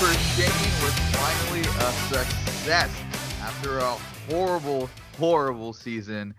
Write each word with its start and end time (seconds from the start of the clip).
for 0.00 0.14
Shane 0.14 0.48
was 0.82 0.98
finally 1.12 1.60
a 1.60 1.92
success. 2.08 2.90
After 3.42 3.80
a 3.80 3.96
horrible, 4.30 4.88
horrible 5.18 5.74
season, 5.74 6.32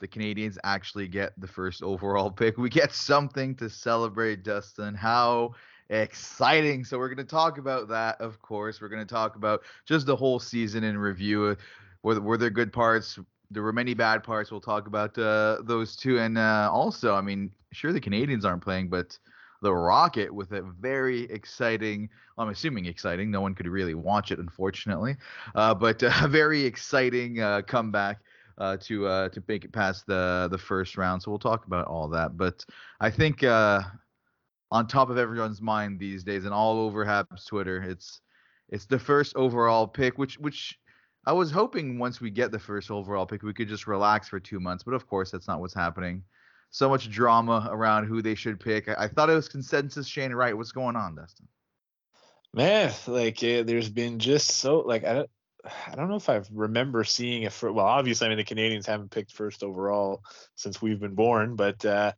the 0.00 0.08
Canadiens 0.08 0.56
actually 0.64 1.06
get 1.08 1.38
the 1.38 1.46
first 1.46 1.82
overall 1.82 2.30
pick. 2.30 2.56
We 2.56 2.70
get 2.70 2.94
something 2.94 3.56
to 3.56 3.68
celebrate, 3.68 4.42
Dustin. 4.42 4.94
How 4.94 5.52
exciting! 5.90 6.82
So 6.82 6.96
we're 6.96 7.10
going 7.10 7.18
to 7.18 7.30
talk 7.30 7.58
about 7.58 7.88
that, 7.88 8.18
of 8.22 8.40
course. 8.40 8.80
We're 8.80 8.88
going 8.88 9.06
to 9.06 9.14
talk 9.14 9.36
about 9.36 9.64
just 9.84 10.06
the 10.06 10.16
whole 10.16 10.38
season 10.38 10.82
in 10.82 10.96
review. 10.96 11.58
Were, 12.02 12.18
were 12.22 12.38
there 12.38 12.48
good 12.48 12.72
parts? 12.72 13.18
There 13.50 13.62
were 13.62 13.74
many 13.74 13.92
bad 13.92 14.22
parts. 14.22 14.50
We'll 14.50 14.62
talk 14.62 14.86
about 14.86 15.18
uh, 15.18 15.58
those 15.64 15.94
too. 15.94 16.20
And 16.20 16.38
uh, 16.38 16.70
also, 16.72 17.14
I 17.14 17.20
mean, 17.20 17.50
sure, 17.70 17.92
the 17.92 18.00
Canadiens 18.00 18.46
aren't 18.46 18.62
playing, 18.62 18.88
but 18.88 19.18
the 19.62 19.72
Rocket 19.72 20.32
with 20.32 20.52
a 20.52 20.62
very 20.62 21.22
exciting, 21.24 22.08
I'm 22.38 22.48
assuming 22.48 22.86
exciting. 22.86 23.30
No 23.30 23.40
one 23.40 23.54
could 23.54 23.66
really 23.66 23.94
watch 23.94 24.30
it, 24.30 24.38
unfortunately, 24.38 25.16
uh, 25.54 25.74
but 25.74 26.02
a 26.22 26.28
very 26.28 26.64
exciting 26.64 27.40
uh, 27.40 27.62
comeback 27.62 28.18
uh, 28.58 28.76
to 28.82 29.06
uh, 29.06 29.28
to 29.30 29.42
make 29.48 29.64
it 29.64 29.72
past 29.72 30.06
the 30.06 30.48
the 30.50 30.58
first 30.58 30.96
round. 30.96 31.22
So 31.22 31.30
we'll 31.30 31.38
talk 31.38 31.66
about 31.66 31.86
all 31.86 32.08
that. 32.08 32.36
But 32.36 32.64
I 33.00 33.10
think 33.10 33.42
uh, 33.42 33.82
on 34.70 34.86
top 34.86 35.10
of 35.10 35.18
everyone's 35.18 35.62
mind 35.62 35.98
these 35.98 36.24
days 36.24 36.44
and 36.44 36.54
all 36.54 36.78
over 36.80 37.04
Habs 37.04 37.46
Twitter, 37.46 37.82
it's 37.82 38.20
it's 38.68 38.86
the 38.86 38.98
first 38.98 39.34
overall 39.36 39.86
pick, 39.86 40.18
which 40.18 40.38
which 40.38 40.78
I 41.26 41.32
was 41.32 41.50
hoping 41.50 41.98
once 41.98 42.20
we 42.20 42.30
get 42.30 42.52
the 42.52 42.58
first 42.58 42.90
overall 42.90 43.26
pick, 43.26 43.42
we 43.42 43.54
could 43.54 43.68
just 43.68 43.86
relax 43.86 44.28
for 44.28 44.38
two 44.38 44.60
months. 44.60 44.84
But 44.84 44.94
of 44.94 45.06
course, 45.06 45.30
that's 45.30 45.48
not 45.48 45.60
what's 45.60 45.74
happening 45.74 46.22
so 46.74 46.88
much 46.88 47.08
drama 47.08 47.68
around 47.70 48.06
who 48.06 48.20
they 48.20 48.34
should 48.34 48.58
pick. 48.58 48.88
I, 48.88 49.04
I 49.04 49.08
thought 49.08 49.30
it 49.30 49.34
was 49.34 49.48
consensus 49.48 50.08
Shane 50.08 50.32
Wright. 50.32 50.56
What's 50.56 50.72
going 50.72 50.96
on, 50.96 51.14
Dustin? 51.14 51.46
Man, 52.52 52.92
like 53.06 53.36
uh, 53.44 53.62
there's 53.62 53.88
been 53.88 54.18
just 54.18 54.50
so 54.50 54.80
like 54.80 55.04
I 55.04 55.14
don't 55.14 55.30
I 55.86 55.94
don't 55.94 56.08
know 56.08 56.16
if 56.16 56.28
I 56.28 56.42
remember 56.52 57.04
seeing 57.04 57.44
it 57.44 57.52
for 57.52 57.72
well 57.72 57.86
obviously 57.86 58.26
I 58.26 58.28
mean 58.28 58.38
the 58.38 58.44
Canadiens 58.44 58.86
haven't 58.86 59.12
picked 59.12 59.32
first 59.32 59.62
overall 59.62 60.24
since 60.56 60.82
we've 60.82 60.98
been 60.98 61.14
born 61.14 61.54
but 61.54 61.84
uh, 61.84 62.10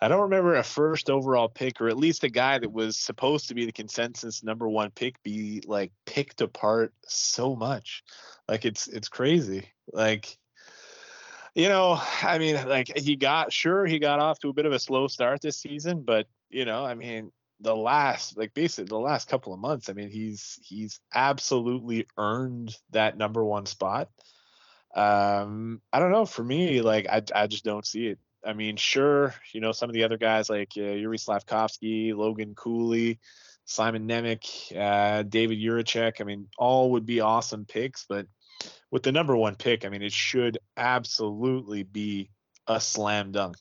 I 0.00 0.08
don't 0.08 0.22
remember 0.22 0.54
a 0.54 0.62
first 0.62 1.10
overall 1.10 1.50
pick 1.50 1.78
or 1.82 1.88
at 1.88 1.98
least 1.98 2.24
a 2.24 2.30
guy 2.30 2.58
that 2.58 2.72
was 2.72 2.96
supposed 2.96 3.48
to 3.48 3.54
be 3.54 3.66
the 3.66 3.72
consensus 3.72 4.42
number 4.42 4.66
one 4.66 4.90
pick 4.90 5.22
be 5.22 5.62
like 5.66 5.92
picked 6.06 6.40
apart 6.40 6.94
so 7.06 7.54
much 7.54 8.04
like 8.48 8.64
it's 8.64 8.88
it's 8.88 9.10
crazy 9.10 9.68
like 9.92 10.38
you 11.58 11.68
know, 11.68 12.00
I 12.22 12.38
mean, 12.38 12.54
like 12.68 12.96
he 12.96 13.16
got 13.16 13.52
sure 13.52 13.84
he 13.84 13.98
got 13.98 14.20
off 14.20 14.38
to 14.40 14.48
a 14.48 14.52
bit 14.52 14.64
of 14.64 14.72
a 14.72 14.78
slow 14.78 15.08
start 15.08 15.40
this 15.40 15.56
season, 15.56 16.02
but 16.02 16.28
you 16.50 16.64
know, 16.64 16.84
I 16.84 16.94
mean, 16.94 17.32
the 17.60 17.74
last 17.74 18.38
like 18.38 18.54
basically 18.54 18.84
the 18.84 18.96
last 18.96 19.28
couple 19.28 19.52
of 19.52 19.58
months, 19.58 19.88
I 19.88 19.92
mean, 19.92 20.08
he's 20.08 20.60
he's 20.62 21.00
absolutely 21.12 22.06
earned 22.16 22.76
that 22.90 23.18
number 23.18 23.44
one 23.44 23.66
spot. 23.66 24.08
Um, 24.94 25.82
I 25.92 25.98
don't 25.98 26.12
know. 26.12 26.26
For 26.26 26.44
me, 26.44 26.80
like 26.80 27.08
I 27.08 27.22
I 27.34 27.48
just 27.48 27.64
don't 27.64 27.84
see 27.84 28.06
it. 28.06 28.20
I 28.46 28.52
mean, 28.52 28.76
sure, 28.76 29.34
you 29.52 29.60
know, 29.60 29.72
some 29.72 29.90
of 29.90 29.94
the 29.94 30.04
other 30.04 30.16
guys 30.16 30.48
like 30.48 30.74
uh, 30.76 30.82
Yuri 30.82 31.18
Slafkovsky, 31.18 32.14
Logan 32.14 32.54
Cooley, 32.54 33.18
Simon 33.64 34.06
Nemec, 34.06 34.46
uh, 34.78 35.24
David 35.24 35.58
Jiricek, 35.58 36.20
I 36.20 36.24
mean, 36.24 36.46
all 36.56 36.92
would 36.92 37.04
be 37.04 37.18
awesome 37.18 37.64
picks, 37.64 38.06
but 38.08 38.28
with 38.90 39.02
the 39.02 39.12
number 39.12 39.36
one 39.36 39.56
pick, 39.56 39.84
I 39.84 39.88
mean, 39.88 40.02
it 40.02 40.12
should 40.12 40.58
absolutely 40.76 41.82
be 41.82 42.30
a 42.66 42.80
slam 42.80 43.32
dunk. 43.32 43.56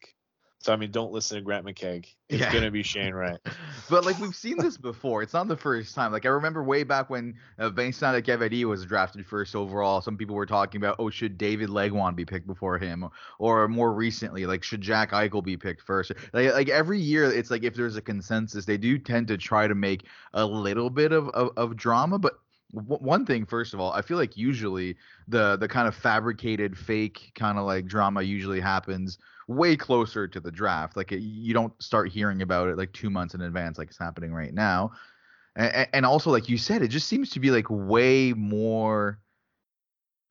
So 0.59 0.73
I 0.73 0.75
mean, 0.75 0.91
don't 0.91 1.13
listen 1.13 1.37
to 1.37 1.41
Grant 1.41 1.65
McCagg. 1.65 2.07
It's 2.29 2.41
yeah. 2.41 2.51
gonna 2.51 2.71
be 2.71 2.83
Shane 2.83 3.13
Wright. 3.13 3.37
but 3.89 4.03
like 4.05 4.19
we've 4.19 4.35
seen 4.35 4.57
this 4.57 4.75
before. 4.75 5.21
It's 5.21 5.33
not 5.33 5.47
the 5.47 5.55
first 5.55 5.95
time. 5.95 6.11
Like 6.11 6.25
I 6.25 6.29
remember 6.29 6.61
way 6.61 6.83
back 6.83 7.09
when 7.09 7.35
uh, 7.57 7.69
Vincent 7.69 8.25
Cavalier 8.25 8.67
was 8.67 8.83
drafted 8.83 9.25
first 9.25 9.55
overall. 9.55 10.01
Some 10.01 10.17
people 10.17 10.35
were 10.35 10.45
talking 10.45 10.81
about, 10.81 10.97
oh, 10.99 11.09
should 11.09 11.37
David 11.37 11.69
Legwand 11.69 12.17
be 12.17 12.25
picked 12.25 12.47
before 12.47 12.77
him? 12.77 13.07
Or 13.39 13.67
more 13.67 13.93
recently, 13.93 14.45
like 14.45 14.61
should 14.61 14.81
Jack 14.81 15.11
Eichel 15.11 15.43
be 15.43 15.55
picked 15.55 15.83
first? 15.83 16.11
Like, 16.33 16.53
like 16.53 16.69
every 16.69 16.99
year, 16.99 17.31
it's 17.31 17.51
like 17.51 17.63
if 17.63 17.75
there's 17.75 17.95
a 17.95 18.01
consensus, 18.01 18.65
they 18.65 18.77
do 18.77 18.97
tend 18.97 19.27
to 19.29 19.37
try 19.37 19.67
to 19.67 19.75
make 19.75 20.05
a 20.33 20.45
little 20.45 20.89
bit 20.89 21.13
of, 21.13 21.29
of, 21.29 21.51
of 21.55 21.77
drama. 21.77 22.19
But 22.19 22.33
one 22.71 23.25
thing 23.25 23.45
first 23.45 23.73
of 23.73 23.79
all 23.79 23.93
i 23.93 24.01
feel 24.01 24.17
like 24.17 24.35
usually 24.35 24.95
the 25.29 25.55
the 25.57 25.67
kind 25.67 25.87
of 25.87 25.95
fabricated 25.95 26.77
fake 26.77 27.31
kind 27.33 27.57
of 27.57 27.65
like 27.65 27.85
drama 27.85 28.21
usually 28.21 28.59
happens 28.59 29.17
way 29.47 29.75
closer 29.75 30.27
to 30.27 30.39
the 30.39 30.51
draft 30.51 30.97
like 30.97 31.11
it, 31.11 31.19
you 31.21 31.53
don't 31.53 31.73
start 31.81 32.09
hearing 32.09 32.41
about 32.41 32.67
it 32.67 32.77
like 32.77 32.91
two 32.91 33.09
months 33.09 33.33
in 33.33 33.41
advance 33.41 33.77
like 33.77 33.87
it's 33.87 33.97
happening 33.97 34.33
right 34.33 34.53
now. 34.53 34.91
And, 35.55 35.87
and 35.93 36.05
also 36.05 36.29
like 36.29 36.49
you 36.49 36.57
said 36.57 36.81
it 36.81 36.89
just 36.89 37.07
seems 37.07 37.29
to 37.31 37.39
be 37.39 37.49
like 37.49 37.65
way 37.69 38.33
more 38.33 39.19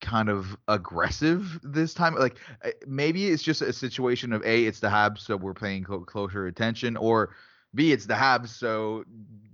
kind 0.02 0.28
of 0.28 0.56
aggressive 0.69 1.58
this 1.62 1.94
time 1.94 2.14
like 2.14 2.36
eh, 2.62 2.72
maybe 2.86 3.28
it's 3.28 3.42
just 3.42 3.62
a 3.62 3.72
situation 3.72 4.32
of 4.34 4.44
a 4.44 4.64
it's 4.64 4.78
the 4.78 4.88
habs 4.88 5.20
so 5.20 5.36
we're 5.36 5.54
paying 5.54 5.82
closer 5.82 6.46
attention 6.46 6.96
or 6.98 7.30
B, 7.76 7.92
it's 7.92 8.06
the 8.06 8.14
Habs, 8.14 8.48
so 8.48 9.04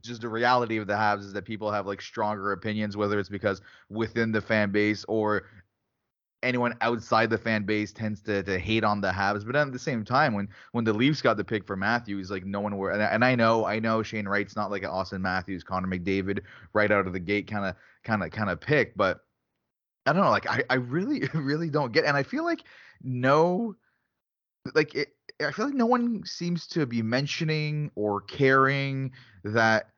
just 0.02 0.22
the 0.22 0.28
reality 0.28 0.78
of 0.78 0.86
the 0.86 0.94
Habs 0.94 1.20
is 1.20 1.32
that 1.32 1.44
people 1.44 1.70
have 1.70 1.86
like 1.86 2.00
stronger 2.00 2.52
opinions, 2.52 2.96
whether 2.96 3.18
it's 3.18 3.28
because 3.28 3.60
within 3.88 4.32
the 4.32 4.40
fan 4.40 4.70
base 4.70 5.04
or 5.08 5.44
anyone 6.42 6.74
outside 6.80 7.30
the 7.30 7.38
fan 7.38 7.62
base 7.64 7.92
tends 7.92 8.20
to, 8.22 8.42
to 8.42 8.58
hate 8.58 8.84
on 8.84 9.00
the 9.00 9.10
Habs. 9.10 9.46
But 9.46 9.56
at 9.56 9.72
the 9.72 9.78
same 9.78 10.04
time, 10.04 10.34
when 10.34 10.48
when 10.72 10.84
the 10.84 10.92
Leafs 10.92 11.22
got 11.22 11.36
the 11.36 11.44
pick 11.44 11.66
for 11.66 11.76
Matthews, 11.76 12.30
like 12.30 12.44
no 12.44 12.60
one 12.60 12.76
were, 12.76 12.90
and, 12.90 13.02
and 13.02 13.24
I 13.24 13.34
know 13.34 13.64
I 13.64 13.78
know 13.78 14.02
Shane 14.02 14.26
Wright's 14.26 14.56
not 14.56 14.70
like 14.70 14.82
an 14.82 14.90
Auston 14.90 15.20
Matthews, 15.20 15.62
Connor 15.62 15.88
McDavid 15.88 16.40
right 16.72 16.90
out 16.90 17.06
of 17.06 17.12
the 17.12 17.20
gate 17.20 17.46
kind 17.46 17.66
of 17.66 17.76
kind 18.04 18.22
of 18.22 18.30
kind 18.30 18.50
of 18.50 18.60
pick, 18.60 18.96
but 18.96 19.20
I 20.06 20.12
don't 20.12 20.22
know, 20.22 20.30
like 20.30 20.48
I 20.48 20.64
I 20.68 20.74
really 20.74 21.28
really 21.34 21.70
don't 21.70 21.92
get, 21.92 22.04
and 22.04 22.16
I 22.16 22.22
feel 22.22 22.44
like 22.44 22.62
no, 23.02 23.76
like 24.74 24.94
it 24.94 25.08
I 25.44 25.52
feel 25.52 25.66
like 25.66 25.74
no 25.74 25.86
one 25.86 26.24
seems 26.24 26.66
to 26.68 26.86
be 26.86 27.02
mentioning 27.02 27.90
or 27.94 28.20
caring 28.22 29.12
that 29.44 29.88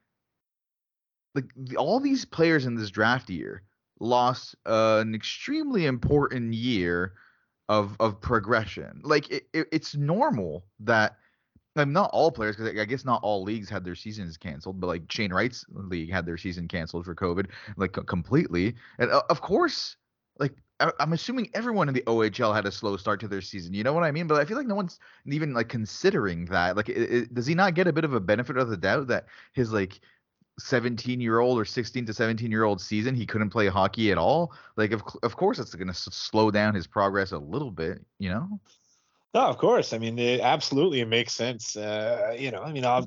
like 1.35 1.47
all 1.77 2.01
these 2.01 2.25
players 2.25 2.67
in 2.67 2.77
this 2.77 2.91
draft 2.91 3.29
year 3.29 3.63
lost 4.01 4.55
uh, 4.67 4.99
an 5.01 5.15
extremely 5.15 5.87
important 5.87 6.55
year 6.55 7.15
of 7.69 7.97
of 8.01 8.21
progression. 8.21 9.01
Like 9.03 9.31
it, 9.31 9.45
it, 9.53 9.69
it's 9.73 9.95
normal 9.95 10.65
that 10.81 11.17
I'm 11.77 11.93
not 11.93 12.11
all 12.13 12.31
players 12.31 12.57
because 12.57 12.79
I 12.79 12.85
guess 12.85 13.05
not 13.05 13.21
all 13.23 13.43
leagues 13.43 13.69
had 13.69 13.85
their 13.85 13.97
seasons 13.97 14.37
canceled, 14.37 14.81
but 14.81 14.87
like 14.87 15.11
Shane 15.11 15.33
Wright's 15.33 15.65
league 15.73 16.13
had 16.13 16.27
their 16.27 16.37
season 16.37 16.69
canceled 16.69 17.05
for 17.05 17.15
COVID, 17.15 17.47
like 17.77 17.93
completely. 18.07 18.75
And 18.99 19.11
uh, 19.11 19.23
of 19.29 19.41
course, 19.41 19.97
like 20.39 20.55
I'm 20.81 21.13
assuming 21.13 21.51
everyone 21.55 21.89
in 21.89 21.95
the 21.95 22.03
OHL 22.03 22.55
had 22.55 22.67
a 22.67 22.73
slow 22.73 22.97
start 22.97 23.21
to 23.21 23.29
their 23.29 23.41
season. 23.41 23.75
You 23.75 23.85
know 23.85 23.93
what 23.93 24.03
I 24.03 24.11
mean? 24.11 24.27
But 24.27 24.41
I 24.41 24.45
feel 24.45 24.57
like 24.57 24.67
no 24.67 24.75
one's 24.75 24.99
even 25.27 25.55
like 25.55 25.69
considering 25.69 26.47
that. 26.47 26.77
Like, 26.77 26.89
it, 26.89 26.97
it, 26.97 27.35
does 27.35 27.47
he 27.47 27.55
not 27.55 27.75
get 27.75 27.87
a 27.87 27.93
bit 27.93 28.05
of 28.05 28.13
a 28.13 28.21
benefit 28.21 28.57
of 28.57 28.69
the 28.69 28.77
doubt 28.77 29.07
that 29.07 29.27
his 29.53 29.73
like 29.73 30.01
17 30.59 31.21
year 31.21 31.39
old 31.39 31.59
or 31.59 31.65
16 31.65 32.07
to 32.07 32.15
17 32.15 32.51
year 32.51 32.65
old 32.65 32.81
season 32.81 33.15
he 33.15 33.27
couldn't 33.27 33.51
play 33.51 33.69
hockey 33.69 34.11
at 34.11 34.19
all? 34.19 34.53
Like, 34.77 34.91
of 34.91 35.03
of 35.23 35.37
course, 35.37 35.61
it's 35.61 35.75
going 35.75 35.89
to 35.89 35.95
slow 35.95 36.51
down 36.51 36.75
his 36.75 36.89
progress 36.89 37.31
a 37.31 37.39
little 37.39 37.71
bit. 37.71 38.05
You 38.19 38.31
know? 38.31 38.61
No, 39.35 39.41
of 39.49 39.59
course. 39.59 39.93
I 39.93 39.99
mean, 39.99 40.17
it 40.17 40.41
absolutely 40.41 41.01
it 41.01 41.09
makes 41.09 41.33
sense. 41.33 41.77
Uh, 41.77 42.37
you 42.39 42.53
know, 42.53 42.63
I 42.63 42.71
mean, 42.71 42.85
uh, 42.85 43.05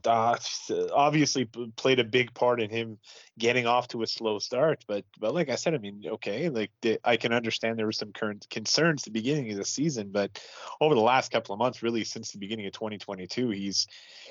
obviously 0.94 1.46
played 1.78 2.00
a 2.00 2.04
big 2.04 2.34
part 2.34 2.60
in 2.60 2.70
him 2.70 2.98
getting 3.40 3.66
off 3.66 3.88
to 3.90 4.02
a 4.02 4.08
slow 4.08 4.38
start. 4.38 4.84
But 4.90 5.06
but 5.22 5.34
like 5.34 5.48
I 5.48 5.56
said, 5.56 5.74
I 5.74 5.78
mean, 5.78 6.04
okay, 6.06 6.50
like 6.50 6.72
I 7.06 7.16
can 7.16 7.32
understand 7.32 7.80
there 7.80 7.86
were 7.86 7.94
some 7.94 8.12
current 8.12 8.46
concerns 8.50 9.04
at 9.04 9.14
the 9.14 9.20
beginning 9.20 9.50
of 9.52 9.58
the 9.58 9.64
season, 9.64 10.10
but 10.12 10.38
over 10.82 10.96
the 10.96 11.02
last 11.02 11.32
couple 11.32 11.54
of 11.54 11.60
months, 11.60 11.82
really 11.82 12.04
since 12.04 12.32
the 12.34 12.40
beginning 12.40 12.66
of 12.66 12.74
2022, 12.74 13.50
he's 13.52 13.88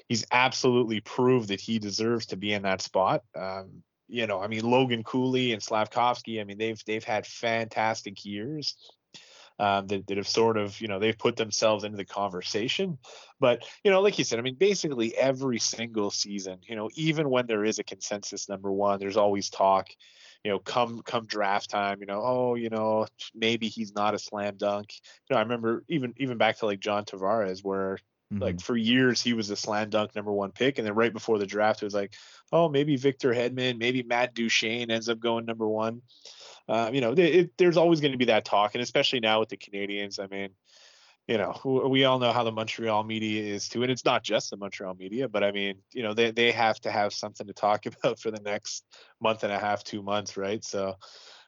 he's 0.06 0.26
absolutely 0.30 1.00
proved 1.00 1.48
that 1.48 1.62
he 1.62 1.78
deserves 1.78 2.26
to 2.26 2.36
be 2.36 2.52
in 2.52 2.60
that 2.62 2.82
spot. 2.82 3.22
Um, 3.34 3.82
you 4.06 4.26
know, 4.26 4.40
I 4.40 4.48
mean, 4.48 4.64
Logan 4.70 5.02
Cooley 5.02 5.52
and 5.52 5.62
Slafkovsky, 5.62 6.42
I 6.42 6.44
mean, 6.44 6.58
they've 6.58 6.80
they've 6.86 7.02
had 7.02 7.26
fantastic 7.26 8.22
years 8.26 8.76
um, 9.58 9.86
that, 9.86 10.06
that 10.06 10.16
have 10.16 10.28
sort 10.28 10.56
of, 10.56 10.80
you 10.80 10.88
know, 10.88 10.98
they've 10.98 11.18
put 11.18 11.36
themselves 11.36 11.84
into 11.84 11.96
the 11.96 12.04
conversation. 12.04 12.98
But, 13.40 13.64
you 13.84 13.90
know, 13.90 14.00
like 14.00 14.18
you 14.18 14.24
said, 14.24 14.38
I 14.38 14.42
mean, 14.42 14.56
basically 14.56 15.16
every 15.16 15.58
single 15.58 16.10
season, 16.10 16.58
you 16.62 16.76
know, 16.76 16.90
even 16.94 17.30
when 17.30 17.46
there 17.46 17.64
is 17.64 17.78
a 17.78 17.84
consensus 17.84 18.48
number 18.48 18.70
one, 18.70 18.98
there's 18.98 19.16
always 19.16 19.50
talk, 19.50 19.88
you 20.44 20.50
know, 20.50 20.58
come 20.58 21.02
come 21.02 21.26
draft 21.26 21.70
time, 21.70 22.00
you 22.00 22.06
know, 22.06 22.22
oh, 22.22 22.54
you 22.54 22.68
know, 22.68 23.06
maybe 23.34 23.68
he's 23.68 23.94
not 23.94 24.14
a 24.14 24.18
slam 24.18 24.56
dunk. 24.56 24.92
You 25.28 25.34
know, 25.34 25.40
I 25.40 25.42
remember 25.42 25.84
even 25.88 26.14
even 26.18 26.38
back 26.38 26.58
to 26.58 26.66
like 26.66 26.80
John 26.80 27.04
Tavares, 27.04 27.64
where 27.64 27.98
Mm-hmm. 28.32 28.42
Like 28.42 28.60
for 28.60 28.76
years, 28.76 29.22
he 29.22 29.34
was 29.34 29.50
a 29.50 29.56
slam 29.56 29.88
dunk 29.88 30.16
number 30.16 30.32
one 30.32 30.50
pick, 30.50 30.78
and 30.78 30.86
then 30.86 30.94
right 30.94 31.12
before 31.12 31.38
the 31.38 31.46
draft, 31.46 31.82
it 31.82 31.86
was 31.86 31.94
like, 31.94 32.14
oh, 32.52 32.68
maybe 32.68 32.96
Victor 32.96 33.32
Hedman, 33.32 33.78
maybe 33.78 34.02
Matt 34.02 34.34
Duchene 34.34 34.90
ends 34.90 35.08
up 35.08 35.20
going 35.20 35.44
number 35.44 35.68
one. 35.68 36.02
Uh, 36.68 36.90
you 36.92 37.00
know, 37.00 37.12
it, 37.12 37.18
it, 37.18 37.50
there's 37.58 37.76
always 37.76 38.00
going 38.00 38.12
to 38.12 38.18
be 38.18 38.26
that 38.26 38.44
talk, 38.44 38.74
and 38.74 38.82
especially 38.82 39.20
now 39.20 39.40
with 39.40 39.48
the 39.48 39.56
Canadiens. 39.56 40.18
I 40.18 40.26
mean, 40.26 40.50
you 41.26 41.38
know, 41.38 41.88
we 41.88 42.04
all 42.04 42.18
know 42.18 42.32
how 42.32 42.44
the 42.44 42.52
Montreal 42.52 43.02
media 43.02 43.54
is 43.54 43.68
too, 43.68 43.82
and 43.82 43.90
it's 43.90 44.04
not 44.04 44.22
just 44.22 44.50
the 44.50 44.56
Montreal 44.56 44.94
media, 44.94 45.28
but 45.28 45.42
I 45.42 45.50
mean, 45.50 45.78
you 45.92 46.02
know, 46.02 46.14
they 46.14 46.30
they 46.30 46.52
have 46.52 46.80
to 46.80 46.90
have 46.90 47.12
something 47.12 47.46
to 47.46 47.52
talk 47.52 47.86
about 48.04 48.20
for 48.20 48.30
the 48.30 48.40
next 48.40 48.84
month 49.20 49.44
and 49.44 49.52
a 49.52 49.58
half, 49.58 49.84
two 49.84 50.02
months, 50.02 50.36
right? 50.36 50.62
So, 50.64 50.94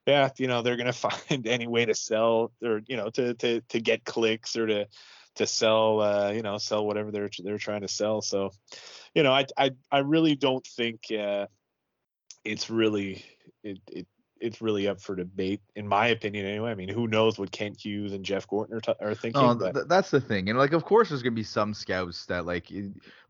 yeah, 0.07 0.31
you 0.37 0.49
know, 0.49 0.63
they're 0.63 0.77
gonna 0.77 0.93
find 1.29 1.47
any 1.47 1.67
way 1.67 1.85
to 1.85 1.95
sell 1.95 2.53
or 2.63 2.81
you 2.87 2.97
know 2.97 3.11
to 3.11 3.35
to 3.35 3.61
to 3.61 3.81
get 3.81 4.05
clicks 4.05 4.57
or 4.57 4.67
to 4.67 4.89
to 5.37 5.47
sell 5.47 6.01
uh, 6.01 6.31
you 6.31 6.43
know 6.43 6.59
sell 6.59 6.85
whatever 6.85 7.13
they're 7.13 7.31
they're 7.43 7.59
trying 7.59 7.83
to 7.83 7.89
sell. 7.89 8.21
So, 8.21 8.51
you 9.15 9.23
know, 9.23 9.33
I 9.33 9.47
I 9.57 9.71
I 9.91 9.99
really 9.99 10.35
don't 10.35 10.67
think 10.67 11.07
uh, 11.13 11.47
it's 12.45 12.69
really 12.69 13.25
it, 13.63 13.79
it 13.91 14.07
it's 14.41 14.61
really 14.61 14.89
up 14.89 15.01
for 15.01 15.17
debate, 15.17 15.61
in 15.77 15.87
my 15.87 16.09
opinion. 16.09 16.47
Anyway, 16.47 16.71
I 16.71 16.75
mean, 16.75 16.89
who 16.89 17.07
knows 17.07 17.39
what 17.39 17.51
Kent 17.51 17.85
Hughes 17.85 18.13
and 18.13 18.25
Jeff 18.25 18.47
Gorton 18.47 18.77
are, 18.77 18.81
t- 18.81 18.95
are 19.01 19.15
thinking? 19.15 19.43
Oh, 19.43 19.55
th- 19.59 19.87
that's 19.89 20.11
the 20.11 20.21
thing, 20.21 20.49
and 20.49 20.59
like, 20.59 20.73
of 20.73 20.85
course, 20.85 21.09
there's 21.09 21.23
gonna 21.23 21.35
be 21.35 21.43
some 21.43 21.75
scouts 21.75 22.27
that 22.27 22.47
like, 22.47 22.73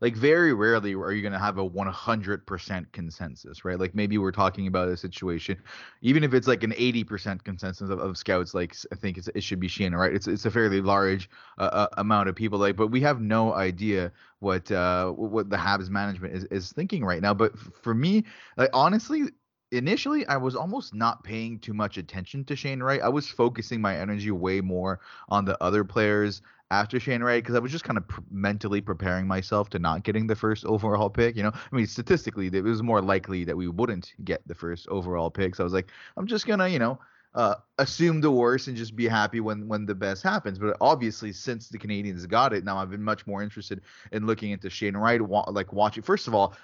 like 0.01 0.15
very 0.15 0.53
rarely 0.53 0.93
are 0.93 1.11
you 1.11 1.21
gonna 1.21 1.39
have 1.39 1.57
a 1.57 1.63
100% 1.63 2.91
consensus, 2.91 3.65
right? 3.65 3.79
Like 3.79 3.95
maybe 3.95 4.17
we're 4.17 4.31
talking 4.31 4.67
about 4.67 4.87
a 4.89 4.97
situation, 4.97 5.61
even 6.01 6.23
if 6.23 6.33
it's 6.33 6.47
like 6.47 6.63
an 6.63 6.73
80% 6.73 7.43
consensus 7.43 7.89
of, 7.89 7.99
of 7.99 8.17
scouts, 8.17 8.53
like 8.53 8.75
I 8.91 8.95
think 8.95 9.17
it 9.17 9.43
should 9.43 9.59
be 9.59 9.67
Sheena, 9.67 9.97
right? 9.97 10.13
It's 10.13 10.27
it's 10.27 10.45
a 10.45 10.51
fairly 10.51 10.81
large 10.81 11.29
uh, 11.57 11.63
uh, 11.63 11.87
amount 11.97 12.29
of 12.29 12.35
people, 12.35 12.59
like, 12.59 12.75
but 12.75 12.87
we 12.87 13.01
have 13.01 13.21
no 13.21 13.53
idea 13.53 14.11
what 14.39 14.71
uh 14.71 15.09
what 15.11 15.49
the 15.49 15.57
Habs 15.57 15.89
management 15.89 16.33
is 16.33 16.45
is 16.45 16.71
thinking 16.71 17.03
right 17.03 17.21
now. 17.21 17.33
But 17.33 17.57
for 17.59 17.93
me, 17.93 18.25
like 18.57 18.69
honestly, 18.73 19.23
initially 19.71 20.25
I 20.27 20.37
was 20.37 20.55
almost 20.55 20.93
not 20.93 21.23
paying 21.23 21.59
too 21.59 21.73
much 21.73 21.97
attention 21.97 22.43
to 22.45 22.55
Shane 22.55 22.81
Wright. 22.81 23.01
I 23.01 23.09
was 23.09 23.27
focusing 23.27 23.81
my 23.81 23.97
energy 23.97 24.31
way 24.31 24.61
more 24.61 24.99
on 25.29 25.45
the 25.45 25.61
other 25.63 25.83
players 25.83 26.41
after 26.71 26.99
Shane 26.99 27.23
Wright 27.23 27.43
because 27.43 27.55
I 27.55 27.59
was 27.59 27.71
just 27.71 27.83
kind 27.83 27.97
of 27.97 28.07
pr- 28.07 28.21
mentally 28.29 28.81
preparing 28.81 29.27
myself 29.27 29.69
to 29.71 29.79
not 29.79 30.03
getting 30.03 30.27
the 30.27 30.35
first 30.35 30.65
overall 30.65 31.09
pick. 31.09 31.35
You 31.35 31.43
know, 31.43 31.51
I 31.53 31.75
mean, 31.75 31.87
statistically, 31.87 32.47
it 32.47 32.63
was 32.63 32.83
more 32.83 33.01
likely 33.01 33.43
that 33.45 33.57
we 33.57 33.67
wouldn't 33.67 34.13
get 34.23 34.47
the 34.47 34.55
first 34.55 34.87
overall 34.89 35.29
pick. 35.31 35.55
So 35.55 35.63
I 35.63 35.65
was 35.65 35.73
like, 35.73 35.89
I'm 36.17 36.27
just 36.27 36.47
gonna, 36.47 36.67
you 36.67 36.79
know, 36.79 36.99
uh, 37.35 37.55
assume 37.77 38.21
the 38.21 38.31
worst 38.31 38.67
and 38.67 38.75
just 38.75 38.95
be 38.95 39.07
happy 39.07 39.39
when 39.39 39.67
when 39.67 39.85
the 39.85 39.95
best 39.95 40.23
happens. 40.23 40.57
But 40.57 40.77
obviously, 40.81 41.31
since 41.31 41.69
the 41.69 41.77
Canadiens 41.77 42.27
got 42.27 42.53
it, 42.53 42.63
now 42.63 42.77
I've 42.77 42.89
been 42.89 43.03
much 43.03 43.27
more 43.27 43.43
interested 43.43 43.81
in 44.11 44.25
looking 44.25 44.51
into 44.51 44.69
Shane 44.69 44.97
Wright, 44.97 45.21
wa- 45.21 45.49
like 45.49 45.71
watching. 45.73 46.03
First 46.03 46.27
of 46.27 46.33
all, 46.33 46.55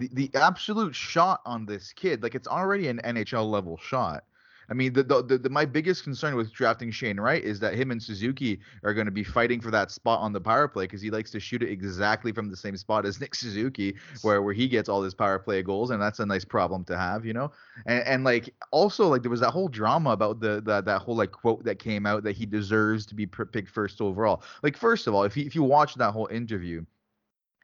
the, 0.00 0.08
the 0.12 0.30
absolute 0.34 0.94
shot 0.94 1.42
on 1.44 1.66
this 1.66 1.92
kid, 1.92 2.22
like 2.22 2.34
it's 2.34 2.48
already 2.48 2.88
an 2.88 3.00
NHL 3.04 3.48
level 3.48 3.76
shot. 3.76 4.24
I 4.70 4.72
mean, 4.72 4.92
the, 4.92 5.02
the, 5.02 5.36
the, 5.36 5.50
my 5.50 5.64
biggest 5.64 6.04
concern 6.04 6.36
with 6.36 6.52
drafting 6.52 6.92
Shane 6.92 7.18
Wright 7.18 7.42
is 7.42 7.58
that 7.58 7.74
him 7.74 7.90
and 7.90 8.00
Suzuki 8.00 8.60
are 8.84 8.94
going 8.94 9.06
to 9.06 9.10
be 9.10 9.24
fighting 9.24 9.60
for 9.60 9.72
that 9.72 9.90
spot 9.90 10.20
on 10.20 10.32
the 10.32 10.40
power 10.40 10.68
play 10.68 10.84
because 10.84 11.02
he 11.02 11.10
likes 11.10 11.32
to 11.32 11.40
shoot 11.40 11.64
it 11.64 11.70
exactly 11.70 12.30
from 12.30 12.48
the 12.48 12.56
same 12.56 12.76
spot 12.76 13.04
as 13.04 13.20
Nick 13.20 13.34
Suzuki, 13.34 13.96
where 14.22 14.40
where 14.42 14.54
he 14.54 14.68
gets 14.68 14.88
all 14.88 15.02
his 15.02 15.12
power 15.12 15.40
play 15.40 15.60
goals, 15.62 15.90
and 15.90 16.00
that's 16.00 16.20
a 16.20 16.26
nice 16.26 16.44
problem 16.44 16.84
to 16.84 16.96
have, 16.96 17.26
you 17.26 17.32
know. 17.32 17.50
And 17.86 18.04
and 18.06 18.24
like 18.24 18.54
also 18.70 19.08
like 19.08 19.22
there 19.22 19.30
was 19.30 19.40
that 19.40 19.50
whole 19.50 19.68
drama 19.68 20.10
about 20.10 20.38
the, 20.38 20.62
the 20.64 20.82
that 20.82 21.02
whole 21.02 21.16
like 21.16 21.32
quote 21.32 21.64
that 21.64 21.80
came 21.80 22.06
out 22.06 22.22
that 22.22 22.36
he 22.36 22.46
deserves 22.46 23.06
to 23.06 23.16
be 23.16 23.26
picked 23.26 23.68
first 23.68 24.00
overall. 24.00 24.44
Like 24.62 24.76
first 24.76 25.08
of 25.08 25.14
all, 25.14 25.24
if 25.24 25.34
he, 25.34 25.42
if 25.42 25.56
you 25.56 25.64
watch 25.64 25.96
that 25.96 26.12
whole 26.12 26.28
interview 26.28 26.84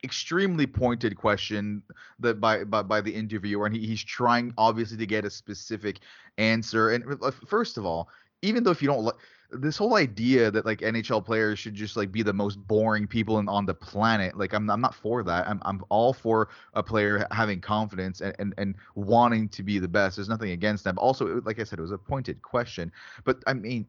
extremely 0.06 0.66
pointed 0.66 1.16
question 1.16 1.82
that 2.18 2.40
by 2.40 2.64
by, 2.64 2.82
by 2.82 3.00
the 3.02 3.14
interviewer 3.14 3.66
and 3.66 3.76
he, 3.76 3.86
he's 3.86 4.02
trying 4.02 4.54
obviously 4.56 4.96
to 4.96 5.06
get 5.06 5.26
a 5.26 5.30
specific 5.30 6.00
answer. 6.38 6.92
And 6.92 7.04
uh, 7.22 7.30
first 7.46 7.76
of 7.76 7.84
all 7.84 8.08
even 8.42 8.62
though 8.62 8.70
if 8.70 8.82
you 8.82 8.88
don't 8.88 9.04
like 9.04 9.16
this 9.50 9.76
whole 9.76 9.94
idea 9.94 10.50
that 10.50 10.66
like 10.66 10.80
NHL 10.80 11.24
players 11.24 11.58
should 11.58 11.74
just 11.74 11.96
like 11.96 12.10
be 12.10 12.22
the 12.22 12.32
most 12.32 12.56
boring 12.66 13.06
people 13.06 13.38
in, 13.38 13.48
on 13.48 13.64
the 13.64 13.74
planet 13.74 14.36
like 14.36 14.52
I'm 14.52 14.68
I'm 14.68 14.80
not 14.80 14.94
for 14.94 15.22
that. 15.22 15.48
I'm 15.48 15.60
I'm 15.64 15.84
all 15.88 16.12
for 16.12 16.48
a 16.74 16.82
player 16.82 17.26
having 17.30 17.60
confidence 17.60 18.20
and, 18.20 18.34
and 18.38 18.54
and 18.58 18.74
wanting 18.94 19.48
to 19.50 19.62
be 19.62 19.78
the 19.78 19.88
best. 19.88 20.16
There's 20.16 20.28
nothing 20.28 20.50
against 20.50 20.84
them 20.84 20.98
also 20.98 21.40
like 21.42 21.60
I 21.60 21.64
said 21.64 21.78
it 21.78 21.82
was 21.82 21.92
a 21.92 21.98
pointed 21.98 22.42
question. 22.42 22.90
But 23.24 23.38
I 23.46 23.54
mean 23.54 23.86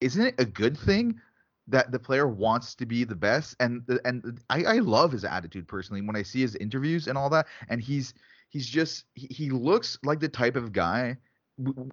isn't 0.00 0.24
it 0.24 0.34
a 0.38 0.44
good 0.44 0.76
thing 0.76 1.20
that 1.68 1.90
the 1.90 1.98
player 1.98 2.28
wants 2.28 2.74
to 2.76 2.86
be 2.86 3.04
the 3.04 3.14
best 3.14 3.56
and 3.60 3.82
and 4.04 4.40
I, 4.50 4.64
I 4.64 4.78
love 4.78 5.12
his 5.12 5.24
attitude 5.24 5.66
personally 5.66 6.02
when 6.02 6.16
I 6.16 6.22
see 6.22 6.40
his 6.40 6.56
interviews 6.56 7.08
and 7.08 7.18
all 7.18 7.30
that 7.30 7.46
and 7.68 7.80
he's 7.80 8.14
he's 8.50 8.66
just 8.66 9.04
he, 9.14 9.26
he 9.26 9.50
looks 9.50 9.98
like 10.04 10.20
the 10.20 10.28
type 10.28 10.56
of 10.56 10.72
guy 10.72 11.16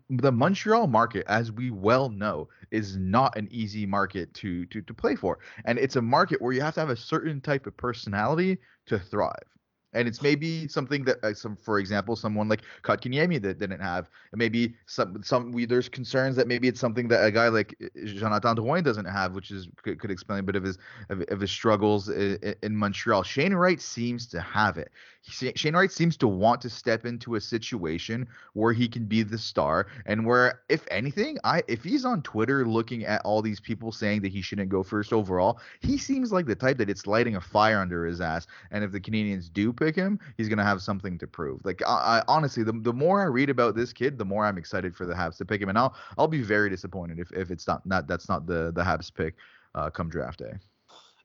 the 0.10 0.31
Montreal 0.31 0.88
market 0.88 1.25
as 1.28 1.52
we 1.52 1.72
well 1.72 2.10
know 2.10 2.50
is 2.72 2.98
not 2.98 3.38
an 3.38 3.48
easy 3.50 3.86
market 3.86 4.34
to 4.36 4.66
to 4.68 4.81
to 4.81 4.94
play 4.94 5.16
for 5.16 5.40
and 5.66 5.80
it's 5.80 5.96
a 5.96 6.02
market 6.02 6.42
where 6.42 6.54
you 6.54 6.62
have 6.62 6.74
to 6.75 6.81
have 6.81 6.90
a 6.90 6.96
certain 6.96 7.40
type 7.40 7.66
of 7.66 7.75
personality 7.78 8.58
to 8.86 9.00
thrive 9.00 9.48
and 9.94 10.07
it's 10.07 10.22
maybe 10.22 10.68
something 10.68 11.04
that 11.06 11.24
uh, 11.24 11.34
some 11.34 11.56
for 11.56 11.80
example 11.80 12.16
someone 12.16 12.48
like 12.50 12.62
Kotkaniemi 12.84 13.42
that 13.42 13.60
didn't 13.60 13.80
have. 13.80 14.10
And 14.31 14.40
maybe 14.40 14.75
some 14.86 15.24
some 15.24 15.51
we, 15.51 15.66
there's 15.66 15.90
concerns 15.90 16.36
that 16.36 16.48
maybe 16.48 16.68
it's 16.68 16.80
something 16.80 17.07
that 17.10 17.24
a 17.24 17.31
guy 17.31 17.48
like 17.48 17.75
uh, 17.84 18.06
Jonathan 18.06 18.56
Drouin 18.56 18.84
doesn't 18.84 19.06
have 19.06 19.36
which 19.36 19.51
is 19.51 19.68
could, 19.81 20.00
could 20.00 20.12
explain 20.12 20.40
a 20.40 20.44
bit 20.44 20.56
of 20.56 20.63
his 20.63 20.78
of, 21.10 21.22
of 21.30 21.40
his 21.40 21.51
struggles 21.51 22.10
in, 22.10 22.56
in, 22.63 22.75
Montreal. 22.75 23.24
Shane 23.24 23.54
Wright 23.54 23.80
seems 23.80 24.25
to 24.28 24.42
have 24.42 24.78
it 24.78 24.92
Shane 25.25 25.75
Wright 25.75 25.92
seems 25.92 26.18
to 26.18 26.28
want 26.28 26.62
to 26.62 26.70
step 26.70 27.06
into 27.06 27.36
a 27.36 27.42
situation 27.42 28.28
where 28.54 28.74
he 28.74 28.88
can 28.88 29.06
be 29.06 29.24
the 29.24 29.38
star 29.38 29.88
and 30.06 30.25
where 30.25 30.62
if 30.70 30.86
anything 30.92 31.38
I 31.44 31.64
if 31.68 31.84
he's 31.84 32.04
on 32.04 32.22
Twitter 32.22 32.66
looking 32.66 33.06
at 33.06 33.22
all 33.24 33.42
these 33.42 33.60
people 33.60 33.92
saying 33.92 34.22
that 34.24 34.31
he 34.31 34.42
shouldn't 34.42 34.70
go 34.70 34.84
first 34.84 35.14
overall 35.14 35.60
he 35.80 35.98
seems 35.98 36.31
like 36.31 36.46
the 36.46 36.56
type 36.56 36.78
that 36.78 36.90
it's 36.90 37.08
lighting 37.08 37.38
a 37.38 37.42
fire 37.42 37.80
under 37.80 38.06
his 38.06 38.20
ass 38.20 38.48
and 38.72 38.84
if 38.84 38.92
the 38.92 39.00
Canadiens 39.00 39.52
do 39.52 39.72
pick 39.72 39.96
him, 39.96 40.20
he's 40.38 40.50
gonna 40.50 40.64
have 40.64 40.81
something 40.81 41.18
to 41.20 41.28
prove. 41.28 41.64
Like 41.64 41.81
I, 41.88 42.20
I, 42.20 42.24
honestly, 42.28 42.64
the, 42.64 42.74
the 42.74 42.94
more 42.94 43.22
I 43.22 43.25
read 43.25 43.50
about 43.50 43.75
this 43.75 43.94
kid, 43.94 44.18
the 44.18 44.25
more 44.25 44.46
I'm 44.46 44.58
excited 44.58 44.96
for 44.96 45.06
the 45.06 45.14
Habs 45.14 45.38
to 45.38 45.46
pick 45.46 45.62
him, 45.62 45.70
and 45.70 45.78
I'll 45.78 45.96
I'll 46.18 46.28
be 46.28 46.42
very 46.42 46.70
disappointed 46.70 47.20
if, 47.20 47.31
if 47.31 47.52
it's 47.52 47.68
not 47.68 47.86
not 47.86 48.08
that's 48.08 48.30
not 48.30 48.46
the 48.46 48.72
the 48.74 48.84
Habs 48.84 49.14
pick 49.14 49.36
uh, 49.75 49.90
come 49.90 50.10
draft 50.10 50.40
day. 50.40 50.54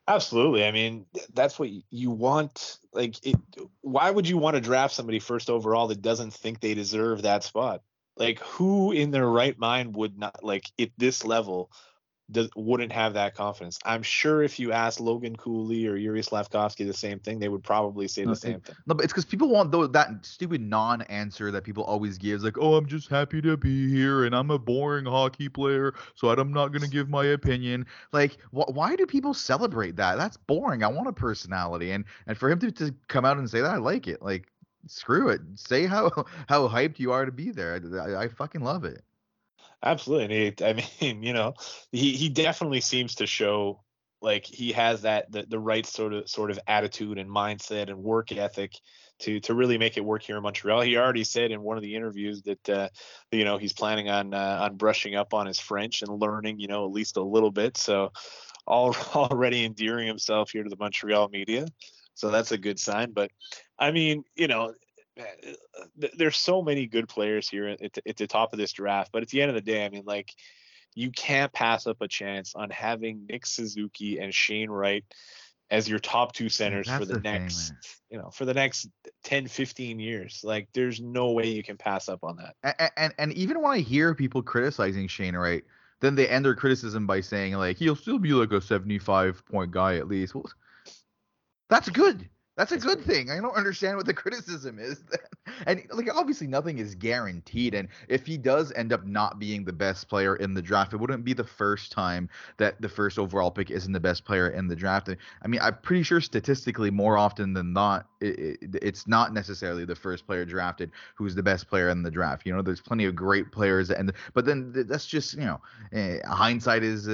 Absolutely. 0.08 0.64
I 0.64 0.72
mean, 0.72 1.04
that's 1.34 1.58
what 1.58 1.68
you 1.90 2.10
want. 2.10 2.78
Like, 2.94 3.24
it, 3.26 3.36
why 3.82 4.10
would 4.10 4.26
you 4.26 4.38
want 4.38 4.54
to 4.54 4.60
draft 4.60 4.94
somebody 4.94 5.18
first 5.18 5.50
overall 5.50 5.86
that 5.88 6.00
doesn't 6.00 6.32
think 6.32 6.60
they 6.60 6.72
deserve 6.72 7.22
that 7.22 7.44
spot? 7.44 7.82
Like, 8.16 8.40
who 8.40 8.90
in 8.90 9.10
their 9.10 9.28
right 9.28 9.56
mind 9.58 9.94
would 9.96 10.18
not 10.18 10.42
like 10.42 10.64
at 10.80 10.90
this 10.96 11.26
level 11.26 11.70
does, 12.30 12.50
wouldn't 12.56 12.92
have 12.92 13.14
that 13.14 13.34
confidence. 13.34 13.78
I'm 13.84 14.02
sure 14.02 14.42
if 14.42 14.58
you 14.58 14.72
ask 14.72 15.00
Logan 15.00 15.36
Cooley 15.36 15.86
or 15.86 15.96
Yuri 15.96 16.20
Slafkovsky 16.20 16.86
the 16.86 16.92
same 16.92 17.18
thing, 17.18 17.38
they 17.38 17.48
would 17.48 17.62
probably 17.62 18.06
say 18.08 18.24
no, 18.24 18.30
the 18.30 18.36
same 18.36 18.60
thing. 18.60 18.76
No, 18.86 18.94
but 18.94 19.04
it's 19.04 19.12
because 19.12 19.24
people 19.24 19.48
want 19.48 19.72
though 19.72 19.86
that 19.86 20.26
stupid 20.26 20.60
non-answer 20.60 21.50
that 21.50 21.64
people 21.64 21.84
always 21.84 22.18
give, 22.18 22.42
like, 22.42 22.58
"Oh, 22.58 22.74
I'm 22.74 22.86
just 22.86 23.08
happy 23.08 23.40
to 23.42 23.56
be 23.56 23.88
here, 23.88 24.24
and 24.24 24.34
I'm 24.34 24.50
a 24.50 24.58
boring 24.58 25.06
hockey 25.06 25.48
player, 25.48 25.94
so 26.14 26.28
I'm 26.28 26.52
not 26.52 26.68
gonna 26.68 26.88
give 26.88 27.08
my 27.08 27.24
opinion." 27.26 27.86
Like, 28.12 28.38
wh- 28.50 28.68
why 28.74 28.94
do 28.96 29.06
people 29.06 29.32
celebrate 29.32 29.96
that? 29.96 30.18
That's 30.18 30.36
boring. 30.36 30.84
I 30.84 30.88
want 30.88 31.08
a 31.08 31.12
personality, 31.12 31.92
and 31.92 32.04
and 32.26 32.36
for 32.36 32.50
him 32.50 32.58
to, 32.60 32.70
to 32.72 32.94
come 33.08 33.24
out 33.24 33.38
and 33.38 33.48
say 33.48 33.60
that, 33.60 33.72
I 33.72 33.78
like 33.78 34.06
it. 34.06 34.20
Like, 34.20 34.48
screw 34.86 35.30
it. 35.30 35.40
Say 35.54 35.86
how 35.86 36.10
how 36.48 36.68
hyped 36.68 36.98
you 36.98 37.12
are 37.12 37.24
to 37.24 37.32
be 37.32 37.50
there. 37.50 37.80
I, 38.02 38.24
I 38.24 38.28
fucking 38.28 38.62
love 38.62 38.84
it. 38.84 39.02
Absolutely. 39.82 40.54
I 40.64 40.72
mean, 41.00 41.22
you 41.22 41.32
know, 41.32 41.54
he 41.92 42.12
he 42.16 42.28
definitely 42.28 42.80
seems 42.80 43.16
to 43.16 43.26
show 43.26 43.82
like 44.20 44.44
he 44.44 44.72
has 44.72 45.02
that 45.02 45.30
the, 45.30 45.44
the 45.48 45.58
right 45.60 45.86
sort 45.86 46.12
of 46.12 46.28
sort 46.28 46.50
of 46.50 46.58
attitude 46.66 47.18
and 47.18 47.30
mindset 47.30 47.88
and 47.88 48.02
work 48.02 48.32
ethic 48.32 48.72
to 49.20 49.40
to 49.40 49.54
really 49.54 49.78
make 49.78 49.96
it 49.96 50.04
work 50.04 50.22
here 50.22 50.36
in 50.36 50.42
Montreal. 50.42 50.80
He 50.80 50.96
already 50.96 51.24
said 51.24 51.50
in 51.52 51.62
one 51.62 51.76
of 51.76 51.82
the 51.82 51.94
interviews 51.94 52.42
that 52.42 52.68
uh, 52.68 52.88
you 53.30 53.44
know 53.44 53.58
he's 53.58 53.72
planning 53.72 54.08
on 54.08 54.34
uh, 54.34 54.58
on 54.62 54.76
brushing 54.76 55.14
up 55.14 55.34
on 55.34 55.46
his 55.46 55.60
French 55.60 56.02
and 56.02 56.20
learning 56.20 56.58
you 56.58 56.68
know 56.68 56.84
at 56.84 56.90
least 56.92 57.16
a 57.16 57.22
little 57.22 57.50
bit. 57.52 57.76
So 57.76 58.10
all, 58.66 58.94
already 59.14 59.64
endearing 59.64 60.06
himself 60.08 60.50
here 60.50 60.62
to 60.64 60.70
the 60.70 60.76
Montreal 60.78 61.28
media. 61.28 61.66
So 62.14 62.30
that's 62.30 62.50
a 62.52 62.58
good 62.58 62.80
sign. 62.80 63.12
But 63.12 63.30
I 63.78 63.92
mean, 63.92 64.24
you 64.34 64.48
know, 64.48 64.74
Uh, 65.18 66.06
there's 66.16 66.36
so 66.36 66.62
many 66.62 66.86
good 66.86 67.08
players 67.08 67.48
here 67.48 67.68
at, 67.68 67.98
at 68.06 68.16
the 68.16 68.26
top 68.26 68.52
of 68.52 68.58
this 68.58 68.72
draft, 68.72 69.10
but 69.12 69.22
at 69.22 69.28
the 69.28 69.42
end 69.42 69.50
of 69.50 69.54
the 69.54 69.60
day, 69.60 69.84
I 69.84 69.88
mean, 69.88 70.04
like 70.06 70.32
you 70.94 71.10
can't 71.10 71.52
pass 71.52 71.86
up 71.86 72.00
a 72.00 72.08
chance 72.08 72.54
on 72.54 72.70
having 72.70 73.26
Nick 73.28 73.46
Suzuki 73.46 74.18
and 74.18 74.32
Shane 74.32 74.70
Wright 74.70 75.04
as 75.70 75.88
your 75.88 75.98
top 75.98 76.32
two 76.32 76.48
centers 76.48 76.86
That's 76.86 76.98
for 76.98 77.04
the, 77.04 77.14
the 77.14 77.20
next, 77.20 77.68
thing, 77.68 77.76
you 78.10 78.18
know, 78.18 78.30
for 78.30 78.44
the 78.44 78.54
next 78.54 78.88
10, 79.24 79.48
15 79.48 79.98
years. 79.98 80.40
Like 80.42 80.68
there's 80.72 81.00
no 81.00 81.32
way 81.32 81.48
you 81.48 81.62
can 81.62 81.76
pass 81.76 82.08
up 82.08 82.20
on 82.22 82.36
that. 82.36 82.56
And, 82.62 82.90
and, 82.96 83.14
and 83.18 83.32
even 83.34 83.60
when 83.60 83.72
I 83.72 83.78
hear 83.78 84.14
people 84.14 84.42
criticizing 84.42 85.08
Shane 85.08 85.36
Wright, 85.36 85.64
then 86.00 86.14
they 86.14 86.28
end 86.28 86.44
their 86.44 86.54
criticism 86.54 87.06
by 87.06 87.20
saying 87.20 87.54
like 87.54 87.76
he'll 87.76 87.96
still 87.96 88.18
be 88.18 88.32
like 88.32 88.52
a 88.52 88.60
75 88.60 89.44
point 89.46 89.72
guy 89.72 89.96
at 89.96 90.08
least. 90.08 90.34
Well, 90.34 90.46
that's 91.68 91.88
good 91.90 92.28
That's 92.58 92.72
a 92.72 92.76
good 92.76 93.04
thing. 93.04 93.30
I 93.30 93.36
don't 93.36 93.56
understand 93.56 93.96
what 93.96 94.06
the 94.06 94.14
criticism 94.22 94.80
is. 94.80 95.00
and 95.66 95.80
like 95.92 96.12
obviously 96.12 96.48
nothing 96.48 96.78
is 96.78 96.96
guaranteed. 96.96 97.72
And 97.72 97.88
if 98.08 98.26
he 98.26 98.36
does 98.36 98.72
end 98.72 98.92
up 98.92 99.06
not 99.06 99.38
being 99.38 99.64
the 99.64 99.72
best 99.72 100.08
player 100.08 100.34
in 100.34 100.54
the 100.54 100.60
draft, 100.60 100.92
it 100.92 100.96
wouldn't 100.96 101.24
be 101.24 101.34
the 101.34 101.44
first 101.44 101.92
time 101.92 102.28
that 102.56 102.82
the 102.82 102.88
first 102.88 103.16
overall 103.16 103.52
pick 103.52 103.70
isn't 103.70 103.92
the 103.92 104.00
best 104.00 104.24
player 104.24 104.48
in 104.48 104.66
the 104.66 104.74
draft. 104.74 105.08
I 105.08 105.46
mean, 105.46 105.60
I'm 105.62 105.76
pretty 105.82 106.02
sure 106.02 106.20
statistically 106.20 106.90
more 106.90 107.16
often 107.16 107.52
than 107.52 107.72
not, 107.72 108.08
it, 108.20 108.58
it, 108.60 108.74
it's 108.82 109.06
not 109.06 109.32
necessarily 109.32 109.84
the 109.84 109.94
first 109.94 110.26
player 110.26 110.44
drafted 110.44 110.90
who's 111.14 111.36
the 111.36 111.44
best 111.44 111.68
player 111.68 111.90
in 111.90 112.02
the 112.02 112.10
draft. 112.10 112.44
You 112.44 112.56
know, 112.56 112.62
there's 112.62 112.80
plenty 112.80 113.04
of 113.04 113.14
great 113.14 113.52
players, 113.52 113.92
and 113.92 114.12
but 114.34 114.44
then 114.44 114.72
that's 114.88 115.06
just 115.06 115.34
you 115.34 115.44
know, 115.44 115.60
eh, 115.92 116.18
hindsight 116.26 116.82
is 116.82 117.06
uh, 117.06 117.12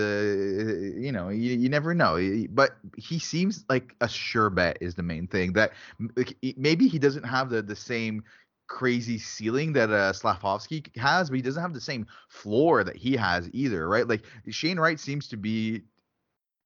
you 0.98 1.12
know 1.12 1.28
you, 1.28 1.54
you 1.54 1.68
never 1.68 1.94
know. 1.94 2.16
But 2.48 2.76
he 2.96 3.18
seems 3.18 3.66
like 3.68 3.94
a 4.00 4.08
sure 4.08 4.48
bet 4.48 4.78
is 4.80 4.94
the 4.94 5.02
main 5.02 5.26
thing 5.26 5.33
that 5.54 5.72
maybe 6.56 6.88
he 6.88 6.98
doesn't 6.98 7.24
have 7.24 7.50
the 7.50 7.62
the 7.62 7.76
same 7.76 8.22
crazy 8.66 9.18
ceiling 9.18 9.72
that 9.74 9.90
uh 9.90 10.12
Slafkovsky 10.12 10.96
has, 10.96 11.28
but 11.28 11.36
he 11.36 11.42
doesn't 11.42 11.62
have 11.62 11.74
the 11.74 11.80
same 11.80 12.06
floor 12.28 12.84
that 12.84 12.96
he 12.96 13.16
has 13.16 13.50
either, 13.52 13.88
right? 13.88 14.08
Like 14.08 14.24
Shane 14.50 14.78
Wright 14.78 14.98
seems 14.98 15.28
to 15.28 15.36
be 15.36 15.82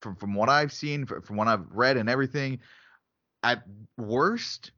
from 0.01 0.15
from 0.15 0.33
what 0.33 0.49
I've 0.49 0.71
seen, 0.71 1.05
from 1.05 1.35
what 1.35 1.47
I've 1.47 1.65
read 1.71 1.97
and 1.97 2.09
everything, 2.09 2.59
at 3.43 3.63
worst, 3.97 4.71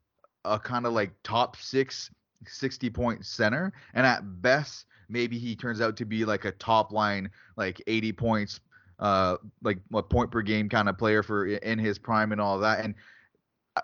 a 0.44 0.58
kind 0.58 0.86
of 0.86 0.92
like 0.92 1.12
top 1.22 1.56
six 1.56 2.10
60 2.46 2.90
point 2.90 3.24
center, 3.24 3.72
and 3.94 4.06
at 4.06 4.42
best, 4.42 4.86
maybe 5.08 5.38
he 5.38 5.54
turns 5.54 5.80
out 5.80 5.96
to 5.96 6.04
be 6.04 6.24
like 6.24 6.44
a 6.44 6.52
top 6.52 6.92
line, 6.92 7.30
like 7.56 7.80
80 7.86 8.12
points, 8.12 8.60
uh, 8.98 9.36
like 9.62 9.78
a 9.94 10.02
point 10.02 10.30
per 10.30 10.42
game 10.42 10.68
kind 10.68 10.88
of 10.88 10.98
player 10.98 11.22
for 11.22 11.46
in 11.46 11.78
his 11.78 11.98
prime 11.98 12.32
and 12.32 12.40
all 12.40 12.58
that. 12.58 12.84
And 12.84 12.94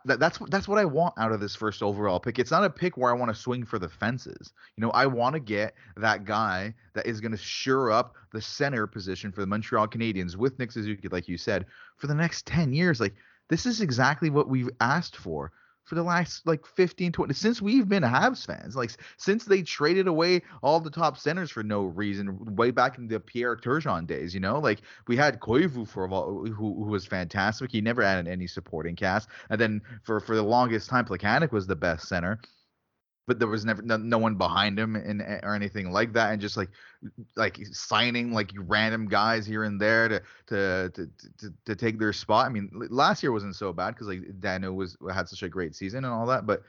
that, 0.04 0.21
that's 0.21 0.38
that's 0.50 0.68
what 0.68 0.78
I 0.78 0.85
want 0.85 1.14
out 1.16 1.33
of 1.33 1.40
this 1.40 1.57
first 1.57 1.83
overall 1.83 2.21
pick. 2.21 2.38
It's 2.38 2.50
not 2.50 2.64
a 2.64 2.71
pick 2.71 2.97
where 2.97 3.11
I 3.11 3.18
want 3.18 3.35
to 3.35 3.40
swing 3.40 3.64
for 3.64 3.78
the 3.78 3.88
fences. 3.88 4.52
You 4.76 4.83
know, 4.83 4.90
I 4.90 5.07
want 5.07 5.35
to 5.35 5.40
get 5.40 5.75
that 5.97 6.25
guy 6.25 6.75
that 6.95 7.07
is 7.07 7.21
going 7.21 7.33
to 7.33 7.38
sure 7.38 7.90
up 7.90 8.14
the 8.33 8.42
center 8.42 8.87
position 8.87 9.33
for 9.33 9.40
the 9.40 9.47
Montreal 9.47 9.88
Canadiens 9.88 10.37
with 10.37 10.59
Nick 10.59 10.73
Suzuki, 10.73 11.09
like 11.09 11.28
you 11.28 11.38
said, 11.38 11.66
for 11.97 12.07
the 12.07 12.14
next 12.14 12.47
ten 12.47 12.73
years. 12.73 13.00
Like 13.00 13.14
this 13.49 13.64
is 13.64 13.80
exactly 13.80 14.28
what 14.28 14.49
we've 14.49 14.71
asked 14.80 15.16
for 15.16 15.52
for 15.88 15.95
the 15.95 16.02
last 16.02 16.47
like 16.47 16.66
15 16.66 17.12
20 17.12 17.35
since 17.35 17.62
we've 17.62 17.88
been 17.88 18.02
Habs 18.02 18.47
fans 18.47 18.76
like 18.76 18.92
since 19.16 19.45
they 19.45 19.62
traded 19.62 20.07
away 20.07 20.42
all 20.62 20.80
the 20.80 20.90
top 20.90 21.18
centers 21.18 21.50
for 21.50 21.62
no 21.62 21.83
reason 21.83 22.57
way 22.57 22.71
back 22.71 22.99
in 22.99 23.09
the 23.09 23.18
Pierre 23.18 23.57
Turgeon 23.57 24.07
days 24.07 24.35
you 24.35 24.40
know 24.40 24.59
like 24.59 24.83
we 25.07 25.16
had 25.16 25.40
Koivu 25.40 25.88
for 25.88 26.07
who, 26.09 26.52
who 26.52 26.90
was 26.90 27.07
fantastic. 27.07 27.71
He 27.71 27.80
never 27.80 28.02
had 28.02 28.26
any 28.28 28.47
supporting 28.47 28.97
cast. 28.97 29.28
And 29.50 29.61
then 29.61 29.83
for 30.02 30.21
for 30.21 30.37
the 30.37 30.42
longest 30.42 30.88
time 30.88 31.04
Plekanec 31.04 31.52
was 31.52 31.66
the 31.66 31.76
best 31.76 32.09
center 32.09 32.38
but 33.28 33.38
there 33.38 33.47
was 33.47 33.64
never 33.64 33.82
no, 33.82 33.97
no, 33.97 34.18
one 34.18 34.35
behind 34.35 34.78
him 34.78 34.97
and 34.97 35.23
eh, 35.23 35.38
or 35.42 35.54
anything 35.54 35.92
like 35.92 36.12
that 36.14 36.32
and 36.32 36.40
just 36.40 36.56
like 36.56 36.70
like 37.37 37.61
signing 37.70 38.32
like 38.32 38.50
random 38.56 39.06
guys 39.06 39.47
here 39.47 39.64
and 39.64 39.80
there 39.80 40.08
to 40.08 40.23
to 40.47 40.90
to 40.94 41.08
to, 41.38 41.54
to 41.66 41.76
take 41.76 41.99
their 41.99 42.12
spot 42.12 42.47
i 42.47 42.49
mean 42.49 42.70
last 42.90 43.23
year 43.23 43.30
wasn't 43.30 43.54
so 43.54 43.73
bad 43.73 43.94
because 43.94 44.08
like 44.08 44.23
daniel 44.40 44.75
was 44.75 44.97
had 45.12 45.28
such 45.28 45.44
a 45.44 45.49
great 45.49 45.76
season 45.76 46.04
and 46.04 46.12
all 46.12 46.26
that 46.26 46.47
but 46.47 46.62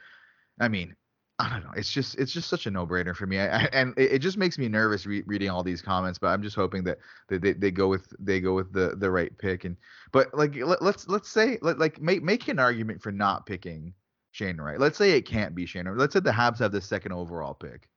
i 0.60 0.68
mean 0.68 0.94
I 1.40 1.48
don't 1.48 1.64
know. 1.64 1.72
It's 1.74 1.90
just 1.90 2.18
it's 2.18 2.32
just 2.32 2.50
such 2.50 2.66
a 2.66 2.70
no-brainer 2.70 3.16
for 3.16 3.26
me, 3.26 3.40
I, 3.40 3.62
I, 3.62 3.68
and 3.72 3.94
it, 3.96 4.12
it, 4.12 4.18
just 4.18 4.36
makes 4.36 4.58
me 4.58 4.68
nervous 4.68 5.06
re- 5.06 5.22
reading 5.24 5.48
all 5.48 5.62
these 5.62 5.80
comments. 5.80 6.18
But 6.18 6.26
I'm 6.26 6.42
just 6.42 6.54
hoping 6.54 6.84
that 6.84 6.98
they, 7.30 7.38
they, 7.38 7.52
they 7.54 7.70
go 7.70 7.88
with 7.88 8.12
they 8.18 8.40
go 8.40 8.52
with 8.52 8.74
the 8.74 8.94
the 8.96 9.10
right 9.10 9.36
pick. 9.38 9.64
And 9.64 9.74
but 10.12 10.34
like 10.34 10.54
let, 10.56 10.82
let's 10.82 11.08
let's 11.08 11.30
say 11.30 11.56
let, 11.62 11.78
like 11.78 11.98
make 11.98 12.22
make 12.22 12.48
an 12.48 12.58
argument 12.58 13.00
for 13.00 13.10
not 13.10 13.46
picking 13.46 13.94
Shane 14.32 14.58
Wright. 14.58 14.78
Let's 14.78 14.98
say 14.98 15.12
it 15.12 15.22
can't 15.22 15.54
be 15.54 15.66
Shane 15.66 15.86
Wright. 15.86 15.96
Let's 15.96 16.12
say 16.12 16.20
the 16.20 16.30
Habs 16.30 16.58
have 16.58 16.72
the 16.72 16.80
second 16.80 17.12
overall 17.12 17.54
pick. 17.54 17.88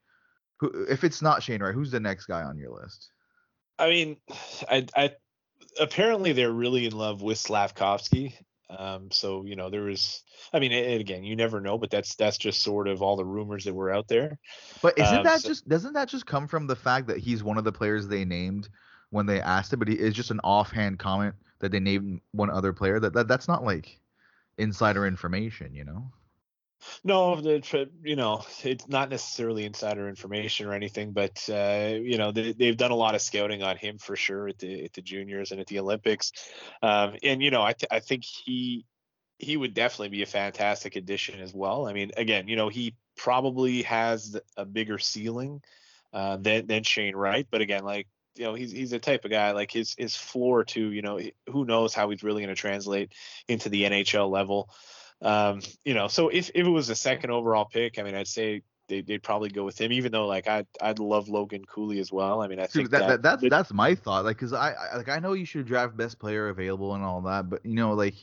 Who, 0.60 0.86
if 0.90 1.04
it's 1.04 1.22
not 1.22 1.44
Shane 1.44 1.62
Wright, 1.62 1.74
who's 1.74 1.92
the 1.92 2.00
next 2.00 2.26
guy 2.26 2.44
on 2.44 2.58
your 2.58 2.72
list? 2.72 3.12
I 3.80 3.90
mean, 3.90 4.18
I, 4.70 4.86
I 4.96 5.12
apparently 5.80 6.34
they're 6.34 6.52
really 6.52 6.86
in 6.86 6.94
love 6.94 7.22
with 7.22 7.38
Slafkovsky. 7.38 8.34
Um, 8.70 9.12
so 9.12 9.46
you 9.46 9.56
know 9.56 9.70
there 9.70 9.84
was, 9.84 10.24
I 10.52 10.60
mean, 10.60 10.72
and 10.72 11.00
again, 11.00 11.24
you 11.24 11.36
never 11.36 11.62
know, 11.62 11.78
but 11.78 11.92
that's 11.92 12.16
that's 12.16 12.38
just 12.38 12.64
sort 12.64 12.88
of 12.88 13.02
all 13.02 13.16
the 13.16 13.26
rumors 13.26 13.66
that 13.66 13.74
were 13.74 13.92
out 13.92 14.08
there. 14.08 14.40
But 14.82 14.98
isn't 14.98 15.18
um, 15.18 15.24
that 15.24 15.42
so, 15.42 15.50
just 15.50 15.68
doesn't 15.68 15.94
that 15.94 16.08
just 16.08 16.26
come 16.26 16.48
from 16.48 16.66
the 16.66 16.76
fact 16.76 17.08
that 17.08 17.18
he's 17.18 17.44
one 17.44 17.58
of 17.58 17.66
the 17.66 17.72
players 17.72 18.08
they 18.08 18.26
named 18.26 18.70
when 19.12 19.28
they 19.28 19.42
asked 19.42 19.74
him? 19.74 19.80
But 19.80 19.90
he 19.90 19.96
is 19.96 20.16
just 20.16 20.32
an 20.32 20.40
offhand 20.44 20.98
comment 20.98 21.36
that 21.60 21.72
they 21.72 21.80
named 21.80 22.22
one 22.32 22.50
other 22.50 22.74
player. 22.74 23.00
That, 23.00 23.14
that 23.14 23.28
that's 23.28 23.48
not 23.48 23.64
like 23.64 24.00
insider 24.58 25.06
information, 25.06 25.76
you 25.76 25.84
know. 25.84 26.12
No, 27.04 27.40
the 27.40 27.90
you 28.04 28.16
know 28.16 28.44
it's 28.64 28.88
not 28.88 29.10
necessarily 29.10 29.66
insider 29.66 30.08
information 30.08 30.68
or 30.68 30.74
anything, 30.74 31.12
but 31.12 31.44
uh, 31.50 31.96
you 32.02 32.18
know 32.18 32.32
they, 32.32 32.54
have 32.68 32.78
done 32.78 32.92
a 32.92 32.96
lot 32.96 33.16
of 33.16 33.22
scouting 33.22 33.64
on 33.64 33.78
him 33.78 33.98
for 33.98 34.16
sure 34.16 34.48
at 34.48 34.60
the 34.60 34.86
at 34.86 34.94
the 34.94 35.02
juniors 35.02 35.52
and 35.52 35.60
at 35.60 35.68
the 35.68 35.80
Olympics, 35.80 36.32
um, 36.82 37.16
and 37.24 37.42
you 37.42 37.52
know 37.52 37.62
I 37.62 37.74
th- 37.74 37.90
I 37.92 38.00
think 38.00 38.24
he 38.24 38.86
he 39.40 39.58
would 39.58 39.74
definitely 39.74 40.10
be 40.10 40.24
a 40.24 40.28
fantastic 40.28 40.96
addition 40.96 41.40
as 41.40 41.54
well. 41.54 41.88
I 41.88 41.94
mean, 41.94 42.12
again, 42.18 42.48
you 42.48 42.56
know 42.56 42.70
he 42.70 42.96
probably 43.18 43.84
has 43.84 44.38
a 44.58 44.66
bigger 44.66 44.98
ceiling 44.98 45.62
uh, 46.14 46.38
than 46.38 46.68
than 46.68 46.84
Shane 46.84 47.16
Wright, 47.16 47.48
but 47.50 47.62
again, 47.62 47.84
like 47.84 48.08
you 48.36 48.46
know 48.46 48.54
he's 48.54 48.72
he's 48.72 48.92
the 48.92 49.00
type 49.00 49.26
of 49.26 49.32
guy 49.32 49.52
like 49.52 49.72
his 49.72 49.96
his 49.98 50.16
floor 50.16 50.64
too. 50.64 50.92
You 50.92 51.02
know 51.02 51.20
who 51.50 51.66
knows 51.66 51.94
how 51.94 52.10
he's 52.10 52.24
really 52.24 52.42
going 52.42 52.56
to 52.56 52.60
translate 52.60 53.14
into 53.48 53.70
the 53.70 53.84
NHL 53.84 54.30
level. 54.30 54.70
Um, 55.24 55.62
you 55.86 55.94
know, 55.94 56.08
so 56.08 56.28
if, 56.28 56.50
if 56.54 56.68
it 56.68 56.70
was 56.70 56.90
a 56.90 56.96
second 56.96 57.32
overall 57.32 57.66
pick, 57.66 57.98
I 57.98 58.04
mean, 58.04 58.14
I'd 58.14 58.28
say 58.28 58.62
they, 58.90 59.04
would 59.08 59.24
probably 59.24 59.50
go 59.50 59.64
with 59.64 59.80
him, 59.80 59.92
even 59.92 60.12
though 60.12 60.28
like 60.28 60.48
I 60.48 60.66
I'd 60.82 61.00
love 61.00 61.30
Logan 61.30 61.64
Cooley 61.66 62.00
as 62.00 62.12
well. 62.12 62.42
I 62.42 62.48
mean, 62.48 62.60
I 62.60 62.68
think 62.68 62.90
that, 62.90 63.00
that, 63.00 63.22
that 63.22 63.40
that's 63.42 63.50
that's 63.50 63.74
my 63.74 63.96
thought. 63.96 64.26
Like, 64.26 64.38
cause 64.38 64.54
I, 64.54 64.74
I 64.74 64.98
like 64.98 65.10
I 65.10 65.20
know 65.20 65.34
you 65.34 65.46
should 65.46 65.66
draft 65.66 65.96
best 65.96 66.20
player 66.20 66.50
available 66.50 66.94
and 66.94 67.04
all 67.04 67.22
that, 67.22 67.50
but 67.50 67.66
you 67.66 67.76
know, 67.76 67.94
like 67.94 68.16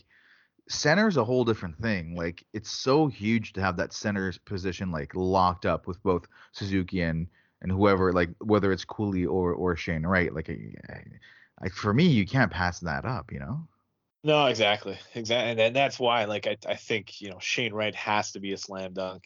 center 0.69 1.09
is 1.09 1.17
a 1.17 1.25
whole 1.25 1.45
different 1.45 1.81
thing. 1.81 2.15
Like, 2.15 2.45
it's 2.53 2.71
so 2.71 3.09
huge 3.09 3.53
to 3.55 3.61
have 3.61 3.77
that 3.79 3.93
center 3.93 4.33
position 4.45 4.91
like 4.91 5.15
locked 5.15 5.67
up 5.67 5.87
with 5.87 6.03
both 6.03 6.27
Suzuki 6.53 7.01
and 7.01 7.27
and 7.63 7.71
whoever, 7.73 8.13
like 8.13 8.31
whether 8.41 8.73
it's 8.73 8.85
Cooley 8.85 9.27
or 9.27 9.53
or 9.53 9.77
Shane 9.77 10.07
Wright. 10.07 10.33
Like, 10.33 10.49
I, 10.49 11.03
I, 11.63 11.69
for 11.71 11.93
me, 11.93 12.07
you 12.07 12.27
can't 12.27 12.53
pass 12.53 12.81
that 12.81 13.05
up. 13.05 13.33
You 13.33 13.41
know. 13.41 13.69
No, 14.23 14.47
exactly, 14.47 14.99
exactly, 15.15 15.51
and, 15.51 15.61
and 15.61 15.77
that's 15.77 15.99
why, 15.99 16.25
like, 16.27 16.47
I, 16.47 16.57
I 16.69 16.75
think 16.75 17.23
you 17.23 17.31
know 17.31 17.39
Shane 17.39 17.73
Wright 17.73 17.95
has 17.95 18.33
to 18.33 18.41
be 18.41 18.53
a 18.53 18.59
slam 18.59 18.93
dunk. 18.93 19.25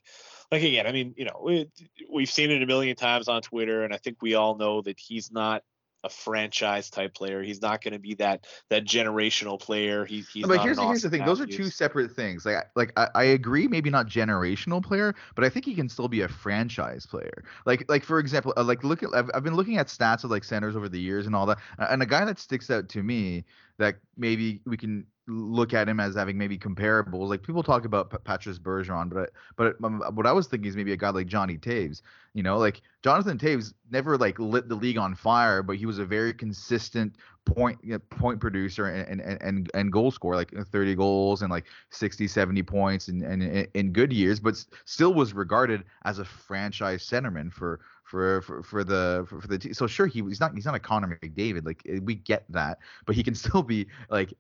Like 0.53 0.63
again, 0.63 0.87
I 0.87 0.93
mean, 0.93 1.15
you 1.17 1.25
know, 1.25 1.41
we, 1.45 1.69
we've 2.09 2.31
seen 2.31 2.51
it 2.53 2.63
a 2.63 2.67
million 2.67 2.95
times 2.95 3.27
on 3.27 3.43
Twitter, 3.43 3.83
and 3.83 3.93
I 3.93 3.97
think 3.97 4.23
we 4.23 4.35
all 4.35 4.57
know 4.57 4.83
that 4.83 5.01
he's 5.01 5.33
not 5.33 5.65
a 6.05 6.09
franchise 6.11 6.91
type 6.91 7.15
player. 7.15 7.43
He's 7.43 7.63
not 7.63 7.83
going 7.83 7.95
to 7.95 7.99
be 7.99 8.15
that 8.15 8.47
that 8.69 8.85
generational 8.85 9.59
player. 9.59 10.05
He, 10.05 10.23
he's 10.33 10.47
but 10.47 10.61
here's, 10.61 10.79
here's 10.79 11.03
the 11.03 11.11
thing: 11.11 11.25
those 11.25 11.41
are 11.41 11.47
two 11.47 11.71
separate 11.71 12.13
things. 12.13 12.45
Like 12.45 12.67
like 12.77 12.93
I, 12.97 13.09
I, 13.15 13.25
agree, 13.25 13.67
maybe 13.67 13.91
not 13.91 14.07
generational 14.07 14.85
player, 14.85 15.15
but 15.35 15.45
I 15.45 15.49
think 15.49 15.65
he 15.65 15.75
can 15.75 15.89
still 15.89 16.09
be 16.09 16.21
a 16.21 16.29
franchise 16.29 17.07
player. 17.07 17.43
Like 17.65 17.85
like 17.89 18.05
for 18.05 18.19
example, 18.19 18.53
uh, 18.57 18.63
like 18.63 18.85
look 18.85 19.03
at 19.03 19.09
I've, 19.15 19.31
I've 19.35 19.43
been 19.43 19.57
looking 19.57 19.79
at 19.79 19.89
stats 19.89 20.23
of 20.23 20.31
like 20.31 20.45
centers 20.45 20.77
over 20.77 20.89
the 20.89 21.01
years 21.01 21.27
and 21.27 21.35
all 21.35 21.47
that, 21.47 21.59
and 21.79 22.03
a 22.03 22.07
guy 22.07 22.25
that 22.25 22.39
sticks 22.39 22.71
out 22.71 22.89
to 22.91 23.03
me 23.03 23.45
that 23.79 23.97
maybe 24.17 24.61
we 24.67 24.77
can 24.77 25.07
look 25.27 25.73
at 25.73 25.89
him 25.89 26.01
as 26.01 26.15
having 26.15 26.37
maybe 26.37 26.59
comparables. 26.59 27.29
Like 27.29 27.43
people 27.43 27.63
talk 27.63 27.85
about 27.85 28.11
P- 28.11 28.19
Patrice 28.25 28.59
Bergeron, 28.59 29.09
but 29.09 29.31
but 29.57 29.77
um, 29.83 30.03
what 30.15 30.27
I 30.27 30.33
was 30.33 30.47
thinking 30.47 30.69
is 30.69 30.77
maybe 30.77 30.93
a 30.93 30.97
guy 30.97 31.11
like 31.11 31.27
Johnny 31.27 31.57
Toews. 31.57 32.03
You 32.35 32.43
know, 32.43 32.59
like 32.59 32.83
Jonathan 33.03 33.39
Toews 33.39 33.73
never 33.91 34.19
like 34.19 34.39
lit 34.39 34.69
the 34.69 34.75
league 34.75 34.99
on 34.99 35.15
fire, 35.15 35.63
but 35.63 35.77
he 35.77 35.87
was 35.87 35.99
a 35.99 36.05
very 36.05 36.35
consistent 36.35 37.17
point 37.47 37.79
you 37.83 37.93
know, 37.93 37.99
point 38.11 38.41
producer 38.41 38.87
and, 38.87 39.21
and 39.21 39.43
and 39.43 39.71
and 39.73 39.93
goal 39.93 40.11
scorer, 40.11 40.37
like 40.37 40.53
30 40.53 40.95
goals 40.95 41.43
and 41.43 41.51
like 41.51 41.67
60, 41.91 42.27
70 42.29 42.63
points 42.63 43.09
and 43.09 43.23
and 43.23 43.69
in 43.75 43.93
good 43.93 44.13
years, 44.13 44.41
but 44.41 44.63
still 44.85 45.15
was 45.15 45.33
regarded 45.33 45.85
as 46.05 46.19
a 46.19 46.25
franchise 46.25 47.03
centerman 47.03 47.53
for 47.53 47.81
for 48.05 48.43
for, 48.43 48.63
for 48.63 48.85
the 48.85 49.25
for, 49.29 49.41
for 49.41 49.49
the 49.49 49.59
team. 49.59 49.75
So 49.75 49.87
sure, 49.87 50.07
he, 50.07 50.21
he's 50.23 50.41
not 50.41 50.55
he's 50.55 50.67
not 50.67 50.75
a 50.75 50.81
Connor 50.81 51.19
McDavid. 51.23 51.65
Like 51.65 51.83
we 52.03 52.15
get 52.15 52.45
that, 52.51 52.79
but 53.07 53.15
he 53.15 53.23
can 53.23 53.35
still 53.35 53.63
be 53.63 53.87
like 54.11 54.35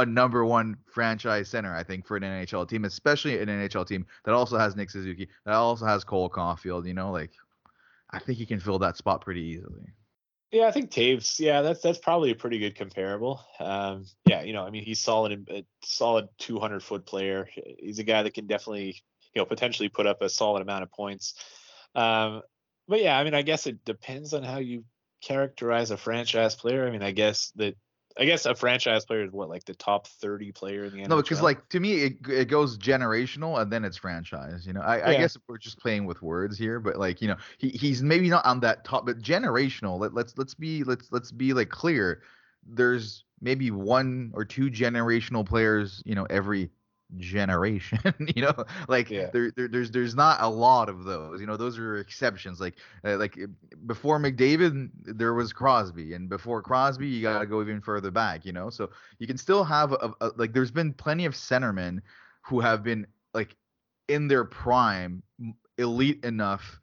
a 0.00 0.06
number 0.06 0.44
one 0.44 0.76
franchise 0.86 1.48
center, 1.48 1.74
I 1.74 1.82
think, 1.82 2.06
for 2.06 2.16
an 2.16 2.22
NHL 2.22 2.68
team, 2.68 2.84
especially 2.84 3.40
an 3.40 3.48
NHL 3.48 3.86
team 3.86 4.06
that 4.24 4.34
also 4.34 4.58
has 4.58 4.76
Nick 4.76 4.90
Suzuki, 4.90 5.28
that 5.44 5.54
also 5.54 5.86
has 5.86 6.04
Cole 6.04 6.30
Caufield. 6.30 6.86
You 6.86 6.94
know, 6.94 7.10
like 7.10 7.32
I 8.10 8.18
think 8.18 8.38
he 8.38 8.46
can 8.46 8.60
fill 8.60 8.78
that 8.80 8.96
spot 8.96 9.20
pretty 9.22 9.42
easily. 9.42 9.92
Yeah, 10.50 10.66
I 10.66 10.72
think 10.72 10.90
Toews. 10.90 11.38
Yeah, 11.38 11.62
that's 11.62 11.80
that's 11.80 11.98
probably 11.98 12.32
a 12.32 12.34
pretty 12.34 12.58
good 12.58 12.74
comparable. 12.74 13.40
Um, 13.60 14.06
yeah, 14.26 14.42
you 14.42 14.52
know, 14.52 14.64
I 14.64 14.70
mean, 14.70 14.84
he's 14.84 15.00
solid, 15.00 15.48
a 15.48 15.64
solid 15.84 16.28
200 16.38 16.82
foot 16.82 17.06
player. 17.06 17.48
He's 17.78 18.00
a 18.00 18.04
guy 18.04 18.24
that 18.24 18.34
can 18.34 18.48
definitely, 18.48 19.02
you 19.34 19.40
know, 19.40 19.46
potentially 19.46 19.88
put 19.88 20.08
up 20.08 20.22
a 20.22 20.28
solid 20.28 20.62
amount 20.62 20.82
of 20.82 20.90
points. 20.90 21.34
Um, 21.94 22.42
but 22.88 23.00
yeah, 23.00 23.16
I 23.16 23.22
mean, 23.22 23.34
I 23.34 23.42
guess 23.42 23.68
it 23.68 23.84
depends 23.84 24.34
on 24.34 24.42
how 24.42 24.58
you 24.58 24.84
characterize 25.22 25.92
a 25.92 25.96
franchise 25.96 26.56
player. 26.56 26.86
I 26.86 26.90
mean, 26.90 27.02
I 27.02 27.12
guess 27.12 27.52
that 27.56 27.76
I 28.18 28.24
guess 28.24 28.44
a 28.44 28.54
franchise 28.54 29.04
player 29.04 29.24
is 29.24 29.30
what 29.30 29.48
like 29.48 29.64
the 29.64 29.74
top 29.74 30.06
30 30.06 30.52
player 30.52 30.84
in 30.84 30.92
the 30.92 30.98
NHL. 30.98 31.08
No, 31.08 31.16
because 31.16 31.42
like 31.42 31.68
to 31.70 31.80
me 31.80 32.02
it 32.02 32.16
it 32.28 32.48
goes 32.48 32.76
generational 32.76 33.60
and 33.60 33.72
then 33.72 33.84
it's 33.84 33.96
franchise. 33.96 34.66
You 34.66 34.72
know, 34.72 34.80
I, 34.80 35.10
I 35.10 35.16
guess 35.16 35.36
we're 35.46 35.58
just 35.58 35.78
playing 35.78 36.06
with 36.06 36.20
words 36.20 36.58
here, 36.58 36.80
but 36.80 36.96
like 36.96 37.22
you 37.22 37.28
know, 37.28 37.36
he, 37.58 37.68
he's 37.68 38.02
maybe 38.02 38.28
not 38.28 38.44
on 38.44 38.60
that 38.60 38.84
top, 38.84 39.06
but 39.06 39.20
generational. 39.20 39.98
Let, 39.98 40.12
let's 40.12 40.36
let's 40.36 40.54
be 40.54 40.82
let's 40.84 41.10
let's 41.12 41.30
be 41.30 41.52
like 41.52 41.68
clear. 41.68 42.22
There's 42.66 43.24
maybe 43.40 43.70
one 43.70 44.32
or 44.34 44.44
two 44.44 44.70
generational 44.70 45.46
players, 45.46 46.02
you 46.04 46.14
know, 46.14 46.26
every 46.28 46.70
generation. 47.18 47.98
you 48.34 48.42
know, 48.42 48.54
like 48.88 49.10
Yeah. 49.10 49.28
there, 49.32 49.50
there 49.56 49.68
there's 49.68 49.90
there's 49.90 50.14
not 50.14 50.40
a 50.40 50.48
lot 50.48 50.88
of 50.88 51.04
those. 51.04 51.40
You 51.40 51.46
know, 51.46 51.56
those 51.56 51.78
are 51.78 51.96
exceptions. 51.96 52.60
Like 52.60 52.76
uh, 53.04 53.16
like 53.16 53.38
uh, 53.42 53.46
before 53.86 54.18
McDavid, 54.18 54.90
there 55.04 55.34
was 55.34 55.52
Crosby, 55.52 56.14
and 56.14 56.28
before 56.28 56.62
Crosby, 56.62 57.06
you 57.08 57.22
gotta 57.22 57.46
go 57.46 57.60
even 57.60 57.80
further 57.80 58.10
back. 58.10 58.44
You 58.44 58.52
know, 58.52 58.70
so 58.70 58.90
you 59.18 59.26
can 59.26 59.36
still 59.36 59.64
have 59.64 59.92
a, 59.92 60.12
a 60.20 60.30
like. 60.36 60.52
There's 60.52 60.70
been 60.70 60.92
plenty 60.92 61.24
of 61.26 61.34
centermen 61.34 62.00
who 62.42 62.60
have 62.60 62.82
been 62.82 63.06
like 63.34 63.56
in 64.08 64.28
their 64.28 64.44
prime, 64.44 65.22
elite 65.78 66.24
enough 66.24 66.80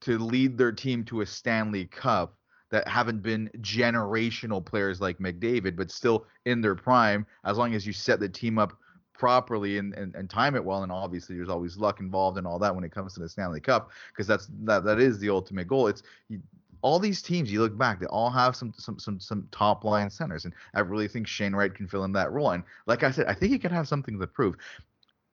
to 0.00 0.18
lead 0.18 0.56
their 0.56 0.72
team 0.72 1.04
to 1.04 1.20
a 1.22 1.26
Stanley 1.26 1.86
Cup 1.86 2.34
that 2.70 2.86
haven't 2.86 3.22
been 3.22 3.50
generational 3.60 4.64
players 4.64 5.00
like 5.00 5.18
McDavid, 5.18 5.76
but 5.76 5.90
still 5.90 6.26
in 6.44 6.60
their 6.60 6.74
prime. 6.74 7.26
As 7.44 7.56
long 7.56 7.74
as 7.74 7.86
you 7.86 7.92
set 7.92 8.20
the 8.20 8.28
team 8.28 8.58
up 8.58 8.78
properly 9.18 9.78
and, 9.78 9.94
and, 9.94 10.14
and 10.14 10.30
time 10.30 10.54
it 10.54 10.64
well, 10.64 10.84
and 10.84 10.92
obviously 10.92 11.36
there's 11.36 11.48
always 11.48 11.76
luck 11.76 12.00
involved 12.00 12.38
and 12.38 12.46
all 12.46 12.58
that 12.58 12.74
when 12.74 12.84
it 12.84 12.92
comes 12.92 13.12
to 13.14 13.20
the 13.20 13.28
Stanley 13.28 13.60
Cup, 13.60 13.90
because 14.12 14.26
that's 14.26 14.48
that 14.62 14.84
that 14.84 14.98
is 15.00 15.18
the 15.18 15.28
ultimate 15.28 15.68
goal. 15.68 15.88
It's 15.88 16.02
you, 16.28 16.40
all 16.80 17.00
these 17.00 17.20
teams 17.20 17.50
you 17.50 17.60
look 17.60 17.76
back, 17.76 17.98
they 18.00 18.06
all 18.06 18.30
have 18.30 18.56
some 18.56 18.72
some 18.76 18.98
some 18.98 19.20
some 19.20 19.48
top 19.50 19.84
line 19.84 20.08
centers, 20.08 20.44
and 20.44 20.54
I 20.74 20.80
really 20.80 21.08
think 21.08 21.26
Shane 21.26 21.54
Wright 21.54 21.74
can 21.74 21.88
fill 21.88 22.04
in 22.04 22.12
that 22.12 22.32
role. 22.32 22.52
And 22.52 22.62
like 22.86 23.02
I 23.02 23.10
said, 23.10 23.26
I 23.26 23.34
think 23.34 23.52
he 23.52 23.58
could 23.58 23.72
have 23.72 23.88
something 23.88 24.18
to 24.18 24.26
prove. 24.26 24.56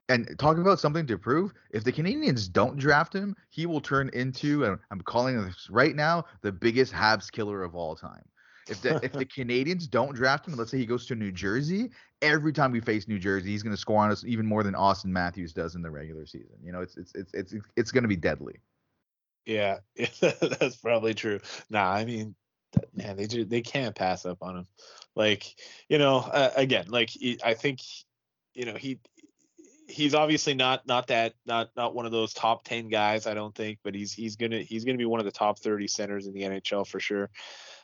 And 0.08 0.38
talking 0.38 0.62
about 0.62 0.78
something 0.78 1.06
to 1.08 1.18
prove, 1.18 1.52
if 1.70 1.82
the 1.82 1.92
Canadiens 1.92 2.52
don't 2.52 2.76
draft 2.76 3.12
him, 3.12 3.34
he 3.50 3.66
will 3.66 3.80
turn 3.80 4.08
into, 4.12 4.64
and 4.64 4.78
I'm 4.92 5.00
calling 5.00 5.44
this 5.44 5.68
right 5.68 5.96
now, 5.96 6.26
the 6.42 6.52
biggest 6.52 6.92
Habs 6.92 7.30
killer 7.30 7.64
of 7.64 7.74
all 7.74 7.96
time. 7.96 8.24
If 8.68 8.82
the 8.82 9.00
if 9.02 9.12
the 9.12 9.24
Canadiens 9.36 9.88
don't 9.88 10.14
draft 10.14 10.46
him, 10.46 10.56
let's 10.56 10.70
say 10.70 10.78
he 10.78 10.86
goes 10.86 11.06
to 11.06 11.14
New 11.14 11.32
Jersey, 11.32 11.90
every 12.22 12.52
time 12.52 12.72
we 12.72 12.80
face 12.80 13.08
New 13.08 13.18
Jersey, 13.18 13.50
he's 13.50 13.62
going 13.62 13.74
to 13.74 13.80
score 13.80 14.02
on 14.02 14.10
us 14.10 14.24
even 14.24 14.46
more 14.46 14.62
than 14.62 14.74
Auston 14.74 15.06
Matthews 15.06 15.52
does 15.52 15.74
in 15.74 15.82
the 15.82 15.90
regular 15.90 16.26
season. 16.26 16.56
You 16.62 16.72
know, 16.72 16.80
it's 16.80 16.96
it's 16.96 17.12
it's 17.14 17.32
it's 17.32 17.54
it's 17.76 17.92
going 17.92 18.04
to 18.04 18.08
be 18.08 18.16
deadly. 18.16 18.60
Yeah, 19.44 19.78
that's 20.20 20.76
probably 20.76 21.14
true. 21.14 21.40
Nah, 21.70 21.90
I 21.90 22.04
mean, 22.04 22.34
man, 22.94 23.16
they 23.16 23.26
just 23.26 23.48
they 23.48 23.62
can't 23.62 23.94
pass 23.94 24.26
up 24.26 24.38
on 24.42 24.58
him. 24.58 24.66
Like, 25.14 25.54
you 25.88 25.98
know, 25.98 26.18
uh, 26.18 26.50
again, 26.56 26.86
like 26.88 27.10
I 27.44 27.54
think, 27.54 27.80
you 28.54 28.66
know, 28.66 28.74
he 28.74 28.98
he's 29.88 30.14
obviously 30.14 30.54
not 30.54 30.86
not 30.86 31.06
that 31.08 31.34
not 31.46 31.70
not 31.76 31.94
one 31.94 32.06
of 32.06 32.12
those 32.12 32.32
top 32.32 32.64
10 32.64 32.88
guys, 32.88 33.26
I 33.26 33.34
don't 33.34 33.54
think, 33.54 33.78
but 33.82 33.94
he's 33.94 34.12
he's 34.12 34.36
to 34.36 34.62
he's 34.62 34.84
going 34.84 34.96
to 34.96 35.02
be 35.02 35.06
one 35.06 35.20
of 35.20 35.26
the 35.26 35.32
top 35.32 35.58
30 35.58 35.86
centers 35.86 36.26
in 36.26 36.34
the 36.34 36.42
NHL 36.42 36.86
for 36.86 37.00
sure. 37.00 37.30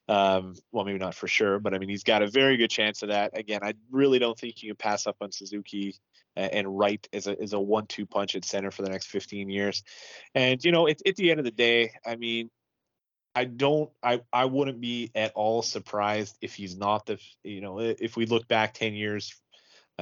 Um, 0.08 0.54
well, 0.72 0.84
maybe 0.84 0.98
not 0.98 1.14
for 1.14 1.28
sure, 1.28 1.58
but 1.58 1.74
I 1.74 1.78
mean, 1.78 1.88
he's 1.88 2.02
got 2.04 2.22
a 2.22 2.26
very 2.26 2.56
good 2.56 2.70
chance 2.70 3.02
of 3.02 3.10
that. 3.10 3.38
Again, 3.38 3.60
I 3.62 3.74
really 3.90 4.18
don't 4.18 4.38
think 4.38 4.62
you 4.62 4.70
can 4.70 4.76
pass 4.76 5.06
up 5.06 5.16
on 5.20 5.30
Suzuki 5.30 5.94
and 6.36 6.78
Wright 6.78 7.06
as 7.12 7.26
a 7.26 7.40
as 7.40 7.52
a 7.52 7.60
one-two 7.60 8.06
punch 8.06 8.34
at 8.34 8.44
center 8.44 8.70
for 8.70 8.82
the 8.82 8.90
next 8.90 9.06
15 9.06 9.48
years. 9.48 9.82
And 10.34 10.62
you 10.64 10.72
know, 10.72 10.88
at, 10.88 11.06
at 11.06 11.16
the 11.16 11.30
end 11.30 11.40
of 11.40 11.44
the 11.44 11.50
day, 11.50 11.92
I 12.04 12.16
mean, 12.16 12.50
I 13.34 13.44
don't, 13.44 13.90
I 14.02 14.20
I 14.32 14.46
wouldn't 14.46 14.80
be 14.80 15.10
at 15.14 15.32
all 15.34 15.62
surprised 15.62 16.36
if 16.40 16.54
he's 16.54 16.76
not 16.76 17.06
the, 17.06 17.18
you 17.42 17.60
know, 17.60 17.78
if 17.78 18.16
we 18.16 18.26
look 18.26 18.48
back 18.48 18.74
10 18.74 18.94
years, 18.94 19.34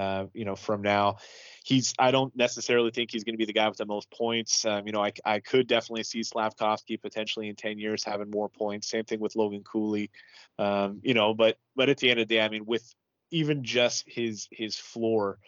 uh, 0.00 0.26
you 0.33 0.47
know, 0.47 0.57
from 0.57 0.80
now, 0.80 1.19
he's. 1.62 1.92
I 1.99 2.11
don't 2.11 2.35
necessarily 2.35 2.90
think 2.90 3.11
he's 3.11 3.23
going 3.23 3.35
to 3.35 3.38
be 3.38 3.45
the 3.45 3.52
guy 3.52 3.69
with 3.69 3.76
the 3.76 3.85
most 3.85 4.11
points. 4.11 4.64
Um, 4.64 4.87
you 4.87 4.92
know, 4.92 5.04
I 5.04 5.12
I 5.26 5.40
could 5.40 5.66
definitely 5.66 6.04
see 6.04 6.21
Slafkovsky 6.21 6.99
potentially 6.99 7.50
in 7.50 7.54
10 7.54 7.78
years 7.78 8.02
having 8.02 8.30
more 8.30 8.49
points. 8.49 8.88
Same 8.88 9.04
thing 9.04 9.21
with 9.21 9.37
Logan 9.37 9.62
Cooley. 9.62 10.11
Um, 10.59 11.00
you 11.02 11.12
know, 11.12 11.35
but 11.35 11.59
but 11.76 11.90
at 11.90 11.99
the 11.99 12.11
end 12.11 12.19
of 12.19 12.28
the 12.28 12.35
day, 12.35 12.40
I 12.40 12.49
mean, 12.49 12.64
with 12.64 12.83
even 13.30 13.62
just 13.62 14.04
his 14.07 14.49
his 14.50 14.76
floor, 14.76 15.38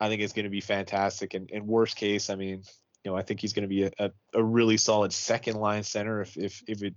I 0.00 0.08
think 0.08 0.20
it's 0.20 0.32
going 0.32 0.46
to 0.46 0.50
be 0.50 0.60
fantastic. 0.60 1.34
And, 1.34 1.48
and 1.52 1.68
worst 1.68 1.94
case, 1.94 2.28
I 2.28 2.34
mean, 2.34 2.64
you 3.04 3.12
know, 3.12 3.16
I 3.16 3.22
think 3.22 3.40
he's 3.40 3.52
going 3.52 3.62
to 3.62 3.68
be 3.68 3.84
a, 3.84 3.92
a, 4.00 4.10
a 4.34 4.42
really 4.42 4.78
solid 4.78 5.12
second 5.12 5.54
line 5.58 5.84
center 5.84 6.22
if 6.22 6.36
if 6.36 6.60
if 6.66 6.82
it 6.82 6.94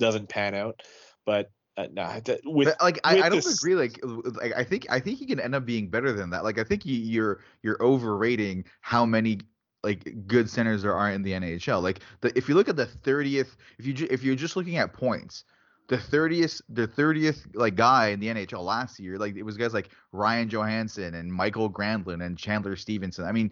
doesn't 0.00 0.28
pan 0.28 0.56
out. 0.56 0.82
But 1.24 1.50
uh, 1.76 1.86
nah, 1.92 2.20
that, 2.20 2.40
with 2.44 2.68
But, 2.68 2.82
like 2.82 3.00
I, 3.04 3.18
I 3.22 3.28
don't 3.28 3.36
this- 3.44 3.58
agree. 3.58 3.74
Like, 3.74 3.98
like 4.02 4.54
I 4.54 4.62
think 4.64 4.86
I 4.90 5.00
think 5.00 5.18
he 5.18 5.26
can 5.26 5.40
end 5.40 5.54
up 5.54 5.64
being 5.66 5.88
better 5.88 6.12
than 6.12 6.30
that. 6.30 6.44
Like 6.44 6.58
I 6.58 6.64
think 6.64 6.86
you, 6.86 6.94
you're 6.96 7.40
you're 7.62 7.82
overrating 7.82 8.64
how 8.80 9.04
many 9.04 9.40
like 9.82 10.26
good 10.26 10.48
centers 10.48 10.82
there 10.82 10.94
are 10.94 11.10
in 11.10 11.22
the 11.22 11.32
NHL. 11.32 11.82
Like 11.82 12.00
the, 12.20 12.36
if 12.38 12.48
you 12.48 12.54
look 12.54 12.68
at 12.68 12.76
the 12.76 12.86
30th, 12.86 13.56
if 13.78 13.86
you 13.86 13.92
ju- 13.92 14.08
if 14.10 14.22
you're 14.22 14.36
just 14.36 14.56
looking 14.56 14.76
at 14.76 14.92
points, 14.92 15.44
the 15.88 15.96
30th 15.98 16.62
the 16.68 16.88
30th 16.88 17.44
like 17.54 17.74
guy 17.74 18.08
in 18.08 18.20
the 18.20 18.28
NHL 18.28 18.64
last 18.64 18.98
year, 18.98 19.18
like 19.18 19.36
it 19.36 19.42
was 19.42 19.56
guys 19.56 19.74
like 19.74 19.90
Ryan 20.12 20.48
Johansen 20.48 21.14
and 21.14 21.30
Michael 21.32 21.70
Granlund 21.70 22.24
and 22.24 22.38
Chandler 22.38 22.76
Stephenson. 22.76 23.24
I 23.26 23.32
mean, 23.32 23.50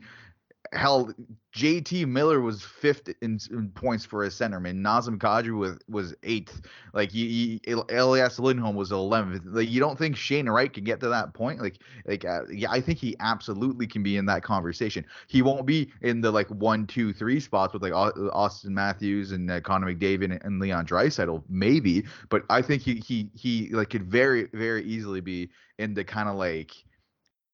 hell, 0.73 1.13
JT 1.55 2.07
Miller 2.07 2.41
was 2.41 2.63
fifth 2.63 3.09
in, 3.21 3.39
in 3.51 3.69
points 3.71 4.07
for 4.07 4.25
a 4.25 4.29
centerman. 4.29 4.81
Nazem 4.81 5.19
Kadri 5.19 5.57
was 5.57 5.79
was 5.87 6.15
eighth. 6.23 6.63
Like 6.95 7.13
you, 7.13 7.27
you, 7.67 7.85
Elias 7.91 8.39
Lindholm 8.39 8.75
was 8.75 8.91
eleventh. 8.91 9.43
Like 9.45 9.71
you 9.71 9.81
don't 9.81 9.99
think 9.99 10.17
Shane 10.17 10.49
Wright 10.49 10.73
can 10.73 10.85
get 10.85 11.01
to 11.01 11.09
that 11.11 11.35
point? 11.35 11.61
Like 11.61 11.79
like 12.07 12.25
uh, 12.25 12.43
yeah, 12.51 12.71
I 12.71 12.81
think 12.81 12.99
he 12.99 13.15
absolutely 13.21 13.87
can 13.87 14.03
be 14.03 14.17
in 14.17 14.27
that 14.27 14.43
conversation. 14.43 15.05
He 15.27 15.43
won't 15.43 15.67
be 15.67 15.93
in 16.01 16.23
the 16.23 16.31
like 16.31 16.49
one, 16.49 16.87
two, 16.87 17.13
three 17.13 17.39
spots 17.39 17.75
with 17.75 17.83
like 17.83 17.93
Auston 17.93 18.71
Matthews 18.71 19.33
and 19.33 19.51
uh, 19.51 19.61
Connor 19.61 19.95
McDavid 19.95 20.25
and, 20.25 20.41
and 20.43 20.59
Leon 20.59 20.87
Draisaitl, 20.87 21.43
maybe. 21.49 22.05
But 22.31 22.45
I 22.49 22.63
think 22.63 22.83
he 22.83 23.03
he 23.07 23.31
he 23.35 23.69
like 23.69 23.91
could 23.91 24.05
very 24.05 24.49
very 24.55 24.85
easily 24.85 25.21
be 25.21 25.51
in 25.79 25.93
the 25.93 26.05
kind 26.05 26.29
of 26.29 26.37
like 26.37 26.85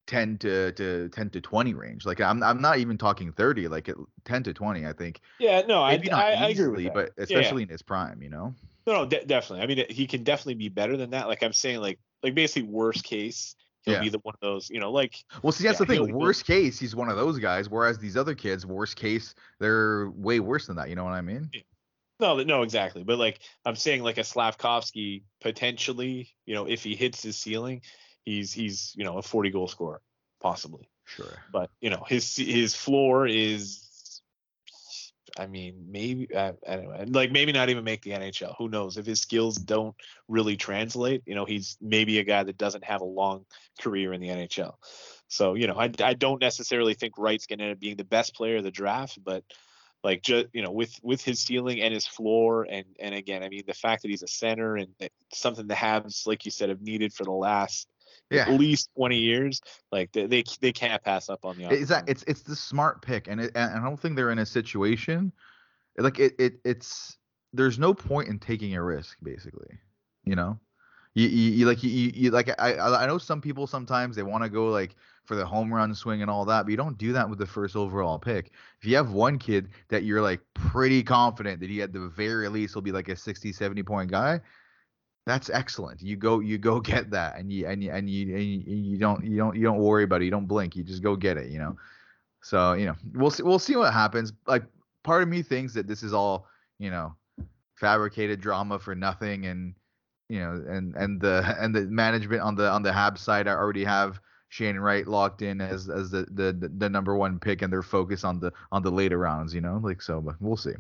10 0.09 0.39
to, 0.39 0.73
to 0.73 1.09
10 1.11 1.31
to 1.31 1.41
20 1.41 1.75
range. 1.75 2.05
Like 2.05 2.21
I'm 2.21 2.43
I'm 2.43 2.61
not 2.61 2.79
even 2.79 2.99
talking 2.99 3.31
30, 3.31 3.69
like 3.69 3.89
at 3.89 3.97
10 4.25 4.43
to 4.45 4.53
20, 4.55 4.87
I 4.87 4.93
think. 4.93 5.21
yeah, 5.39 5.63
no, 5.69 5.83
I, 5.83 5.97
not 5.99 6.13
I, 6.15 6.33
I 6.33 6.49
agree 6.49 6.51
easily, 6.53 6.85
with 6.85 6.95
that. 6.95 7.15
but 7.17 7.31
Yeah. 7.31 7.39
especially 7.39 7.63
in 7.63 7.69
his 7.69 7.83
prime, 7.83 8.21
you 8.23 8.31
know. 8.31 8.55
No, 8.87 8.95
no, 8.95 9.07
de- 9.07 9.25
definitely. 9.25 9.63
I 9.63 9.67
mean, 9.67 9.85
he 9.91 10.07
can 10.07 10.25
definitely 10.25 10.55
be 10.55 10.71
better 10.71 10.97
than 10.97 11.11
that. 11.11 11.29
Like 11.29 11.43
I'm 11.43 11.53
saying, 11.53 11.81
like 11.81 12.01
like 12.23 12.35
basically 12.35 12.69
worst 12.69 13.05
case, 13.05 13.55
he'll 13.85 13.95
Yeah. 13.95 14.01
be 14.01 14.09
the 14.09 14.19
one 14.23 14.35
of 14.35 14.41
those, 14.41 14.71
you 14.71 14.81
know, 14.81 14.91
like 14.91 15.23
Well, 15.43 15.53
see, 15.53 15.65
that's 15.65 15.79
Yeah, 15.79 15.87
the 15.87 15.93
thing. 15.95 16.15
Worst 16.15 16.47
case, 16.47 16.79
he's 16.81 16.97
one 16.97 17.11
of 17.11 17.17
those 17.17 17.39
guys, 17.39 17.69
whereas 17.69 17.99
these 17.99 18.17
other 18.17 18.35
kids, 18.35 18.67
worst 18.67 18.97
case, 18.97 19.35
they're 19.61 20.11
way 20.11 20.41
worse 20.41 20.67
than 20.67 20.77
that. 20.77 20.89
You 20.89 20.97
know 20.97 21.05
what 21.05 21.13
I 21.13 21.21
mean? 21.21 21.51
No, 22.21 22.43
no, 22.43 22.63
exactly. 22.63 23.05
But 23.05 23.19
like 23.19 23.41
I'm 23.65 23.77
saying, 23.77 24.03
like 24.03 24.19
a 24.19 24.23
Slafkovsky 24.23 25.23
potentially, 25.41 26.35
you 26.47 26.55
know, 26.55 26.67
if 26.67 26.83
he 26.83 26.97
hits 26.97 27.23
his 27.23 27.37
ceiling, 27.37 27.83
he's 28.29 28.53
he's 28.53 28.95
you 28.97 29.05
know 29.05 29.19
a 29.19 29.23
40 29.23 29.51
goal 29.51 29.69
scorer 29.69 30.01
possibly. 30.41 30.89
Sure. 31.05 31.43
But 31.53 31.71
you 31.81 31.91
know 31.91 32.05
his 32.07 32.37
his 32.37 32.75
floor 32.75 33.27
is, 33.27 34.21
I 35.39 35.47
mean, 35.47 35.87
maybe 35.91 36.29
like 36.35 37.33
maybe 37.33 37.53
not 37.53 37.71
even 37.71 37.85
make 37.85 38.03
the 38.03 38.11
NHL. 38.11 38.55
Who 38.59 38.69
knows 38.69 38.99
if 38.99 39.07
his 39.07 39.21
skills 39.21 39.57
don't 39.57 39.97
really 40.29 40.57
translate? 40.57 41.23
You 41.27 41.35
know, 41.35 41.45
he's 41.45 41.77
maybe 41.81 42.19
a 42.19 42.25
guy 42.25 42.43
that 42.43 42.59
doesn't 42.59 42.85
have 42.85 43.01
a 43.01 43.07
long 43.07 43.47
career 43.81 44.13
in 44.13 44.21
the 44.21 44.29
NHL. 44.29 44.75
So 45.29 45.55
you 45.55 45.67
know, 45.67 45.79
I 45.79 45.91
I 46.03 46.15
don't 46.15 46.41
necessarily 46.41 46.95
think 46.95 47.15
Wright's 47.17 47.47
going 47.47 47.61
to 47.61 47.65
end 47.65 47.73
up 47.73 47.81
being 47.81 47.97
the 47.97 48.05
best 48.05 48.35
player 48.35 48.59
of 48.59 48.65
the 48.65 48.71
draft, 48.71 49.19
but 49.25 49.45
like 50.05 50.23
just 50.23 50.47
you 50.53 50.63
know 50.63 50.71
with 50.71 50.99
with 51.03 51.23
his 51.25 51.41
ceiling 51.41 51.81
and 51.81 51.93
his 51.93 52.07
floor 52.07 52.67
and 52.71 52.85
and 53.01 53.17
again 53.17 53.43
i 53.43 53.49
mean 53.49 53.65
the 53.67 53.75
fact 53.75 54.03
that 54.03 54.09
he's 54.09 54.23
a 54.23 54.29
center 54.29 54.77
and 54.77 54.89
something 55.33 55.67
the 55.67 55.75
habs 55.75 56.25
like 56.25 56.45
you 56.45 56.53
said 56.53 56.69
have 56.69 56.81
needed 56.81 57.13
for 57.13 57.25
the 57.25 57.33
last 57.33 57.89
Yeah. 58.31 58.43
at 58.43 58.61
least 58.61 58.91
20 58.97 59.17
years 59.17 59.61
like 59.91 60.13
they 60.13 60.27
they, 60.27 60.45
they 60.61 60.73
can't 60.73 61.03
pass 61.03 61.31
up 61.31 61.45
on 61.45 61.57
the 61.57 61.73
Is 61.73 61.89
that 61.89 62.09
it's 62.09 62.25
it's 62.25 62.43
the 62.43 62.55
smart 62.57 63.01
pick, 63.01 63.27
and 63.27 63.41
it, 63.41 63.53
and 63.55 63.81
I 63.81 63.83
don't 63.83 63.99
think 63.99 64.17
they're 64.17 64.31
in 64.31 64.39
a 64.39 64.47
situation 64.47 65.33
like 65.99 66.19
it, 66.19 66.35
it 66.39 66.61
it's 66.65 67.19
there's 67.53 67.79
no 67.79 67.93
point 67.93 68.29
in 68.29 68.39
taking 68.39 68.75
a 68.75 68.83
risk, 68.83 69.19
basically. 69.23 69.79
You 70.25 70.37
know, 70.37 70.59
you 71.15 71.29
you, 71.29 71.51
you 71.53 71.67
like 71.67 71.83
you, 71.83 71.91
you 71.91 72.31
like 72.31 72.49
I 72.61 72.75
I 72.75 73.05
I 73.05 73.07
know 73.07 73.19
some 73.19 73.41
people 73.41 73.67
sometimes 73.67 74.17
they 74.17 74.23
want 74.23 74.45
to 74.45 74.51
go 74.51 74.69
like 74.69 74.95
for 75.25 75.35
the 75.35 75.45
home 75.45 75.73
run 75.73 75.95
swing 75.95 76.23
and 76.23 76.31
all 76.31 76.45
that, 76.47 76.65
but 76.65 76.71
you 76.71 76.77
don't 76.77 76.99
do 76.99 77.13
that 77.13 77.29
with 77.29 77.39
the 77.39 77.47
first 77.47 77.77
overall 77.77 78.19
pick. 78.19 78.53
If 78.81 78.89
you 78.89 78.97
have 78.97 79.13
one 79.13 79.39
kid 79.39 79.69
that 79.89 80.05
you're 80.05 80.23
like 80.23 80.41
pretty 80.55 81.03
confident 81.03 81.61
that 81.61 81.69
he 81.69 81.83
at 81.83 81.93
the 81.93 82.09
very 82.09 82.49
least 82.49 82.75
will 82.75 82.83
be 82.83 82.93
like 82.93 83.09
a 83.09 83.17
60, 83.17 83.53
70 83.53 83.83
point 83.83 84.11
guy, 84.11 84.41
that's 85.29 85.51
excellent. 85.51 86.01
You 86.01 86.17
go 86.17 86.41
you 86.41 86.59
go 86.59 86.81
get 86.93 87.11
that 87.11 87.39
and 87.39 87.53
you 87.53 87.67
and 87.67 87.83
you 87.85 87.93
and 87.93 88.09
you, 88.09 88.35
and 88.35 88.87
you, 88.87 88.99
don't 88.99 89.25
you 89.25 89.37
don't 89.37 89.55
you 89.55 89.63
don't 89.63 89.79
worry 89.79 90.05
about 90.05 90.23
it. 90.23 90.25
You 90.25 90.31
don't 90.31 90.47
blink. 90.47 90.75
You 90.75 90.83
just 90.83 91.03
go 91.03 91.15
get 91.17 91.37
it, 91.37 91.51
you 91.51 91.59
know. 91.59 91.77
So, 92.43 92.73
you 92.73 92.87
know, 92.87 92.95
we'll 93.15 93.31
see 93.31 93.43
we'll 93.43 93.59
see 93.59 93.77
what 93.77 93.93
happens. 93.93 94.33
Like 94.47 94.65
part 95.05 95.23
of 95.23 95.29
me 95.29 95.43
thinks 95.43 95.75
that 95.75 95.87
this 95.87 96.03
is 96.03 96.15
all, 96.15 96.47
you 96.79 96.91
know, 96.91 97.15
fabricated 97.77 98.41
drama 98.41 98.79
for 98.79 98.95
nothing 98.95 99.47
and 99.47 99.75
you 100.29 100.41
know, 100.41 100.63
and 100.69 100.95
and 100.97 101.21
the 101.21 101.55
and 101.61 101.75
the 101.75 101.83
management 101.83 102.43
on 102.43 102.55
the 102.55 102.69
on 102.71 102.83
the 102.83 102.91
Habs 102.91 103.19
side 103.19 103.49
I 103.49 103.53
already 103.53 103.85
have 103.85 104.21
Shane 104.49 104.79
Wright 104.79 105.07
locked 105.07 105.43
in 105.43 105.61
as 105.61 105.91
as 105.91 106.11
the, 106.11 106.27
the 106.31 106.71
the 106.79 106.89
number 106.89 107.17
one 107.17 107.39
pick, 107.39 107.61
and 107.61 107.73
they're 107.73 107.83
focused 107.83 108.25
on 108.25 108.41
the 108.41 108.53
on 108.73 108.83
the 108.83 108.91
later 108.91 109.19
rounds. 109.19 109.55
You 109.55 109.61
know, 109.61 109.79
like 109.83 110.01
so, 110.01 110.21
but 110.21 110.37
we'll 110.41 110.57
see. 110.57 110.75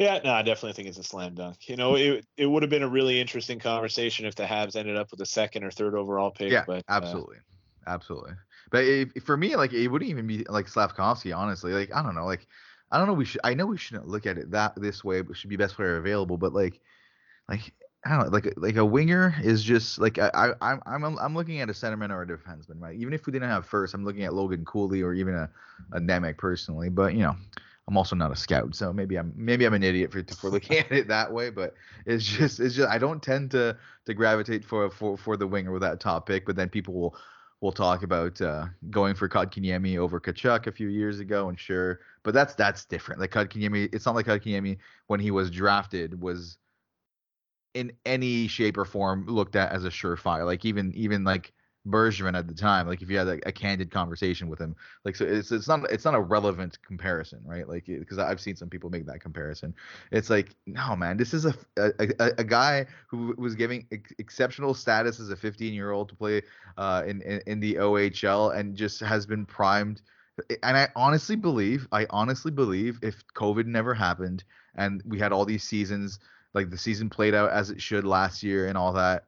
Yeah, 0.00 0.18
no, 0.24 0.32
I 0.32 0.40
definitely 0.40 0.72
think 0.72 0.88
it's 0.88 0.96
a 0.96 1.02
slam 1.02 1.34
dunk. 1.34 1.68
You 1.68 1.76
know, 1.76 1.94
it 1.94 2.24
it 2.38 2.46
would 2.46 2.62
have 2.62 2.70
been 2.70 2.82
a 2.82 2.88
really 2.88 3.20
interesting 3.20 3.58
conversation 3.58 4.24
if 4.24 4.34
the 4.34 4.44
Habs 4.44 4.74
ended 4.74 4.96
up 4.96 5.10
with 5.10 5.20
a 5.20 5.26
second 5.26 5.62
or 5.62 5.70
third 5.70 5.94
overall 5.94 6.30
pick. 6.30 6.50
Yeah, 6.50 6.64
but, 6.66 6.82
absolutely, 6.88 7.36
uh, 7.36 7.90
absolutely. 7.90 8.32
But 8.70 8.84
if, 8.84 9.10
for 9.24 9.36
me, 9.36 9.56
like 9.56 9.74
it 9.74 9.88
wouldn't 9.88 10.10
even 10.10 10.26
be 10.26 10.46
like 10.48 10.68
Slafkovsky, 10.68 11.36
honestly. 11.36 11.74
Like 11.74 11.94
I 11.94 12.02
don't 12.02 12.14
know, 12.14 12.24
like 12.24 12.46
I 12.90 12.96
don't 12.96 13.08
know. 13.08 13.12
We 13.12 13.26
should. 13.26 13.42
I 13.44 13.52
know 13.52 13.66
we 13.66 13.76
shouldn't 13.76 14.08
look 14.08 14.24
at 14.24 14.38
it 14.38 14.50
that 14.52 14.72
this 14.80 15.04
way, 15.04 15.20
but 15.20 15.36
should 15.36 15.50
be 15.50 15.56
best 15.56 15.74
player 15.74 15.98
available. 15.98 16.38
But 16.38 16.54
like, 16.54 16.80
like 17.46 17.74
I 18.06 18.16
don't 18.16 18.20
know, 18.20 18.30
like 18.30 18.54
like 18.56 18.76
a 18.76 18.84
winger 18.86 19.34
is 19.42 19.62
just 19.62 19.98
like 19.98 20.18
I, 20.18 20.30
I 20.32 20.54
I'm 20.62 20.80
I'm 20.86 21.18
I'm 21.18 21.34
looking 21.34 21.60
at 21.60 21.68
a 21.68 21.74
centerman 21.74 22.08
or 22.08 22.22
a 22.22 22.26
defenseman, 22.26 22.80
right? 22.80 22.96
Even 22.96 23.12
if 23.12 23.26
we 23.26 23.34
didn't 23.34 23.50
have 23.50 23.66
first, 23.66 23.92
I'm 23.92 24.06
looking 24.06 24.24
at 24.24 24.32
Logan 24.32 24.64
Cooley 24.64 25.02
or 25.02 25.12
even 25.12 25.34
a 25.34 25.50
a 25.92 26.00
Nemec 26.00 26.38
personally. 26.38 26.88
But 26.88 27.12
you 27.12 27.20
know, 27.20 27.36
I'm 27.90 27.96
also 27.96 28.14
not 28.14 28.30
a 28.30 28.36
scout, 28.36 28.76
so 28.76 28.92
maybe 28.92 29.16
I'm 29.16 29.32
maybe 29.34 29.64
I'm 29.64 29.74
an 29.74 29.82
idiot 29.82 30.12
for 30.12 30.22
for 30.36 30.48
looking 30.50 30.78
at 30.78 30.92
it 30.92 31.08
that 31.08 31.32
way. 31.32 31.50
But 31.50 31.74
it's 32.06 32.24
just 32.24 32.60
it's 32.60 32.74
just 32.74 32.88
I 32.88 32.98
don't 32.98 33.20
tend 33.20 33.50
to 33.50 33.76
to 34.06 34.14
gravitate 34.14 34.64
for 34.64 34.88
for 34.90 35.16
for 35.16 35.36
the 35.36 35.46
winger 35.46 35.72
with 35.72 35.82
that 35.82 35.98
top 35.98 36.26
pick. 36.26 36.46
But 36.46 36.54
then 36.54 36.68
people 36.68 36.94
will 36.94 37.16
will 37.60 37.72
talk 37.72 38.04
about 38.04 38.40
uh, 38.40 38.66
going 38.90 39.14
for 39.16 39.28
Kotkaniemi 39.28 39.98
over 39.98 40.20
Tkachuk 40.20 40.68
a 40.68 40.72
few 40.72 40.88
years 40.88 41.18
ago, 41.18 41.48
and 41.48 41.58
sure, 41.58 42.00
but 42.22 42.32
that's 42.32 42.54
that's 42.54 42.84
different. 42.84 43.20
Like 43.20 43.32
Kotkaniemi, 43.32 43.92
it's 43.92 44.06
not 44.06 44.14
like 44.14 44.26
Kotkaniemi 44.26 44.78
when 45.08 45.18
he 45.18 45.32
was 45.32 45.50
drafted 45.50 46.22
was 46.22 46.58
in 47.74 47.92
any 48.06 48.46
shape 48.46 48.78
or 48.78 48.84
form 48.84 49.26
looked 49.26 49.56
at 49.56 49.72
as 49.72 49.84
a 49.84 49.90
surefire. 49.90 50.46
Like 50.46 50.64
even 50.64 50.94
even 50.94 51.24
like 51.24 51.52
Bergevin 51.90 52.36
at 52.36 52.46
the 52.46 52.54
time. 52.54 52.86
Like 52.86 53.02
if 53.02 53.10
you 53.10 53.18
had 53.18 53.28
a, 53.28 53.38
a, 53.46 53.52
candid 53.52 53.90
conversation 53.90 54.48
with 54.48 54.58
him, 54.58 54.76
like 55.04 55.16
so 55.16 55.24
it's 55.24 55.52
it's 55.52 55.68
not 55.68 55.90
it's 55.90 56.04
not 56.04 56.14
a 56.14 56.20
relevant 56.20 56.78
comparison, 56.82 57.40
right? 57.44 57.68
Like 57.68 57.86
because 57.86 58.18
I've 58.18 58.40
seen 58.40 58.56
some 58.56 58.68
people 58.68 58.90
make 58.90 59.06
that 59.06 59.20
comparison. 59.20 59.74
It's 60.10 60.30
like 60.30 60.54
no 60.66 60.96
man, 60.96 61.16
this 61.16 61.34
is 61.34 61.46
a 61.46 61.54
a, 61.76 61.92
a, 61.98 62.32
a 62.38 62.44
guy 62.44 62.86
who 63.08 63.34
was 63.38 63.54
giving 63.54 63.86
ex- 63.92 64.12
exceptional 64.18 64.74
status 64.74 65.20
as 65.20 65.30
a 65.30 65.36
15 65.36 65.74
year 65.74 65.90
old 65.90 66.08
to 66.10 66.14
play 66.14 66.42
uh, 66.76 67.02
in, 67.06 67.22
in 67.22 67.40
in 67.46 67.60
the 67.60 67.74
OHL 67.74 68.56
and 68.56 68.76
just 68.76 69.00
has 69.00 69.26
been 69.26 69.46
primed. 69.46 70.02
And 70.62 70.76
I 70.76 70.88
honestly 70.96 71.36
believe, 71.36 71.86
I 71.92 72.06
honestly 72.08 72.50
believe, 72.50 72.98
if 73.02 73.22
COVID 73.34 73.66
never 73.66 73.92
happened 73.92 74.44
and 74.74 75.02
we 75.04 75.18
had 75.18 75.32
all 75.32 75.44
these 75.44 75.64
seasons, 75.64 76.18
like 76.54 76.70
the 76.70 76.78
season 76.78 77.10
played 77.10 77.34
out 77.34 77.50
as 77.50 77.70
it 77.70 77.80
should 77.82 78.04
last 78.04 78.42
year 78.42 78.66
and 78.66 78.78
all 78.78 78.94
that, 78.94 79.26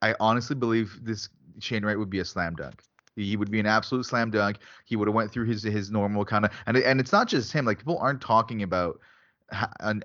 I 0.00 0.14
honestly 0.20 0.56
believe 0.56 1.00
this 1.02 1.28
Shane 1.60 1.84
Wright 1.84 1.98
would 1.98 2.10
be 2.10 2.20
a 2.20 2.24
slam 2.24 2.54
dunk. 2.54 2.82
He 3.16 3.36
would 3.36 3.50
be 3.50 3.58
an 3.58 3.66
absolute 3.66 4.04
slam 4.04 4.30
dunk. 4.30 4.58
He 4.84 4.96
would 4.96 5.08
have 5.08 5.14
went 5.14 5.32
through 5.32 5.46
his 5.46 5.62
his 5.62 5.90
normal 5.90 6.24
kind 6.24 6.44
of 6.44 6.52
and 6.66 6.76
and 6.76 7.00
it's 7.00 7.12
not 7.12 7.28
just 7.28 7.52
him. 7.52 7.64
Like 7.64 7.78
people 7.78 7.98
aren't 7.98 8.20
talking 8.20 8.62
about 8.62 9.00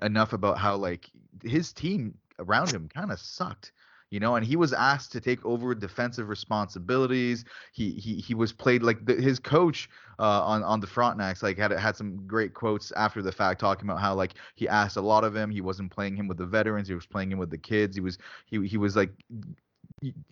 enough 0.02 0.32
about 0.32 0.58
how 0.58 0.76
like 0.76 1.10
his 1.42 1.72
team 1.72 2.14
around 2.38 2.72
him 2.72 2.88
kind 2.88 3.12
of 3.12 3.20
sucked 3.20 3.72
you 4.14 4.20
know, 4.20 4.36
and 4.36 4.46
he 4.46 4.54
was 4.54 4.72
asked 4.72 5.10
to 5.10 5.20
take 5.20 5.44
over 5.44 5.74
defensive 5.74 6.28
responsibilities. 6.28 7.44
He 7.72 7.90
he 7.94 8.14
he 8.14 8.32
was 8.32 8.52
played 8.52 8.84
like 8.84 9.04
the, 9.04 9.14
his 9.14 9.40
coach 9.40 9.90
uh, 10.20 10.40
on 10.44 10.62
on 10.62 10.78
the 10.78 10.86
Frontenacs 10.86 11.42
like 11.42 11.58
had 11.58 11.72
had 11.72 11.96
some 11.96 12.24
great 12.24 12.54
quotes 12.54 12.92
after 12.92 13.22
the 13.22 13.32
fact 13.32 13.60
talking 13.60 13.88
about 13.88 14.00
how 14.00 14.14
like 14.14 14.34
he 14.54 14.68
asked 14.68 14.96
a 14.96 15.00
lot 15.00 15.24
of 15.24 15.34
him. 15.34 15.50
He 15.50 15.60
wasn't 15.60 15.90
playing 15.90 16.16
him 16.16 16.28
with 16.28 16.38
the 16.38 16.46
veterans. 16.46 16.86
He 16.86 16.94
was 16.94 17.06
playing 17.06 17.32
him 17.32 17.38
with 17.38 17.50
the 17.50 17.58
kids. 17.58 17.96
He 17.96 18.00
was 18.00 18.18
he 18.46 18.64
he 18.68 18.76
was 18.76 18.94
like 18.94 19.10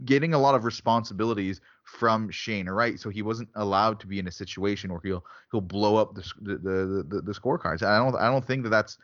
getting 0.04 0.34
a 0.34 0.38
lot 0.38 0.54
of 0.54 0.64
responsibilities 0.64 1.60
from 1.84 2.30
Shane 2.30 2.68
Wright, 2.68 2.98
so 2.98 3.10
he 3.10 3.22
wasn't 3.22 3.48
allowed 3.54 4.00
to 4.00 4.06
be 4.06 4.18
in 4.18 4.28
a 4.28 4.32
situation 4.32 4.90
where 4.90 5.00
he'll 5.02 5.24
he'll 5.50 5.60
blow 5.60 5.96
up 5.96 6.14
the 6.14 6.22
the 6.40 6.56
the, 6.58 7.04
the, 7.08 7.22
the 7.22 7.32
scorecards. 7.32 7.82
I 7.82 7.98
don't 7.98 8.16
I 8.16 8.30
don't 8.30 8.44
think 8.44 8.64
that 8.64 8.70
that's 8.70 8.98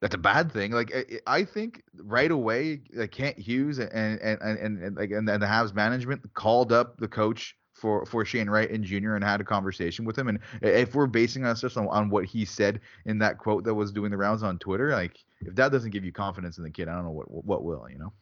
that's 0.00 0.14
a 0.14 0.18
bad 0.18 0.52
thing. 0.52 0.72
Like 0.72 0.94
I, 0.94 1.38
I 1.38 1.44
think 1.44 1.82
right 1.96 2.30
away, 2.30 2.82
like 2.94 3.12
Kent 3.12 3.38
Hughes 3.38 3.78
and 3.78 3.90
and 3.92 4.40
and 4.40 4.58
and, 4.58 4.96
like 4.96 5.10
and, 5.10 5.28
and 5.28 5.42
the 5.42 5.46
Habs 5.46 5.74
management 5.74 6.22
called 6.34 6.72
up 6.72 6.98
the 6.98 7.08
coach 7.08 7.56
for 7.76 8.04
for 8.06 8.24
Shane 8.24 8.48
Wright 8.48 8.70
and 8.70 8.84
Jr. 8.84 9.14
and 9.14 9.24
had 9.24 9.40
a 9.40 9.44
conversation 9.44 10.04
with 10.04 10.18
him. 10.18 10.28
And 10.28 10.38
if 10.62 10.94
we're 10.94 11.06
basing 11.06 11.44
just 11.54 11.76
on, 11.76 11.88
on 11.88 12.10
what 12.10 12.24
he 12.24 12.44
said 12.44 12.80
in 13.04 13.18
that 13.18 13.38
quote 13.38 13.64
that 13.64 13.74
was 13.74 13.92
doing 13.92 14.10
the 14.10 14.16
rounds 14.16 14.42
on 14.42 14.58
Twitter, 14.58 14.92
like 14.92 15.18
if 15.40 15.54
that 15.54 15.72
doesn't 15.72 15.90
give 15.90 16.04
you 16.04 16.12
confidence 16.12 16.58
in 16.58 16.64
the 16.64 16.70
kid, 16.70 16.88
I 16.88 16.94
don't 16.94 17.04
know 17.04 17.10
what 17.10 17.44
what 17.44 17.64
will, 17.64 17.86
you 17.90 17.98
know. 17.98 18.12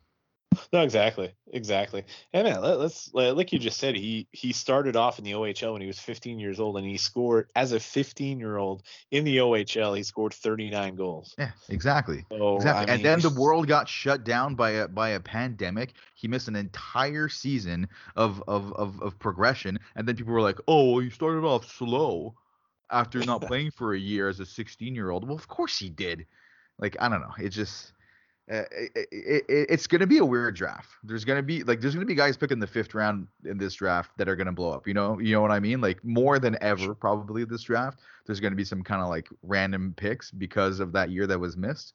No, 0.73 0.83
exactly, 0.83 1.33
exactly. 1.53 2.05
And 2.33 2.47
man, 2.47 2.61
let, 2.61 2.79
us 2.79 3.11
like 3.12 3.53
you 3.53 3.59
just 3.59 3.79
said, 3.79 3.97
he 3.97 4.27
he 4.33 4.53
started 4.53 4.97
off 4.97 5.19
in 5.19 5.25
the 5.25 5.33
OHL 5.33 5.73
when 5.73 5.81
he 5.81 5.87
was 5.87 5.99
15 5.99 6.38
years 6.38 6.61
old, 6.61 6.77
and 6.77 6.87
he 6.87 6.97
scored 6.97 7.51
as 7.57 7.73
a 7.73 7.81
15 7.81 8.38
year 8.38 8.57
old 8.57 8.83
in 9.11 9.25
the 9.25 9.38
OHL. 9.38 9.97
He 9.97 10.03
scored 10.03 10.35
39 10.35 10.97
goals. 10.97 11.35
Yeah, 11.38 11.53
exactly. 11.69 12.27
So, 12.31 12.57
exactly. 12.57 12.93
I 12.93 12.95
and 12.95 13.05
then 13.05 13.21
the 13.21 13.31
world 13.31 13.67
got 13.67 13.88
shut 13.88 14.25
down 14.25 14.55
by 14.55 14.71
a 14.71 14.88
by 14.88 15.11
a 15.11 15.21
pandemic. 15.21 15.95
He 16.14 16.29
missed 16.29 16.49
an 16.49 16.57
entire 16.57 17.29
season 17.29 17.88
of 18.17 18.43
of 18.47 18.73
of, 18.75 19.01
of 19.01 19.19
progression, 19.19 19.79
and 19.97 20.07
then 20.07 20.17
people 20.17 20.33
were 20.33 20.43
like, 20.43 20.61
"Oh, 20.69 20.99
he 20.99 21.11
started 21.11 21.45
off 21.45 21.71
slow." 21.71 22.35
After 22.90 23.19
not 23.25 23.40
playing 23.47 23.71
for 23.71 23.95
a 23.95 23.99
year 23.99 24.29
as 24.29 24.40
a 24.40 24.47
16 24.47 24.95
year 24.95 25.11
old, 25.11 25.27
well, 25.27 25.37
of 25.37 25.49
course 25.49 25.79
he 25.79 25.88
did. 25.88 26.27
Like 26.79 26.97
I 27.01 27.09
don't 27.09 27.21
know, 27.21 27.33
it 27.40 27.49
just 27.49 27.93
uh, 28.50 28.64
it, 28.72 29.09
it, 29.11 29.44
it's 29.48 29.87
going 29.87 30.00
to 30.00 30.07
be 30.07 30.18
a 30.18 30.24
weird 30.24 30.54
draft. 30.54 30.90
There's 31.02 31.24
going 31.24 31.38
to 31.38 31.42
be 31.42 31.62
like 31.62 31.80
there's 31.80 31.94
going 31.94 32.07
to 32.07 32.11
be 32.11 32.14
guys 32.14 32.37
picking 32.37 32.59
the 32.59 32.66
fifth 32.66 32.94
round 32.94 33.26
in 33.46 33.57
this 33.57 33.74
draft 33.74 34.11
that 34.18 34.28
are 34.28 34.37
going 34.37 34.46
to 34.46 34.52
blow 34.52 34.70
up. 34.70 34.87
You 34.87 34.92
know, 34.92 35.18
you 35.18 35.33
know 35.33 35.40
what 35.40 35.50
I 35.50 35.61
mean? 35.61 35.80
Like 35.80 36.04
more 36.04 36.38
than 36.38 36.59
ever, 36.61 36.94
probably 36.94 37.44
this 37.44 37.62
draft. 37.62 38.00
There's 38.26 38.40
going 38.40 38.52
to 38.52 38.57
be 38.57 38.64
some 38.64 38.83
kind 38.83 39.00
of 39.00 39.09
like 39.09 39.28
random 39.42 39.94
picks 39.96 40.30
because 40.30 40.78
of 40.78 40.92
that 40.92 41.11
year 41.11 41.26
that 41.26 41.40
was 41.40 41.57
missed. 41.57 41.94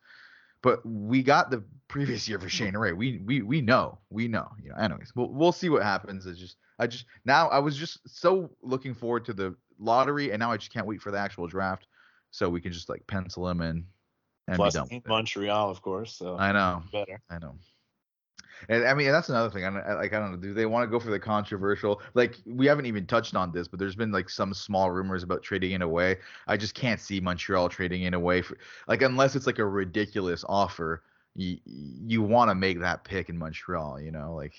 But 0.64 0.84
we 0.84 1.22
got 1.22 1.52
the 1.52 1.64
previous 1.88 2.28
year 2.28 2.40
for 2.40 2.50
Shane 2.50 2.76
Wright. 2.76 2.98
We 2.98 3.22
we 3.26 3.44
we 3.44 3.62
know, 3.62 4.00
we 4.10 4.28
know. 4.28 4.50
You 4.62 4.72
know. 4.72 4.76
Anyways, 4.78 5.12
we'll 5.16 5.30
we'll 5.30 5.52
see 5.52 5.70
what 5.70 5.84
happens. 5.84 6.26
It's 6.26 6.40
just 6.40 6.58
I 6.80 6.88
just 6.88 7.06
now 7.26 7.48
I 7.50 7.60
was 7.60 7.78
just 7.78 8.00
so 8.10 8.50
looking 8.64 8.96
forward 8.96 9.24
to 9.26 9.34
the 9.34 9.56
lottery, 9.78 10.32
and 10.32 10.40
now 10.40 10.52
I 10.52 10.58
just 10.58 10.74
can't 10.74 10.88
wait 10.88 11.00
for 11.00 11.12
the 11.12 11.20
actual 11.20 11.46
draft, 11.46 11.86
so 12.32 12.50
we 12.50 12.60
can 12.60 12.72
just 12.72 12.90
like 12.90 13.06
pencil 13.06 13.48
him 13.48 13.62
in 13.62 13.86
and 14.50 14.58
Plus 14.58 14.76
in 14.76 15.02
Montreal, 15.08 15.70
of 15.70 15.82
course. 15.82 16.16
So 16.16 16.38
I 16.38 16.52
know. 16.52 16.84
Better. 16.92 17.22
I 17.30 17.40
know. 17.40 17.56
And 18.68 18.86
I 18.86 18.94
mean, 18.94 19.12
that's 19.12 19.30
another 19.30 19.50
thing. 19.50 19.64
I 19.64 19.70
don't, 19.70 19.98
like, 19.98 20.14
I 20.14 20.20
don't 20.20 20.32
know. 20.32 20.38
Do 20.38 20.54
they 20.54 20.66
want 20.66 20.84
to 20.84 20.88
go 20.88 21.00
for 21.00 21.12
the 21.12 21.20
controversial? 21.20 22.02
Like, 22.14 22.36
we 22.46 22.66
haven't 22.66 22.88
even 22.88 23.06
touched 23.06 23.36
on 23.36 23.54
this, 23.54 23.70
but 23.70 23.80
there's 23.80 23.96
been 23.96 24.12
like 24.12 24.30
some 24.30 24.54
small 24.54 24.92
rumors 24.92 25.24
about 25.24 25.44
trading 25.44 25.72
in 25.72 25.82
away. 25.82 26.18
I 26.48 26.58
just 26.58 26.74
can't 26.74 27.00
see 27.00 27.22
Montreal 27.22 27.70
trading 27.70 28.04
in 28.04 28.14
away 28.14 28.42
for 28.42 28.58
like 28.88 29.02
unless 29.02 29.36
it's 29.36 29.48
like 29.48 29.60
a 29.60 29.66
ridiculous 29.66 30.44
offer. 30.48 31.04
You 31.36 31.58
you 31.66 32.22
want 32.22 32.50
to 32.50 32.56
make 32.56 32.82
that 32.82 33.04
pick 33.04 33.30
in 33.30 33.38
Montreal, 33.38 34.02
you 34.02 34.12
know, 34.12 34.34
like. 34.34 34.54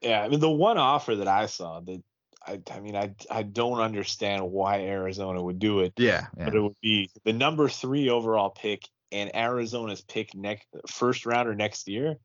Yeah, 0.00 0.22
I 0.22 0.28
mean, 0.28 0.40
the 0.40 0.50
one 0.50 0.78
offer 0.78 1.14
that 1.16 1.28
I 1.28 1.44
saw 1.46 1.80
that 1.80 2.02
I, 2.46 2.60
I 2.72 2.80
mean, 2.80 2.96
I, 2.96 3.14
I 3.30 3.42
don't 3.42 3.80
understand 3.80 4.50
why 4.50 4.80
Arizona 4.80 5.42
would 5.42 5.58
do 5.58 5.80
it. 5.80 5.92
Yeah, 5.96 6.26
yeah, 6.36 6.44
But 6.46 6.54
it 6.54 6.60
would 6.60 6.80
be 6.80 7.10
the 7.24 7.32
number 7.32 7.68
three 7.68 8.08
overall 8.08 8.50
pick 8.50 8.88
and 9.12 9.34
Arizona's 9.34 10.00
pick 10.00 10.34
next 10.34 10.66
first 10.88 11.26
rounder 11.26 11.54
next 11.54 11.88
year, 11.88 12.16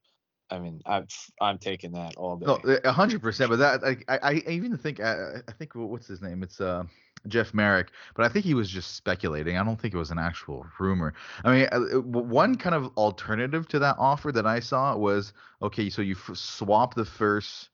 I 0.49 0.59
mean, 0.59 0.81
I'm 0.85 1.07
I'm 1.41 1.57
taking 1.57 1.93
that 1.93 2.15
all 2.17 2.37
day. 2.37 2.45
No, 2.45 2.91
hundred 2.91 3.21
percent. 3.21 3.49
But 3.49 3.57
that 3.57 3.83
I 4.07 4.19
I 4.21 4.33
even 4.49 4.77
think 4.77 4.99
I, 4.99 5.41
I 5.47 5.51
think 5.51 5.73
what's 5.73 6.07
his 6.07 6.21
name? 6.21 6.43
It's 6.43 6.61
uh 6.61 6.83
Jeff 7.27 7.53
Marek, 7.53 7.87
but 8.15 8.25
I 8.25 8.29
think 8.29 8.45
he 8.45 8.53
was 8.53 8.69
just 8.69 8.95
speculating. 8.95 9.57
I 9.57 9.63
don't 9.63 9.79
think 9.79 9.93
it 9.93 9.97
was 9.97 10.11
an 10.11 10.19
actual 10.19 10.65
rumor. 10.79 11.13
I 11.43 11.51
mean, 11.51 11.67
uh, 11.71 11.99
one 12.01 12.55
kind 12.55 12.75
of 12.75 12.95
alternative 12.97 13.67
to 13.69 13.79
that 13.79 13.95
offer 13.97 14.31
that 14.31 14.45
I 14.45 14.59
saw 14.59 14.95
was 14.95 15.33
okay, 15.61 15.89
so 15.89 16.01
you 16.03 16.15
f- 16.15 16.37
swap 16.37 16.93
the 16.93 17.05
first 17.05 17.69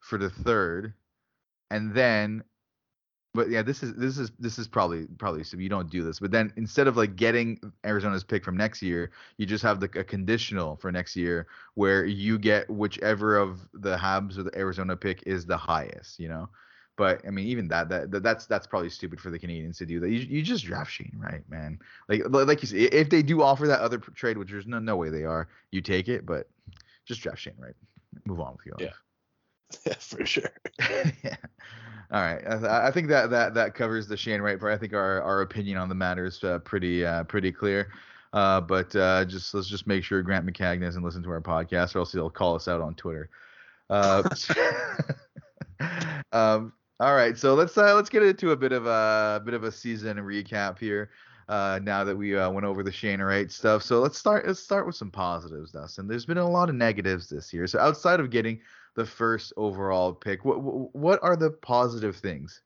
for 0.00 0.18
the 0.18 0.30
third, 0.30 0.94
and 1.70 1.94
then 1.94 2.42
but 3.34 3.50
yeah, 3.50 3.62
this 3.62 3.82
is 3.82 3.94
this 3.94 4.18
is 4.18 4.30
this 4.38 4.58
is 4.58 4.66
probably 4.66 5.06
probably 5.18 5.44
so 5.44 5.58
you 5.58 5.68
don't 5.68 5.90
do 5.90 6.02
this. 6.02 6.18
But 6.18 6.30
then 6.30 6.52
instead 6.56 6.86
of 6.86 6.96
like 6.96 7.16
getting 7.16 7.60
Arizona's 7.84 8.24
pick 8.24 8.44
from 8.44 8.56
next 8.56 8.82
year, 8.82 9.10
you 9.36 9.46
just 9.46 9.62
have 9.62 9.80
the 9.80 9.90
a 9.98 10.04
conditional 10.04 10.76
for 10.76 10.90
next 10.90 11.14
year 11.14 11.46
where 11.74 12.04
you 12.04 12.38
get 12.38 12.68
whichever 12.70 13.36
of 13.36 13.60
the 13.74 13.96
Habs 13.96 14.38
or 14.38 14.42
the 14.44 14.56
Arizona 14.58 14.96
pick 14.96 15.22
is 15.26 15.44
the 15.44 15.56
highest, 15.56 16.18
you 16.18 16.28
know. 16.28 16.48
But 16.96 17.24
I 17.24 17.30
mean, 17.30 17.46
even 17.46 17.68
that, 17.68 17.88
that, 17.90 18.10
that 18.10 18.22
that's 18.24 18.46
that's 18.46 18.66
probably 18.66 18.90
stupid 18.90 19.20
for 19.20 19.30
the 19.30 19.38
Canadiens 19.38 19.78
to 19.78 19.86
do 19.86 20.00
that. 20.00 20.10
You, 20.10 20.18
you 20.18 20.42
just 20.42 20.64
draft 20.64 20.90
Shane, 20.90 21.16
right, 21.16 21.48
man? 21.48 21.78
Like 22.08 22.22
like 22.28 22.60
you 22.60 22.66
said, 22.66 22.92
if 22.92 23.08
they 23.08 23.22
do 23.22 23.40
offer 23.40 23.68
that 23.68 23.80
other 23.80 23.98
trade, 23.98 24.36
which 24.36 24.50
there's 24.50 24.66
no 24.66 24.80
no 24.80 24.96
way 24.96 25.10
they 25.10 25.22
are, 25.22 25.48
you 25.70 25.80
take 25.80 26.08
it. 26.08 26.26
But 26.26 26.48
just 27.04 27.20
draft 27.20 27.38
Shane, 27.38 27.54
right? 27.56 27.76
Move 28.24 28.40
on 28.40 28.54
with 28.56 28.66
your 28.66 28.74
life. 28.78 28.88
Yeah, 28.88 28.94
yeah 29.86 29.94
for 29.98 30.24
sure. 30.26 30.50
yeah. 31.24 31.36
All 32.10 32.22
right, 32.22 32.42
I, 32.46 32.88
I, 32.88 32.90
think 32.90 33.08
that 33.08 33.28
that 33.30 33.52
that 33.54 33.74
covers 33.74 34.08
the 34.08 34.16
Shane 34.16 34.40
Wright 34.40 34.58
part. 34.58 34.72
I 34.72 34.78
think 34.78 34.94
our, 34.94 35.20
our 35.20 35.42
opinion 35.42 35.76
on 35.76 35.90
the 35.90 35.94
matter 35.94 36.24
is 36.24 36.42
uh, 36.42 36.58
pretty 36.60 37.04
uh, 37.04 37.24
pretty 37.24 37.52
clear. 37.52 37.92
Uh, 38.32 38.60
but 38.60 38.94
uh, 38.96 39.24
just 39.24 39.54
let's 39.54 39.68
just 39.68 39.86
make 39.86 40.04
sure 40.04 40.22
Grant 40.22 40.46
McCagnon 40.46 40.82
doesn't 40.82 41.02
listen 41.02 41.22
to 41.22 41.30
our 41.30 41.40
podcast, 41.40 41.94
or 41.94 42.00
else 42.00 42.12
he'll 42.12 42.30
call 42.30 42.54
us 42.54 42.68
out 42.68 42.80
on 42.80 42.94
Twitter. 42.94 43.30
Uh, 43.90 44.22
um, 46.32 46.72
all 47.00 47.14
right, 47.14 47.38
so 47.38 47.54
let's 47.54 47.76
uh, 47.78 47.94
let's 47.94 48.10
get 48.10 48.22
into 48.22 48.50
a 48.50 48.56
bit 48.56 48.72
of 48.72 48.86
a, 48.86 49.38
a 49.40 49.42
bit 49.44 49.54
of 49.54 49.64
a 49.64 49.72
season 49.72 50.16
recap 50.18 50.78
here. 50.78 51.10
Uh, 51.48 51.80
now 51.82 52.04
that 52.04 52.14
we 52.14 52.36
uh, 52.36 52.50
went 52.50 52.66
over 52.66 52.82
the 52.82 52.92
Shane 52.92 53.22
Wright 53.22 53.50
stuff, 53.50 53.82
so 53.82 54.00
let's 54.00 54.18
start 54.18 54.46
let's 54.46 54.60
start 54.60 54.86
with 54.86 54.96
some 54.96 55.10
positives, 55.10 55.72
Dustin. 55.72 56.06
There's 56.06 56.26
been 56.26 56.38
a 56.38 56.48
lot 56.48 56.68
of 56.68 56.74
negatives 56.74 57.28
this 57.28 57.54
year. 57.54 57.66
So 57.66 57.78
outside 57.78 58.20
of 58.20 58.28
getting 58.28 58.60
the 58.98 59.06
first 59.06 59.52
overall 59.56 60.12
pick, 60.12 60.44
what 60.44 60.56
what 60.56 61.20
are 61.22 61.36
the 61.36 61.50
positive 61.50 62.16
things 62.16 62.62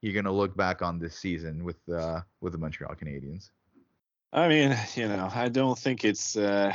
you're 0.00 0.14
gonna 0.14 0.34
look 0.34 0.56
back 0.56 0.80
on 0.80 0.98
this 0.98 1.14
season 1.14 1.62
with 1.62 1.76
uh, 1.94 2.20
with 2.40 2.52
the 2.54 2.58
Montreal 2.58 2.94
Canadiens? 2.94 3.50
I 4.32 4.48
mean, 4.48 4.76
you 4.94 5.06
know, 5.06 5.30
I 5.32 5.50
don't 5.50 5.78
think 5.78 6.02
it's 6.02 6.38
uh, 6.38 6.72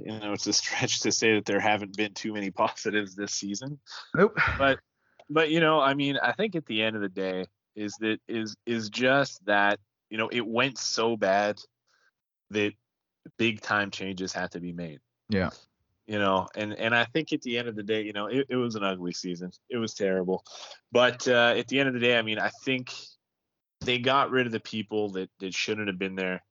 you 0.00 0.18
know 0.18 0.32
it's 0.32 0.48
a 0.48 0.52
stretch 0.52 1.00
to 1.02 1.12
say 1.12 1.36
that 1.36 1.46
there 1.46 1.60
haven't 1.60 1.96
been 1.96 2.14
too 2.14 2.32
many 2.32 2.50
positives 2.64 3.14
this 3.14 3.32
season. 3.32 3.78
Nope. 4.16 4.36
But 4.58 4.80
but 5.30 5.50
you 5.50 5.60
know, 5.60 5.80
I 5.80 5.94
mean, 5.94 6.18
I 6.20 6.32
think 6.32 6.56
at 6.56 6.66
the 6.66 6.82
end 6.82 6.96
of 6.96 7.02
the 7.02 7.08
day 7.08 7.46
is 7.76 7.94
that 8.00 8.18
is 8.26 8.56
is 8.66 8.90
just 8.90 9.46
that 9.46 9.78
you 10.10 10.18
know 10.18 10.28
it 10.32 10.44
went 10.44 10.78
so 10.78 11.16
bad 11.16 11.60
that 12.50 12.72
big 13.38 13.60
time 13.60 13.92
changes 13.92 14.32
had 14.32 14.50
to 14.50 14.60
be 14.60 14.72
made. 14.72 14.98
Yeah. 15.28 15.50
You 16.08 16.18
know, 16.18 16.48
and 16.56 16.72
and 16.72 16.94
I 16.94 17.04
think 17.04 17.32
at 17.32 17.42
the 17.42 17.58
end 17.58 17.68
of 17.68 17.76
the 17.76 17.82
day, 17.84 18.02
you 18.02 18.12
know, 18.12 18.26
it, 18.26 18.46
it 18.48 18.56
was 18.56 18.74
an 18.74 18.82
ugly 18.82 19.12
season. 19.12 19.52
It 19.68 19.76
was 19.76 19.94
terrible. 19.94 20.42
But 20.90 21.28
uh, 21.28 21.54
at 21.56 21.68
the 21.68 21.78
end 21.78 21.88
of 21.88 21.94
the 21.94 22.00
day, 22.00 22.18
I 22.18 22.22
mean, 22.22 22.38
I 22.40 22.48
think 22.64 22.92
they 23.82 23.98
got 23.98 24.30
rid 24.30 24.46
of 24.46 24.52
the 24.52 24.58
people 24.60 25.10
that 25.10 25.30
that 25.38 25.54
shouldn't 25.54 25.86
have 25.86 25.98
been 25.98 26.16
there. 26.16 26.42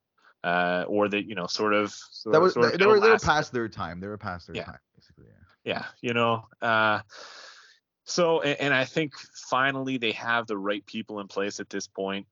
Uh, 0.43 0.85
or 0.87 1.09
that 1.09 1.27
you 1.27 1.35
know, 1.35 1.47
sort 1.47 1.73
of. 1.73 1.91
Sort 1.91 2.33
that 2.33 2.39
was 2.39 2.53
sort 2.53 2.71
they, 2.71 2.77
they 2.77 2.85
were 2.85 2.99
they 3.01 3.09
were 3.09 3.17
past 3.17 3.51
their 3.51 3.67
time. 3.67 3.99
They 3.99 4.07
were 4.07 4.17
past 4.17 4.47
their 4.47 4.55
Yeah. 4.55 4.65
time, 4.65 4.79
basically. 4.95 5.25
Yeah. 5.25 5.33
yeah 5.67 5.85
you 6.01 6.13
know 6.13 6.45
uh 6.61 7.01
so 8.05 8.41
and, 8.41 8.59
and 8.61 8.73
i 8.73 8.85
think 8.85 9.13
finally 9.49 9.97
they 9.97 10.13
have 10.13 10.47
the 10.47 10.57
right 10.57 10.85
people 10.85 11.19
in 11.19 11.27
place 11.27 11.59
at 11.59 11.69
this 11.69 11.87
point 11.87 12.25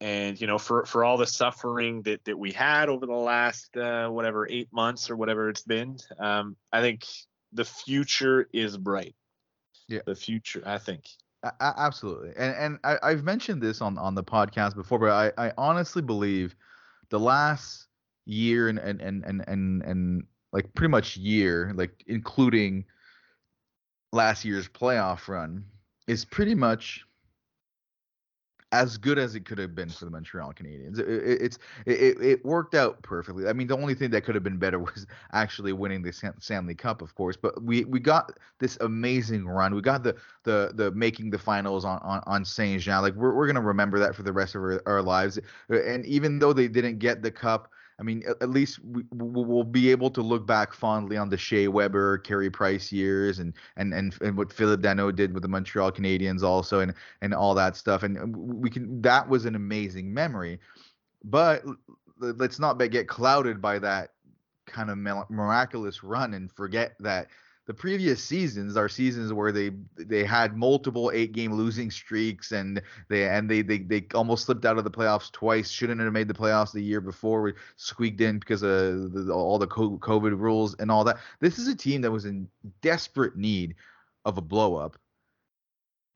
and 0.00 0.40
you 0.40 0.46
know 0.46 0.58
for 0.58 0.84
for 0.84 1.04
all 1.04 1.16
the 1.16 1.26
suffering 1.26 2.02
that 2.02 2.24
that 2.24 2.38
we 2.38 2.52
had 2.52 2.88
over 2.88 3.06
the 3.06 3.12
last 3.12 3.76
uh 3.76 4.08
whatever 4.08 4.46
eight 4.50 4.68
months 4.72 5.08
or 5.08 5.16
whatever 5.16 5.48
it's 5.48 5.62
been 5.62 5.96
um 6.18 6.54
i 6.72 6.80
think 6.80 7.06
the 7.52 7.64
future 7.64 8.48
is 8.52 8.76
bright. 8.76 9.14
Yeah. 9.88 10.00
the 10.04 10.16
future 10.16 10.62
i 10.66 10.78
think. 10.78 11.08
A- 11.42 11.54
absolutely. 11.60 12.32
And 12.36 12.54
and 12.56 12.78
I, 12.84 12.98
i've 13.02 13.24
mentioned 13.24 13.62
this 13.62 13.80
on 13.80 13.96
on 13.98 14.14
the 14.14 14.24
podcast 14.24 14.74
before 14.74 14.98
but 14.98 15.10
i 15.10 15.46
i 15.46 15.52
honestly 15.56 16.02
believe 16.02 16.54
the 17.08 17.20
last 17.20 17.86
year 18.26 18.68
and 18.68 18.78
and 18.78 19.00
and 19.00 19.24
and 19.24 19.44
and, 19.46 19.82
and 19.82 20.24
like 20.52 20.74
pretty 20.74 20.90
much 20.90 21.16
year 21.16 21.72
like 21.76 22.02
including 22.06 22.84
last 24.12 24.44
year's 24.44 24.68
playoff 24.68 25.28
run 25.28 25.64
is 26.08 26.24
pretty 26.24 26.54
much 26.54 27.05
as 28.72 28.98
good 28.98 29.18
as 29.18 29.34
it 29.34 29.44
could 29.44 29.58
have 29.58 29.74
been 29.74 29.88
for 29.88 30.04
the 30.04 30.10
Montreal 30.10 30.52
Canadiens. 30.52 30.98
It, 30.98 31.08
it, 31.08 31.42
it's 31.42 31.58
it, 31.86 32.20
it 32.20 32.44
worked 32.44 32.74
out 32.74 33.00
perfectly. 33.02 33.46
I 33.48 33.52
mean, 33.52 33.68
the 33.68 33.76
only 33.76 33.94
thing 33.94 34.10
that 34.10 34.22
could 34.24 34.34
have 34.34 34.44
been 34.44 34.58
better 34.58 34.78
was 34.80 35.06
actually 35.32 35.72
winning 35.72 36.02
the 36.02 36.12
Stan- 36.12 36.40
Stanley 36.40 36.74
Cup, 36.74 37.00
of 37.02 37.14
course. 37.14 37.36
But 37.36 37.62
we 37.62 37.84
we 37.84 38.00
got 38.00 38.32
this 38.58 38.76
amazing 38.80 39.46
run. 39.46 39.74
We 39.74 39.82
got 39.82 40.02
the 40.02 40.16
the 40.42 40.72
the 40.74 40.90
making 40.92 41.30
the 41.30 41.38
finals 41.38 41.84
on 41.84 41.98
on, 42.02 42.22
on 42.26 42.44
Saint 42.44 42.82
Jean. 42.82 43.02
Like 43.02 43.14
we're 43.14 43.34
we're 43.34 43.46
gonna 43.46 43.60
remember 43.60 43.98
that 44.00 44.14
for 44.14 44.22
the 44.22 44.32
rest 44.32 44.54
of 44.54 44.62
our, 44.62 44.82
our 44.86 45.02
lives. 45.02 45.38
And 45.68 46.04
even 46.06 46.38
though 46.38 46.52
they 46.52 46.68
didn't 46.68 46.98
get 46.98 47.22
the 47.22 47.30
cup. 47.30 47.70
I 47.98 48.02
mean, 48.02 48.22
at, 48.28 48.36
at 48.42 48.50
least 48.50 48.78
we, 48.84 49.04
we'll 49.12 49.64
be 49.64 49.90
able 49.90 50.10
to 50.10 50.22
look 50.22 50.46
back 50.46 50.74
fondly 50.74 51.16
on 51.16 51.30
the 51.30 51.36
Shea 51.36 51.68
Weber, 51.68 52.18
Carey 52.18 52.50
Price 52.50 52.92
years, 52.92 53.38
and 53.38 53.54
and 53.76 53.94
and 53.94 54.16
and 54.20 54.36
what 54.36 54.52
Philip 54.52 54.82
Danault 54.82 55.16
did 55.16 55.32
with 55.32 55.42
the 55.42 55.48
Montreal 55.48 55.92
Canadiens 55.92 56.42
also, 56.42 56.80
and 56.80 56.94
and 57.22 57.34
all 57.34 57.54
that 57.54 57.76
stuff. 57.76 58.02
And 58.02 58.36
we 58.36 58.70
can 58.70 59.00
that 59.02 59.28
was 59.28 59.46
an 59.46 59.54
amazing 59.54 60.12
memory, 60.12 60.60
but 61.24 61.64
let's 62.18 62.58
not 62.58 62.74
get 62.74 63.08
clouded 63.08 63.60
by 63.60 63.78
that 63.78 64.10
kind 64.66 64.90
of 64.90 64.98
miraculous 65.30 66.02
run 66.02 66.34
and 66.34 66.50
forget 66.52 66.96
that 67.00 67.28
the 67.66 67.74
previous 67.74 68.22
seasons 68.22 68.76
are 68.76 68.88
seasons 68.88 69.32
where 69.32 69.50
they 69.50 69.72
they 69.96 70.24
had 70.24 70.56
multiple 70.56 71.10
eight 71.12 71.32
game 71.32 71.52
losing 71.52 71.90
streaks 71.90 72.52
and 72.52 72.80
they 73.08 73.28
and 73.28 73.50
they, 73.50 73.62
they 73.62 73.78
they 73.78 74.06
almost 74.14 74.46
slipped 74.46 74.64
out 74.64 74.78
of 74.78 74.84
the 74.84 74.90
playoffs 74.90 75.32
twice. 75.32 75.68
Shouldn't 75.68 76.00
have 76.00 76.12
made 76.12 76.28
the 76.28 76.34
playoffs 76.34 76.72
the 76.72 76.80
year 76.80 77.00
before. 77.00 77.42
We 77.42 77.54
squeaked 77.74 78.20
in 78.20 78.38
because 78.38 78.62
of 78.62 79.12
the, 79.12 79.32
all 79.32 79.58
the 79.58 79.66
covid 79.66 80.38
rules 80.38 80.76
and 80.78 80.90
all 80.90 81.02
that. 81.04 81.18
This 81.40 81.58
is 81.58 81.66
a 81.66 81.74
team 81.74 82.00
that 82.02 82.10
was 82.10 82.24
in 82.24 82.48
desperate 82.82 83.36
need 83.36 83.74
of 84.24 84.38
a 84.38 84.42
blow 84.42 84.76
up 84.76 84.96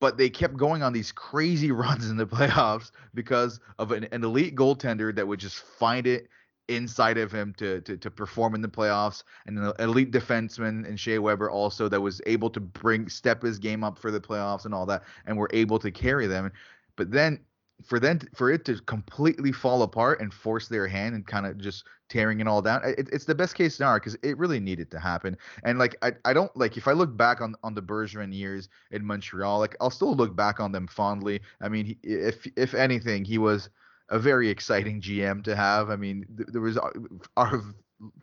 but 0.01 0.17
they 0.17 0.31
kept 0.31 0.57
going 0.57 0.83
on 0.83 0.93
these 0.93 1.13
crazy 1.13 1.71
runs 1.73 2.11
in 2.11 2.17
the 2.17 2.27
playoffs 2.27 2.91
because 3.15 3.61
of 3.79 3.93
an, 3.93 4.09
an 4.13 4.25
elite 4.25 4.57
goaltender 4.57 5.15
that 5.15 5.29
would 5.29 5.39
just 5.39 5.59
find 5.59 6.07
it 6.07 6.29
inside 6.71 7.19
of 7.19 7.33
him 7.33 7.55
to, 7.59 7.81
to 7.83 7.97
to 7.97 8.11
perform 8.11 8.55
in 8.55 8.63
the 8.63 8.69
playoffs, 8.69 9.23
and 9.47 9.59
an 9.59 9.73
elite 9.79 10.13
defenseman 10.13 10.87
in 10.87 10.97
Shea 10.97 11.19
Weber 11.19 11.51
also 11.51 11.89
that 11.89 12.01
was 12.01 12.21
able 12.27 12.51
to 12.51 12.61
bring 12.61 13.09
step 13.09 13.43
his 13.43 13.59
game 13.59 13.85
up 13.85 13.99
for 13.99 14.11
the 14.11 14.21
playoffs 14.21 14.65
and 14.65 14.75
all 14.75 14.87
that, 14.87 15.03
and 15.27 15.37
were 15.37 15.51
able 15.53 15.79
to 15.79 15.91
carry 15.91 16.27
them. 16.27 16.53
But 16.97 17.11
then 17.11 17.41
for 17.85 17.99
them 17.99 18.21
for 18.35 18.51
it 18.51 18.65
to 18.67 18.81
completely 18.83 19.53
fall 19.53 19.83
apart 19.83 20.21
and 20.21 20.33
force 20.33 20.69
their 20.69 20.87
hand 20.87 21.15
and 21.15 21.27
kind 21.27 21.47
of 21.47 21.59
just 21.59 21.85
tearing 22.09 22.41
it 22.41 22.49
all 22.49 22.61
down, 22.61 22.83
it, 22.85 23.09
it's 23.13 23.25
the 23.25 23.35
best 23.35 23.55
case 23.55 23.77
scenario 23.77 23.99
because 23.99 24.17
it 24.23 24.37
really 24.39 24.61
needed 24.61 24.91
to 24.91 24.99
happen. 24.99 25.37
And 25.65 25.79
like 25.79 25.97
I, 26.03 26.13
I 26.25 26.33
don't 26.33 26.55
like 26.57 26.77
if 26.77 26.89
I 26.89 26.93
look 26.93 27.17
back 27.17 27.41
on 27.41 27.55
on 27.63 27.75
the 27.75 27.83
Bergeron 27.83 28.35
years 28.35 28.69
in 28.91 29.05
Montreal, 29.05 29.59
like 29.59 29.77
I'll 29.81 29.91
still 29.91 30.15
look 30.15 30.37
back 30.37 30.61
on 30.61 30.73
them 30.73 30.87
fondly. 30.87 31.41
I 31.61 31.69
mean, 31.69 31.97
if 32.03 32.47
if 32.57 32.75
anything, 32.75 33.25
he 33.25 33.39
was 33.39 33.71
a 34.11 34.19
very 34.19 34.49
exciting 34.49 35.01
GM 35.01 35.43
to 35.45 35.57
have. 35.57 35.91
I 35.91 35.97
mean, 35.97 36.27
th- 36.37 36.49
there 36.53 36.61
was 36.61 36.77
our, 36.77 36.93
our 37.37 37.63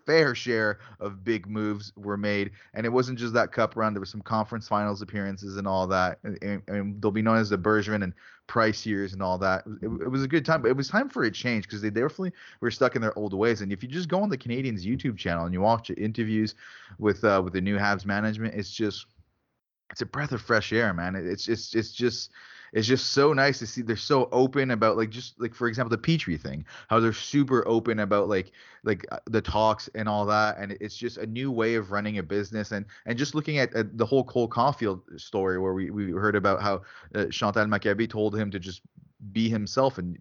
fair 0.05 0.33
share 0.35 0.79
of 0.99 1.23
big 1.23 1.47
moves 1.47 1.93
were 1.95 2.17
made, 2.17 2.51
and 2.73 2.85
it 2.85 2.89
wasn't 2.89 3.19
just 3.19 3.33
that 3.33 3.51
cup 3.51 3.75
run. 3.75 3.93
There 3.93 3.99
was 3.99 4.09
some 4.09 4.21
conference 4.21 4.67
finals 4.67 5.01
appearances 5.01 5.57
and 5.57 5.67
all 5.67 5.87
that, 5.87 6.19
and, 6.23 6.37
and, 6.41 6.61
and 6.67 7.01
they'll 7.01 7.11
be 7.11 7.21
known 7.21 7.37
as 7.37 7.49
the 7.49 7.57
Bergevin 7.57 8.03
and 8.03 8.13
Price 8.47 8.85
years 8.85 9.11
and 9.11 9.21
all 9.21 9.37
that. 9.37 9.65
It, 9.81 9.87
it 9.87 10.09
was 10.09 10.23
a 10.23 10.27
good 10.27 10.45
time, 10.45 10.61
but 10.61 10.69
it 10.69 10.77
was 10.77 10.87
time 10.87 11.09
for 11.09 11.23
a 11.23 11.31
change 11.31 11.65
because 11.65 11.81
they 11.81 11.89
definitely 11.89 12.31
were 12.61 12.71
stuck 12.71 12.95
in 12.95 13.01
their 13.01 13.17
old 13.17 13.33
ways. 13.33 13.61
And 13.61 13.73
if 13.73 13.83
you 13.83 13.89
just 13.89 14.07
go 14.07 14.21
on 14.21 14.29
the 14.29 14.37
Canadiens 14.37 14.85
YouTube 14.85 15.17
channel 15.17 15.45
and 15.45 15.53
you 15.53 15.59
watch 15.59 15.89
interviews 15.89 16.55
with 16.97 17.23
uh, 17.25 17.41
with 17.43 17.53
the 17.53 17.61
new 17.61 17.77
Habs 17.77 18.05
management, 18.05 18.55
it's 18.55 18.71
just 18.71 19.05
it's 19.91 20.01
a 20.01 20.05
breath 20.05 20.31
of 20.31 20.41
fresh 20.41 20.71
air, 20.71 20.93
man. 20.93 21.15
It's 21.15 21.47
it's 21.47 21.75
it's 21.75 21.91
just 21.91 22.31
it's 22.73 22.87
just 22.87 23.13
so 23.13 23.33
nice 23.33 23.59
to 23.59 23.67
see 23.67 23.81
they're 23.81 23.95
so 23.95 24.29
open 24.31 24.71
about 24.71 24.97
like 24.97 25.09
just 25.09 25.39
like 25.39 25.53
for 25.53 25.67
example 25.67 25.95
the 25.95 26.01
Petry 26.01 26.39
thing, 26.39 26.65
how 26.87 26.99
they're 26.99 27.13
super 27.13 27.67
open 27.67 27.99
about 27.99 28.29
like 28.29 28.51
like 28.83 29.05
uh, 29.11 29.19
the 29.25 29.41
talks 29.41 29.89
and 29.95 30.07
all 30.07 30.25
that, 30.25 30.57
and 30.57 30.77
it's 30.79 30.95
just 30.95 31.17
a 31.17 31.25
new 31.25 31.51
way 31.51 31.75
of 31.75 31.91
running 31.91 32.17
a 32.17 32.23
business 32.23 32.71
and 32.71 32.85
and 33.05 33.17
just 33.17 33.35
looking 33.35 33.57
at, 33.59 33.73
at 33.73 33.97
the 33.97 34.05
whole 34.05 34.23
Cole 34.23 34.49
Caufield 34.49 35.01
story 35.19 35.59
where 35.59 35.73
we 35.73 35.89
we 35.89 36.11
heard 36.11 36.35
about 36.35 36.61
how 36.61 36.81
uh, 37.15 37.25
Chantal 37.25 37.65
Machabée 37.65 38.09
told 38.09 38.35
him 38.35 38.51
to 38.51 38.59
just 38.59 38.81
be 39.31 39.49
himself 39.49 39.97
and 39.97 40.17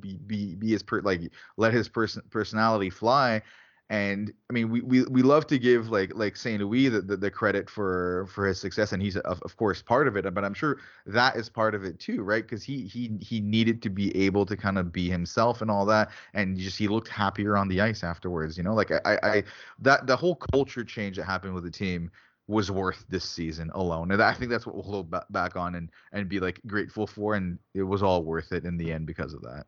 be 0.00 0.16
be 0.26 0.54
be 0.54 0.70
his 0.70 0.82
per 0.82 1.00
like 1.00 1.20
let 1.56 1.72
his 1.72 1.88
person 1.88 2.22
personality 2.30 2.90
fly 2.90 3.42
and 3.90 4.32
I 4.48 4.52
mean, 4.52 4.70
we, 4.70 4.82
we, 4.82 5.02
we 5.02 5.22
love 5.22 5.48
to 5.48 5.58
give 5.58 5.90
like 5.90 6.14
like 6.14 6.36
Saint 6.36 6.62
Louis 6.62 6.88
the, 6.88 7.00
the, 7.02 7.16
the 7.16 7.30
credit 7.30 7.68
for 7.68 8.28
for 8.32 8.46
his 8.46 8.60
success, 8.60 8.92
and 8.92 9.02
he's 9.02 9.16
of, 9.16 9.42
of 9.42 9.56
course 9.56 9.82
part 9.82 10.06
of 10.06 10.16
it. 10.16 10.32
But 10.32 10.44
I'm 10.44 10.54
sure 10.54 10.78
that 11.06 11.34
is 11.34 11.48
part 11.48 11.74
of 11.74 11.82
it 11.82 11.98
too, 11.98 12.22
right? 12.22 12.44
Because 12.44 12.62
he 12.62 12.86
he 12.86 13.10
he 13.20 13.40
needed 13.40 13.82
to 13.82 13.90
be 13.90 14.16
able 14.16 14.46
to 14.46 14.56
kind 14.56 14.78
of 14.78 14.92
be 14.92 15.10
himself 15.10 15.60
and 15.60 15.70
all 15.70 15.84
that, 15.86 16.10
and 16.34 16.56
just 16.56 16.78
he 16.78 16.86
looked 16.86 17.08
happier 17.08 17.56
on 17.56 17.66
the 17.66 17.80
ice 17.80 18.04
afterwards. 18.04 18.56
You 18.56 18.62
know, 18.62 18.74
like 18.74 18.92
I 18.92 19.00
I, 19.04 19.18
I 19.22 19.44
that 19.80 20.06
the 20.06 20.16
whole 20.16 20.36
culture 20.36 20.84
change 20.84 21.16
that 21.16 21.24
happened 21.24 21.54
with 21.54 21.64
the 21.64 21.70
team 21.70 22.12
was 22.46 22.70
worth 22.70 23.04
this 23.08 23.24
season 23.24 23.72
alone, 23.74 24.12
and 24.12 24.22
I 24.22 24.34
think 24.34 24.52
that's 24.52 24.66
what 24.66 24.76
we'll 24.76 24.84
look 25.10 25.24
back 25.30 25.56
on 25.56 25.74
and 25.74 25.90
and 26.12 26.28
be 26.28 26.38
like 26.38 26.60
grateful 26.64 27.08
for, 27.08 27.34
and 27.34 27.58
it 27.74 27.82
was 27.82 28.04
all 28.04 28.22
worth 28.22 28.52
it 28.52 28.64
in 28.64 28.76
the 28.76 28.92
end 28.92 29.06
because 29.06 29.34
of 29.34 29.42
that. 29.42 29.66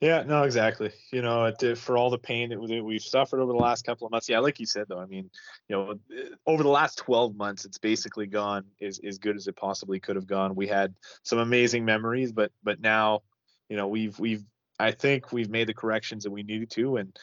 Yeah, 0.00 0.22
no, 0.22 0.44
exactly. 0.44 0.92
You 1.12 1.20
know, 1.20 1.44
it, 1.44 1.76
for 1.76 1.98
all 1.98 2.08
the 2.08 2.18
pain 2.18 2.48
that 2.50 2.60
we- 2.60 2.80
we've 2.80 3.02
suffered 3.02 3.38
over 3.40 3.52
the 3.52 3.58
last 3.58 3.84
couple 3.84 4.06
of 4.06 4.10
months. 4.10 4.30
Yeah, 4.30 4.38
like 4.38 4.58
you 4.58 4.64
said, 4.64 4.86
though, 4.88 4.98
I 4.98 5.04
mean, 5.04 5.30
you 5.68 5.76
know, 5.76 6.00
over 6.46 6.62
the 6.62 6.70
last 6.70 6.96
12 6.98 7.36
months, 7.36 7.66
it's 7.66 7.76
basically 7.76 8.26
gone 8.26 8.64
as, 8.80 8.98
as 9.00 9.18
good 9.18 9.36
as 9.36 9.46
it 9.46 9.56
possibly 9.56 10.00
could 10.00 10.16
have 10.16 10.26
gone. 10.26 10.54
We 10.54 10.68
had 10.68 10.94
some 11.22 11.38
amazing 11.38 11.84
memories, 11.84 12.32
but 12.32 12.50
but 12.62 12.80
now, 12.80 13.20
you 13.68 13.76
know, 13.76 13.88
we've 13.88 14.18
we've 14.18 14.42
I 14.78 14.92
think 14.92 15.32
we've 15.32 15.50
made 15.50 15.68
the 15.68 15.74
corrections 15.74 16.24
that 16.24 16.30
we 16.30 16.44
needed 16.44 16.70
to, 16.70 16.96
and 16.96 17.14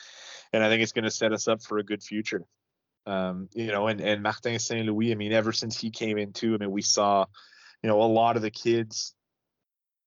and 0.53 0.63
I 0.63 0.69
think 0.69 0.83
it's 0.83 0.91
going 0.91 1.05
to 1.05 1.11
set 1.11 1.33
us 1.33 1.47
up 1.47 1.63
for 1.63 1.79
a 1.79 1.83
good 1.83 2.03
future. 2.03 2.43
Um, 3.07 3.49
you 3.53 3.67
know, 3.67 3.87
and 3.87 3.99
and 4.01 4.21
Martin 4.21 4.59
Saint 4.59 4.85
Louis, 4.85 5.11
I 5.11 5.15
mean, 5.15 5.33
ever 5.33 5.51
since 5.51 5.79
he 5.79 5.89
came 5.89 6.19
in 6.19 6.31
too, 6.31 6.53
I 6.53 6.57
mean, 6.57 6.71
we 6.71 6.83
saw, 6.83 7.25
you 7.81 7.87
know, 7.89 8.01
a 8.01 8.03
lot 8.03 8.35
of 8.35 8.43
the 8.43 8.51
kids 8.51 9.15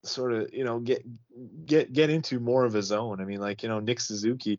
sort 0.03 0.33
of 0.33 0.53
you 0.53 0.65
know 0.65 0.79
get 0.81 1.05
get 1.67 1.93
get 1.93 2.11
into 2.11 2.41
more 2.41 2.65
of 2.65 2.73
his 2.73 2.93
own. 2.93 3.21
I 3.21 3.25
mean, 3.25 3.41
like 3.41 3.63
you 3.63 3.69
know 3.69 3.81
Nick 3.81 4.01
Suzuki, 4.01 4.59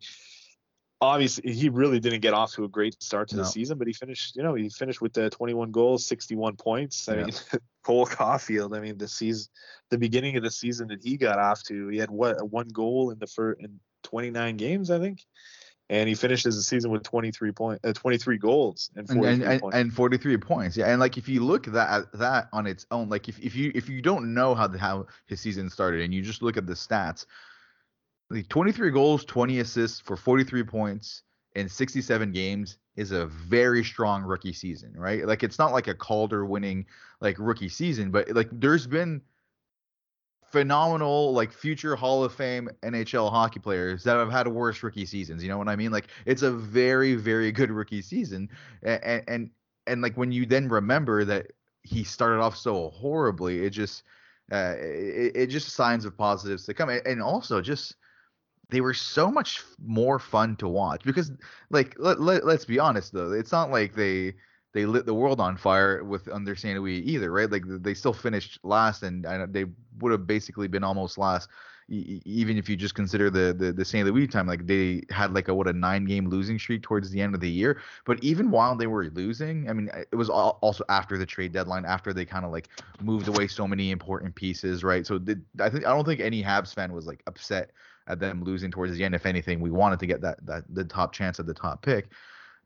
obviously 1.01 1.51
he 1.53 1.69
really 1.69 1.99
didn't 1.99 2.21
get 2.21 2.33
off 2.33 2.53
to 2.53 2.63
a 2.63 2.67
great 2.69 3.01
start 3.01 3.27
to 3.29 3.35
No. 3.35 3.41
the 3.41 3.49
season, 3.49 3.77
but 3.77 3.87
he 3.87 3.93
finished, 3.93 4.35
you 4.35 4.43
know, 4.43 4.53
he 4.53 4.69
finished 4.69 5.01
with 5.01 5.13
the 5.13 5.29
21 5.31 5.71
goals, 5.71 6.05
61 6.05 6.55
points. 6.57 7.09
I 7.09 7.15
Yeah. 7.15 7.25
mean, 7.25 7.33
Cole 7.83 8.05
Caufield. 8.05 8.77
I 8.77 8.79
mean, 8.79 8.97
the 8.97 9.07
season, 9.07 9.49
the 9.89 9.97
beginning 9.97 10.37
of 10.37 10.43
the 10.43 10.51
season 10.51 10.87
that 10.89 11.03
he 11.03 11.17
got 11.17 11.39
off 11.39 11.63
to, 11.63 11.87
he 11.87 11.97
had 11.97 12.11
what 12.11 12.47
one 12.49 12.67
goal 12.67 13.09
in 13.09 13.17
the 13.17 13.25
first 13.27 13.59
in 13.61 13.79
29 14.03 14.57
games, 14.57 14.91
I 14.91 14.99
think, 14.99 15.25
and 15.91 16.07
he 16.07 16.15
finishes 16.15 16.55
the 16.55 16.63
season 16.63 16.89
with 16.89 17.03
23 17.03 17.51
point, 17.51 17.79
uh, 17.83 17.91
23 17.91 18.37
goals 18.37 18.89
and 18.95 19.07
and 19.09 19.19
43 19.19 19.33
and, 19.33 19.43
and, 19.43 19.61
points. 19.61 19.77
and 19.77 19.93
43 19.93 20.37
points 20.37 20.77
yeah 20.77 20.85
and 20.85 20.99
like 20.99 21.17
if 21.17 21.27
you 21.27 21.43
look 21.43 21.67
at 21.67 21.73
that 21.73 22.11
that 22.13 22.47
on 22.53 22.65
its 22.65 22.87
own 22.89 23.09
like 23.09 23.29
if, 23.29 23.37
if 23.39 23.55
you 23.55 23.71
if 23.75 23.89
you 23.89 24.01
don't 24.01 24.33
know 24.33 24.55
how 24.55 24.65
the, 24.65 24.79
how 24.79 25.05
his 25.27 25.39
season 25.39 25.69
started 25.69 26.01
and 26.01 26.13
you 26.13 26.21
just 26.21 26.41
look 26.41 26.57
at 26.57 26.65
the 26.65 26.73
stats 26.73 27.25
the 28.31 28.41
23 28.43 28.89
goals 28.91 29.25
20 29.25 29.59
assists 29.59 29.99
for 29.99 30.15
43 30.15 30.63
points 30.63 31.23
in 31.55 31.67
67 31.67 32.31
games 32.31 32.77
is 32.95 33.11
a 33.11 33.25
very 33.25 33.83
strong 33.83 34.23
rookie 34.23 34.53
season 34.53 34.93
right 34.95 35.27
like 35.27 35.43
it's 35.43 35.59
not 35.59 35.73
like 35.73 35.87
a 35.87 35.93
calder 35.93 36.45
winning 36.45 36.85
like 37.19 37.35
rookie 37.37 37.69
season 37.69 38.11
but 38.11 38.31
like 38.31 38.47
there's 38.53 38.87
been 38.87 39.21
phenomenal 40.51 41.33
like 41.33 41.51
future 41.51 41.95
hall 41.95 42.23
of 42.23 42.33
fame 42.33 42.69
nhl 42.83 43.29
hockey 43.29 43.59
players 43.59 44.03
that 44.03 44.17
have 44.17 44.31
had 44.31 44.47
worse 44.47 44.83
rookie 44.83 45.05
seasons 45.05 45.41
you 45.41 45.49
know 45.49 45.57
what 45.57 45.69
i 45.69 45.75
mean? 45.75 45.91
Like 45.91 46.07
it's 46.25 46.41
a 46.41 46.51
very 46.51 47.15
very 47.15 47.51
good 47.51 47.71
rookie 47.71 48.01
season 48.01 48.49
and 48.83 49.23
and 49.27 49.49
and 49.87 50.01
like 50.01 50.15
when 50.15 50.31
you 50.31 50.45
then 50.45 50.67
remember 50.67 51.23
that 51.25 51.51
he 51.83 52.03
started 52.03 52.41
off 52.41 52.57
so 52.57 52.89
horribly 52.89 53.65
it 53.65 53.71
just 53.71 54.03
uh 54.51 54.75
it, 54.77 55.31
it 55.35 55.47
just 55.47 55.69
signs 55.69 56.05
of 56.05 56.17
positives 56.17 56.65
to 56.65 56.73
come 56.73 56.89
and 56.89 57.21
also 57.21 57.61
just 57.61 57.95
they 58.69 58.81
were 58.81 58.93
so 58.93 59.29
much 59.29 59.63
more 59.83 60.19
fun 60.19 60.55
to 60.57 60.67
watch 60.67 61.03
because 61.03 61.31
like 61.69 61.95
let, 61.97 62.19
let, 62.19 62.45
let's 62.45 62.65
be 62.65 62.79
honest 62.79 63.13
though 63.13 63.31
it's 63.31 63.51
not 63.51 63.71
like 63.71 63.93
they 63.95 64.33
they 64.73 64.85
lit 64.85 65.05
the 65.05 65.13
world 65.13 65.39
on 65.39 65.57
fire 65.57 66.03
with 66.03 66.27
under. 66.29 66.55
Louis 66.63 66.99
either, 66.99 67.31
right? 67.31 67.51
Like 67.51 67.63
they 67.67 67.93
still 67.93 68.13
finished 68.13 68.59
last, 68.63 69.03
and, 69.03 69.25
they 69.53 69.65
would 69.99 70.11
have 70.11 70.27
basically 70.27 70.67
been 70.67 70.83
almost 70.83 71.17
last, 71.17 71.49
e- 71.89 72.21
even 72.23 72.57
if 72.57 72.69
you 72.69 72.75
just 72.75 72.95
consider 72.95 73.29
the, 73.29 73.53
the 73.53 73.73
the 73.73 73.83
St. 73.83 74.07
Louis 74.07 74.27
time. 74.27 74.47
Like 74.47 74.67
they 74.67 75.03
had 75.09 75.33
like 75.33 75.49
a 75.49 75.53
what 75.53 75.67
a 75.67 75.73
nine 75.73 76.05
game 76.05 76.29
losing 76.29 76.57
streak 76.57 76.83
towards 76.83 77.09
the 77.11 77.19
end 77.19 77.35
of 77.35 77.41
the 77.41 77.49
year. 77.49 77.81
But 78.05 78.23
even 78.23 78.49
while 78.51 78.75
they 78.75 78.87
were 78.87 79.05
losing, 79.09 79.69
I 79.69 79.73
mean, 79.73 79.89
it 79.93 80.15
was 80.15 80.29
al- 80.29 80.59
also 80.61 80.83
after 80.89 81.17
the 81.17 81.25
trade 81.25 81.51
deadline, 81.51 81.85
after 81.85 82.13
they 82.13 82.25
kind 82.25 82.45
of 82.45 82.51
like 82.51 82.69
moved 83.01 83.27
away 83.27 83.47
so 83.47 83.67
many 83.67 83.91
important 83.91 84.35
pieces, 84.35 84.83
right? 84.83 85.05
So 85.05 85.17
did, 85.17 85.43
I 85.59 85.69
think 85.69 85.85
I 85.85 85.89
don't 85.93 86.05
think 86.05 86.21
any 86.21 86.43
Habs 86.43 86.73
fan 86.73 86.93
was 86.93 87.07
like 87.07 87.23
upset 87.27 87.71
at 88.07 88.19
them 88.19 88.43
losing 88.43 88.71
towards 88.71 88.95
the 88.95 89.03
end. 89.03 89.15
If 89.15 89.25
anything, 89.25 89.59
we 89.59 89.71
wanted 89.71 89.99
to 89.99 90.05
get 90.05 90.21
that 90.21 90.45
that 90.45 90.63
the 90.69 90.85
top 90.85 91.11
chance 91.11 91.39
at 91.39 91.45
the 91.45 91.53
top 91.53 91.81
pick, 91.81 92.09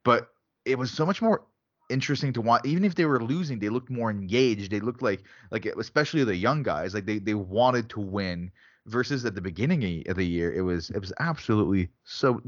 but 0.03 0.29
it 0.65 0.77
was 0.77 0.91
so 0.91 1.05
much 1.05 1.21
more 1.21 1.43
interesting 1.89 2.33
to 2.33 2.41
watch. 2.41 2.61
Even 2.65 2.83
if 2.83 2.95
they 2.95 3.05
were 3.05 3.21
losing, 3.23 3.59
they 3.59 3.69
looked 3.69 3.89
more 3.89 4.09
engaged. 4.09 4.71
They 4.71 4.79
looked 4.79 5.01
like 5.01 5.23
like 5.51 5.65
especially 5.65 6.23
the 6.23 6.35
young 6.35 6.63
guys, 6.63 6.93
like 6.93 7.05
they 7.05 7.19
they 7.19 7.33
wanted 7.33 7.89
to 7.91 7.99
win. 7.99 8.51
Versus 8.87 9.25
at 9.25 9.33
the 9.33 9.41
beginning 9.41 10.03
of 10.07 10.15
the 10.15 10.23
year, 10.23 10.53
it 10.53 10.61
was 10.61 10.91
it 10.91 10.99
was 10.99 11.11
absolutely 11.19 11.89
so 12.03 12.39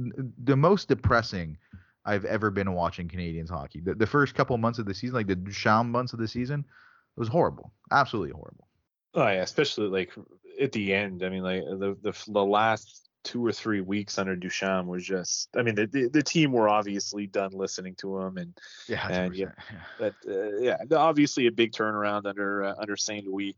the 0.43 0.55
most 0.55 0.87
depressing 0.87 1.57
I've 2.05 2.25
ever 2.25 2.51
been 2.51 2.73
watching 2.73 3.09
Canadiens 3.09 3.49
hockey. 3.49 3.81
The, 3.81 3.95
the 3.95 4.05
first 4.05 4.35
couple 4.35 4.55
months 4.59 4.77
of 4.77 4.85
the 4.85 4.93
season, 4.93 5.15
like 5.15 5.25
the 5.25 5.35
Ducharme 5.35 5.91
months 5.91 6.13
of 6.13 6.19
the 6.19 6.27
season, 6.27 6.59
it 6.59 7.19
was 7.19 7.27
horrible, 7.27 7.73
absolutely 7.91 8.33
horrible. 8.33 8.67
Oh 9.15 9.27
yeah, 9.27 9.41
especially 9.41 9.87
like 9.87 10.13
at 10.61 10.71
the 10.73 10.93
end. 10.93 11.23
I 11.23 11.29
mean, 11.29 11.41
like 11.41 11.63
the 11.63 11.97
the, 12.01 12.31
the 12.31 12.45
last 12.45 13.06
two 13.27 13.45
or 13.45 13.51
three 13.51 13.81
weeks 13.81 14.17
under 14.17 14.37
Ducharme 14.37 14.87
was 14.87 15.03
just. 15.03 15.49
I 15.57 15.61
mean, 15.61 15.75
the, 15.75 15.85
the 15.85 16.07
the 16.07 16.23
team 16.23 16.53
were 16.53 16.69
obviously 16.69 17.27
done 17.27 17.51
listening 17.51 17.95
to 17.95 18.17
him, 18.19 18.37
and 18.37 18.57
Yeah, 18.87 19.05
And, 19.09 19.35
yeah. 19.35 19.51
yeah. 19.69 19.79
but 19.99 20.13
uh, 20.25 20.57
yeah, 20.59 20.77
obviously 20.95 21.47
a 21.47 21.51
big 21.51 21.73
turnaround 21.73 22.25
under 22.25 22.63
uh, 22.63 22.75
under 22.79 22.95
Saint 22.95 23.27
Louis. 23.27 23.53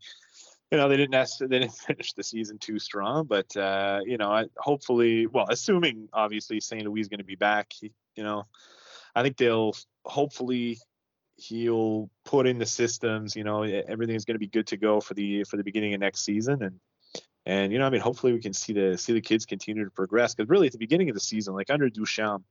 You 0.71 0.77
know, 0.79 0.89
they 0.89 0.97
didn't 0.97 1.29
they 1.39 1.59
didn't 1.59 1.71
finish 1.87 2.13
the 2.13 2.23
season 2.23 2.57
too 2.57 2.79
strong, 2.79 3.25
but 3.25 3.55
uh, 3.55 3.99
you 4.05 4.17
know, 4.17 4.31
I, 4.31 4.45
hopefully, 4.57 5.27
well, 5.27 5.45
assuming 5.49 6.09
obviously 6.13 6.59
Saint 6.59 6.85
Louis 6.85 7.01
is 7.01 7.07
going 7.07 7.19
to 7.19 7.23
be 7.23 7.35
back, 7.35 7.71
he, 7.79 7.91
you 8.15 8.23
know, 8.23 8.47
I 9.15 9.21
think 9.21 9.37
they'll 9.37 9.75
hopefully 10.03 10.79
he'll 11.37 12.09
put 12.25 12.47
in 12.47 12.57
the 12.57 12.65
systems. 12.65 13.35
You 13.35 13.43
know, 13.43 13.61
everything's 13.61 14.25
going 14.25 14.35
to 14.35 14.39
be 14.39 14.47
good 14.47 14.67
to 14.67 14.77
go 14.77 14.99
for 14.99 15.13
the 15.13 15.43
for 15.43 15.57
the 15.57 15.63
beginning 15.63 15.93
of 15.93 15.99
next 15.99 16.25
season, 16.25 16.63
and 16.63 16.79
and 17.49 17.73
you 17.73 17.79
know, 17.79 17.85
I 17.87 17.89
mean, 17.89 18.01
hopefully 18.01 18.31
we 18.31 18.39
can 18.39 18.53
see 18.53 18.73
the 18.73 18.95
see 18.95 19.11
the 19.13 19.21
kids 19.21 19.45
continue 19.45 19.83
to 19.83 19.89
progress 19.89 20.35
because 20.35 20.47
really 20.49 20.67
at 20.67 20.71
the 20.73 20.77
beginning 20.77 21.09
of 21.09 21.15
the 21.15 21.19
season, 21.19 21.55
like 21.55 21.71
under 21.71 21.89
Ducharme, 21.89 22.43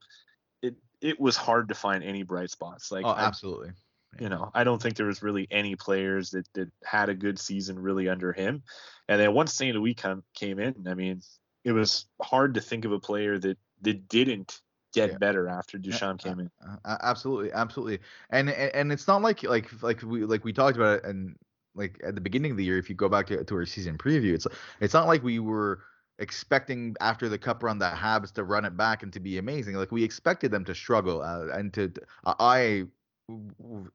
it 0.61 0.75
it 0.99 1.17
was 1.19 1.37
hard 1.37 1.69
to 1.69 1.73
find 1.75 2.03
any 2.03 2.23
bright 2.23 2.49
spots. 2.51 2.91
Like 2.91 3.05
oh, 3.05 3.09
I- 3.11 3.21
absolutely. 3.23 3.71
you 4.19 4.27
know, 4.27 4.51
I 4.53 4.65
don't 4.65 4.81
think 4.81 4.97
there 4.97 5.05
was 5.05 5.23
really 5.23 5.47
any 5.51 5.77
players 5.77 6.31
that, 6.31 6.45
that 6.53 6.69
had 6.83 7.07
a 7.07 7.15
good 7.15 7.39
season 7.39 7.79
really 7.79 8.09
under 8.09 8.33
him. 8.33 8.61
And 9.07 9.21
then 9.21 9.33
once 9.33 9.53
St. 9.53 9.73
Louis 9.73 9.93
come, 9.93 10.23
came 10.33 10.59
in, 10.59 10.85
I 10.85 10.95
mean, 10.95 11.21
it 11.63 11.71
was 11.71 12.05
hard 12.21 12.55
to 12.55 12.61
think 12.61 12.83
of 12.83 12.91
a 12.91 12.99
player 12.99 13.39
that 13.39 13.57
that 13.83 14.09
didn't 14.09 14.59
get 14.93 15.11
Yeah. 15.11 15.17
better 15.17 15.47
after 15.47 15.77
Ducharme 15.77 16.17
came 16.17 16.39
in. 16.41 16.51
Uh, 16.83 16.97
absolutely, 17.01 17.53
absolutely. 17.53 17.99
And, 18.31 18.49
and 18.49 18.75
and 18.75 18.91
it's 18.91 19.07
not 19.07 19.21
like 19.21 19.43
like 19.43 19.71
like 19.81 20.01
we 20.01 20.25
like 20.25 20.43
we 20.43 20.51
talked 20.51 20.75
about 20.75 20.97
it 20.99 21.05
and 21.05 21.37
like 21.79 21.99
at 22.05 22.13
the 22.13 22.21
beginning 22.21 22.51
of 22.51 22.57
the 22.57 22.63
year 22.63 22.77
if 22.77 22.89
you 22.89 22.95
go 22.95 23.09
back 23.09 23.25
to, 23.27 23.43
to 23.43 23.55
our 23.55 23.65
season 23.65 23.97
preview 23.97 24.33
it's 24.33 24.45
it's 24.79 24.93
not 24.93 25.07
like 25.07 25.23
we 25.23 25.39
were 25.39 25.79
expecting 26.19 26.95
after 26.99 27.29
the 27.29 27.37
cup 27.37 27.63
run 27.63 27.79
the 27.79 27.89
Habs 27.89 28.31
to 28.33 28.43
run 28.43 28.65
it 28.65 28.75
back 28.77 29.03
and 29.03 29.13
to 29.13 29.19
be 29.19 29.37
amazing 29.37 29.75
like 29.75 29.91
we 29.91 30.03
expected 30.03 30.51
them 30.51 30.65
to 30.65 30.75
struggle 30.75 31.21
uh, 31.21 31.47
and 31.57 31.73
to 31.73 31.91
I 32.25 32.83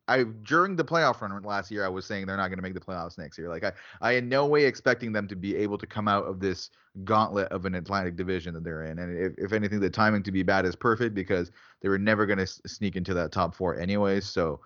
I 0.08 0.22
during 0.42 0.76
the 0.76 0.84
playoff 0.84 1.20
run 1.20 1.42
last 1.42 1.70
year 1.70 1.84
I 1.84 1.88
was 1.88 2.06
saying 2.06 2.26
they're 2.26 2.36
not 2.36 2.48
going 2.48 2.58
to 2.58 2.62
make 2.62 2.74
the 2.74 2.80
playoffs 2.80 3.18
next 3.18 3.36
year 3.36 3.48
like 3.48 3.64
I 3.64 3.72
I 4.00 4.12
in 4.12 4.28
no 4.28 4.46
way 4.46 4.64
expecting 4.64 5.12
them 5.12 5.28
to 5.28 5.36
be 5.36 5.54
able 5.56 5.76
to 5.76 5.86
come 5.86 6.08
out 6.08 6.24
of 6.24 6.40
this 6.40 6.70
gauntlet 7.04 7.48
of 7.48 7.66
an 7.66 7.74
Atlantic 7.74 8.16
division 8.16 8.54
that 8.54 8.64
they're 8.64 8.84
in 8.84 8.98
and 9.00 9.18
if, 9.18 9.32
if 9.36 9.52
anything 9.52 9.80
the 9.80 9.90
timing 9.90 10.22
to 10.22 10.32
be 10.32 10.42
bad 10.42 10.64
is 10.64 10.76
perfect 10.76 11.14
because 11.14 11.50
they 11.82 11.88
were 11.88 11.98
never 11.98 12.24
going 12.24 12.38
to 12.38 12.46
sneak 12.46 12.96
into 12.96 13.12
that 13.12 13.32
top 13.32 13.54
four 13.54 13.78
anyways. 13.78 14.24
So 14.24 14.60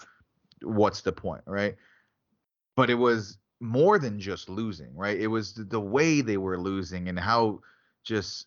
what's 0.63 1.01
the 1.01 1.13
point, 1.13 1.43
right? 1.47 1.77
But 2.79 2.91
it 2.91 2.95
was 2.95 3.39
more 3.59 3.99
than 3.99 4.21
just 4.21 4.49
losing, 4.49 4.95
right? 4.95 5.19
It 5.19 5.27
was 5.27 5.53
the, 5.53 5.81
way 5.81 6.21
they 6.21 6.37
were 6.37 6.57
losing 6.57 7.09
and 7.09 7.19
how 7.19 7.59
just 8.05 8.47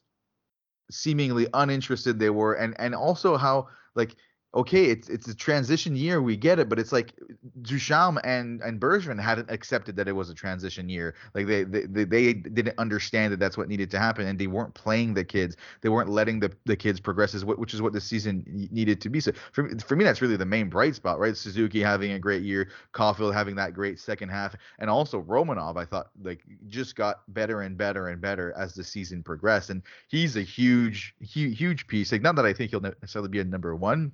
seemingly 0.90 1.48
uninterested 1.54 2.18
they 2.18 2.30
were, 2.30 2.54
and 2.54 2.74
and 2.80 2.96
also 2.96 3.36
how 3.36 3.68
like 3.94 4.16
okay, 4.54 4.86
it's 4.86 5.08
it's 5.08 5.28
a 5.28 5.36
transition 5.36 5.96
year, 5.96 6.22
we 6.22 6.36
get 6.36 6.60
it, 6.60 6.68
but 6.68 6.78
it's 6.78 6.92
like 6.92 7.14
Ducharme 7.62 8.20
and 8.24 8.62
and 8.62 8.82
Bergevin 8.82 9.20
hadn't 9.20 9.50
accepted 9.50 9.96
that 9.96 10.08
it 10.08 10.12
was 10.12 10.30
a 10.30 10.34
transition 10.34 10.90
year. 10.90 11.16
Like 11.34 11.48
they 11.48 11.64
they 11.64 12.04
they, 12.04 12.34
didn't 12.34 12.78
understand 12.78 13.32
that 13.32 13.40
that's 13.40 13.58
what 13.58 13.70
needed 13.70 13.90
to 13.92 14.00
happen, 14.00 14.28
and 14.28 14.38
they 14.38 14.48
weren't 14.48 14.74
playing 14.74 15.14
the 15.14 15.24
kids. 15.24 15.56
They 15.82 15.90
weren't 15.90 16.10
letting 16.10 16.40
the, 16.40 16.52
the 16.66 16.76
kids 16.76 17.00
progress, 17.00 17.34
as 17.34 17.46
what 17.46 17.60
which 17.60 17.74
is 17.74 17.82
what 17.82 17.94
the 17.94 18.02
season 18.02 18.44
needed 18.72 19.00
to 19.02 19.10
be. 19.10 19.22
So 19.22 19.32
for 19.54 19.70
for 19.80 19.96
me, 19.96 20.04
that's 20.04 20.22
really 20.22 20.38
the 20.38 20.46
main 20.46 20.70
bright 20.70 20.96
spot, 20.96 21.20
right? 21.20 21.36
Suzuki 21.36 21.82
having 21.82 22.12
a 22.12 22.20
great 22.20 22.44
year, 22.44 22.70
Caufield 22.94 23.34
having 23.34 23.56
that 23.56 23.74
great 23.74 24.00
second 24.00 24.30
half, 24.30 24.56
and 24.80 24.90
also 24.90 25.22
Romanov. 25.22 25.78
I 25.78 25.86
thought 25.86 26.10
like 26.22 26.44
just 26.68 26.96
got 26.96 27.22
better 27.30 27.62
and 27.62 27.78
better 27.78 28.10
and 28.10 28.20
better 28.20 28.54
as 28.58 28.74
the 28.74 28.84
season 28.84 29.24
progressed, 29.24 29.70
and 29.70 29.82
he's 30.10 30.36
a 30.36 30.42
huge 30.42 31.16
huge 31.22 31.58
huge 31.58 31.88
piece. 31.88 32.12
Like 32.12 32.22
not 32.22 32.36
that 32.36 32.46
I 32.46 32.52
think 32.52 32.72
he'll 32.72 32.82
necessarily 32.82 33.30
be 33.30 33.40
a 33.40 33.46
number 33.46 33.76
one. 33.76 34.12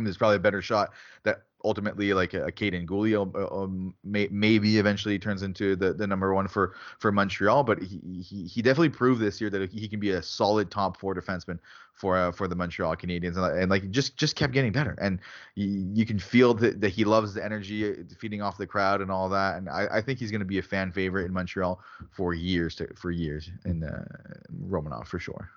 Mean, 0.00 0.04
there's 0.04 0.16
probably 0.16 0.36
a 0.36 0.40
better 0.40 0.62
shot 0.62 0.90
that 1.24 1.42
ultimately, 1.64 2.12
like 2.14 2.34
a, 2.34 2.46
a 2.46 2.52
Kaiden 2.52 2.86
Guhle, 2.86 3.34
uh, 3.34 3.62
um, 3.62 3.94
may, 4.04 4.28
maybe 4.30 4.78
eventually 4.78 5.18
turns 5.18 5.42
into 5.42 5.74
the, 5.74 5.92
the 5.92 6.06
number 6.06 6.32
one 6.32 6.46
for 6.46 6.74
for 6.98 7.10
Montreal. 7.10 7.64
But 7.64 7.82
he, 7.82 8.22
he 8.22 8.44
he 8.44 8.62
definitely 8.62 8.90
proved 8.90 9.20
this 9.20 9.40
year 9.40 9.50
that 9.50 9.70
he 9.70 9.88
can 9.88 10.00
be 10.00 10.10
a 10.10 10.22
solid 10.22 10.70
top 10.70 10.98
four 10.98 11.14
defenseman 11.14 11.58
for 11.94 12.16
uh, 12.16 12.32
for 12.32 12.46
the 12.46 12.54
Montreal 12.54 12.94
Canadiens, 12.96 13.36
and, 13.36 13.60
and 13.60 13.70
like 13.70 13.90
just 13.90 14.16
just 14.16 14.36
kept 14.36 14.52
getting 14.52 14.72
better. 14.72 14.96
And 15.00 15.18
you, 15.56 15.90
you 15.94 16.06
can 16.06 16.18
feel 16.18 16.54
that, 16.54 16.80
that 16.80 16.90
he 16.90 17.04
loves 17.04 17.34
the 17.34 17.44
energy, 17.44 17.90
uh, 17.90 17.94
feeding 18.18 18.40
off 18.40 18.56
the 18.56 18.66
crowd 18.66 19.00
and 19.00 19.10
all 19.10 19.28
that. 19.30 19.56
And 19.56 19.68
I, 19.68 19.88
I 19.90 20.00
think 20.00 20.18
he's 20.18 20.30
going 20.30 20.40
to 20.40 20.46
be 20.46 20.58
a 20.58 20.62
fan 20.62 20.92
favorite 20.92 21.26
in 21.26 21.32
Montreal 21.32 21.80
for 22.10 22.34
years 22.34 22.76
to 22.76 22.88
for 22.94 23.10
years 23.10 23.50
in 23.64 23.82
uh, 23.82 24.04
Romanov 24.68 25.06
for 25.06 25.18
sure. 25.18 25.50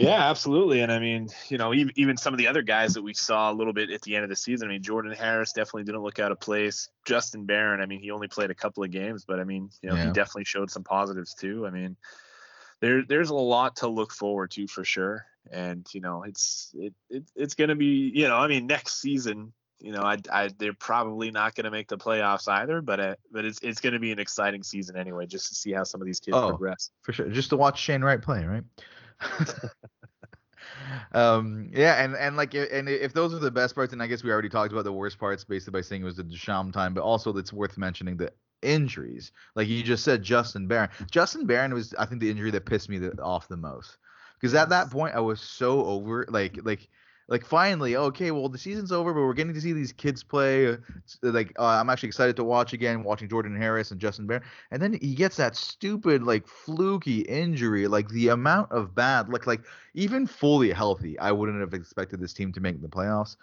Yeah, 0.00 0.30
absolutely. 0.30 0.80
And 0.80 0.90
I 0.90 0.98
mean, 0.98 1.28
you 1.48 1.58
know, 1.58 1.74
even 1.74 1.92
even 1.96 2.16
some 2.16 2.32
of 2.32 2.38
the 2.38 2.46
other 2.48 2.62
guys 2.62 2.94
that 2.94 3.02
we 3.02 3.12
saw 3.14 3.50
a 3.50 3.54
little 3.54 3.72
bit 3.72 3.90
at 3.90 4.00
the 4.02 4.14
end 4.14 4.24
of 4.24 4.30
the 4.30 4.36
season. 4.36 4.68
I 4.68 4.72
mean, 4.72 4.82
Jordan 4.82 5.12
Harris 5.12 5.52
definitely 5.52 5.84
didn't 5.84 6.02
look 6.02 6.18
out 6.18 6.32
of 6.32 6.40
place. 6.40 6.88
Justin 7.04 7.44
Barron, 7.44 7.80
I 7.80 7.86
mean, 7.86 8.00
he 8.00 8.10
only 8.10 8.28
played 8.28 8.50
a 8.50 8.54
couple 8.54 8.82
of 8.82 8.90
games, 8.90 9.24
but 9.26 9.38
I 9.40 9.44
mean, 9.44 9.68
you 9.82 9.90
know, 9.90 9.96
Yeah. 9.96 10.06
he 10.06 10.12
definitely 10.12 10.44
showed 10.44 10.70
some 10.70 10.84
positives 10.84 11.34
too. 11.34 11.66
I 11.66 11.70
mean, 11.70 11.96
there 12.80 13.04
there's 13.04 13.30
a 13.30 13.34
lot 13.34 13.76
to 13.76 13.88
look 13.88 14.12
forward 14.12 14.50
to 14.52 14.66
for 14.66 14.84
sure. 14.84 15.26
And 15.50 15.86
you 15.92 16.00
know, 16.00 16.22
it's 16.22 16.72
it, 16.78 16.94
it 17.10 17.24
it's 17.36 17.54
gonna 17.54 17.76
be, 17.76 18.10
you 18.14 18.26
know, 18.26 18.36
I 18.36 18.46
mean, 18.48 18.66
next 18.66 19.00
season, 19.00 19.52
you 19.80 19.92
know, 19.92 20.02
I, 20.02 20.16
I 20.32 20.48
they're 20.58 20.72
probably 20.72 21.30
not 21.30 21.54
gonna 21.54 21.70
make 21.70 21.88
the 21.88 21.98
playoffs 21.98 22.48
either, 22.48 22.80
but 22.80 23.00
uh, 23.00 23.14
but 23.32 23.44
it's 23.44 23.58
it's 23.62 23.80
gonna 23.80 23.98
be 23.98 24.12
an 24.12 24.18
exciting 24.18 24.62
season 24.62 24.96
anyway, 24.96 25.26
just 25.26 25.48
to 25.48 25.54
see 25.54 25.72
how 25.72 25.84
some 25.84 26.00
of 26.00 26.06
these 26.06 26.20
kids 26.20 26.36
Oh. 26.36 26.48
progress. 26.48 26.90
for 27.02 27.12
sure. 27.12 27.28
Just 27.28 27.50
to 27.50 27.56
watch 27.56 27.78
Shane 27.80 28.02
Wright 28.02 28.20
play, 28.22 28.44
right? 28.44 28.64
um, 31.12 31.70
yeah, 31.72 32.02
and 32.02 32.14
and 32.16 32.36
like 32.36 32.54
and 32.54 32.88
if 32.88 33.12
those 33.12 33.34
are 33.34 33.38
the 33.38 33.50
best 33.50 33.74
parts, 33.74 33.92
and 33.92 34.02
I 34.02 34.06
guess 34.06 34.22
we 34.22 34.30
already 34.30 34.48
talked 34.48 34.72
about 34.72 34.84
the 34.84 34.92
worst 34.92 35.18
parts 35.18 35.44
basically 35.44 35.78
by 35.78 35.82
saying 35.82 36.02
it 36.02 36.06
was 36.06 36.16
the 36.16 36.24
Ducharme 36.24 36.72
time, 36.72 36.94
but 36.94 37.02
also 37.02 37.36
it's 37.36 37.52
worth 37.52 37.78
mentioning 37.78 38.16
the 38.16 38.32
injuries. 38.62 39.32
Like 39.54 39.68
you 39.68 39.82
just 39.82 40.04
said, 40.04 40.22
Justin 40.22 40.66
Barron. 40.66 40.90
Justin 41.10 41.46
Barron 41.46 41.74
was 41.74 41.94
I 41.98 42.06
think 42.06 42.20
the 42.20 42.30
injury 42.30 42.50
that 42.52 42.66
pissed 42.66 42.88
me 42.88 42.98
the, 42.98 43.12
off 43.22 43.48
the 43.48 43.56
most 43.56 43.98
because 44.40 44.54
at 44.54 44.68
that 44.70 44.90
point 44.90 45.14
I 45.14 45.20
was 45.20 45.40
so 45.40 45.84
over 45.84 46.26
like 46.28 46.58
like 46.62 46.88
like 47.30 47.46
finally 47.46 47.96
okay 47.96 48.32
well 48.32 48.48
the 48.48 48.58
season's 48.58 48.92
over 48.92 49.14
but 49.14 49.20
we're 49.20 49.32
getting 49.32 49.54
to 49.54 49.60
see 49.60 49.72
these 49.72 49.92
kids 49.92 50.22
play 50.22 50.66
uh, 50.66 50.76
like 51.22 51.52
uh, 51.58 51.64
i'm 51.64 51.88
actually 51.88 52.08
excited 52.08 52.36
to 52.36 52.44
watch 52.44 52.72
again 52.72 53.02
watching 53.02 53.28
jordan 53.28 53.56
harris 53.56 53.92
and 53.92 54.00
justin 54.00 54.26
bear. 54.26 54.42
And 54.70 54.82
then 54.82 54.98
he 55.00 55.14
gets 55.14 55.36
that 55.36 55.56
stupid 55.56 56.24
like 56.24 56.46
fluky 56.46 57.20
injury 57.20 57.86
like 57.86 58.08
the 58.08 58.28
amount 58.28 58.70
of 58.72 58.94
bad 58.94 59.30
like 59.30 59.46
like 59.46 59.62
even 59.94 60.26
fully 60.26 60.72
healthy 60.72 61.18
i 61.20 61.32
wouldn't 61.32 61.60
have 61.60 61.72
expected 61.72 62.20
this 62.20 62.34
team 62.34 62.52
to 62.52 62.60
make 62.60 62.82
the 62.82 62.88
playoffs. 62.88 63.36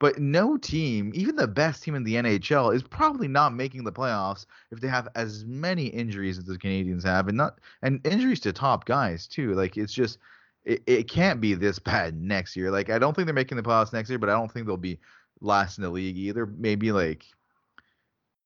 But 0.00 0.20
no 0.20 0.56
team 0.56 1.10
even 1.14 1.34
the 1.34 1.48
best 1.48 1.82
team 1.82 1.96
in 1.96 2.04
the 2.04 2.14
nhl 2.14 2.74
is 2.74 2.82
probably 2.84 3.26
not 3.26 3.52
making 3.54 3.82
the 3.82 3.92
playoffs 3.92 4.46
if 4.70 4.80
they 4.80 4.88
have 4.88 5.08
as 5.16 5.44
many 5.44 5.86
injuries 5.86 6.38
as 6.38 6.44
the 6.44 6.56
canadiens 6.56 7.04
have 7.04 7.26
and 7.26 7.36
not 7.36 7.58
and 7.82 8.04
injuries 8.06 8.40
to 8.40 8.52
top 8.52 8.84
guys 8.84 9.26
too. 9.26 9.54
Like 9.54 9.76
it's 9.76 9.92
just 9.92 10.18
it, 10.64 10.82
it 10.86 11.08
can't 11.08 11.40
be 11.40 11.54
this 11.54 11.78
bad 11.78 12.20
next 12.20 12.56
year. 12.56 12.70
Like 12.70 12.90
I 12.90 12.98
don't 12.98 13.14
think 13.14 13.26
they're 13.26 13.34
making 13.34 13.56
the 13.56 13.62
playoffs 13.62 13.92
next 13.92 14.08
year, 14.08 14.18
but 14.18 14.28
I 14.28 14.32
don't 14.32 14.50
think 14.50 14.66
they'll 14.66 14.76
be 14.76 14.98
last 15.40 15.78
in 15.78 15.84
the 15.84 15.90
league 15.90 16.16
either. 16.16 16.46
Maybe 16.46 16.92
like 16.92 17.24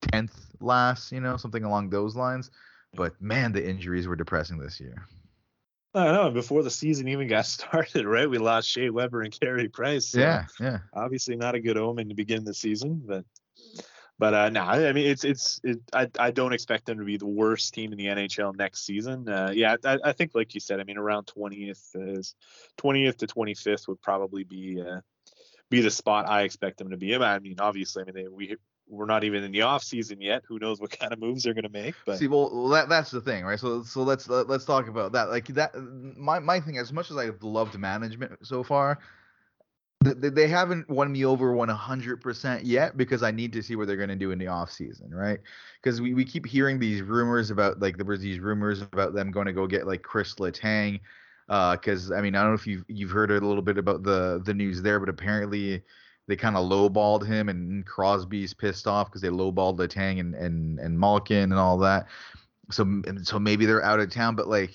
tenth 0.00 0.34
last, 0.60 1.12
you 1.12 1.20
know, 1.20 1.36
something 1.36 1.64
along 1.64 1.90
those 1.90 2.16
lines. 2.16 2.50
But 2.94 3.20
man, 3.20 3.52
the 3.52 3.66
injuries 3.66 4.06
were 4.06 4.16
depressing 4.16 4.58
this 4.58 4.80
year. 4.80 5.06
I 5.94 6.10
know. 6.12 6.30
Before 6.30 6.62
the 6.62 6.70
season 6.70 7.08
even 7.08 7.28
got 7.28 7.46
started, 7.46 8.06
right? 8.06 8.28
We 8.28 8.38
lost 8.38 8.68
Shea 8.68 8.90
Weber 8.90 9.22
and 9.22 9.38
Carey 9.38 9.68
Price. 9.68 10.08
So 10.08 10.20
yeah, 10.20 10.46
yeah. 10.60 10.78
Obviously, 10.94 11.36
not 11.36 11.54
a 11.54 11.60
good 11.60 11.76
omen 11.76 12.08
to 12.08 12.14
begin 12.14 12.44
the 12.44 12.54
season, 12.54 13.02
but 13.04 13.24
but 14.22 14.34
uh, 14.34 14.50
no, 14.50 14.60
I 14.60 14.92
mean 14.92 15.08
it's 15.08 15.24
it's 15.24 15.60
it, 15.64 15.80
I 15.92 16.06
I 16.16 16.30
don't 16.30 16.52
expect 16.52 16.86
them 16.86 16.98
to 16.98 17.04
be 17.04 17.16
the 17.16 17.26
worst 17.26 17.74
team 17.74 17.90
in 17.90 17.98
the 17.98 18.06
NHL 18.06 18.54
next 18.54 18.86
season. 18.86 19.28
Uh, 19.28 19.50
yeah, 19.52 19.74
I, 19.84 19.98
I 20.04 20.12
think 20.12 20.30
like 20.32 20.54
you 20.54 20.60
said, 20.60 20.78
I 20.78 20.84
mean 20.84 20.96
around 20.96 21.26
20th 21.26 21.88
is 21.96 22.36
20th 22.78 23.16
to 23.16 23.26
25th 23.26 23.88
would 23.88 24.00
probably 24.00 24.44
be 24.44 24.80
uh, 24.80 25.00
be 25.70 25.80
the 25.80 25.90
spot 25.90 26.28
I 26.28 26.42
expect 26.42 26.78
them 26.78 26.90
to 26.90 26.96
be 26.96 27.14
in. 27.14 27.20
I 27.20 27.40
mean, 27.40 27.56
obviously, 27.58 28.04
I 28.04 28.06
mean 28.06 28.14
they, 28.14 28.28
we 28.28 28.56
we're 28.86 29.06
not 29.06 29.24
even 29.24 29.42
in 29.42 29.50
the 29.50 29.62
off 29.62 29.82
season 29.82 30.20
yet. 30.20 30.42
Who 30.46 30.60
knows 30.60 30.80
what 30.80 30.90
kind 31.00 31.12
of 31.12 31.18
moves 31.18 31.42
they're 31.42 31.54
going 31.54 31.64
to 31.64 31.68
make? 31.68 31.96
But 32.06 32.18
see, 32.18 32.28
well, 32.28 32.68
that, 32.68 32.88
that's 32.88 33.10
the 33.10 33.20
thing, 33.20 33.44
right? 33.44 33.58
So 33.58 33.82
so 33.82 34.04
let's 34.04 34.28
let's 34.28 34.64
talk 34.64 34.86
about 34.86 35.10
that. 35.14 35.30
Like 35.30 35.48
that, 35.48 35.74
my 35.74 36.38
my 36.38 36.60
thing. 36.60 36.78
As 36.78 36.92
much 36.92 37.10
as 37.10 37.16
I've 37.16 37.42
loved 37.42 37.76
management 37.76 38.46
so 38.46 38.62
far, 38.62 39.00
they 40.04 40.48
haven't 40.48 40.88
won 40.88 41.12
me 41.12 41.24
over 41.24 41.52
100% 41.52 42.60
yet 42.64 42.96
because 42.96 43.22
I 43.22 43.30
need 43.30 43.52
to 43.52 43.62
see 43.62 43.76
what 43.76 43.86
they're 43.86 43.96
going 43.96 44.08
to 44.08 44.16
do 44.16 44.30
in 44.30 44.38
the 44.38 44.46
offseason, 44.46 45.12
right? 45.12 45.38
Because 45.82 46.00
we, 46.00 46.14
we 46.14 46.24
keep 46.24 46.46
hearing 46.46 46.78
these 46.78 47.02
rumors 47.02 47.50
about, 47.50 47.80
like, 47.80 47.96
there 47.96 48.06
was 48.06 48.20
these 48.20 48.38
rumors 48.38 48.82
about 48.82 49.14
them 49.14 49.30
going 49.30 49.46
to 49.46 49.52
go 49.52 49.66
get, 49.66 49.86
like, 49.86 50.02
Chris 50.02 50.34
Letang. 50.34 51.00
Because, 51.46 52.10
uh, 52.10 52.14
I 52.14 52.20
mean, 52.20 52.34
I 52.34 52.42
don't 52.42 52.50
know 52.50 52.54
if 52.54 52.66
you've, 52.66 52.84
you've 52.88 53.10
heard 53.10 53.30
a 53.30 53.34
little 53.34 53.62
bit 53.62 53.78
about 53.78 54.02
the, 54.02 54.42
the 54.44 54.54
news 54.54 54.80
there, 54.82 54.98
but 54.98 55.08
apparently 55.08 55.82
they 56.28 56.36
kind 56.36 56.56
of 56.56 56.68
lowballed 56.68 57.26
him 57.26 57.48
and 57.48 57.84
Crosby's 57.84 58.54
pissed 58.54 58.86
off 58.86 59.08
because 59.08 59.20
they 59.20 59.28
lowballed 59.28 59.78
Letang 59.78 60.20
and, 60.20 60.34
and, 60.34 60.78
and 60.78 60.98
Malkin 60.98 61.50
and 61.50 61.58
all 61.58 61.78
that. 61.78 62.06
So, 62.70 63.02
so 63.22 63.38
maybe 63.38 63.66
they're 63.66 63.84
out 63.84 64.00
of 64.00 64.10
town, 64.10 64.36
but, 64.36 64.48
like, 64.48 64.74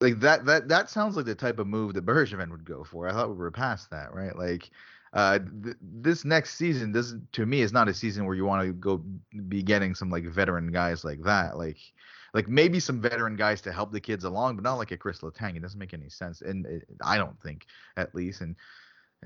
like 0.00 0.20
that 0.20 0.44
that 0.46 0.68
that 0.68 0.90
sounds 0.90 1.16
like 1.16 1.26
the 1.26 1.34
type 1.34 1.58
of 1.58 1.66
move 1.66 1.94
that 1.94 2.06
Bergevin 2.06 2.50
would 2.50 2.64
go 2.64 2.84
for. 2.84 3.08
I 3.08 3.12
thought 3.12 3.30
we 3.30 3.36
were 3.36 3.50
past 3.50 3.90
that, 3.90 4.14
right? 4.14 4.36
Like 4.36 4.70
uh 5.14 5.38
th- 5.62 5.76
this 5.80 6.24
next 6.24 6.56
season 6.56 6.92
doesn't 6.92 7.32
to 7.32 7.46
me 7.46 7.62
is 7.62 7.72
not 7.72 7.88
a 7.88 7.94
season 7.94 8.26
where 8.26 8.36
you 8.36 8.44
want 8.44 8.66
to 8.66 8.72
go 8.72 9.02
be 9.48 9.62
getting 9.62 9.94
some 9.94 10.10
like 10.10 10.24
veteran 10.24 10.70
guys 10.70 11.04
like 11.04 11.22
that. 11.22 11.56
Like 11.56 11.78
like 12.34 12.48
maybe 12.48 12.80
some 12.80 13.00
veteran 13.00 13.36
guys 13.36 13.60
to 13.62 13.72
help 13.72 13.92
the 13.92 14.00
kids 14.00 14.24
along, 14.24 14.56
but 14.56 14.64
not 14.64 14.74
like 14.74 14.90
a 14.90 14.96
Chris 14.96 15.20
Letang. 15.20 15.56
It 15.56 15.62
doesn't 15.62 15.78
make 15.78 15.94
any 15.94 16.08
sense, 16.08 16.42
and 16.42 16.66
it, 16.66 16.84
I 17.02 17.16
don't 17.16 17.40
think 17.42 17.66
at 17.96 18.14
least. 18.14 18.42
And 18.42 18.54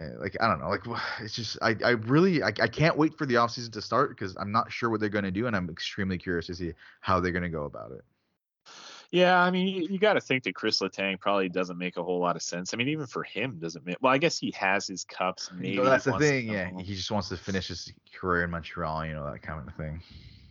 uh, 0.00 0.18
like 0.20 0.36
I 0.40 0.48
don't 0.48 0.60
know, 0.60 0.68
like 0.68 0.84
it's 1.20 1.34
just 1.34 1.58
I 1.62 1.76
I 1.84 1.90
really 1.90 2.42
I, 2.42 2.48
I 2.48 2.68
can't 2.68 2.96
wait 2.96 3.18
for 3.18 3.26
the 3.26 3.34
offseason 3.34 3.72
to 3.72 3.82
start 3.82 4.10
because 4.10 4.36
I'm 4.36 4.52
not 4.52 4.70
sure 4.72 4.90
what 4.90 5.00
they're 5.00 5.08
going 5.08 5.24
to 5.24 5.30
do, 5.30 5.46
and 5.46 5.56
I'm 5.56 5.68
extremely 5.68 6.18
curious 6.18 6.46
to 6.46 6.54
see 6.54 6.72
how 7.00 7.20
they're 7.20 7.32
going 7.32 7.42
to 7.42 7.48
go 7.48 7.64
about 7.64 7.92
it. 7.92 8.04
Yeah, 9.12 9.38
I 9.38 9.50
mean, 9.50 9.68
you, 9.68 9.88
you 9.90 9.98
got 9.98 10.14
to 10.14 10.22
think 10.22 10.44
that 10.44 10.54
Chris 10.54 10.80
Letang 10.80 11.20
probably 11.20 11.50
doesn't 11.50 11.76
make 11.76 11.98
a 11.98 12.02
whole 12.02 12.18
lot 12.18 12.34
of 12.34 12.42
sense. 12.42 12.72
I 12.72 12.78
mean, 12.78 12.88
even 12.88 13.06
for 13.06 13.22
him, 13.22 13.58
doesn't 13.60 13.84
make. 13.84 13.98
Well, 14.00 14.10
I 14.10 14.16
guess 14.16 14.38
he 14.38 14.52
has 14.52 14.86
his 14.86 15.04
cups. 15.04 15.50
Maybe 15.54 15.76
no, 15.76 15.84
that's 15.84 16.06
the 16.06 16.18
thing. 16.18 16.48
Yeah, 16.48 16.70
he 16.80 16.94
just 16.94 17.10
wants 17.10 17.28
to 17.28 17.36
finish 17.36 17.68
his 17.68 17.92
career 18.14 18.44
in 18.44 18.50
Montreal. 18.50 19.04
You 19.04 19.12
know 19.12 19.30
that 19.30 19.42
kind 19.42 19.68
of 19.68 19.74
thing. 19.74 20.00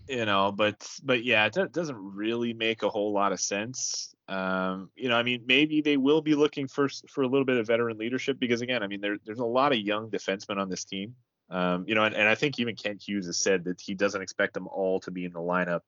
You 0.07 0.25
know, 0.25 0.51
but 0.51 0.87
but 1.03 1.25
yeah, 1.25 1.47
it 1.47 1.73
doesn't 1.73 1.97
really 1.97 2.53
make 2.53 2.83
a 2.83 2.89
whole 2.89 3.11
lot 3.11 3.31
of 3.31 3.39
sense. 3.39 4.13
Um, 4.27 4.91
you 4.95 5.09
know, 5.09 5.15
I 5.15 5.23
mean, 5.23 5.43
maybe 5.47 5.81
they 5.81 5.97
will 5.97 6.21
be 6.21 6.35
looking 6.35 6.67
for 6.67 6.87
for 7.09 7.23
a 7.23 7.27
little 7.27 7.45
bit 7.45 7.57
of 7.57 7.65
veteran 7.65 7.97
leadership 7.97 8.39
because 8.39 8.61
again, 8.61 8.83
I 8.83 8.87
mean, 8.87 9.01
there, 9.01 9.17
there's 9.25 9.39
a 9.39 9.45
lot 9.45 9.71
of 9.71 9.79
young 9.79 10.11
defensemen 10.11 10.57
on 10.57 10.69
this 10.69 10.85
team. 10.85 11.15
Um, 11.49 11.83
you 11.87 11.95
know, 11.95 12.03
and, 12.03 12.15
and 12.15 12.29
I 12.29 12.35
think 12.35 12.59
even 12.59 12.75
Kent 12.75 13.01
Hughes 13.05 13.25
has 13.25 13.37
said 13.37 13.63
that 13.65 13.81
he 13.81 13.95
doesn't 13.95 14.21
expect 14.21 14.53
them 14.53 14.67
all 14.67 14.99
to 15.01 15.11
be 15.11 15.25
in 15.25 15.33
the 15.33 15.39
lineup 15.39 15.81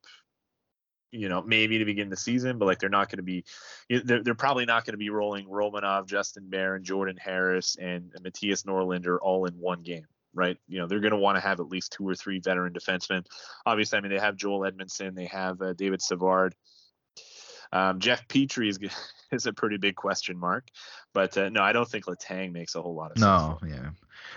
you 1.14 1.30
know, 1.30 1.44
maybe 1.44 1.78
to 1.78 1.86
begin 1.86 2.10
the 2.10 2.18
season, 2.18 2.58
but 2.58 2.66
like 2.66 2.80
they're 2.80 2.90
not 2.90 3.10
going 3.10 3.18
to 3.18 3.24
be, 3.24 3.46
they're, 3.88 4.24
they're 4.24 4.34
probably 4.34 4.66
not 4.66 4.84
going 4.84 4.94
to 4.94 4.98
be 4.98 5.12
rolling 5.12 5.46
Romanov, 5.46 6.08
Justin 6.08 6.50
Barron, 6.50 6.84
Jordan 6.84 7.18
Harris, 7.18 7.78
and 7.80 8.12
Mattias 8.22 8.66
Norlinder 8.66 9.20
all 9.22 9.46
in 9.46 9.54
one 9.54 9.84
game, 9.84 10.08
right? 10.34 10.58
You 10.68 10.80
know, 10.80 10.88
they're 10.88 11.00
going 11.00 11.12
to 11.12 11.18
want 11.18 11.38
to 11.38 11.42
have 11.42 11.60
at 11.60 11.68
least 11.68 11.94
two 11.94 12.08
or 12.08 12.16
three 12.16 12.40
veteran 12.40 12.74
defensemen. 12.74 13.26
Obviously, 13.66 14.00
I 14.00 14.02
mean, 14.02 14.12
they 14.12 14.20
have 14.20 14.36
Joel 14.36 14.66
Edmondson, 14.66 15.14
they 15.14 15.28
have 15.28 15.62
uh, 15.62 15.74
David 15.74 16.02
Savard. 16.02 16.56
Um, 17.72 18.00
Jeff 18.00 18.28
Petry 18.28 18.70
is 18.70 18.80
is 19.32 19.46
a 19.46 19.54
pretty 19.54 19.78
big 19.78 19.96
question 19.96 20.38
mark, 20.38 20.68
but 21.14 21.38
uh, 21.38 21.50
no, 21.50 21.62
I 21.62 21.74
don't 21.74 21.90
think 21.90 22.06
Letang 22.06 22.52
makes 22.52 22.76
a 22.76 22.82
whole 22.82 22.94
lot 22.94 23.12
of 23.12 23.18
sense. 23.18 23.22
No, 23.22 23.60
yeah, 23.68 23.90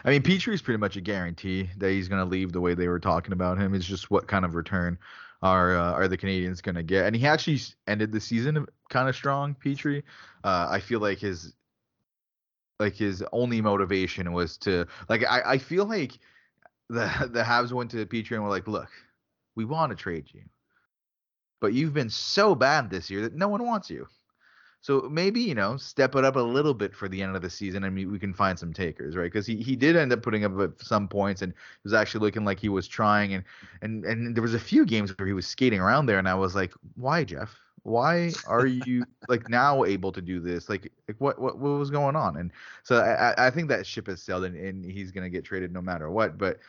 I 0.04 0.10
mean 0.10 0.22
Petry 0.22 0.54
is 0.54 0.62
pretty 0.62 0.78
much 0.78 0.96
a 0.96 1.02
guarantee 1.02 1.68
that 1.76 1.90
he's 1.90 2.08
going 2.08 2.22
to 2.22 2.28
leave 2.28 2.52
the 2.52 2.62
way 2.62 2.72
they 2.72 2.88
were 2.88 2.98
talking 2.98 3.34
about 3.34 3.58
him. 3.58 3.74
It's 3.74 3.84
just 3.84 4.10
what 4.10 4.26
kind 4.26 4.46
of 4.46 4.54
return 4.54 4.98
are 5.46 5.76
uh, 5.76 5.92
are 5.92 6.08
the 6.08 6.18
Canadiens 6.18 6.62
going 6.62 6.74
to 6.74 6.82
get? 6.82 7.06
And 7.06 7.16
he 7.16 7.26
actually 7.26 7.60
ended 7.86 8.12
the 8.12 8.20
season 8.20 8.66
kind 8.90 9.08
of 9.08 9.14
strong, 9.14 9.56
Petry. 9.64 10.02
Uh, 10.44 10.68
I 10.70 10.80
feel 10.80 11.00
like 11.00 11.18
his 11.18 11.54
like 12.78 12.94
his 12.94 13.24
only 13.32 13.60
motivation 13.60 14.32
was 14.32 14.56
to 14.58 14.86
like 15.08 15.24
I, 15.24 15.42
I 15.52 15.58
feel 15.58 15.84
like 15.86 16.18
the 16.88 17.28
the 17.32 17.42
Habs 17.42 17.72
went 17.72 17.90
to 17.92 18.04
Petry 18.06 18.32
and 18.32 18.42
were 18.42 18.50
like, 18.50 18.68
look, 18.68 18.90
we 19.54 19.64
want 19.64 19.90
to 19.90 19.96
trade 19.96 20.26
you, 20.32 20.42
but 21.60 21.72
you've 21.72 21.94
been 21.94 22.10
so 22.10 22.54
bad 22.54 22.90
this 22.90 23.10
year 23.10 23.22
that 23.22 23.34
no 23.34 23.48
one 23.48 23.64
wants 23.64 23.90
you. 23.90 24.06
So 24.86 25.08
maybe 25.10 25.40
you 25.40 25.56
know 25.56 25.76
step 25.76 26.14
it 26.14 26.24
up 26.24 26.36
a 26.36 26.40
little 26.40 26.72
bit 26.72 26.94
for 26.94 27.08
the 27.08 27.20
end 27.20 27.34
of 27.34 27.42
the 27.42 27.50
season, 27.50 27.82
and 27.82 27.96
we, 27.96 28.06
we 28.06 28.20
can 28.20 28.32
find 28.32 28.56
some 28.56 28.72
takers, 28.72 29.16
right? 29.16 29.24
Because 29.24 29.44
he, 29.44 29.56
he 29.56 29.74
did 29.74 29.96
end 29.96 30.12
up 30.12 30.22
putting 30.22 30.44
up 30.44 30.80
some 30.80 31.08
points, 31.08 31.42
and 31.42 31.52
was 31.82 31.92
actually 31.92 32.20
looking 32.20 32.44
like 32.44 32.60
he 32.60 32.68
was 32.68 32.86
trying, 32.86 33.34
and 33.34 33.42
and 33.82 34.04
and 34.04 34.36
there 34.36 34.42
was 34.42 34.54
a 34.54 34.60
few 34.60 34.86
games 34.86 35.12
where 35.18 35.26
he 35.26 35.32
was 35.32 35.44
skating 35.44 35.80
around 35.80 36.06
there, 36.06 36.20
and 36.20 36.28
I 36.28 36.36
was 36.36 36.54
like, 36.54 36.72
why, 36.94 37.24
Jeff? 37.24 37.52
Why 37.82 38.30
are 38.46 38.64
you 38.64 39.04
like 39.28 39.48
now 39.48 39.82
able 39.82 40.12
to 40.12 40.22
do 40.22 40.38
this? 40.38 40.68
Like 40.68 40.92
like 41.08 41.16
what 41.20 41.40
what 41.40 41.58
what 41.58 41.80
was 41.80 41.90
going 41.90 42.14
on? 42.14 42.36
And 42.36 42.52
so 42.84 43.00
I 43.00 43.48
I 43.48 43.50
think 43.50 43.68
that 43.70 43.84
ship 43.84 44.06
has 44.06 44.22
sailed, 44.22 44.44
and, 44.44 44.56
and 44.56 44.84
he's 44.84 45.10
gonna 45.10 45.30
get 45.30 45.44
traded 45.44 45.72
no 45.72 45.82
matter 45.82 46.08
what, 46.12 46.38
but. 46.38 46.60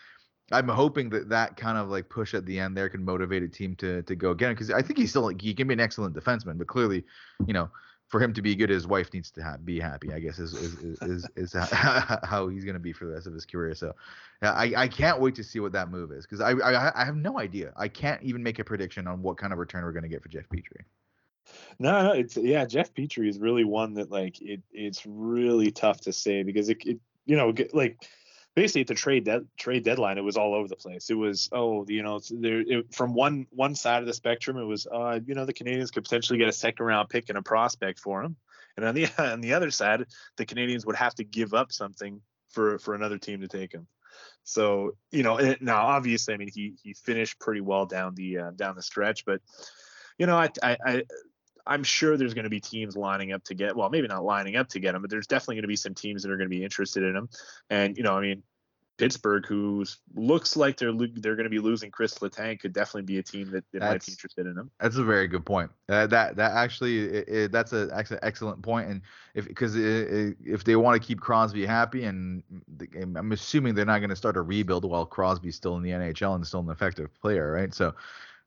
I'm 0.50 0.70
hoping 0.70 1.10
that 1.10 1.28
that 1.28 1.58
kind 1.58 1.78
of 1.78 1.90
like 1.90 2.08
push 2.08 2.34
at 2.34 2.46
the 2.46 2.58
end 2.58 2.78
there 2.78 2.88
can 2.88 3.04
motivate 3.04 3.44
a 3.44 3.50
team 3.50 3.76
to 3.80 4.02
to 4.04 4.16
go 4.16 4.32
again 4.32 4.54
because 4.54 4.72
I 4.72 4.82
think 4.82 4.98
he's 4.98 5.10
still 5.10 5.24
like 5.24 5.42
he 5.42 5.54
can 5.54 5.68
be 5.68 5.74
an 5.74 5.82
excellent 5.82 6.16
defenseman, 6.16 6.58
but 6.58 6.68
clearly, 6.68 7.04
you 7.46 7.52
know, 7.52 7.70
for 8.08 8.22
him 8.22 8.34
to 8.34 8.42
be 8.42 8.56
good, 8.56 8.70
his 8.70 8.88
wife 8.88 9.14
needs 9.14 9.32
to 9.32 9.44
have, 9.44 9.66
be 9.66 9.80
happy. 9.80 10.14
I 10.14 10.20
guess 10.20 10.40
is 10.40 10.54
is 10.54 10.74
is, 10.76 11.00
is, 11.36 11.54
is 11.54 11.54
how 11.72 12.48
he's 12.48 12.64
going 12.64 12.76
to 12.76 12.80
be 12.80 12.94
for 12.94 13.06
the 13.06 13.14
rest 13.14 13.28
of 13.28 13.34
his 13.34 13.46
career. 13.46 13.76
So, 13.76 13.94
I 14.42 14.74
I 14.76 14.88
can't 14.88 15.20
wait 15.20 15.36
to 15.36 15.44
see 15.44 15.60
what 15.60 15.74
that 15.74 15.90
move 15.90 16.12
is 16.12 16.26
because 16.26 16.42
I, 16.42 16.52
I 16.52 17.02
I 17.02 17.06
have 17.06 17.16
no 17.16 17.40
idea. 17.40 17.74
I 17.76 17.88
can't 17.88 18.22
even 18.24 18.42
make 18.42 18.60
a 18.60 18.64
prediction 18.64 19.08
on 19.08 19.22
what 19.22 19.38
kind 19.38 19.54
of 19.54 19.60
return 19.60 19.84
we're 19.84 19.92
going 19.92 20.04
to 20.04 20.10
get 20.10 20.24
for 20.24 20.30
Jeff 20.30 20.48
Petry. 20.50 20.84
No, 21.80 22.04
no, 22.04 22.12
it's 22.12 22.38
yeah, 22.38 22.66
Jeff 22.66 22.94
Petry 22.94 23.30
is 23.30 23.40
really 23.40 23.64
one 23.64 23.94
that 23.96 24.12
like 24.12 24.42
it 24.42 24.62
it's 24.72 25.06
really 25.06 25.72
tough 25.72 26.02
to 26.02 26.14
say 26.14 26.44
because 26.44 26.70
it, 26.70 26.78
it 26.86 27.00
you 27.26 27.36
know 27.36 27.54
like 27.74 28.08
basically 28.58 28.82
at 28.82 28.88
the 28.88 28.96
trade 28.96 29.24
de- 29.24 29.46
trade 29.56 29.84
deadline, 29.84 30.18
it 30.18 30.24
was 30.24 30.36
all 30.36 30.56
over 30.56 30.68
the 30.68 30.76
place. 30.76 31.12
It 31.12 31.14
was 31.14 31.48
oh, 31.52 31.86
you 31.88 32.02
know, 32.02 32.20
there 32.32 32.62
it, 32.62 32.92
from 32.92 33.14
one 33.14 33.46
one 33.52 33.76
side 33.76 34.02
of 34.02 34.08
the 34.08 34.16
spectrum, 34.16 34.58
it 34.58 34.64
was 34.64 34.88
uh, 34.88 35.20
you 35.24 35.36
know, 35.36 35.46
the 35.46 35.54
Canadiens 35.54 35.94
could 35.94 36.04
potentially 36.04 36.40
get 36.40 36.50
a 36.50 36.54
second 36.54 36.84
round 36.84 37.08
pick 37.08 37.30
and 37.30 37.38
a 37.38 37.44
prospect 37.44 38.00
for 38.00 38.24
him, 38.24 38.36
and 38.76 38.84
on 38.84 38.96
the 38.96 39.08
on 39.20 39.42
the 39.42 39.54
other 39.54 39.70
side, 39.70 40.06
the 40.38 40.46
Canadiens 40.46 40.88
would 40.88 40.96
have 40.96 41.14
to 41.16 41.24
give 41.24 41.54
up 41.54 41.72
something 41.72 42.20
for 42.50 42.80
for 42.80 42.96
another 42.96 43.20
team 43.20 43.42
to 43.42 43.48
take 43.48 43.72
him. 43.72 43.86
So 44.44 44.96
you 45.12 45.22
know, 45.22 45.38
it, 45.38 45.62
now 45.62 45.86
obviously, 45.86 46.34
I 46.34 46.38
mean, 46.38 46.50
he 46.52 46.74
he 46.82 46.94
finished 46.96 47.40
pretty 47.40 47.62
well 47.62 47.86
down 47.86 48.16
the 48.16 48.40
uh, 48.40 48.52
down 48.56 48.76
the 48.76 48.82
stretch, 48.82 49.24
but 49.24 49.40
you 50.18 50.26
know, 50.26 50.36
I 50.36 50.50
I 50.64 51.04
I'm 51.68 51.84
sure 51.84 52.18
there's 52.18 52.34
going 52.34 52.46
to 52.46 52.50
be 52.50 52.60
teams 52.60 52.96
lining 52.96 53.32
up 53.32 53.44
to 53.46 53.54
get. 53.54 53.76
Well, 53.76 53.90
maybe 53.90 54.08
not 54.08 54.24
lining 54.24 54.56
up 54.56 54.70
to 54.70 54.80
get 54.80 54.96
him, 54.96 55.02
but 55.02 55.10
there's 55.10 55.28
definitely 55.28 55.56
going 55.56 55.64
to 55.64 55.68
be 55.68 55.76
some 55.76 55.94
teams 55.94 56.24
that 56.24 56.32
are 56.32 56.38
going 56.38 56.50
to 56.50 56.56
be 56.56 56.64
interested 56.64 57.04
in 57.04 57.16
him. 57.16 57.30
And 57.70 57.98
you 57.98 58.04
know, 58.04 58.18
I 58.18 58.22
mean, 58.22 58.44
Pittsburgh, 58.98 59.46
who 59.46 59.86
looks 60.16 60.56
like 60.56 60.78
they're 60.78 60.92
they're 60.92 61.36
going 61.36 61.44
to 61.44 61.50
be 61.50 61.60
losing 61.60 61.92
Chris 61.92 62.16
Letang, 62.16 62.60
could 62.60 62.74
definitely 62.74 63.04
be 63.04 63.20
a 63.20 63.24
team 63.24 63.52
that, 63.52 63.64
that 63.72 63.82
might 63.82 64.06
be 64.06 64.12
interested 64.12 64.48
in 64.48 64.58
him. 64.58 64.72
That's 64.80 64.98
a 64.98 65.04
very 65.04 65.28
good 65.28 65.46
point. 65.46 65.70
Uh, 65.88 66.08
that 66.08 66.36
that 66.36 66.54
actually 66.54 67.06
it, 67.06 67.30
it, 67.30 67.52
that's 67.52 67.74
a 67.74 67.90
an 67.94 68.20
excellent 68.24 68.62
point. 68.64 68.90
And 68.90 69.02
if 69.36 69.48
because 69.48 69.76
if 69.76 70.64
they 70.64 70.76
want 70.76 71.00
to 71.00 71.06
keep 71.06 71.20
Crosby 71.20 71.66
happy, 71.66 72.06
and 72.06 72.42
I'm 73.16 73.32
assuming 73.32 73.76
they're 73.76 73.86
not 73.86 74.00
going 74.00 74.10
to 74.10 74.16
start 74.16 74.36
a 74.36 74.42
rebuild 74.42 74.84
while 74.84 75.06
Crosby's 75.06 75.56
still 75.56 75.78
in 75.78 75.84
the 75.84 75.92
NHL 75.92 76.36
and 76.36 76.46
still 76.46 76.62
an 76.62 76.70
effective 76.70 77.14
player, 77.22 77.52
right? 77.52 77.74
So 77.74 77.94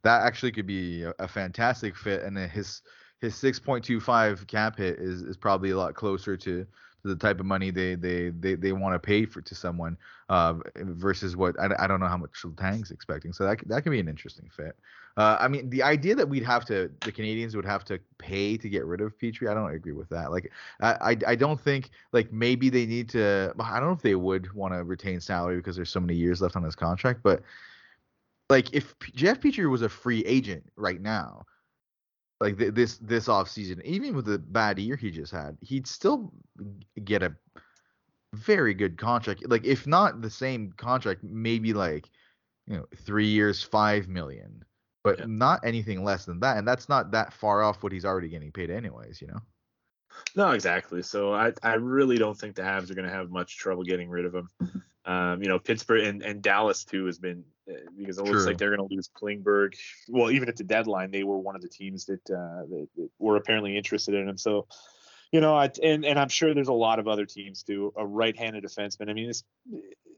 that 0.03 0.23
actually 0.23 0.51
could 0.51 0.67
be 0.67 1.05
a, 1.05 1.15
a 1.21 1.29
fantastic 1.29 1.97
fit. 1.97 2.23
And 2.23 2.37
his 2.37 2.83
his 3.21 3.35
6.25 3.35 4.47
cap 4.47 4.77
hit 4.77 4.99
is 4.99 5.23
is 5.23 5.37
probably 5.37 5.71
a 5.71 5.77
lot 5.77 5.95
closer 5.95 6.37
to 6.37 6.67
to 7.03 7.09
the 7.09 7.17
type 7.17 7.41
of 7.41 7.47
money 7.47 7.71
they 7.71 7.95
they 7.95 8.31
they, 8.31 8.55
they 8.55 8.73
want 8.73 8.95
to 8.95 8.99
pay 8.99 9.25
for 9.25 9.41
to 9.41 9.55
someone 9.55 9.97
uh, 10.29 10.55
versus 10.77 11.37
what 11.37 11.59
I, 11.59 11.71
I 11.79 11.87
don't 11.87 12.01
know 12.01 12.07
how 12.07 12.17
much 12.17 12.45
Tang's 12.57 12.91
expecting. 12.91 13.33
So 13.33 13.45
that 13.45 13.67
that 13.69 13.83
could 13.83 13.91
be 13.91 14.01
an 14.01 14.09
interesting 14.09 14.51
fit. 14.55 14.77
Uh, 15.17 15.37
I 15.41 15.49
mean, 15.49 15.69
the 15.71 15.83
idea 15.83 16.15
that 16.15 16.29
we'd 16.29 16.45
have 16.45 16.65
to 16.67 16.91
the 17.01 17.13
Canadiens 17.13 17.55
would 17.57 17.65
have 17.65 17.85
to 17.87 18.01
pay 18.19 18.57
to 18.57 18.69
get 18.69 18.85
rid 18.85 19.01
of 19.01 19.19
Petry, 19.19 19.51
I 19.51 19.55
don't 19.55 19.73
agree 19.73 19.93
with 19.93 20.09
that. 20.11 20.31
Like, 20.31 20.53
I 20.81 20.93
I, 20.93 21.17
I 21.29 21.35
don't 21.37 21.61
think 21.61 21.91
like 22.13 22.33
maybe 22.33 22.69
they 22.69 22.87
need 22.87 23.09
to. 23.11 23.55
I 23.59 23.81
don't 23.81 23.89
know 23.89 23.95
if 23.95 24.03
they 24.03 24.15
would 24.15 24.53
want 24.53 24.75
to 24.75 24.85
retain 24.85 25.21
salary 25.21 25.57
because 25.57 25.77
there's 25.77 25.91
so 25.91 26.01
many 26.01 26.15
years 26.15 26.41
left 26.41 26.57
on 26.57 26.63
his 26.63 26.77
contract, 26.77 27.21
but 27.23 27.43
like 28.51 28.75
if 28.75 28.95
Jeff 29.15 29.41
Petry 29.41 29.71
was 29.71 29.83
a 29.83 29.89
free 29.89 30.25
agent 30.27 30.65
right 30.77 31.01
now, 31.01 31.47
like 32.41 32.59
th- 32.59 32.75
this 32.75 32.97
this 32.99 33.29
off 33.29 33.49
season, 33.49 33.81
even 33.85 34.17
with 34.17 34.25
the 34.25 34.39
bad 34.39 34.79
year 34.79 34.97
he 34.97 35.11
just 35.11 35.33
had, 35.33 35.59
he'd 35.61 35.87
still 35.87 36.33
get 37.05 37.23
a 37.23 37.35
very 38.35 38.75
good 38.75 38.97
contract. 38.97 39.49
Like 39.49 39.65
if 39.65 39.87
not 39.87 40.23
the 40.23 40.31
same 40.31 40.73
contract, 40.77 41.23
maybe 41.23 41.73
like 41.73 42.09
you 42.67 42.77
know 42.77 42.87
three 42.97 43.27
years, 43.27 43.63
five 43.63 44.09
million, 44.09 44.65
but 45.05 45.19
yeah. 45.19 45.25
not 45.29 45.61
anything 45.65 46.03
less 46.03 46.25
than 46.25 46.41
that. 46.41 46.57
And 46.57 46.67
that's 46.67 46.89
not 46.89 47.11
that 47.13 47.33
far 47.33 47.63
off 47.63 47.83
what 47.83 47.93
he's 47.93 48.05
already 48.05 48.29
getting 48.29 48.53
paid 48.53 48.71
anyways. 48.71 49.21
You 49.21 49.29
know. 49.29 49.41
No, 50.37 50.51
exactly. 50.51 51.03
So 51.03 51.33
I, 51.33 51.53
I 51.63 51.75
really 51.75 52.19
don't 52.19 52.39
think 52.39 52.57
the 52.57 52.63
Habs 52.63 52.91
are 52.91 52.95
going 52.95 53.09
to 53.09 53.15
have 53.15 53.31
much 53.31 53.57
trouble 53.59 53.85
getting 53.85 54.09
rid 54.09 54.25
of 54.25 54.35
him. 54.35 54.49
Um, 55.05 55.43
you 55.43 55.49
know, 55.49 55.59
Pittsburgh 55.59 56.05
and, 56.05 56.23
and 56.23 56.43
Dallas 56.43 56.85
too 56.85 57.07
has 57.07 57.19
been 57.19 57.45
uh, 57.69 57.75
because 57.97 58.19
it 58.19 58.25
looks 58.25 58.47
like 58.47 58.59
they're 58.59 58.75
going 58.75 58.87
to 58.89 58.95
lose 58.95 59.09
Klingberg. 59.09 59.75
Well, 60.09 60.31
even 60.31 60.49
at 60.49 60.57
the 60.57 60.65
deadline, 60.65 61.11
they 61.11 61.25
were 61.25 61.39
one 61.39 61.57
of 61.57 61.63
the 61.63 61.69
teams 61.69 62.05
that, 62.05 62.21
uh, 62.31 62.67
that, 62.69 62.89
that 62.97 63.11
were 63.19 63.37
apparently 63.37 63.77
interested 63.77 64.15
in 64.15 64.29
him. 64.29 64.37
So, 64.37 64.67
you 65.33 65.41
know, 65.41 65.55
I, 65.55 65.71
and 65.83 66.05
and 66.05 66.19
I'm 66.19 66.29
sure 66.29 66.55
there's 66.55 66.69
a 66.69 66.73
lot 66.73 66.99
of 66.99 67.07
other 67.07 67.25
teams 67.25 67.63
too. 67.63 67.93
A 67.97 68.05
right-handed 68.05 68.65
defenseman. 68.65 69.09
I 69.09 69.13
mean, 69.13 69.31
it's, 69.31 69.45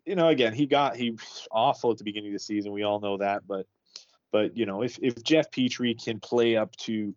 you 0.07 0.17
know, 0.17 0.29
again, 0.29 0.55
he 0.55 0.67
got 0.67 0.97
he 0.97 1.19
awful 1.51 1.91
at 1.91 1.99
the 1.99 2.05
beginning 2.05 2.31
of 2.31 2.35
the 2.35 2.39
season. 2.39 2.73
We 2.73 2.83
all 2.83 2.99
know 2.99 3.19
that, 3.19 3.47
but 3.47 3.67
but 4.31 4.57
you 4.57 4.65
know, 4.65 4.83
if 4.83 4.99
if 5.03 5.23
Jeff 5.23 5.51
Petry 5.51 6.03
can 6.03 6.19
play 6.19 6.57
up 6.57 6.75
to 6.77 7.15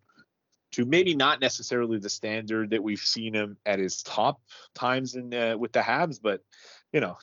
to 0.76 0.84
maybe 0.84 1.14
not 1.14 1.40
necessarily 1.40 1.98
the 1.98 2.10
standard 2.10 2.68
that 2.68 2.82
we've 2.82 3.00
seen 3.00 3.32
him 3.32 3.56
at 3.64 3.78
his 3.78 4.02
top 4.02 4.42
times 4.74 5.14
in 5.14 5.32
uh, 5.32 5.56
with 5.56 5.72
the 5.72 5.80
Habs, 5.80 6.20
but 6.22 6.42
you 6.92 7.00
know, 7.00 7.16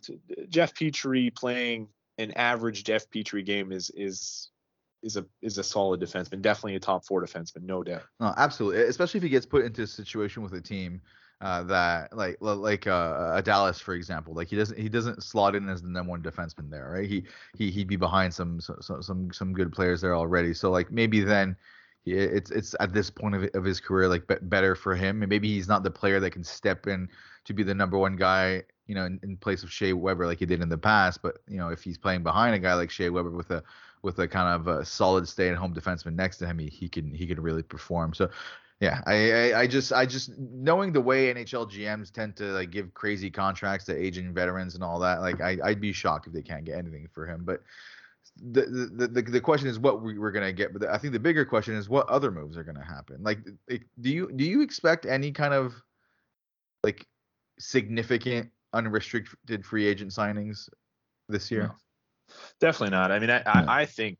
Jeff 0.49 0.73
Petry 0.73 1.33
playing 1.33 1.87
an 2.17 2.31
average 2.31 2.83
Jeff 2.83 3.07
Petry 3.11 3.45
game 3.45 3.71
is 3.71 3.91
is 3.91 4.49
is 5.03 5.17
a 5.17 5.25
is 5.43 5.59
a 5.59 5.63
solid 5.63 6.01
defenseman, 6.01 6.41
definitely 6.41 6.75
a 6.75 6.79
top 6.79 7.05
four 7.05 7.23
defenseman, 7.23 7.61
no 7.61 7.83
doubt. 7.83 8.01
No, 8.19 8.33
absolutely, 8.37 8.81
especially 8.83 9.19
if 9.19 9.23
he 9.23 9.29
gets 9.29 9.45
put 9.45 9.63
into 9.63 9.83
a 9.83 9.87
situation 9.87 10.41
with 10.41 10.53
a 10.53 10.61
team 10.61 10.99
uh, 11.41 11.61
that 11.61 12.11
like 12.17 12.37
like 12.39 12.87
uh, 12.87 13.33
a 13.35 13.41
Dallas, 13.43 13.79
for 13.79 13.93
example, 13.93 14.33
like 14.33 14.47
he 14.47 14.55
doesn't 14.55 14.79
he 14.79 14.89
doesn't 14.89 15.21
slot 15.21 15.53
in 15.53 15.69
as 15.69 15.83
the 15.83 15.89
number 15.89 16.09
one 16.09 16.23
defenseman 16.23 16.71
there, 16.71 16.89
right? 16.89 17.07
He 17.07 17.23
he 17.55 17.69
he'd 17.69 17.87
be 17.87 17.97
behind 17.97 18.33
some 18.33 18.59
some 18.59 19.03
some 19.03 19.31
some 19.31 19.53
good 19.53 19.71
players 19.71 20.01
there 20.01 20.15
already. 20.15 20.55
So 20.55 20.71
like 20.71 20.91
maybe 20.91 21.21
then 21.21 21.55
it's 22.05 22.51
it's 22.51 22.75
at 22.79 22.93
this 22.93 23.09
point 23.09 23.35
of, 23.35 23.49
of 23.53 23.63
his 23.63 23.79
career 23.79 24.07
like 24.07 24.23
better 24.43 24.75
for 24.75 24.95
him 24.95 25.21
and 25.23 25.29
maybe 25.29 25.47
he's 25.47 25.67
not 25.67 25.83
the 25.83 25.91
player 25.91 26.19
that 26.19 26.31
can 26.31 26.43
step 26.43 26.87
in 26.87 27.07
to 27.45 27.53
be 27.53 27.63
the 27.63 27.73
number 27.73 27.97
one 27.97 28.15
guy 28.15 28.61
you 28.87 28.95
know 28.95 29.05
in, 29.05 29.19
in, 29.23 29.37
place 29.37 29.63
of 29.63 29.71
Shea 29.71 29.93
Weber 29.93 30.27
like 30.27 30.39
he 30.39 30.45
did 30.45 30.61
in 30.61 30.69
the 30.69 30.77
past 30.77 31.21
but 31.21 31.37
you 31.47 31.57
know 31.57 31.69
if 31.69 31.81
he's 31.83 31.97
playing 31.97 32.23
behind 32.23 32.55
a 32.55 32.59
guy 32.59 32.73
like 32.73 32.91
Shea 32.91 33.09
Weber 33.09 33.29
with 33.29 33.51
a 33.51 33.63
with 34.01 34.19
a 34.19 34.27
kind 34.27 34.49
of 34.49 34.67
a 34.67 34.83
solid 34.83 35.27
stay 35.27 35.49
at 35.49 35.55
home 35.55 35.73
defenseman 35.73 36.15
next 36.15 36.37
to 36.37 36.45
him 36.45 36.59
he, 36.59 36.67
he 36.67 36.89
can 36.89 37.13
he 37.13 37.25
can 37.25 37.41
really 37.41 37.63
perform. 37.63 38.13
So 38.13 38.29
yeah 38.81 39.01
I, 39.05 39.31
I, 39.31 39.59
I 39.61 39.67
just 39.67 39.93
I 39.93 40.05
just 40.05 40.37
knowing 40.37 40.91
the 40.91 40.99
way 40.99 41.33
NHL 41.33 41.71
GMs 41.71 42.11
tend 42.11 42.35
to 42.37 42.45
like 42.45 42.69
give 42.69 42.93
crazy 42.93 43.31
contracts 43.31 43.85
to 43.85 43.95
aging 43.95 44.33
veterans 44.33 44.75
and 44.75 44.83
all 44.83 44.99
that 44.99 45.21
like 45.21 45.39
I 45.39 45.57
I'd 45.63 45.79
be 45.79 45.93
shocked 45.93 46.27
if 46.27 46.33
they 46.33 46.41
can't 46.41 46.65
get 46.65 46.77
anything 46.77 47.07
for 47.13 47.25
him 47.25 47.43
but 47.45 47.61
the, 48.37 48.61
the 48.95 49.07
the 49.07 49.21
the 49.21 49.41
question 49.41 49.67
is 49.67 49.79
what 49.79 50.01
we, 50.01 50.17
are 50.17 50.31
gonna 50.31 50.51
get, 50.51 50.73
but 50.73 50.87
I 50.89 50.97
think 50.97 51.13
the 51.13 51.19
bigger 51.19 51.45
question 51.45 51.75
is 51.75 51.87
what 51.87 52.07
other 52.09 52.31
moves 52.31 52.57
are 52.57 52.63
gonna 52.63 52.83
happen. 52.83 53.17
Like, 53.21 53.39
do 53.67 54.09
you 54.09 54.31
do 54.35 54.43
you 54.43 54.61
expect 54.61 55.05
any 55.05 55.31
kind 55.31 55.53
of 55.53 55.73
like 56.83 57.05
significant 57.59 58.49
unrestricted 58.73 59.65
free 59.65 59.85
agent 59.85 60.11
signings 60.11 60.67
this 61.29 61.51
year? 61.51 61.67
No. 61.67 61.75
Definitely 62.59 62.91
not. 62.91 63.11
I 63.11 63.19
mean, 63.19 63.29
I, 63.29 63.43
I, 63.45 63.81
I 63.81 63.85
think 63.85 64.19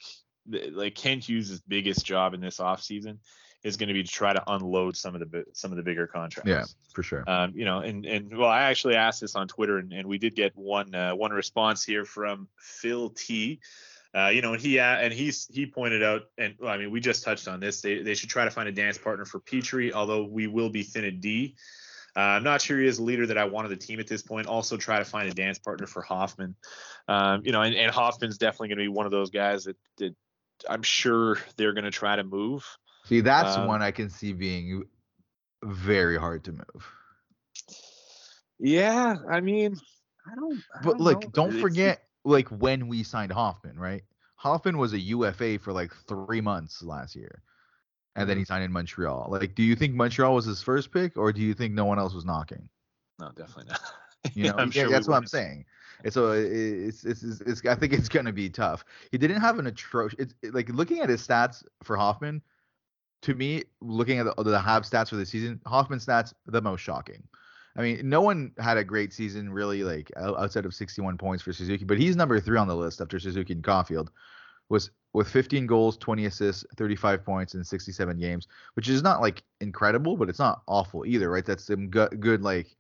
like 0.72 0.96
Kent 0.96 1.28
Hughes' 1.28 1.62
biggest 1.68 2.06
job 2.06 2.34
in 2.34 2.42
this 2.42 2.58
offseason 2.58 3.18
is 3.64 3.78
going 3.78 3.88
to 3.88 3.94
be 3.94 4.04
to 4.04 4.12
try 4.12 4.34
to 4.34 4.44
unload 4.48 4.96
some 4.98 5.16
of 5.16 5.22
the 5.22 5.46
some 5.54 5.72
of 5.72 5.78
the 5.78 5.84
bigger 5.84 6.06
contracts. 6.06 6.50
Yeah, 6.50 6.66
for 6.94 7.02
sure. 7.02 7.24
Um, 7.28 7.54
you 7.56 7.66
know, 7.66 7.80
and 7.80 8.06
and 8.06 8.38
well, 8.38 8.50
I 8.50 8.64
actually 8.64 8.96
asked 8.96 9.22
this 9.22 9.36
on 9.36 9.48
Twitter, 9.48 9.78
and, 9.78 9.92
and 9.94 10.08
we 10.08 10.18
did 10.18 10.36
get 10.36 10.56
one 10.56 10.94
uh, 10.94 11.16
one 11.16 11.32
response 11.32 11.84
here 11.84 12.06
from 12.06 12.48
Phil 12.60 13.10
T. 13.10 13.60
Uh, 14.16 14.28
you 14.28 14.42
know, 14.42 14.54
and 14.54 14.62
he 14.62 14.80
uh, 14.80 14.84
and 14.98 15.12
he's 15.12 15.48
he 15.52 15.66
pointed 15.66 16.04
out, 16.04 16.24
and 16.38 16.54
well, 16.60 16.72
I 16.72 16.78
mean, 16.78 16.92
we 16.92 17.00
just 17.00 17.24
touched 17.24 17.48
on 17.48 17.60
this. 17.60 17.82
They 17.82 18.04
they 18.04 18.14
should 18.14 18.30
try 18.30 18.46
to 18.46 18.52
find 18.52 18.70
a 18.70 18.72
dance 18.72 18.98
partner 18.98 19.26
for 19.26 19.40
Petry, 19.40 19.92
although 19.92 20.24
we 20.24 20.46
will 20.46 20.70
be 20.70 20.84
thin 20.84 21.06
at 21.06 21.20
D. 21.20 21.56
Uh, 22.16 22.20
I'm 22.20 22.44
not 22.44 22.62
sure 22.62 22.80
he 22.80 22.86
is 22.86 23.00
a 23.00 23.04
leader 23.04 23.26
that 23.26 23.40
I 23.40 23.46
want 23.46 23.66
on 23.66 23.72
the 23.72 23.78
team 23.78 24.00
at 24.00 24.06
this 24.06 24.22
point. 24.22 24.46
Also, 24.46 24.78
try 24.78 25.00
to 25.00 25.06
find 25.06 25.28
a 25.30 25.34
dance 25.34 25.58
partner 25.58 25.88
for 25.88 26.04
Hoffman. 26.04 26.56
Um, 27.08 27.42
you 27.44 27.52
know, 27.52 27.64
and, 27.64 27.74
and 27.74 27.92
Hoffman's 27.92 28.38
definitely 28.38 28.68
going 28.68 28.78
to 28.78 28.84
be 28.84 28.88
one 28.88 29.08
of 29.08 29.12
those 29.12 29.32
guys 29.32 29.64
that, 29.64 29.78
that 29.98 30.16
I'm 30.70 30.84
sure 30.84 31.40
they're 31.58 31.74
going 31.74 31.86
to 31.86 31.92
try 31.92 32.16
to 32.16 32.24
move. 32.24 32.64
See, 33.06 33.22
that's 33.22 33.58
um, 33.58 33.68
one 33.68 33.82
I 33.82 33.90
can 33.90 34.12
see 34.12 34.32
being 34.32 34.84
very 35.64 36.18
hard 36.18 36.44
to 36.44 36.52
move. 36.52 36.88
Yeah, 38.60 39.16
I 39.28 39.42
mean, 39.42 39.76
I 40.32 40.36
don't. 40.36 40.64
I 40.76 40.84
but 40.84 40.92
don't 40.92 41.02
look, 41.02 41.24
know. 41.24 41.30
don't 41.34 41.60
forget 41.60 42.04
like 42.24 42.48
when 42.50 42.88
we 42.88 43.04
signed 43.04 43.32
Hoffman, 43.32 43.78
right? 43.78 44.04
Hoffman 44.36 44.78
was 44.78 44.94
a 44.94 45.00
UFA 45.00 45.60
for 45.60 45.72
like 45.72 45.94
three 46.08 46.42
months 46.42 46.84
last 46.84 47.16
year, 47.16 47.44
and 48.16 48.30
then 48.30 48.38
he 48.38 48.44
mm-hmm. 48.44 48.54
signed 48.54 48.64
in 48.64 48.72
Montreal. 48.72 49.28
Like, 49.30 49.56
do 49.56 49.64
you 49.64 49.76
think 49.76 49.94
Montreal 49.94 50.36
was 50.36 50.46
his 50.46 50.62
first 50.62 50.92
pick, 50.92 51.18
or 51.18 51.32
do 51.32 51.42
you 51.42 51.54
think 51.54 51.74
no 51.74 51.86
one 51.86 52.00
else 52.00 52.14
was 52.14 52.26
knocking? 52.26 52.68
No, 53.20 53.30
definitely 53.36 53.72
not. 53.72 53.82
You 54.34 54.46
know, 54.46 54.56
yeah, 54.58 54.70
sure 54.70 54.90
that's 54.90 55.06
what 55.06 55.18
I'm 55.18 55.28
saying. 55.28 55.66
It's 56.06 56.16
a, 56.16 56.32
it's, 56.32 57.04
it's, 57.04 57.24
it's, 57.24 57.42
it's, 57.42 57.66
I 57.66 57.76
think 57.76 57.92
it's 57.92 58.08
gonna 58.08 58.32
be 58.32 58.50
tough. 58.50 58.86
He 59.12 59.18
didn't 59.18 59.42
have 59.42 59.60
an 59.60 59.68
atrocious. 59.68 60.18
It's 60.18 60.54
like 60.54 60.70
looking 60.70 61.02
at 61.02 61.10
his 61.10 61.28
stats 61.28 61.62
for 61.84 61.98
Hoffman. 61.98 62.42
To 63.24 63.36
me, 63.36 63.64
looking 63.82 64.20
at 64.20 64.26
the, 64.26 64.44
the 64.44 64.58
Habs 64.58 64.90
stats 64.90 65.10
for 65.10 65.18
the 65.18 65.26
season, 65.26 65.60
Hoffman 65.66 66.00
stats 66.00 66.34
the 66.46 66.62
most 66.62 66.80
shocking. 66.80 67.22
I 67.76 67.82
mean, 67.82 68.08
no 68.08 68.22
one 68.22 68.52
had 68.60 68.78
a 68.78 68.84
great 68.84 69.14
season 69.14 69.52
really, 69.52 69.84
like 69.84 70.12
outside 70.16 70.66
of 70.66 70.76
61 70.76 71.18
points 71.18 71.44
for 71.44 71.54
Suzuki, 71.54 71.86
but 71.86 71.98
he's 71.98 72.16
number 72.16 72.40
three 72.40 72.58
on 72.58 72.68
the 72.68 72.76
list 72.76 73.02
after 73.02 73.20
Suzuki 73.20 73.54
and 73.54 73.64
Caufield, 73.64 74.10
was 74.70 74.92
with 75.14 75.28
15 75.28 75.66
goals, 75.68 75.98
20 75.98 76.26
assists, 76.26 76.66
35 76.78 77.24
points 77.24 77.56
in 77.56 77.64
67 77.64 78.18
games, 78.20 78.48
which 78.76 78.90
is 78.90 79.04
not 79.04 79.22
like 79.22 79.44
incredible, 79.62 80.18
but 80.18 80.30
it's 80.30 80.40
not 80.40 80.62
awful 80.68 81.06
either, 81.06 81.30
right? 81.30 81.46
That's 81.46 81.66
some 81.66 81.90
good, 81.90 82.20
good 82.20 82.42
like 82.42 82.76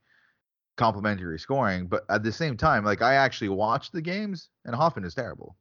complementary 0.77 1.39
scoring. 1.39 1.87
But 1.87 2.05
at 2.09 2.23
the 2.23 2.31
same 2.31 2.57
time, 2.57 2.85
like 2.85 3.01
I 3.01 3.15
actually 3.15 3.49
watched 3.49 3.93
the 3.93 4.01
games, 4.01 4.49
and 4.65 4.75
Hoffman 4.75 5.05
is 5.05 5.13
terrible. 5.13 5.55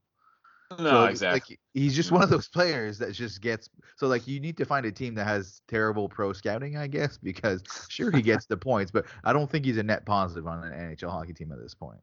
No, 0.79 0.85
so, 0.85 1.05
exactly. 1.05 1.55
Like 1.55 1.61
he's 1.75 1.95
just 1.95 2.11
one 2.11 2.23
of 2.23 2.31
those 2.31 2.49
players 2.49 2.99
that 2.99 3.13
just 3.13 3.41
gets 3.41 3.69
so 3.97 4.07
like 4.07 4.27
you 4.27 4.41
need 4.41 4.57
to 4.59 4.65
find 4.65 4.87
a 4.87 4.93
team 4.93 5.15
that 5.15 5.27
has 5.27 5.63
terrible 5.69 6.09
pro 6.09 6.33
scouting, 6.33 6.77
I 6.77 6.87
guess, 6.87 7.19
because 7.19 7.63
sure 7.89 8.11
he 8.11 8.23
gets 8.23 8.47
the 8.47 8.57
points, 8.57 8.91
but 8.91 9.07
I 9.25 9.33
don't 9.33 9.51
think 9.51 9.65
he's 9.65 9.79
a 9.79 9.83
net 9.83 10.07
positive 10.07 10.47
on 10.47 10.65
an 10.65 10.73
NHL 10.73 11.11
hockey 11.11 11.33
team 11.33 11.53
at 11.53 11.61
this 11.61 11.75
point. 11.75 12.01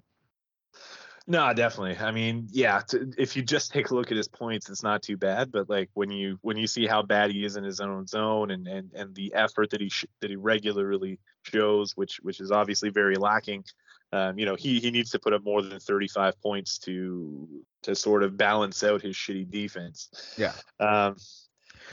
No, 1.29 1.53
definitely. 1.53 2.03
I 2.03 2.09
mean, 2.09 2.47
yeah. 2.49 2.79
To, 2.87 3.13
if 3.15 3.35
you 3.35 3.43
just 3.43 3.71
take 3.71 3.91
a 3.91 3.95
look 3.95 4.09
at 4.09 4.17
his 4.17 4.27
points, 4.27 4.67
it's 4.67 4.81
not 4.81 5.03
too 5.03 5.15
bad. 5.15 5.51
But 5.51 5.69
like 5.69 5.91
when 5.93 6.09
you 6.09 6.39
when 6.41 6.57
you 6.57 6.65
see 6.65 6.87
how 6.87 7.03
bad 7.03 7.29
he 7.29 7.45
is 7.45 7.55
in 7.55 7.63
his 7.63 7.79
own 7.79 8.07
zone 8.07 8.49
and 8.49 8.67
and 8.67 8.91
and 8.95 9.13
the 9.13 9.31
effort 9.35 9.69
that 9.69 9.79
he 9.79 9.89
sh- 9.89 10.07
that 10.21 10.31
he 10.31 10.35
regularly 10.35 11.19
shows, 11.43 11.95
which 11.95 12.19
which 12.23 12.39
is 12.39 12.51
obviously 12.51 12.89
very 12.89 13.15
lacking, 13.15 13.63
um, 14.11 14.39
you 14.39 14.45
know, 14.45 14.55
he 14.55 14.79
he 14.79 14.91
needs 14.91 15.11
to 15.11 15.19
put 15.19 15.33
up 15.33 15.43
more 15.43 15.61
than 15.61 15.79
35 15.79 16.41
points 16.41 16.79
to 16.79 17.47
to 17.83 17.95
sort 17.95 18.23
of 18.23 18.35
balance 18.37 18.83
out 18.83 19.01
his 19.01 19.15
shitty 19.15 19.49
defense. 19.49 20.09
Yeah. 20.37 20.53
Um, 20.79 21.15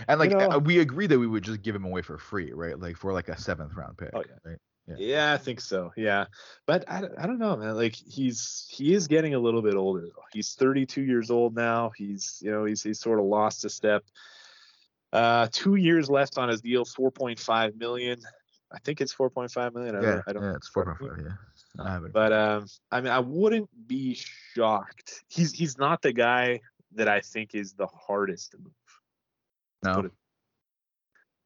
And 0.09 0.19
like 0.21 0.31
You 0.31 0.37
know- 0.39 0.51
uh, 0.53 0.59
we 0.59 0.81
agree 0.81 1.07
that 1.07 1.19
we 1.19 1.27
would 1.27 1.45
just 1.45 1.63
give 1.63 1.75
him 1.75 1.85
away 1.85 2.03
for 2.03 2.19
free, 2.19 2.53
right? 2.53 2.79
Like 2.79 2.97
for 2.97 3.13
like 3.13 3.29
a 3.29 3.39
seventh 3.39 3.75
round 3.75 3.97
pick. 3.97 4.11
Oh, 4.13 4.23
yeah. 4.29 4.35
Right? 4.45 4.59
Yeah. 4.89 4.95
Yeah, 4.99 5.33
I 5.33 5.37
think 5.39 5.61
so. 5.61 5.93
Yeah, 5.97 6.27
but 6.67 6.85
I, 6.89 7.01
don't- 7.01 7.15
I 7.19 7.27
don't 7.27 7.39
know, 7.39 7.57
man. 7.57 7.75
Like 7.77 7.95
he's 7.97 8.67
he 8.71 8.95
is 8.95 9.09
getting 9.09 9.35
a 9.35 9.39
little 9.39 9.63
bit 9.63 9.75
older. 9.75 10.03
Though. 10.03 10.23
He's 10.33 10.55
32 10.55 11.03
years 11.03 11.31
old 11.31 11.55
now. 11.57 11.91
He's 11.97 12.39
you 12.43 12.51
know 12.53 12.65
he's 12.67 12.83
he's 12.83 13.01
sort 13.01 13.19
of 13.19 13.25
lost 13.25 13.65
a 13.65 13.69
step. 13.71 14.05
Uh, 15.13 15.49
two 15.51 15.77
years 15.77 16.11
left 16.11 16.37
on 16.37 16.49
his 16.49 16.61
deal, 16.61 16.85
4.5 16.85 17.77
million. 17.79 18.21
I 18.73 18.79
think 18.81 19.01
it's 19.01 19.15
4.5 19.15 19.75
million. 19.75 19.97
I 19.97 20.01
Yeah, 20.03 20.07
don't, 20.11 20.23
I 20.27 20.33
don't 20.33 20.43
yeah, 20.43 20.55
it's 20.57 20.69
four 20.69 20.85
point 20.85 20.99
five. 21.17 21.25
Yeah, 21.25 21.33
I 21.79 21.91
have 21.91 22.05
it. 22.05 22.13
But 22.13 22.33
um, 22.33 22.67
I 22.91 23.01
mean, 23.01 23.13
I 23.13 23.19
wouldn't 23.21 23.69
be 23.87 24.15
shocked. 24.15 25.25
He's 25.29 25.53
he's 25.53 25.79
not 25.79 26.03
the 26.03 26.13
guy 26.13 26.61
that 26.95 27.09
I 27.09 27.21
think 27.21 27.55
is 27.55 27.75
the 27.75 27.87
hardest 27.87 28.53
to 28.53 28.59
move. 28.59 28.73
no, 29.83 30.01
it- 30.07 30.13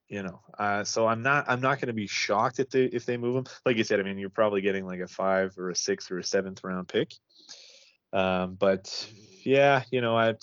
You 0.08 0.22
know, 0.24 0.40
uh, 0.58 0.84
so 0.84 1.06
I'm 1.06 1.22
not 1.22 1.44
I'm 1.48 1.60
not 1.60 1.78
going 1.80 1.88
to 1.88 1.92
be 1.92 2.06
shocked 2.06 2.58
if 2.60 2.70
they 2.70 2.84
if 2.84 3.06
they 3.06 3.16
move 3.16 3.36
him. 3.36 3.44
Like 3.64 3.76
you 3.76 3.84
said, 3.84 4.00
I 4.00 4.02
mean, 4.02 4.18
you're 4.18 4.28
probably 4.30 4.60
getting 4.60 4.84
like 4.86 5.00
a 5.00 5.08
five 5.08 5.56
or 5.58 5.70
a 5.70 5.76
six 5.76 6.10
or 6.10 6.18
a 6.18 6.24
seventh 6.24 6.62
round 6.64 6.88
pick. 6.88 7.12
Um, 8.12 8.54
but 8.54 9.08
yeah, 9.44 9.82
you 9.90 10.00
know, 10.00 10.16
I 10.16 10.34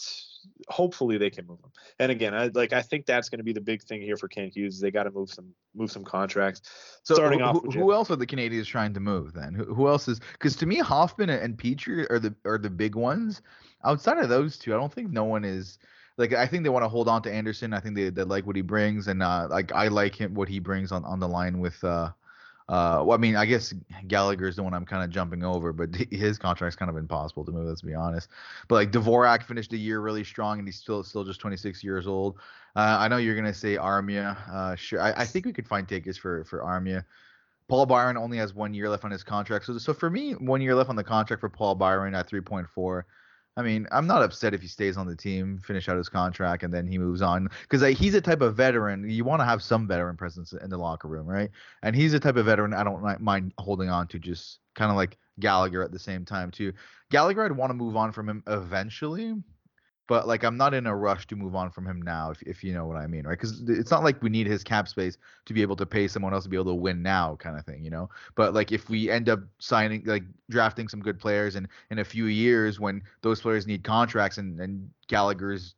hopefully 0.70 1.18
they 1.18 1.30
can 1.30 1.46
move 1.46 1.60
him. 1.60 1.72
And 2.00 2.12
again, 2.12 2.34
I 2.34 2.48
like 2.48 2.74
I 2.74 2.82
think 2.82 3.06
that's 3.06 3.30
going 3.30 3.40
to 3.40 3.44
be 3.44 3.54
the 3.54 3.62
big 3.62 3.84
thing 3.84 4.02
here 4.02 4.18
for 4.18 4.28
Kent 4.28 4.56
Hughes. 4.56 4.80
They 4.80 4.92
got 4.92 5.04
to 5.04 5.12
move 5.12 5.30
some 5.30 5.54
move 5.76 5.92
some 5.92 6.04
contracts. 6.04 6.62
So 7.04 7.16
starting 7.16 7.40
who, 7.40 7.46
off 7.46 7.74
who 7.74 7.94
else 7.94 8.12
are 8.12 8.16
the 8.16 8.28
Canadiens 8.28 8.66
trying 8.66 8.94
to 8.94 9.00
move 9.00 9.34
then? 9.34 9.54
Who, 9.54 9.66
who 9.74 9.88
else 9.88 10.08
is? 10.08 10.20
Because 10.34 10.56
to 10.58 10.66
me, 10.66 10.78
Hoffman 10.78 11.30
and 11.30 11.58
Petry 11.58 12.10
are 12.10 12.20
the 12.20 12.36
are 12.46 12.58
the 12.58 12.70
big 12.70 12.96
ones. 12.96 13.42
Outside 13.84 14.18
of 14.18 14.30
those 14.30 14.58
two, 14.58 14.74
I 14.74 14.78
don't 14.78 14.94
think 14.94 15.12
no 15.12 15.26
one 15.26 15.46
is. 15.46 15.78
Like 16.18 16.34
I 16.34 16.48
think 16.48 16.64
they 16.64 16.70
want 16.70 16.84
to 16.84 16.90
hold 16.90 17.08
on 17.08 17.22
to 17.24 17.32
Anderson. 17.32 17.74
I 17.74 17.80
think 17.80 17.96
they, 17.96 18.10
they 18.10 18.24
like 18.24 18.48
what 18.48 18.56
he 18.56 18.64
brings, 18.64 19.08
and 19.08 19.22
uh, 19.22 19.48
like 19.50 19.72
I 19.72 19.88
like 19.88 20.16
him 20.16 20.34
what 20.34 20.50
he 20.50 20.60
brings 20.60 20.92
on, 20.92 21.06
on 21.06 21.20
the 21.20 21.28
line 21.28 21.60
with. 21.60 21.84
Uh, 21.84 22.12
uh, 22.70 23.02
well, 23.06 23.14
I 23.14 23.18
mean, 23.18 23.36
I 23.38 23.46
guess 23.46 23.74
Gallagher 24.08 24.48
is 24.48 24.58
the 24.58 24.64
one 24.64 24.74
I'm 24.74 24.86
kind 24.86 25.04
of 25.04 25.10
jumping 25.10 25.44
over, 25.44 25.72
but 25.72 25.96
his 26.12 26.38
contract's 26.38 26.76
kind 26.76 26.90
of 26.90 26.98
impossible 26.98 27.46
to 27.46 27.52
move. 27.52 27.66
Let's 27.66 27.82
be 27.82 27.94
honest. 27.94 28.28
But 28.68 28.76
like 28.76 28.92
Dvorak 28.92 29.44
finished 29.44 29.72
the 29.72 29.80
year 29.80 30.02
really 30.02 30.24
strong, 30.24 30.60
and 30.60 30.68
he's 30.68 30.78
still 30.78 31.04
still 31.04 31.24
just 31.24 31.40
26 31.40 31.84
years 31.84 32.08
old. 32.08 32.38
Uh, 32.76 32.98
I 33.00 33.08
know 33.08 33.18
you're 33.18 33.36
gonna 33.36 33.54
say 33.54 33.76
Armia. 33.76 34.38
Uh, 34.52 34.76
sure, 34.76 35.02
I, 35.02 35.14
I 35.14 35.26
think 35.26 35.46
we 35.46 35.54
could 35.54 35.68
find 35.68 35.88
takers 35.88 36.18
for 36.18 36.44
for 36.44 36.60
Armia. 36.60 37.06
Paul 37.70 37.86
Byron 37.86 38.18
only 38.18 38.38
has 38.38 38.54
one 38.54 38.74
year 38.74 38.90
left 38.90 39.04
on 39.06 39.12
his 39.12 39.24
contract, 39.24 39.66
so 39.66 39.78
so 39.78 39.94
for 39.94 40.10
me, 40.10 40.34
one 40.34 40.62
year 40.62 40.76
left 40.76 40.90
on 40.90 40.96
the 40.98 41.04
contract 41.04 41.40
for 41.40 41.50
Paul 41.50 41.76
Byron 41.76 42.16
at 42.16 42.30
3.4. 42.30 43.04
I 43.58 43.64
mean, 43.64 43.88
I'm 43.92 44.06
not 44.06 44.22
upset 44.22 44.54
if 44.54 44.62
he 44.62 44.68
stays 44.68 44.98
on 44.98 45.08
the 45.08 45.16
team, 45.16 45.58
finish 45.58 45.90
out 45.90 45.98
his 45.98 46.10
contract, 46.10 46.62
and 46.62 46.72
then 46.72 46.86
he 46.86 47.00
moves 47.00 47.24
on 47.24 47.50
because 47.68 47.82
he's 47.98 48.14
a 48.14 48.22
type 48.22 48.42
of 48.42 48.56
veteran. 48.56 49.10
You 49.10 49.26
want 49.26 49.42
to 49.42 49.46
have 49.46 49.64
some 49.64 49.88
veteran 49.88 50.16
presence 50.16 50.54
in 50.54 50.70
the 50.70 50.78
locker 50.78 51.08
room, 51.08 51.26
right? 51.26 51.50
And 51.82 51.96
he's 51.96 52.14
a 52.14 52.20
type 52.20 52.36
of 52.36 52.46
veteran 52.46 52.76
I 52.76 52.84
don't 52.84 53.20
mind 53.20 53.54
holding 53.58 53.90
on 53.90 54.08
to, 54.10 54.20
just 54.20 54.60
kind 54.76 54.92
of 54.92 54.96
like 54.96 55.18
Gallagher 55.40 55.82
at 55.82 55.92
the 55.92 55.98
same 55.98 56.24
time 56.24 56.52
too. 56.52 56.72
Gallagher, 57.10 57.46
I'd 57.46 57.52
want 57.52 57.72
to 57.72 57.74
move 57.74 57.96
on 57.96 58.12
from 58.12 58.30
him 58.30 58.44
eventually, 58.46 59.34
but 60.08 60.28
like 60.28 60.44
I'm 60.44 60.58
not 60.58 60.74
in 60.74 60.88
a 60.88 60.96
rush 60.96 61.28
to 61.28 61.36
move 61.36 61.56
on 61.56 61.70
from 61.70 61.86
him 61.86 62.02
now, 62.02 62.32
if 62.32 62.42
if 62.44 62.64
you 62.64 62.74
know 62.74 62.86
what 62.86 62.98
I 62.98 63.08
mean, 63.08 63.28
right? 63.28 63.38
Because 63.38 63.62
it's 63.68 63.92
not 63.92 64.04
like 64.04 64.22
we 64.22 64.30
need 64.30 64.48
his 64.48 64.64
cap 64.64 64.88
space 64.88 65.18
to 65.46 65.54
be 65.54 65.62
able 65.62 65.76
to 65.76 65.86
pay 65.86 66.08
someone 66.08 66.34
else 66.34 66.44
to 66.44 66.50
be 66.50 66.56
able 66.56 66.72
to 66.72 66.76
win 66.76 67.02
now, 67.02 67.36
kind 67.36 67.58
of 67.58 67.66
thing, 67.66 67.84
you 67.84 67.92
know. 67.92 68.10
But 68.36 68.54
like 68.54 68.72
if 68.72 68.90
we 68.90 69.10
end 69.10 69.30
up 69.30 69.42
signing, 69.60 70.04
like 70.06 70.24
drafting 70.50 70.88
some 70.88 71.02
good 71.02 71.20
players, 71.20 71.56
and 71.56 71.68
in 71.92 72.00
a 72.00 72.06
few 72.06 72.26
years 72.26 72.80
when 72.80 73.04
those 73.22 73.42
players 73.42 73.68
need 73.68 73.84
contracts, 73.84 74.38
and 74.38 74.60
and 74.60 74.90
Gallagher's 75.08 75.76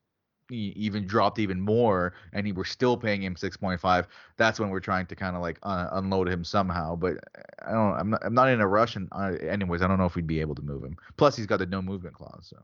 even 0.51 1.05
dropped 1.05 1.39
even 1.39 1.61
more, 1.61 2.13
and 2.33 2.55
we're 2.55 2.63
still 2.63 2.97
paying 2.97 3.21
him 3.21 3.35
6.5, 3.35 4.05
that's 4.37 4.59
when 4.59 4.69
we're 4.69 4.79
trying 4.79 5.05
to 5.05 5.15
kind 5.15 5.35
of 5.35 5.41
like 5.41 5.59
uh, 5.63 5.87
unload 5.91 6.27
him 6.27 6.43
somehow. 6.43 6.95
But 6.95 7.17
I 7.65 7.71
don't, 7.71 7.93
I'm 7.93 8.09
not, 8.09 8.25
I'm 8.25 8.33
not 8.33 8.49
in 8.49 8.61
a 8.61 8.67
rush, 8.67 8.95
and 8.95 9.07
uh, 9.11 9.33
anyways, 9.41 9.81
I 9.81 9.87
don't 9.87 9.97
know 9.97 10.05
if 10.05 10.15
we'd 10.15 10.27
be 10.27 10.41
able 10.41 10.55
to 10.55 10.61
move 10.61 10.83
him. 10.83 10.97
Plus, 11.17 11.35
he's 11.35 11.45
got 11.45 11.59
the 11.59 11.65
no 11.65 11.81
movement 11.81 12.15
clause, 12.15 12.47
so. 12.49 12.57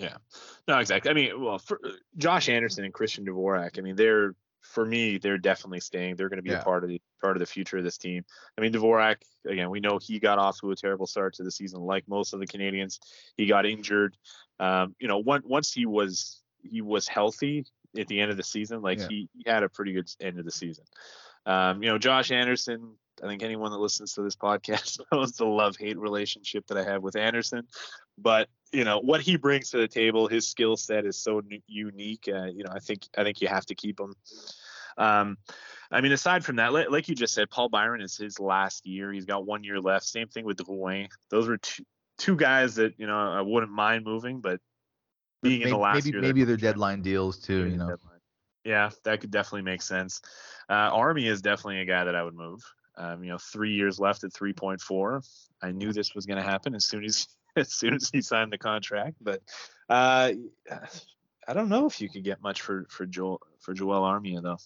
Yeah, 0.00 0.16
no, 0.66 0.78
exactly. 0.78 1.10
I 1.10 1.14
mean, 1.14 1.40
well, 1.40 1.60
Josh 2.16 2.48
Anderson 2.48 2.84
and 2.84 2.94
Christian 2.94 3.24
Dvorak, 3.26 3.78
I 3.78 3.82
mean, 3.82 3.96
they're 3.96 4.34
for 4.62 4.84
me, 4.84 5.18
they're 5.18 5.38
definitely 5.38 5.80
staying. 5.80 6.16
They're 6.16 6.28
going 6.28 6.38
to 6.38 6.42
be 6.42 6.50
Yeah. 6.50 6.60
a 6.60 6.64
part 6.64 6.84
of 6.84 6.90
the 6.90 7.00
part 7.20 7.36
of 7.36 7.40
the 7.40 7.46
future 7.46 7.78
of 7.78 7.84
this 7.84 7.98
team. 7.98 8.24
I 8.56 8.60
mean, 8.60 8.72
Dvorak, 8.72 9.16
again, 9.46 9.70
we 9.70 9.80
know 9.80 9.98
he 9.98 10.18
got 10.18 10.38
off 10.38 10.60
to 10.60 10.70
a 10.70 10.76
terrible 10.76 11.06
start 11.06 11.34
to 11.34 11.42
the 11.42 11.50
season, 11.50 11.80
like 11.80 12.06
most 12.08 12.32
of 12.34 12.40
the 12.40 12.46
Canadiens. 12.46 12.98
He 13.36 13.46
got 13.46 13.66
injured. 13.66 14.16
Um, 14.58 14.94
you 14.98 15.08
know, 15.08 15.18
one, 15.18 15.42
once 15.44 15.72
he 15.72 15.86
was 15.86 16.42
he 16.62 16.82
was 16.82 17.08
healthy 17.08 17.64
at 17.98 18.06
the 18.06 18.20
end 18.20 18.30
of 18.30 18.36
the 18.36 18.42
season, 18.42 18.82
like 18.82 18.98
Yeah. 18.98 19.08
he, 19.08 19.28
he 19.34 19.50
had 19.50 19.62
a 19.62 19.68
pretty 19.68 19.92
good 19.92 20.10
end 20.20 20.38
of 20.38 20.44
the 20.44 20.50
season. 20.52 20.84
Um, 21.46 21.82
you 21.82 21.88
know, 21.88 21.98
Josh 21.98 22.30
Anderson. 22.30 22.96
I 23.22 23.26
think 23.26 23.42
anyone 23.42 23.70
that 23.72 23.78
listens 23.78 24.14
to 24.14 24.22
this 24.22 24.36
podcast 24.36 25.00
knows 25.12 25.32
the 25.32 25.44
love 25.44 25.76
hate 25.76 25.98
relationship 25.98 26.66
that 26.68 26.78
I 26.78 26.84
have 26.84 27.02
with 27.02 27.16
Anderson. 27.16 27.66
But 28.16 28.48
you 28.72 28.84
know 28.84 28.98
what 29.00 29.20
he 29.20 29.36
brings 29.36 29.70
to 29.70 29.78
the 29.78 29.88
table, 29.88 30.28
his 30.28 30.48
skill 30.48 30.76
set 30.76 31.04
is 31.04 31.18
so 31.18 31.42
unique. 31.66 32.28
Uh, 32.32 32.46
you 32.46 32.64
know, 32.64 32.70
I 32.72 32.78
think 32.78 33.08
I 33.16 33.24
think 33.24 33.40
you 33.40 33.48
have 33.48 33.66
to 33.66 33.74
keep 33.74 34.00
him. 34.00 34.14
Um, 34.96 35.38
I 35.90 36.00
mean, 36.00 36.12
aside 36.12 36.44
from 36.44 36.56
that, 36.56 36.72
like, 36.72 36.90
like 36.90 37.08
you 37.08 37.14
just 37.14 37.34
said, 37.34 37.50
Paul 37.50 37.68
Byron 37.68 38.00
is 38.00 38.16
his 38.16 38.38
last 38.38 38.86
year. 38.86 39.12
He's 39.12 39.24
got 39.24 39.44
one 39.44 39.64
year 39.64 39.80
left. 39.80 40.04
Same 40.04 40.28
thing 40.28 40.44
with 40.44 40.58
Drouin. 40.58 41.08
Those 41.30 41.48
were 41.48 41.58
two 41.58 41.84
two 42.20 42.36
guys 42.36 42.74
that 42.74 42.94
you 42.98 43.06
know 43.06 43.18
I 43.18 43.40
wouldn't 43.40 43.72
mind 43.72 44.04
moving, 44.04 44.40
but 44.40 44.60
being 45.42 45.62
in 45.62 45.70
the 45.70 45.76
last 45.76 46.04
maybe, 46.04 46.10
year, 46.10 46.20
maybe 46.20 46.44
their 46.44 46.56
deadline 46.56 47.02
deals 47.02 47.38
too, 47.38 47.60
Maybe 47.60 47.70
you 47.72 47.76
know. 47.78 47.88
deadline. 47.88 48.18
Yeah, 48.64 48.90
that 49.04 49.22
could 49.22 49.30
definitely 49.30 49.62
make 49.62 49.80
sense. 49.80 50.20
Uh, 50.68 50.92
Armia 50.92 51.30
is 51.30 51.40
definitely 51.40 51.80
a 51.80 51.86
guy 51.86 52.04
that 52.04 52.14
I 52.14 52.22
would 52.22 52.34
move. 52.34 52.62
Um, 52.96 53.22
you 53.24 53.30
know, 53.30 53.38
three 53.38 53.72
years 53.72 53.98
left 54.00 54.24
at 54.24 54.32
3.4. 54.32 55.22
I 55.62 55.72
knew 55.72 55.92
this 55.92 56.14
was 56.14 56.26
going 56.26 56.36
to 56.38 56.42
happen 56.48 56.74
as 56.74 56.84
soon 56.84 57.04
as 57.04 57.26
as 57.56 57.72
soon 57.72 57.94
as 57.94 58.10
he 58.10 58.20
signed 58.22 58.52
the 58.52 58.58
contract, 58.58 59.16
but 59.20 59.42
uh, 59.88 60.32
I 61.48 61.52
don't 61.52 61.68
know 61.68 61.86
if 61.86 62.00
you 62.00 62.08
could 62.08 62.22
get 62.24 62.42
much 62.42 62.60
for 62.62 62.86
for 62.88 63.06
Joel 63.06 63.40
for 63.58 63.74
Joel 63.74 64.02
Armia 64.02 64.42
though. 64.42 64.58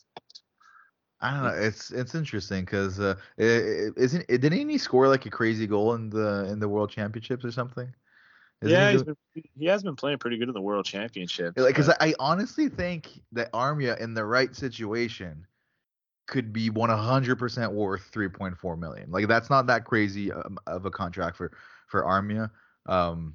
I 1.21 1.31
don't 1.31 1.43
know. 1.45 1.63
It's 1.67 1.91
it's 1.91 2.15
interesting 2.15 2.65
because 2.65 3.01
uh, 3.01 3.15
i- 3.39 3.43
i- 3.43 3.91
isn't 3.97 4.27
it, 4.29 4.39
didn't 4.39 4.69
he 4.69 4.77
score 4.79 5.09
like 5.09 5.25
a 5.25 5.31
crazy 5.31 5.67
goal 5.67 5.95
in 5.95 6.11
the 6.11 6.47
in 6.51 6.59
the 6.59 6.69
World 6.69 6.91
Championships 6.91 7.45
or 7.45 7.53
something? 7.53 7.95
Isn't 8.61 8.79
yeah, 8.79 8.91
he 8.91 8.97
doing- 8.97 9.17
been, 9.35 9.43
he 9.59 9.67
has 9.67 9.83
been 9.83 9.97
playing 9.97 10.19
pretty 10.19 10.37
good 10.39 10.49
in 10.49 10.55
the 10.55 10.61
World 10.61 10.85
Championship. 10.85 11.55
like 11.57 11.69
because 11.69 11.89
I, 11.89 11.97
I 12.01 12.15
honestly 12.19 12.69
think 12.69 13.09
that 13.33 13.53
Armia 13.53 13.99
in 13.99 14.15
the 14.15 14.25
right 14.25 14.55
situation 14.55 15.47
could 16.27 16.53
be 16.53 16.71
100% 16.71 17.73
worth 17.73 18.11
3.4 18.13 18.79
million. 18.79 19.11
Like 19.11 19.29
that's 19.29 19.51
not 19.51 19.67
that 19.67 19.85
crazy 19.85 20.33
um, 20.33 20.59
of 20.67 20.87
a 20.87 20.91
contract 20.91 21.37
for 21.37 21.53
for 21.89 22.03
Armia. 22.03 22.51
Um, 22.87 23.35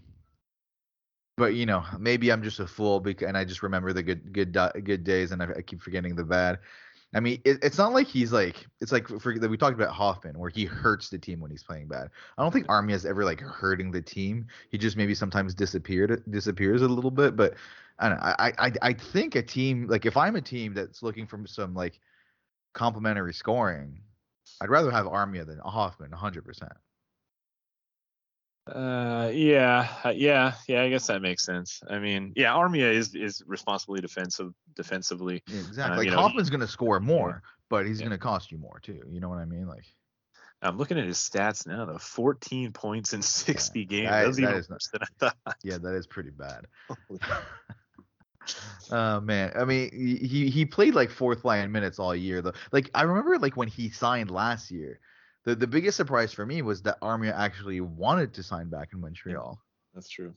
but 1.38 1.54
you 1.56 1.66
know, 1.66 1.84
maybe 1.98 2.32
I'm 2.32 2.44
just 2.44 2.60
a 2.60 2.68
fool 2.68 3.00
because 3.00 3.28
and 3.28 3.38
I 3.38 3.46
just 3.46 3.64
remember 3.64 3.94
the 3.94 4.04
good 4.04 4.34
good 4.34 4.58
good 4.84 5.04
days 5.04 5.32
and 5.32 5.42
I, 5.42 5.48
I 5.58 5.62
keep 5.62 5.82
forgetting 5.82 6.16
the 6.16 6.24
bad. 6.24 6.60
I 7.16 7.22
mean, 7.22 7.42
it, 7.44 7.58
it's 7.64 7.80
not 7.80 7.94
like 7.94 8.08
he's 8.08 8.32
like 8.32 8.68
it's 8.82 8.92
like 8.92 9.08
for 9.08 9.34
we 9.34 9.58
talked 9.58 9.74
about 9.74 9.94
Hoffman 9.94 10.38
where 10.38 10.50
he 10.50 10.66
hurts 10.66 11.10
the 11.10 11.18
team 11.18 11.40
when 11.40 11.50
he's 11.50 11.64
playing 11.64 11.88
bad. 11.88 12.10
I 12.38 12.44
don't 12.44 12.52
think 12.52 12.68
Armia 12.68 12.94
is 12.94 13.06
ever 13.06 13.26
like 13.26 13.40
hurting 13.40 13.90
the 13.90 14.02
team. 14.02 14.46
He 14.70 14.78
just 14.78 14.98
maybe 14.98 15.16
sometimes 15.16 15.56
disappeared 15.56 16.24
disappears 16.30 16.82
a 16.82 16.88
little 16.88 17.10
bit, 17.10 17.36
but 17.36 17.56
I 17.98 18.10
don't 18.10 18.18
know. 18.18 18.36
I 18.38 18.54
I 18.60 18.72
I 18.82 18.94
think 18.94 19.36
a 19.36 19.42
team 19.42 19.88
like 19.88 20.06
if 20.06 20.18
I'm 20.18 20.36
a 20.36 20.42
team 20.42 20.74
that's 20.74 21.02
looking 21.02 21.26
for 21.26 21.42
some 21.48 21.74
like 21.74 22.00
complementary 22.74 23.34
scoring, 23.34 24.02
I'd 24.62 24.70
rather 24.70 24.92
have 24.92 25.06
Armia 25.06 25.46
than 25.46 25.60
Hoffman 25.60 26.12
100%. 26.12 26.70
Uh, 28.68 29.32
yeah, 29.34 29.88
uh, 30.06 30.10
yeah, 30.10 30.54
yeah. 30.68 30.84
I 30.84 30.90
guess 30.90 31.08
that 31.08 31.24
makes 31.24 31.44
sense. 31.44 31.82
I 31.90 31.98
mean, 31.98 32.34
yeah, 32.36 32.54
Armia 32.54 32.94
is 32.94 33.16
is 33.16 33.42
responsibly 33.48 34.00
defensive 34.00 34.54
defensively. 34.76 35.42
Yeah, 35.48 35.60
exactly. 35.62 35.98
like 35.98 36.06
you 36.06 36.12
know, 36.12 36.18
Hoffman's 36.22 36.52
going 36.52 36.60
to 36.60 36.68
score 36.68 37.00
more, 37.00 37.42
but 37.70 37.88
he's 37.88 38.00
Yeah. 38.00 38.08
going 38.08 38.20
to 38.20 38.24
cost 38.24 38.52
you 38.52 38.60
more 38.60 38.80
too. 38.80 39.02
You 39.10 39.22
know 39.22 39.30
what 39.30 39.40
I 39.40 39.46
mean? 39.46 39.68
Like 39.68 39.86
I'm 40.62 40.78
looking 40.78 41.00
at 41.00 41.06
his 41.06 41.18
stats 41.18 41.66
now, 41.66 41.86
though. 41.86 41.98
14 41.98 42.72
points 42.72 43.14
in 43.14 43.22
60 43.24 43.86
games. 43.86 44.10
that- 44.10 44.26
That's 44.26 44.36
that 44.38 44.44
even 44.44 44.56
is 44.56 44.70
not- 44.70 44.82
than 44.94 45.02
I 45.02 45.08
thought. 45.18 45.56
yeah, 45.64 45.78
that 45.80 45.96
is 45.96 46.06
pretty 46.06 46.30
bad. 46.32 46.66
Oh 48.92 49.20
man, 49.22 49.52
I 49.56 49.66
mean, 49.66 49.92
he- 49.92 50.50
he 50.50 50.66
played 50.66 50.96
like 50.96 51.12
fourth 51.12 51.46
line 51.46 51.72
minutes 51.72 52.00
all 52.00 52.16
year 52.16 52.42
though. 52.42 52.54
Like 52.72 52.90
I 52.96 53.04
remember 53.04 53.38
like 53.38 53.56
when 53.56 53.68
he 53.68 53.90
signed 53.90 54.32
last 54.32 54.72
year, 54.72 55.00
the 55.44 55.56
the 55.56 55.68
biggest 55.68 55.98
surprise 55.98 56.34
for 56.34 56.46
me 56.46 56.62
was 56.62 56.82
that 56.84 57.00
Armia 57.02 57.34
actually 57.34 57.82
wanted 57.82 58.34
to 58.34 58.44
sign 58.44 58.70
back 58.70 58.90
in 58.94 59.02
Montreal. 59.02 59.60
That's 59.94 60.10
true. 60.10 60.34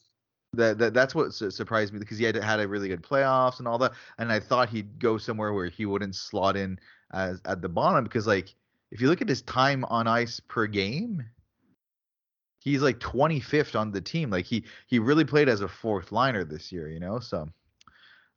That, 0.54 0.76
that 0.78 0.92
that's 0.92 1.14
what 1.14 1.32
su- 1.32 1.50
surprised 1.50 1.94
me 1.94 1.98
because 1.98 2.18
he 2.18 2.24
had 2.24 2.36
had 2.36 2.60
a 2.60 2.68
really 2.68 2.88
good 2.88 3.02
playoffs 3.02 3.58
and 3.58 3.66
all 3.66 3.78
that, 3.78 3.92
and 4.18 4.30
I 4.30 4.38
thought 4.38 4.68
he'd 4.68 4.98
go 4.98 5.16
somewhere 5.16 5.54
where 5.54 5.68
he 5.68 5.86
wouldn't 5.86 6.14
slot 6.14 6.56
in 6.56 6.78
as 7.12 7.40
at 7.46 7.62
the 7.62 7.70
bottom 7.70 8.04
because 8.04 8.26
like 8.26 8.54
if 8.90 9.00
you 9.00 9.08
look 9.08 9.22
at 9.22 9.28
his 9.30 9.40
time 9.42 9.84
on 9.86 10.06
ice 10.06 10.40
per 10.40 10.66
game, 10.66 11.24
he's 12.60 12.82
like 12.82 12.98
25th 13.00 13.74
on 13.76 13.92
the 13.92 14.00
team. 14.02 14.28
Like 14.30 14.44
he 14.44 14.64
he 14.86 14.98
really 14.98 15.24
played 15.24 15.48
as 15.48 15.62
a 15.62 15.68
fourth 15.68 16.12
liner 16.12 16.44
this 16.44 16.70
year, 16.70 16.88
you 16.90 17.00
know. 17.00 17.18
So 17.18 17.48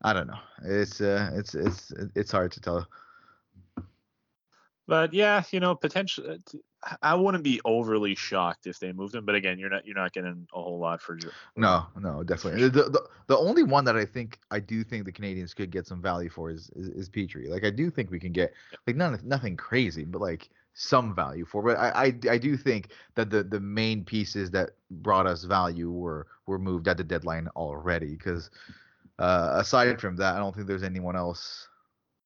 I 0.06 0.14
don't 0.14 0.28
know. 0.28 0.38
It's 0.64 1.01
uh, 1.01 1.32
it's 1.34 1.56
it's 1.56 1.91
it's 2.14 2.32
hard 2.32 2.51
to 2.51 2.62
tell. 2.62 2.88
But 4.88 5.16
yeah, 5.16 5.41
you 5.49 5.60
know, 5.60 5.74
potentially, 5.74 6.39
I 7.01 7.16
wouldn't 7.16 7.43
be 7.43 7.60
overly 7.66 8.14
shocked 8.14 8.68
if 8.68 8.78
they 8.78 8.91
moved 8.91 9.16
him. 9.16 9.26
But 9.26 9.34
again, 9.34 9.58
you're 9.58 9.72
not 9.72 9.88
you're 9.88 9.95
not 9.95 10.14
getting 10.14 10.47
a 10.53 10.62
whole 10.62 10.78
lot 10.78 11.01
for. 11.01 11.18
No, 11.56 11.88
no, 11.99 12.22
definitely. 12.22 12.70
The, 12.70 12.84
the 12.84 13.10
the 13.26 13.36
only 13.36 13.64
one 13.64 13.84
that 13.86 13.95
I 13.95 14.06
think 14.06 14.38
I 14.51 14.60
do 14.60 14.84
think 14.84 15.06
the 15.06 15.12
Canadiens 15.12 15.56
could 15.56 15.72
get 15.72 15.88
some 15.88 16.03
value 16.03 16.30
for 16.30 16.51
is 16.51 16.70
is, 16.76 16.89
is 16.89 17.10
Petry. 17.10 17.49
Like 17.49 17.66
I 17.66 17.72
do 17.72 17.89
think 17.89 18.12
we 18.12 18.20
can 18.20 18.32
get 18.32 18.53
like 18.86 18.95
none 18.95 19.20
nothing 19.24 19.58
crazy, 19.58 20.06
but 20.06 20.22
like 20.22 20.51
some 20.76 21.16
value 21.16 21.45
for. 21.45 21.64
But 21.64 21.80
I, 21.80 21.89
I 21.89 22.34
I 22.34 22.38
do 22.38 22.56
think 22.58 22.89
that 23.16 23.32
the 23.32 23.41
the 23.41 23.60
main 23.60 24.06
pieces 24.06 24.51
that 24.51 24.72
brought 24.91 25.26
us 25.26 25.45
value 25.45 25.89
were 25.89 26.28
were 26.45 26.60
moved 26.60 26.88
at 26.88 26.97
the 26.97 27.03
deadline 27.03 27.47
already. 27.56 28.12
Because 28.12 28.51
uh, 29.20 29.51
aside 29.53 29.99
from 30.01 30.18
that, 30.18 30.36
I 30.36 30.39
don't 30.39 30.53
think 30.53 30.68
there's 30.68 30.84
anyone 30.84 31.16
else 31.16 31.68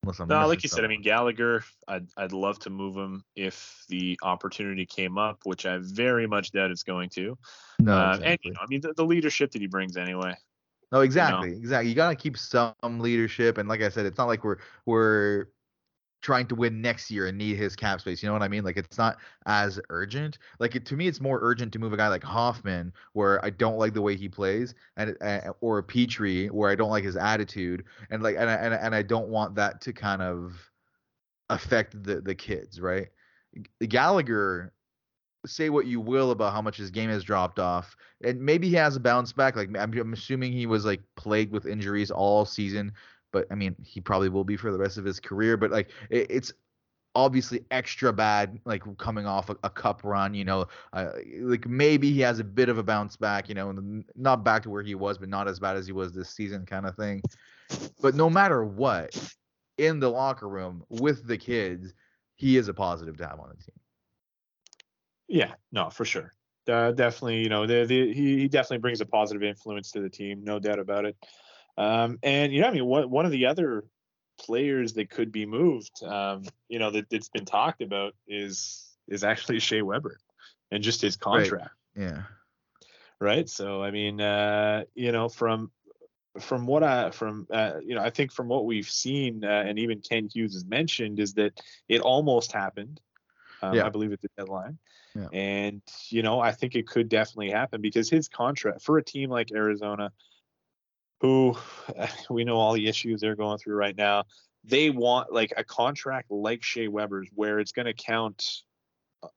Unless 0.03 0.19
I'm 0.21 0.27
no, 0.29 0.47
like 0.47 0.63
you 0.63 0.69
said, 0.69 0.85
I 0.85 0.87
mean 0.87 1.01
Gallagher, 1.01 1.63
I'd 1.87 2.07
I'd 2.15 2.31
love 2.31 2.57
to 2.59 2.69
move 2.69 2.95
him 2.95 3.23
if 3.35 3.83
the 3.89 4.17
opportunity 4.23 4.85
came 4.85 5.17
up, 5.17 5.39
which 5.43 5.65
I 5.65 5.79
very 5.81 6.25
much 6.25 6.51
doubt 6.51 6.71
it's 6.71 6.83
going 6.83 7.09
to. 7.11 7.37
No, 7.79 7.93
uh, 7.93 8.09
exactly. 8.11 8.31
and 8.31 8.39
you 8.43 8.51
know, 8.51 8.59
I 8.61 8.65
mean 8.67 8.81
the, 8.81 8.93
the, 8.93 9.03
leadership 9.03 9.51
that 9.51 9.61
he 9.61 9.67
brings 9.67 9.97
anyway. 9.97 10.35
No, 10.93 11.01
exactly, 11.01 11.49
you 11.49 11.55
know? 11.55 11.59
exactly. 11.59 11.89
You 11.89 11.95
gotta 11.95 12.15
keep 12.15 12.37
some 12.37 12.73
leadership, 12.81 13.57
and 13.57 13.67
like 13.67 13.81
I 13.81 13.89
said, 13.89 14.05
it's 14.05 14.17
not 14.17 14.27
like 14.27 14.45
we're 14.45 14.59
we're 14.85 15.47
trying 16.21 16.47
to 16.47 16.55
win 16.55 16.81
next 16.81 17.09
year 17.09 17.27
and 17.27 17.37
need 17.37 17.55
his 17.55 17.75
cap 17.75 18.01
space. 18.01 18.21
You 18.21 18.27
know 18.27 18.33
what 18.33 18.41
I 18.41 18.47
mean? 18.47 18.63
Like 18.63 18.77
it's 18.77 18.97
not 18.97 19.17
as 19.45 19.79
urgent. 19.89 20.37
Like 20.59 20.75
it, 20.75 20.85
to 20.87 20.95
me, 20.95 21.07
it's 21.07 21.21
more 21.21 21.39
urgent 21.41 21.71
to 21.73 21.79
move 21.79 21.93
a 21.93 21.97
guy 21.97 22.07
like 22.07 22.23
Hoffman, 22.23 22.93
where 23.13 23.43
I 23.43 23.49
don't 23.49 23.77
like 23.77 23.93
the 23.93 24.01
way 24.01 24.15
he 24.15 24.27
plays, 24.27 24.75
and 24.97 25.15
or 25.61 25.83
Petry, 25.83 26.51
where 26.51 26.69
I 26.69 26.75
don't 26.75 26.89
like 26.89 27.03
his 27.03 27.15
attitude, 27.15 27.85
and 28.09 28.21
like 28.21 28.35
and 28.37 28.49
I, 28.49 28.53
and 28.55 28.73
and 28.73 28.95
I 28.95 29.01
don't 29.01 29.29
want 29.29 29.55
that 29.55 29.81
to 29.81 29.93
kind 29.93 30.21
of 30.21 30.53
affect 31.49 32.01
the 32.03 32.21
the 32.21 32.35
kids, 32.35 32.79
right? 32.81 33.07
Gallagher. 33.87 34.73
Say 35.45 35.69
what 35.69 35.85
you 35.85 36.01
will 36.01 36.31
about 36.31 36.51
how 36.51 36.61
much 36.61 36.75
his 36.75 36.91
game 36.91 37.09
has 37.09 37.23
dropped 37.23 37.59
off, 37.59 37.95
and 38.21 38.41
maybe 38.41 38.67
he 38.67 38.75
has 38.75 38.97
a 38.97 38.99
bounce 38.99 39.31
back. 39.31 39.55
Like 39.55 39.69
I'm, 39.69 39.97
I'm 39.97 40.11
assuming 40.11 40.51
he 40.51 40.65
was 40.65 40.83
like 40.83 40.99
plagued 41.15 41.53
with 41.53 41.65
injuries 41.65 42.11
all 42.11 42.43
season 42.43 42.91
but 43.31 43.47
I 43.51 43.55
mean, 43.55 43.75
he 43.83 44.01
probably 44.01 44.29
will 44.29 44.43
be 44.43 44.57
for 44.57 44.71
the 44.71 44.77
rest 44.77 44.97
of 44.97 45.05
his 45.05 45.19
career. 45.19 45.57
But 45.57 45.71
like, 45.71 45.91
it, 46.09 46.27
it's 46.29 46.53
obviously 47.15 47.65
extra 47.71 48.13
bad, 48.13 48.59
like 48.65 48.83
coming 48.97 49.25
off 49.25 49.49
a, 49.49 49.57
a 49.63 49.69
cup 49.69 50.01
run. 50.03 50.33
You 50.33 50.45
know, 50.45 50.67
uh, 50.93 51.11
like 51.41 51.67
maybe 51.67 52.11
he 52.11 52.21
has 52.21 52.39
a 52.39 52.43
bit 52.43 52.69
of 52.69 52.77
a 52.77 52.83
bounce 52.83 53.15
back. 53.15 53.49
You 53.49 53.55
know, 53.55 54.03
not 54.15 54.43
back 54.43 54.63
to 54.63 54.69
where 54.69 54.83
he 54.83 54.95
was, 54.95 55.17
but 55.17 55.29
not 55.29 55.47
as 55.47 55.59
bad 55.59 55.77
as 55.77 55.85
he 55.85 55.93
was 55.93 56.13
this 56.13 56.29
season, 56.29 56.65
kind 56.65 56.85
of 56.85 56.95
thing. 56.95 57.21
But 58.01 58.15
no 58.15 58.29
matter 58.29 58.63
what, 58.63 59.15
in 59.77 59.99
the 59.99 60.09
locker 60.09 60.47
room 60.47 60.83
with 60.89 61.27
the 61.27 61.37
kids, 61.37 61.93
he 62.35 62.57
is 62.57 62.67
a 62.67 62.73
positive 62.73 63.17
to 63.17 63.27
have 63.27 63.39
on 63.39 63.49
the 63.49 63.55
team. 63.55 63.79
Yeah, 65.27 65.53
no, 65.71 65.89
for 65.89 66.05
sure. 66.05 66.33
Uh, 66.67 66.91
definitely, 66.91 67.41
you 67.41 67.49
know, 67.49 67.65
the, 67.65 67.85
the, 67.85 68.13
he, 68.13 68.39
he 68.39 68.47
definitely 68.47 68.79
brings 68.79 69.01
a 69.01 69.05
positive 69.05 69.43
influence 69.43 69.91
to 69.91 70.01
the 70.01 70.09
team, 70.09 70.43
no 70.43 70.59
doubt 70.59 70.79
about 70.79 71.05
it. 71.05 71.15
Um, 71.79 72.19
and 72.21 72.53
you 72.53 72.61
know, 72.61 72.67
I 72.67 72.71
mean, 72.71 72.85
one 72.85 73.09
one 73.09 73.25
of 73.25 73.31
the 73.31 73.45
other 73.45 73.85
players 74.37 74.93
that 74.93 75.09
could 75.09 75.31
be 75.31 75.45
moved, 75.45 76.03
um, 76.03 76.43
you 76.67 76.77
know, 76.77 76.91
that, 76.91 77.09
that's 77.09 77.29
been 77.29 77.45
talked 77.45 77.81
about 77.81 78.13
is 78.27 78.85
is 79.07 79.23
actually 79.23 79.59
Shea 79.61 79.81
Weber 79.81 80.19
and 80.71 80.83
just 80.83 81.01
his 81.01 81.15
contract. 81.15 81.71
Right. 81.95 82.05
Yeah. 82.05 82.21
Right. 83.21 83.49
So 83.49 83.81
I 83.81 83.91
mean, 83.91 84.19
uh, 84.19 84.83
you 84.93 85.13
know, 85.13 85.29
from 85.29 85.71
from 86.37 86.67
what 86.67 86.83
I 86.83 87.11
from 87.11 87.47
uh, 87.49 87.75
you 87.81 87.95
know, 87.95 88.01
I 88.01 88.09
think 88.09 88.33
from 88.33 88.49
what 88.49 88.65
we've 88.65 88.89
seen, 88.89 89.45
uh, 89.45 89.63
and 89.65 89.79
even 89.79 90.01
Kent 90.01 90.33
Hughes 90.35 90.53
has 90.53 90.65
mentioned, 90.65 91.19
is 91.19 91.33
that 91.35 91.61
it 91.87 92.01
almost 92.01 92.51
happened. 92.51 92.99
Um, 93.61 93.73
yeah. 93.73 93.85
I 93.85 93.89
believe 93.89 94.13
at 94.13 94.21
the 94.21 94.29
deadline. 94.37 94.77
Yeah. 95.15 95.27
And 95.33 95.81
you 96.09 96.23
know, 96.23 96.39
I 96.39 96.51
think 96.51 96.75
it 96.75 96.87
could 96.87 97.09
definitely 97.09 97.51
happen 97.51 97.81
because 97.81 98.09
his 98.09 98.27
contract 98.27 98.81
for 98.81 98.97
a 98.97 99.03
team 99.03 99.29
like 99.29 99.51
Arizona, 99.51 100.11
who 101.21 101.55
we 102.29 102.43
know 102.43 102.57
all 102.57 102.73
the 102.73 102.87
issues 102.87 103.21
they're 103.21 103.35
going 103.35 103.57
through 103.57 103.75
right 103.75 103.95
now. 103.95 104.25
They 104.63 104.89
want 104.89 105.31
like 105.31 105.53
a 105.57 105.63
contract 105.63 106.31
like 106.31 106.63
Shea 106.63 106.87
Weber's 106.87 107.29
where 107.33 107.59
it's 107.59 107.71
going 107.71 107.85
to 107.85 107.93
count 107.93 108.61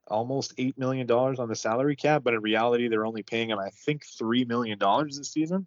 almost 0.09 0.55
eight 0.59 0.79
million 0.79 1.07
dollars 1.07 1.39
on 1.39 1.49
the 1.49 1.57
salary 1.57 1.97
cap, 1.97 2.23
but 2.25 2.35
in 2.35 2.41
reality 2.41 2.89
they're 2.89 3.07
only 3.07 3.23
paying 3.23 3.51
him 3.51 3.59
I 3.59 3.71
think 3.85 4.05
three 4.05 4.45
million 4.45 4.79
dollars 4.79 5.19
this 5.19 5.33
season. 5.33 5.67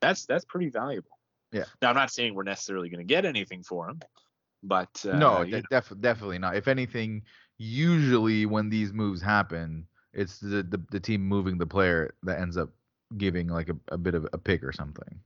That's 0.00 0.26
that's 0.26 0.44
pretty 0.44 0.70
valuable. 0.70 1.10
Yeah. 1.52 1.64
Now 1.80 1.90
I'm 1.90 1.94
not 1.94 2.10
saying 2.10 2.34
we're 2.34 2.42
necessarily 2.42 2.88
going 2.88 3.06
to 3.06 3.12
get 3.12 3.24
anything 3.24 3.62
for 3.62 3.88
him, 3.88 4.00
but 4.62 5.04
uh, 5.08 5.16
no, 5.16 5.44
def- 5.44 5.92
definitely 6.00 6.38
not. 6.38 6.56
If 6.56 6.66
anything, 6.68 7.22
usually 7.58 8.46
when 8.46 8.68
these 8.68 8.92
moves 8.92 9.22
happen, 9.22 9.86
it's 10.12 10.38
the, 10.40 10.62
the 10.62 10.80
the 10.90 11.00
team 11.00 11.22
moving 11.22 11.58
the 11.58 11.66
player 11.66 12.14
that 12.24 12.40
ends 12.40 12.56
up 12.56 12.70
giving 13.16 13.48
like 13.48 13.68
a, 13.68 13.76
a 13.88 13.98
bit 13.98 14.14
of 14.14 14.26
a 14.32 14.38
pick 14.38 14.62
or 14.64 14.72
something. 14.72 15.20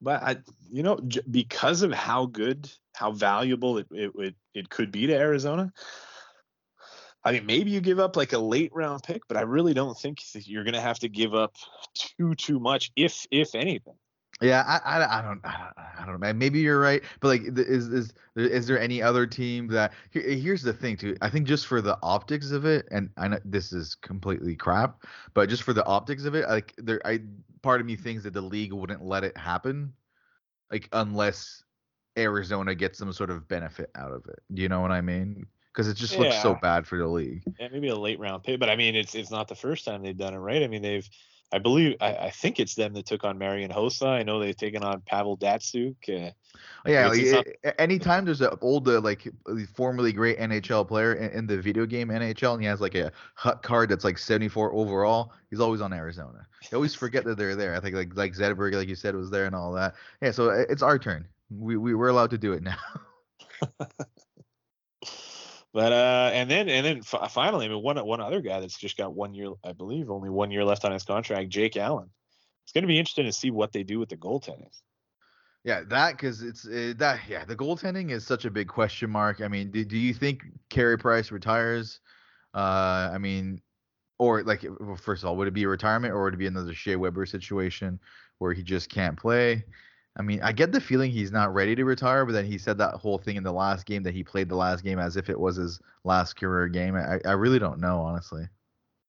But 0.00 0.22
I, 0.22 0.36
you 0.70 0.82
know, 0.82 0.98
j- 1.06 1.22
because 1.30 1.82
of 1.82 1.92
how 1.92 2.26
good, 2.26 2.70
how 2.94 3.12
valuable 3.12 3.78
it, 3.78 3.86
it 3.90 4.12
it 4.18 4.34
it 4.54 4.70
could 4.70 4.90
be 4.90 5.06
to 5.06 5.14
Arizona. 5.14 5.72
I 7.24 7.32
mean, 7.32 7.46
maybe 7.46 7.70
you 7.70 7.80
give 7.80 8.00
up 8.00 8.16
like 8.16 8.32
a 8.32 8.38
late 8.38 8.72
round 8.74 9.04
pick, 9.04 9.22
but 9.28 9.36
I 9.36 9.42
really 9.42 9.74
don't 9.74 9.96
think 9.96 10.18
you're 10.34 10.64
going 10.64 10.74
to 10.74 10.80
have 10.80 10.98
to 11.00 11.08
give 11.08 11.34
up 11.34 11.54
too 11.94 12.34
too 12.34 12.58
much, 12.58 12.90
if 12.96 13.26
if 13.30 13.54
anything. 13.54 13.94
Yeah, 14.42 14.64
I, 14.66 14.98
I, 14.98 15.18
I, 15.18 15.22
don't 15.22 15.40
I 15.44 16.04
don't 16.04 16.20
know, 16.20 16.32
Maybe 16.32 16.60
you're 16.60 16.80
right, 16.80 17.02
but 17.20 17.28
like, 17.28 17.42
is 17.58 17.88
is 17.88 18.12
is 18.34 18.66
there 18.66 18.78
any 18.78 19.00
other 19.00 19.26
team 19.26 19.68
that? 19.68 19.92
here's 20.10 20.62
the 20.62 20.72
thing, 20.72 20.96
too. 20.96 21.16
I 21.22 21.28
think 21.28 21.46
just 21.46 21.66
for 21.66 21.80
the 21.80 21.96
optics 22.02 22.50
of 22.50 22.64
it, 22.64 22.88
and 22.90 23.10
I 23.16 23.28
know 23.28 23.38
this 23.44 23.72
is 23.72 23.94
completely 23.94 24.56
crap, 24.56 25.04
but 25.34 25.48
just 25.48 25.62
for 25.62 25.72
the 25.72 25.84
optics 25.84 26.24
of 26.24 26.34
it, 26.34 26.48
like 26.48 26.74
there, 26.76 27.00
I 27.04 27.20
part 27.62 27.80
of 27.80 27.86
me 27.86 27.96
thinks 27.96 28.24
that 28.24 28.32
the 28.32 28.40
league 28.40 28.72
wouldn't 28.72 29.04
let 29.04 29.22
it 29.22 29.36
happen, 29.36 29.92
like 30.70 30.88
unless 30.92 31.62
Arizona 32.18 32.74
gets 32.74 32.98
some 32.98 33.12
sort 33.12 33.30
of 33.30 33.46
benefit 33.48 33.90
out 33.94 34.12
of 34.12 34.26
it. 34.26 34.40
Do 34.52 34.62
you 34.62 34.68
know 34.68 34.80
what 34.80 34.90
I 34.90 35.00
mean? 35.00 35.46
Because 35.72 35.88
it 35.88 35.96
just 35.96 36.18
looks 36.18 36.34
yeah. 36.34 36.42
so 36.42 36.54
bad 36.60 36.86
for 36.86 36.98
the 36.98 37.06
league. 37.06 37.42
Yeah, 37.58 37.68
maybe 37.72 37.88
a 37.88 37.96
late 37.96 38.18
round 38.18 38.42
pick, 38.42 38.60
but 38.60 38.68
I 38.68 38.76
mean, 38.76 38.94
it's 38.94 39.14
it's 39.14 39.30
not 39.30 39.48
the 39.48 39.54
first 39.54 39.84
time 39.84 40.02
they've 40.02 40.16
done 40.16 40.34
it, 40.34 40.38
right? 40.38 40.62
I 40.62 40.66
mean, 40.66 40.82
they've 40.82 41.08
I 41.52 41.58
believe 41.58 41.96
I, 42.00 42.14
I, 42.14 42.30
think 42.30 42.58
it's 42.58 42.74
them 42.74 42.94
that 42.94 43.04
took 43.04 43.24
on 43.24 43.36
Marian 43.36 43.70
Hossa. 43.70 44.06
I 44.06 44.22
know 44.22 44.40
they've 44.40 44.56
taken 44.56 44.82
on 44.82 45.02
Pavel 45.02 45.36
Datsyuk. 45.36 45.96
Uh, 46.08 46.30
oh, 46.86 46.90
yeah, 46.90 47.08
like, 47.08 47.58
not... 47.64 47.74
anytime 47.78 48.24
there's 48.24 48.40
an 48.40 48.56
old 48.62 48.88
uh, 48.88 49.00
like 49.00 49.28
formerly 49.74 50.12
great 50.12 50.38
NHL 50.38 50.88
player 50.88 51.14
in, 51.14 51.30
in, 51.30 51.46
the 51.46 51.60
video 51.60 51.84
game 51.84 52.08
NHL, 52.08 52.54
and 52.54 52.62
he 52.62 52.68
has 52.68 52.80
like 52.80 52.94
a 52.94 53.12
hut 53.34 53.62
card 53.62 53.90
that's 53.90 54.04
like 54.04 54.16
74 54.16 54.72
overall, 54.72 55.32
he's 55.50 55.60
always 55.60 55.82
on 55.82 55.92
Arizona. 55.92 56.46
You 56.70 56.76
always 56.76 56.94
forget 56.94 57.24
that 57.24 57.36
they're 57.36 57.56
there. 57.56 57.74
I 57.74 57.80
think 57.80 57.94
like 57.94 58.16
like 58.16 58.32
Zetterberg, 58.32 58.74
like 58.74 58.88
you 58.88 58.94
said, 58.94 59.14
was 59.14 59.30
there 59.30 59.44
and 59.44 59.54
all 59.54 59.72
that. 59.72 59.94
Yeah, 60.22 60.30
so 60.30 60.48
it's 60.50 60.82
our 60.82 60.98
turn. 60.98 61.26
We 61.50 61.76
we 61.76 61.94
we're 61.94 62.08
allowed 62.08 62.30
to 62.30 62.38
do 62.38 62.52
it 62.52 62.62
now. 62.62 62.78
But 65.72 65.92
uh, 65.92 66.30
and 66.34 66.50
then 66.50 66.68
and 66.68 66.84
then 66.84 66.98
f- 66.98 67.32
finally, 67.32 67.66
I 67.66 67.68
mean, 67.68 67.82
one 67.82 67.96
one 68.04 68.20
other 68.20 68.42
guy 68.42 68.60
that's 68.60 68.76
just 68.76 68.98
got 68.98 69.14
one 69.14 69.34
year, 69.34 69.52
I 69.64 69.72
believe, 69.72 70.10
only 70.10 70.28
one 70.28 70.50
year 70.50 70.64
left 70.64 70.84
on 70.84 70.92
his 70.92 71.04
contract, 71.04 71.48
Jake 71.48 71.76
Allen. 71.76 72.10
It's 72.64 72.72
going 72.72 72.82
to 72.82 72.88
be 72.88 72.98
interesting 72.98 73.24
to 73.24 73.32
see 73.32 73.50
what 73.50 73.72
they 73.72 73.82
do 73.82 73.98
with 73.98 74.10
the 74.10 74.16
goaltending. 74.16 74.68
Yeah, 75.64 75.82
that 75.88 76.12
because 76.12 76.42
it's 76.42 76.66
uh, 76.66 76.92
that. 76.98 77.20
Yeah, 77.28 77.44
the 77.44 77.56
goaltending 77.56 78.10
is 78.10 78.26
such 78.26 78.44
a 78.44 78.50
big 78.50 78.68
question 78.68 79.08
mark. 79.08 79.40
I 79.40 79.48
mean, 79.48 79.70
do, 79.70 79.84
do 79.84 79.96
you 79.96 80.12
think 80.12 80.42
Carey 80.68 80.98
Price 80.98 81.30
retires? 81.30 82.00
Uh, 82.52 83.10
I 83.12 83.18
mean, 83.18 83.62
or 84.18 84.42
like, 84.42 84.64
well, 84.80 84.96
first 84.96 85.22
of 85.22 85.28
all, 85.28 85.36
would 85.36 85.48
it 85.48 85.54
be 85.54 85.62
a 85.62 85.68
retirement 85.68 86.12
or 86.12 86.24
would 86.24 86.34
it 86.34 86.38
be 86.38 86.46
another 86.46 86.74
Shea 86.74 86.96
Weber 86.96 87.24
situation 87.26 87.98
where 88.38 88.52
he 88.52 88.62
just 88.62 88.90
can't 88.90 89.16
play? 89.16 89.64
I 90.16 90.22
mean, 90.22 90.42
I 90.42 90.52
get 90.52 90.72
the 90.72 90.80
feeling 90.80 91.10
he's 91.10 91.32
not 91.32 91.54
ready 91.54 91.74
to 91.74 91.84
retire, 91.84 92.26
but 92.26 92.32
then 92.32 92.44
he 92.44 92.58
said 92.58 92.76
that 92.78 92.94
whole 92.94 93.16
thing 93.16 93.36
in 93.36 93.42
the 93.42 93.52
last 93.52 93.86
game 93.86 94.02
that 94.02 94.14
he 94.14 94.22
played 94.22 94.48
the 94.48 94.56
last 94.56 94.84
game 94.84 94.98
as 94.98 95.16
if 95.16 95.30
it 95.30 95.40
was 95.40 95.56
his 95.56 95.80
last 96.04 96.34
career 96.34 96.68
game. 96.68 96.94
I, 96.96 97.18
I 97.24 97.32
really 97.32 97.58
don't 97.58 97.80
know, 97.80 98.00
honestly. 98.00 98.46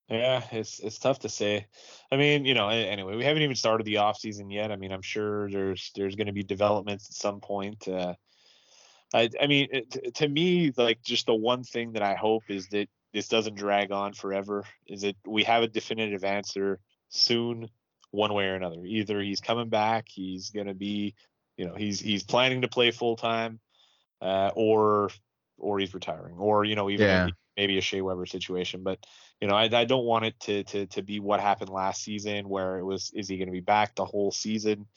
Yeah, 0.09 0.43
it's 0.51 0.79
it's 0.79 0.99
tough 0.99 1.19
to 1.19 1.29
say. 1.29 1.67
I 2.11 2.17
mean, 2.17 2.45
you 2.45 2.53
know, 2.53 2.69
anyway, 2.69 3.15
we 3.15 3.23
haven't 3.23 3.43
even 3.43 3.55
started 3.55 3.85
the 3.85 3.97
off 3.97 4.17
season 4.17 4.49
yet. 4.49 4.71
I 4.71 4.75
mean, 4.75 4.91
I'm 4.91 5.01
sure 5.01 5.49
there's 5.49 5.91
there's 5.95 6.15
going 6.15 6.27
to 6.27 6.33
be 6.33 6.43
developments 6.43 7.09
at 7.09 7.15
some 7.15 7.39
point. 7.41 7.87
Uh, 7.87 8.13
I 9.13 9.29
I 9.41 9.47
mean, 9.47 9.69
it, 9.71 10.15
to 10.15 10.27
me, 10.27 10.71
like 10.75 11.01
just 11.01 11.25
the 11.25 11.33
one 11.33 11.63
thing 11.63 11.93
that 11.93 12.03
I 12.03 12.15
hope 12.15 12.43
is 12.49 12.67
that 12.69 12.89
this 13.13 13.27
doesn't 13.27 13.55
drag 13.55 13.91
on 13.91 14.13
forever. 14.13 14.63
Is 14.87 15.01
that 15.01 15.15
we 15.25 15.43
have 15.43 15.63
a 15.63 15.67
definitive 15.67 16.23
answer 16.23 16.79
soon 17.09 17.69
one 18.13 18.33
way 18.33 18.45
or 18.45 18.55
another. 18.55 18.83
Either 18.85 19.21
he's 19.21 19.41
coming 19.41 19.69
back, 19.69 20.07
he's 20.07 20.49
going 20.51 20.67
to 20.67 20.73
be, 20.73 21.15
you 21.57 21.65
know, 21.65 21.75
he's 21.75 21.99
he's 21.99 22.23
planning 22.23 22.61
to 22.61 22.67
play 22.67 22.91
full 22.91 23.15
time, 23.15 23.59
uh, 24.21 24.51
or 24.55 25.09
or 25.57 25.79
he's 25.79 25.93
retiring, 25.93 26.37
or 26.37 26.65
you 26.65 26.75
know, 26.75 26.89
even 26.89 27.05
yeah. 27.05 27.27
maybe, 27.57 27.77
a 27.77 27.81
Shea 27.81 28.01
Weber 28.01 28.25
situation. 28.25 28.83
But 28.83 29.05
you 29.41 29.47
know, 29.47 29.55
I, 29.55 29.69
I 29.71 29.85
don't 29.85 30.05
want 30.05 30.25
it 30.25 30.39
to 30.41 30.63
to 30.63 30.85
to 30.87 31.01
be 31.01 31.19
what 31.19 31.39
happened 31.39 31.69
last 31.69 32.03
season, 32.03 32.49
where 32.49 32.77
it 32.77 32.83
was 32.83 33.11
is 33.13 33.27
he 33.27 33.37
going 33.37 33.47
to 33.47 33.53
be 33.53 33.59
back 33.59 33.95
the 33.95 34.05
whole 34.05 34.31
season? 34.31 34.87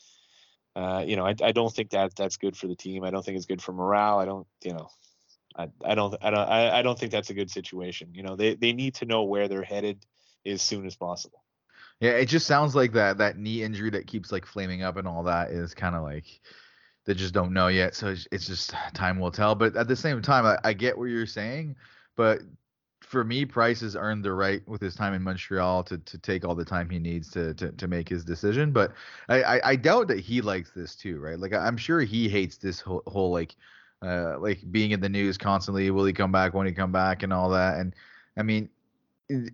uh, 0.76 1.02
you 1.06 1.16
know, 1.16 1.26
I, 1.26 1.34
I 1.42 1.52
don't 1.52 1.74
think 1.74 1.90
that 1.90 2.14
that's 2.14 2.36
good 2.36 2.54
for 2.54 2.66
the 2.66 2.76
team. 2.76 3.02
I 3.02 3.10
don't 3.10 3.24
think 3.24 3.38
it's 3.38 3.46
good 3.46 3.62
for 3.62 3.72
morale. 3.72 4.18
I 4.18 4.26
don't, 4.26 4.46
you 4.62 4.74
know, 4.74 4.90
I, 5.56 5.68
I 5.82 5.94
don't 5.94 6.14
I 6.20 6.30
don't 6.30 6.48
I, 6.48 6.78
I 6.78 6.82
don't 6.82 6.98
think 6.98 7.12
that's 7.12 7.30
a 7.30 7.34
good 7.34 7.50
situation. 7.50 8.10
You 8.12 8.22
know, 8.22 8.36
they 8.36 8.56
they 8.56 8.74
need 8.74 8.96
to 8.96 9.06
know 9.06 9.24
where 9.24 9.48
they're 9.48 9.62
headed 9.62 10.04
as 10.44 10.60
soon 10.60 10.86
as 10.86 10.94
possible. 10.94 11.42
Yeah, 12.00 12.10
it 12.10 12.26
just 12.26 12.46
sounds 12.46 12.74
like 12.74 12.92
that 12.92 13.18
that 13.18 13.38
knee 13.38 13.62
injury 13.62 13.90
that 13.90 14.06
keeps 14.06 14.30
like 14.30 14.44
flaming 14.44 14.82
up 14.82 14.96
and 14.96 15.08
all 15.08 15.22
that 15.24 15.50
is 15.50 15.72
kind 15.74 15.96
of 15.96 16.02
like 16.02 16.40
they 17.06 17.14
just 17.14 17.32
don't 17.32 17.52
know 17.52 17.68
yet. 17.68 17.94
So 17.94 18.08
it's, 18.08 18.26
it's, 18.30 18.46
just 18.46 18.74
time 18.94 19.18
will 19.18 19.30
tell. 19.30 19.54
But 19.54 19.76
at 19.76 19.88
the 19.88 19.96
same 19.96 20.20
time, 20.20 20.44
I, 20.44 20.58
I 20.64 20.72
get 20.72 20.98
what 20.98 21.04
you're 21.04 21.26
saying, 21.26 21.76
but 22.16 22.40
for 23.06 23.22
me, 23.22 23.44
Price 23.44 23.80
has 23.80 23.94
earned 23.94 24.24
the 24.24 24.32
right 24.32 24.66
with 24.66 24.80
his 24.80 24.96
time 24.96 25.14
in 25.14 25.22
Montreal 25.22 25.84
to, 25.84 25.98
to 25.98 26.18
take 26.18 26.44
all 26.44 26.56
the 26.56 26.64
time 26.64 26.90
he 26.90 26.98
needs 26.98 27.30
to, 27.30 27.54
to, 27.54 27.70
to 27.70 27.86
make 27.86 28.08
his 28.08 28.24
decision. 28.24 28.72
But 28.72 28.92
I, 29.28 29.42
I, 29.42 29.70
I 29.70 29.76
doubt 29.76 30.08
that 30.08 30.18
he 30.18 30.40
likes 30.40 30.72
this 30.72 30.96
too, 30.96 31.20
right? 31.20 31.38
Like 31.38 31.52
I'm 31.52 31.76
sure 31.76 32.00
he 32.00 32.28
hates 32.28 32.56
this 32.56 32.80
whole, 32.80 33.04
whole 33.06 33.30
like 33.30 33.54
uh, 34.02 34.38
like 34.40 34.60
being 34.72 34.90
in 34.90 35.00
the 35.00 35.08
news 35.08 35.38
constantly. 35.38 35.90
Will 35.90 36.04
he 36.04 36.12
come 36.12 36.32
back? 36.32 36.52
When 36.52 36.66
he 36.66 36.72
come 36.72 36.92
back? 36.92 37.22
And 37.22 37.32
all 37.32 37.50
that. 37.50 37.78
And 37.78 37.94
I 38.36 38.42
mean, 38.42 38.68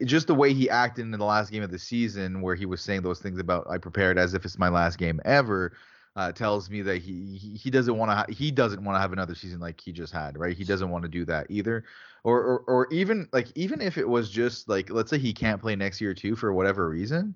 just 0.04 0.26
the 0.26 0.34
way 0.34 0.52
he 0.52 0.68
acted 0.68 1.02
in 1.02 1.10
the 1.10 1.24
last 1.24 1.50
game 1.50 1.62
of 1.62 1.70
the 1.70 1.78
season, 1.78 2.42
where 2.42 2.54
he 2.54 2.66
was 2.66 2.80
saying 2.80 3.02
those 3.02 3.20
things 3.20 3.38
about 3.38 3.66
I 3.70 3.78
prepared 3.78 4.18
as 4.18 4.34
if 4.34 4.44
it's 4.44 4.58
my 4.58 4.68
last 4.68 4.98
game 4.98 5.20
ever, 5.24 5.72
uh, 6.16 6.32
tells 6.32 6.68
me 6.68 6.82
that 6.82 6.98
he 6.98 7.36
he, 7.54 7.70
doesn't 7.70 7.96
want 7.96 8.10
to 8.10 8.14
ha- 8.14 8.26
he 8.28 8.50
doesn't 8.50 8.84
want 8.84 8.96
to 8.96 9.00
have 9.00 9.12
another 9.12 9.34
season 9.34 9.60
like 9.60 9.80
he 9.80 9.92
just 9.92 10.12
had, 10.12 10.36
right? 10.36 10.56
He 10.56 10.64
doesn't 10.64 10.90
want 10.90 11.04
to 11.04 11.08
do 11.08 11.24
that 11.24 11.46
either, 11.48 11.84
or, 12.24 12.38
or 12.40 12.58
or 12.66 12.88
even 12.92 13.28
like 13.32 13.48
even 13.54 13.80
if 13.80 13.96
it 13.96 14.08
was 14.08 14.30
just 14.30 14.68
like 14.68 14.90
let's 14.90 15.10
say 15.10 15.18
he 15.18 15.32
can't 15.32 15.60
play 15.60 15.74
next 15.74 16.00
year 16.00 16.12
too 16.12 16.36
for 16.36 16.52
whatever 16.52 16.88
reason, 16.88 17.34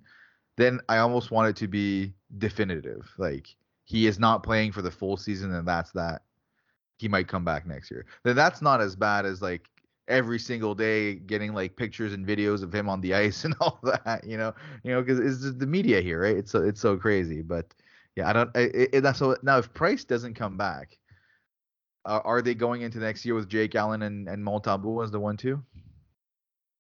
then 0.57 0.81
I 0.89 0.99
almost 0.99 1.31
want 1.31 1.49
it 1.49 1.57
to 1.57 1.69
be 1.69 2.13
definitive, 2.39 3.11
like 3.17 3.49
he 3.85 4.07
is 4.07 4.19
not 4.19 4.43
playing 4.43 4.73
for 4.73 4.83
the 4.83 4.91
full 4.91 5.17
season 5.17 5.55
and 5.55 5.67
that's 5.67 5.93
that. 5.93 6.23
He 6.99 7.09
might 7.09 7.29
come 7.29 7.45
back 7.45 7.67
next 7.67 7.91
year. 7.91 8.07
Then 8.25 8.37
that's 8.37 8.61
not 8.63 8.81
as 8.81 8.97
bad 8.97 9.27
as 9.27 9.41
like 9.41 9.69
every 10.09 10.39
single 10.39 10.75
day 10.75 11.15
getting 11.15 11.53
like 11.53 11.77
pictures 11.77 12.13
and 12.13 12.27
videos 12.27 12.63
of 12.63 12.73
him 12.73 12.89
on 12.89 13.01
the 13.01 13.15
ice 13.27 13.45
and 13.45 13.55
all 13.61 13.81
that 13.83 14.23
you 14.25 14.37
know 14.37 14.55
you 14.83 14.93
know 14.93 15.03
because 15.03 15.19
it's 15.19 15.57
the 15.59 15.67
media 15.67 16.01
here 16.01 16.21
right 16.23 16.37
it's 16.37 16.53
so 16.53 16.63
it's 16.63 16.81
so 16.81 16.97
crazy 16.97 17.43
but 17.43 17.75
yeah, 18.17 18.31
I 18.31 18.33
don't. 18.33 18.57
It, 18.57 18.91
it, 18.95 19.01
that's 19.03 19.19
so 19.19 19.37
now 19.43 19.59
if 19.59 19.73
Price 19.75 20.05
doesn't 20.05 20.35
come 20.35 20.57
back, 20.57 20.99
uh, 22.07 22.21
are 22.25 22.41
they 22.41 22.55
going 22.55 22.81
into 22.81 22.99
next 22.99 23.25
year 23.25 23.35
with 23.35 23.49
Jake 23.49 23.75
Allen 23.75 24.03
and 24.03 24.27
and 24.27 24.45
Montembeault 24.45 25.05
as 25.05 25.11
the 25.11 25.21
one 25.21 25.37
two? 25.37 25.63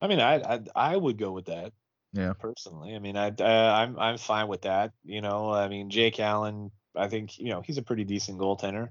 I 0.00 0.08
mean, 0.08 0.20
I, 0.20 0.36
I 0.36 0.60
I 0.74 0.96
would 0.96 1.18
go 1.18 1.32
with 1.32 1.46
that. 1.46 1.72
Yeah. 2.14 2.32
Personally, 2.32 2.94
I 2.94 2.98
mean, 2.98 3.18
I 3.18 3.28
uh, 3.28 3.44
I'm 3.44 3.98
I'm 3.98 4.16
fine 4.16 4.48
with 4.48 4.62
that. 4.62 4.92
You 5.04 5.20
know, 5.20 5.52
I 5.52 5.68
mean, 5.68 5.90
Jake 5.90 6.18
Allen, 6.18 6.70
I 6.96 7.08
think 7.08 7.38
you 7.38 7.50
know 7.50 7.60
he's 7.60 7.78
a 7.78 7.82
pretty 7.82 8.04
decent 8.04 8.38
goaltender. 8.38 8.88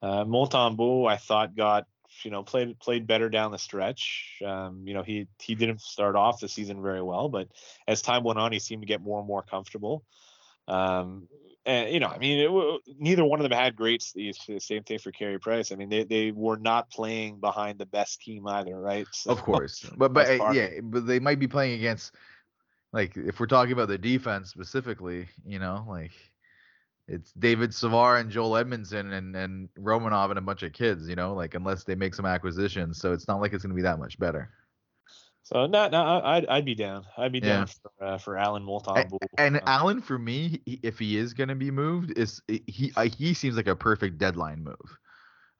Uh, 0.00 0.24
I 0.24 1.16
thought 1.16 1.56
got 1.56 1.86
you 2.22 2.30
know 2.30 2.42
played 2.42 2.78
played 2.78 3.06
better 3.06 3.28
down 3.28 3.50
the 3.50 3.58
stretch. 3.58 4.40
Um, 4.44 4.82
you 4.86 4.94
know, 4.94 5.02
he 5.02 5.26
he 5.40 5.54
didn't 5.54 5.80
start 5.80 6.16
off 6.16 6.40
the 6.40 6.48
season 6.48 6.82
very 6.82 7.02
well, 7.02 7.28
but 7.28 7.48
as 7.88 8.02
time 8.02 8.24
went 8.24 8.38
on, 8.38 8.52
he 8.52 8.58
seemed 8.58 8.82
to 8.82 8.86
get 8.86 9.02
more 9.02 9.18
and 9.18 9.28
more 9.28 9.42
comfortable. 9.42 10.04
Um, 10.68 11.28
and 11.66 11.92
you 11.92 12.00
know, 12.00 12.08
I 12.08 12.18
mean, 12.18 12.40
it, 12.40 12.96
neither 12.98 13.24
one 13.24 13.40
of 13.40 13.48
them 13.48 13.58
had 13.58 13.76
great. 13.76 14.04
The 14.14 14.32
same 14.58 14.82
thing 14.82 14.98
for 14.98 15.12
Carey 15.12 15.38
Price. 15.38 15.72
I 15.72 15.76
mean, 15.76 15.88
they, 15.88 16.04
they 16.04 16.30
were 16.30 16.58
not 16.58 16.90
playing 16.90 17.40
behind 17.40 17.78
the 17.78 17.86
best 17.86 18.20
team 18.20 18.46
either, 18.46 18.78
right? 18.78 19.06
So, 19.12 19.30
of 19.30 19.42
course, 19.42 19.88
but 19.96 20.12
but 20.12 20.28
uh, 20.28 20.52
yeah, 20.52 20.80
but 20.82 21.06
they 21.06 21.20
might 21.20 21.38
be 21.38 21.48
playing 21.48 21.78
against, 21.78 22.14
like, 22.92 23.16
if 23.16 23.40
we're 23.40 23.46
talking 23.46 23.72
about 23.72 23.88
the 23.88 23.98
defense 23.98 24.50
specifically, 24.50 25.28
you 25.46 25.58
know, 25.58 25.86
like 25.88 26.12
it's 27.06 27.32
David 27.32 27.74
Savard 27.74 28.20
and 28.20 28.30
Joel 28.30 28.56
Edmondson 28.56 29.12
and 29.12 29.36
and 29.36 29.68
Romanov 29.78 30.30
and 30.30 30.38
a 30.38 30.42
bunch 30.42 30.62
of 30.62 30.72
kids, 30.72 31.08
you 31.08 31.16
know, 31.16 31.34
like 31.34 31.54
unless 31.54 31.84
they 31.84 31.94
make 31.94 32.14
some 32.14 32.26
acquisitions, 32.26 32.98
so 32.98 33.12
it's 33.12 33.28
not 33.28 33.40
like 33.40 33.52
it's 33.52 33.64
gonna 33.64 33.74
be 33.74 33.82
that 33.82 33.98
much 33.98 34.18
better. 34.18 34.50
So 35.44 35.66
no, 35.66 35.88
no, 35.88 36.22
I'd 36.24 36.46
I'd 36.46 36.64
be 36.64 36.74
down. 36.74 37.04
I'd 37.18 37.32
be 37.32 37.40
down 37.40 37.66
for 37.66 37.90
uh, 38.00 38.18
for 38.18 38.38
Allen 38.38 38.62
Montembeault. 38.62 39.18
And, 39.36 39.56
and 39.56 39.60
Allen, 39.66 40.00
for 40.00 40.18
me, 40.18 40.62
he, 40.64 40.80
if 40.82 40.98
he 40.98 41.18
is 41.18 41.34
going 41.34 41.50
to 41.50 41.54
be 41.54 41.70
moved, 41.70 42.16
is 42.18 42.40
he 42.48 42.92
he 43.18 43.34
seems 43.34 43.54
like 43.54 43.66
a 43.66 43.76
perfect 43.76 44.16
deadline 44.16 44.64
move. 44.64 44.98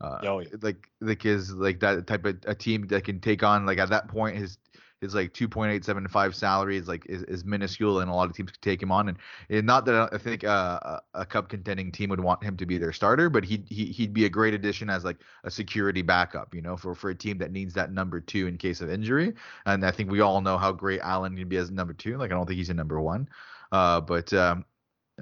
Uh, 0.01 0.19
oh, 0.23 0.39
yeah. 0.41 0.49
like 0.63 0.89
like 1.03 1.27
is 1.27 1.53
like 1.53 1.81
that 1.81 2.07
type 2.07 2.25
of 2.25 2.37
a 2.47 2.55
team 2.55 2.87
that 2.89 3.05
can 3.05 3.21
take 3.21 3.43
on 3.43 3.67
like 3.67 3.79
at 3.79 3.91
that 3.91 4.09
point 4.09 4.37
his 4.39 4.57
his 5.05 5.15
like 5.15 5.33
2.875 5.33 6.35
salary 6.35 6.77
is 6.77 6.89
like 6.89 7.07
is, 7.07 7.23
is 7.25 7.45
minuscule 7.45 8.01
and 8.01 8.11
a 8.11 8.15
lot 8.15 8.29
of 8.29 8.35
teams 8.35 8.51
could 8.51 8.63
take 8.63 8.83
him 8.83 8.91
on. 8.91 9.09
And, 9.09 9.19
and 9.51 9.67
not 9.67 9.85
that 9.87 10.09
I 10.13 10.19
think 10.19 10.45
uh, 10.45 11.01
a 11.15 11.25
cup 11.25 11.49
contending 11.49 11.93
team 11.93 12.11
would 12.11 12.21
want 12.21 12.43
him 12.43 12.57
to 12.57 12.67
be 12.67 12.79
their 12.79 12.93
starter 12.93 13.31
but 13.31 13.45
he'd 13.45 13.67
he, 13.69 13.87
he'd 13.87 14.13
be 14.13 14.25
a 14.25 14.29
great 14.29 14.55
addition 14.55 14.91
as 14.91 15.05
like 15.05 15.19
a 15.45 15.51
security 15.51 16.03
backup 16.03 16.55
you 16.55 16.63
know 16.63 16.77
for 16.77 16.95
for 16.95 17.11
a 17.11 17.15
team 17.15 17.39
that 17.39 17.53
needs 17.53 17.75
that 17.75 17.93
number 17.93 18.21
two 18.21 18.47
in 18.47 18.59
case 18.59 18.81
of 18.81 18.91
injury. 18.91 19.35
And 19.67 19.85
I 19.85 19.91
think 19.91 20.11
we 20.11 20.21
all 20.21 20.41
know 20.41 20.59
how 20.59 20.73
great 20.73 21.01
Allen 21.01 21.37
can 21.37 21.49
be 21.49 21.57
as 21.57 21.71
number 21.71 21.93
two. 21.93 22.17
Like 22.17 22.33
I 22.33 22.35
don't 22.35 22.47
think 22.47 22.59
he's 22.59 22.71
a 22.71 22.75
number 22.75 23.01
one. 23.01 23.29
Uh, 23.71 24.01
but 24.01 24.33
um, 24.33 24.65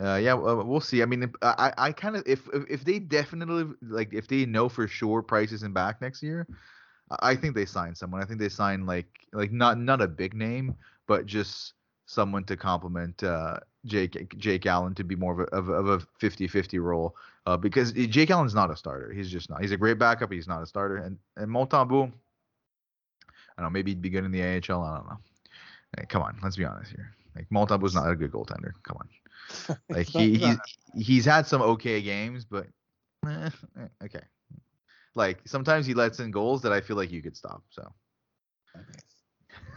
uh, 0.01 0.16
yeah, 0.16 0.33
we'll 0.33 0.80
see. 0.80 1.03
I 1.03 1.07
mean, 1.07 1.33
I, 1.43 1.72
I 1.76 1.93
kind 1.93 2.16
of 2.16 2.22
if 2.26 2.49
if 2.68 2.85
they 2.85 2.99
definitely 2.99 3.74
like 3.83 4.14
if 4.14 4.26
they 4.26 4.47
know 4.47 4.68
for 4.68 4.89
sure 4.89 5.22
Price 5.22 5.53
isn't 5.53 5.74
back 5.74 6.01
next 6.01 6.22
year, 6.22 6.47
I 7.20 7.36
think 7.36 7.54
they 7.54 7.66
signed 7.66 7.96
someone. 7.96 8.22
I 8.22 8.24
think 8.24 8.38
they 8.38 8.48
signed 8.48 8.86
like 8.86 9.06
like 9.32 9.52
not 9.52 9.78
not 9.78 10.00
a 10.00 10.08
big 10.08 10.34
name, 10.34 10.76
but 11.06 11.26
just 11.26 11.74
someone 12.06 12.44
to 12.44 12.56
complement 12.56 13.22
uh, 13.22 13.58
Jake 13.86 14.36
Jake 14.38 14.66
Allen 14.66 14.94
to 14.94 15.04
be 15.04 15.16
more 15.16 15.32
of 15.32 15.40
a 15.40 15.56
of, 15.56 15.68
of 15.68 15.88
a 15.88 15.98
50-50 16.20 16.80
role. 16.80 17.16
Uh, 17.46 17.56
because 17.56 17.92
Jake 17.92 18.30
Allen's 18.30 18.54
not 18.54 18.70
a 18.70 18.76
starter. 18.76 19.12
He's 19.12 19.30
just 19.30 19.50
not. 19.50 19.60
He's 19.60 19.72
a 19.72 19.76
great 19.76 19.98
backup. 19.98 20.30
He's 20.30 20.46
not 20.46 20.62
a 20.62 20.66
starter. 20.66 20.98
And 20.98 21.18
and 21.36 21.50
Montembeault, 21.50 22.12
I 22.12 23.62
don't 23.62 23.64
know. 23.64 23.70
Maybe 23.70 23.90
he'd 23.90 24.02
be 24.02 24.10
good 24.10 24.24
in 24.24 24.30
the 24.30 24.42
AHL. 24.42 24.82
I 24.82 24.96
don't 24.96 25.06
know. 25.06 25.18
Hey, 25.96 26.06
come 26.06 26.22
on, 26.22 26.38
let's 26.42 26.56
be 26.56 26.64
honest 26.64 26.92
here. 26.92 27.14
Like 27.34 27.48
Montembeault's 27.50 27.94
not 27.94 28.08
a 28.10 28.14
good 28.14 28.32
goaltender. 28.32 28.72
Come 28.82 28.98
on. 28.98 29.08
Like 29.90 30.06
he 30.06 30.38
he's, 30.38 30.56
he's 30.94 31.24
had 31.24 31.46
some 31.46 31.60
okay 31.60 32.00
games, 32.00 32.44
but 32.44 32.66
eh, 33.26 33.50
eh, 33.78 34.04
okay. 34.04 34.22
Like 35.14 35.40
sometimes 35.46 35.86
he 35.86 35.94
lets 35.94 36.20
in 36.20 36.30
goals 36.30 36.62
that 36.62 36.72
I 36.72 36.80
feel 36.80 36.96
like 36.96 37.12
you 37.12 37.22
could 37.22 37.36
stop. 37.36 37.62
So. 37.70 37.92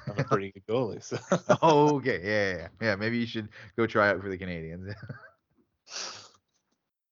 I'm 0.08 0.20
a 0.20 0.24
pretty 0.24 0.52
good 0.52 0.66
goalie. 0.68 1.04
So. 1.04 1.18
oh, 1.62 1.96
okay. 1.98 2.22
Yeah, 2.24 2.58
yeah, 2.58 2.68
yeah. 2.82 2.96
Maybe 2.96 3.18
you 3.18 3.26
should 3.26 3.50
go 3.76 3.86
try 3.88 4.10
out 4.10 4.22
for 4.22 4.30
the 4.30 4.38
Canadiens. 4.38 4.94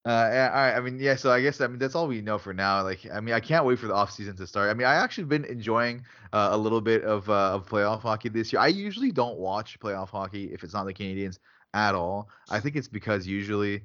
Uh, 0.06 0.28
yeah, 0.30 0.50
all 0.52 0.60
right. 0.60 0.76
I 0.76 0.80
mean, 0.80 0.98
yeah. 0.98 1.16
So 1.16 1.30
I 1.32 1.40
guess 1.40 1.62
I 1.62 1.66
mean 1.66 1.78
that's 1.78 1.94
all 1.94 2.06
we 2.06 2.20
know 2.20 2.36
for 2.36 2.52
now. 2.52 2.82
Like, 2.82 3.06
I 3.10 3.20
mean, 3.20 3.34
I 3.34 3.40
can't 3.40 3.64
wait 3.64 3.78
for 3.78 3.86
the 3.86 3.94
off 3.94 4.10
season 4.10 4.36
to 4.36 4.46
start. 4.46 4.68
I 4.70 4.74
mean, 4.74 4.86
I 4.86 4.96
actually 4.96 5.24
been 5.24 5.46
enjoying 5.46 6.04
uh, 6.34 6.50
a 6.52 6.58
little 6.58 6.82
bit 6.82 7.04
of 7.04 7.30
uh, 7.30 7.54
of 7.54 7.66
playoff 7.66 8.02
hockey 8.02 8.28
this 8.28 8.52
year. 8.52 8.60
I 8.60 8.66
usually 8.66 9.10
don't 9.12 9.38
watch 9.38 9.80
playoff 9.80 10.10
hockey 10.10 10.52
if 10.52 10.62
it's 10.62 10.74
not 10.74 10.84
the 10.84 10.92
Canadiens 10.92 11.38
at 11.72 11.94
all. 11.94 12.28
I 12.50 12.60
think 12.60 12.76
it's 12.76 12.86
because 12.86 13.26
usually 13.26 13.82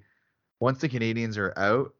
once 0.59 0.81
the 0.81 0.89
Canadiens 0.89 1.37
are 1.37 1.57
out, 1.57 1.93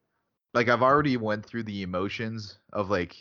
like 0.54 0.70
I've 0.70 0.82
already 0.82 1.18
went 1.18 1.46
through 1.46 1.64
the 1.64 1.84
emotions 1.84 2.60
of 2.74 2.90
like 2.90 3.16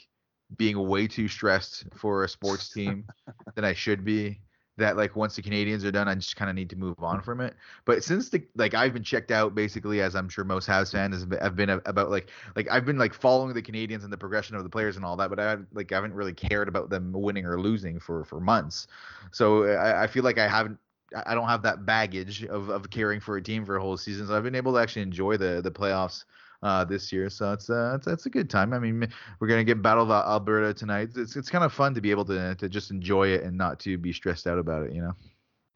being 0.57 0.89
way 0.89 1.07
too 1.07 1.29
stressed 1.29 1.85
for 1.95 2.25
a 2.25 2.29
sports 2.29 2.71
team 2.71 3.05
than 3.55 3.65
I 3.65 3.75
should 3.75 4.05
be. 4.05 4.41
That 4.79 4.97
like 4.97 5.17
once 5.17 5.35
the 5.35 5.43
Canadiens 5.43 5.85
are 5.85 5.91
done, 5.91 6.07
I 6.07 6.15
just 6.15 6.37
kind 6.37 6.49
of 6.49 6.55
need 6.55 6.71
to 6.71 6.77
move 6.77 6.95
on 7.01 7.21
from 7.21 7.41
it. 7.41 7.57
But 7.85 8.05
since 8.05 8.29
the 8.29 8.47
like 8.55 8.75
I've 8.75 8.93
been 8.93 9.03
checked 9.03 9.33
out 9.33 9.53
basically, 9.53 10.01
as 10.01 10.15
I'm 10.15 10.29
sure 10.29 10.45
most 10.45 10.69
Habs 10.69 10.93
fans 10.93 11.27
have 11.41 11.57
been 11.57 11.69
about 11.71 12.11
like 12.11 12.31
like 12.55 12.71
I've 12.71 12.85
been 12.85 12.97
like 12.97 13.13
following 13.13 13.53
the 13.55 13.63
Canadiens 13.63 14.05
and 14.05 14.13
the 14.13 14.17
progression 14.17 14.55
of 14.55 14.63
the 14.63 14.71
players 14.71 14.95
and 14.95 15.05
all 15.05 15.17
that, 15.17 15.31
but 15.31 15.41
I 15.41 15.57
like 15.73 15.91
I 15.91 15.97
haven't 15.97 16.15
really 16.15 16.33
cared 16.33 16.69
about 16.69 16.91
them 16.91 17.11
winning 17.13 17.45
or 17.45 17.61
losing 17.61 17.99
for 17.99 18.25
for 18.25 18.41
months. 18.41 18.87
So 19.33 19.65
I, 19.65 20.05
I 20.05 20.07
feel 20.07 20.23
like 20.23 20.39
I 20.39 20.47
haven't 20.47 20.79
I 21.27 21.35
don't 21.35 21.49
have 21.49 21.63
that 21.63 21.85
baggage 21.85 22.45
of, 22.45 22.69
of 22.69 22.89
caring 22.89 23.19
for 23.19 23.37
a 23.37 23.43
team 23.43 23.67
for 23.67 23.79
a 23.79 23.81
whole 23.81 23.97
season. 23.97 24.29
So 24.29 24.37
I've 24.37 24.45
been 24.45 24.55
able 24.55 24.75
to 24.75 24.79
actually 24.79 25.03
enjoy 25.03 25.39
the 25.39 25.61
the 25.61 25.73
playoffs 25.73 26.23
uh, 26.63 26.85
this 26.85 27.13
year. 27.13 27.31
So 27.31 27.53
it's 27.53 27.71
uh, 27.71 27.95
it's, 27.97 28.07
it's 28.07 28.27
a 28.27 28.31
good 28.31 28.51
time. 28.51 28.73
I 28.73 28.79
mean, 28.79 29.09
we're 29.41 29.49
gonna 29.49 29.65
get 29.65 29.83
Battle 29.83 30.05
of 30.05 30.11
Alberta 30.11 30.75
tonight. 30.75 31.11
It's 31.17 31.37
it's 31.37 31.51
kind 31.51 31.65
of 31.65 31.73
fun 31.73 31.95
to 31.95 32.01
be 32.01 32.11
able 32.11 32.25
to 32.27 32.55
to 32.57 32.69
just 32.69 32.91
enjoy 32.91 33.29
it 33.29 33.43
and 33.43 33.57
not 33.57 33.81
to 33.81 33.99
be 33.99 34.13
stressed 34.13 34.47
out 34.47 34.59
about 34.59 34.85
it. 34.85 34.93
You 34.93 35.03
know. 35.03 35.13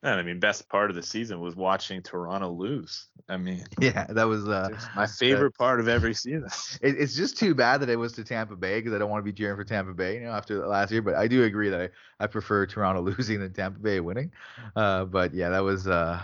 And 0.05 0.19
I 0.19 0.25
mean, 0.25 0.41
best 0.41 0.69
part 0.69 0.91
of 0.91 0.97
the 0.97 1.03
season 1.03 1.41
was 1.41 1.55
watching 1.55 2.03
Toronto 2.03 2.51
lose. 2.51 3.07
I 3.29 3.37
mean, 3.37 3.65
yeah, 3.81 4.07
that 4.09 4.25
was 4.25 4.49
uh, 4.49 4.71
my 4.97 5.07
favorite 5.07 5.55
uh, 5.55 5.63
part 5.63 5.79
of 5.79 5.87
every 5.87 6.15
season. 6.15 6.49
It, 6.83 6.97
it's 6.99 7.15
just 7.15 7.39
too 7.39 7.55
bad 7.55 7.81
that 7.83 7.89
it 7.89 7.95
was 7.95 8.13
to 8.15 8.25
Tampa 8.25 8.57
Bay 8.57 8.81
because 8.81 8.93
I 8.93 8.99
don't 8.99 9.11
want 9.11 9.25
to 9.25 9.33
be 9.33 9.33
cheering 9.33 9.57
for 9.57 9.63
Tampa 9.63 9.93
Bay, 9.93 10.15
you 10.17 10.23
know, 10.23 10.33
after 10.33 10.67
last 10.67 10.91
year. 10.91 11.03
But 11.03 11.15
I 11.15 11.29
do 11.29 11.45
agree 11.45 11.69
that 11.69 11.81
I, 11.81 12.25
I 12.25 12.27
prefer 12.27 12.67
Toronto 12.67 13.01
losing 13.17 13.39
than 13.39 13.53
Tampa 13.53 13.79
Bay 13.79 14.01
winning. 14.01 14.33
Uh, 14.75 15.05
but 15.05 15.33
yeah, 15.33 15.51
that 15.51 15.61
was. 15.61 15.87
Uh, 15.87 16.21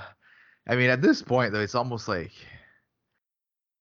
I 0.67 0.75
mean, 0.75 0.91
at 0.91 1.01
this 1.01 1.23
point 1.23 1.53
though, 1.53 1.61
it's 1.61 1.77
almost 1.77 2.09
like 2.09 2.33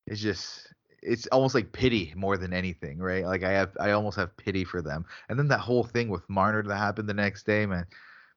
it's 0.05 0.21
just 0.21 0.66
it's 1.01 1.27
almost 1.27 1.55
like 1.55 1.71
pity 1.71 2.13
more 2.15 2.37
than 2.37 2.53
anything, 2.53 2.97
right? 2.99 3.25
Like 3.25 3.43
I 3.43 3.51
have, 3.51 3.71
I 3.79 3.91
almost 3.91 4.17
have 4.17 4.35
pity 4.37 4.63
for 4.63 4.81
them. 4.81 5.05
And 5.29 5.37
then 5.39 5.47
that 5.49 5.59
whole 5.59 5.83
thing 5.83 6.09
with 6.09 6.27
Marner 6.29 6.63
that 6.63 6.77
happened 6.77 7.09
the 7.09 7.13
next 7.13 7.45
day, 7.45 7.65
man, 7.65 7.85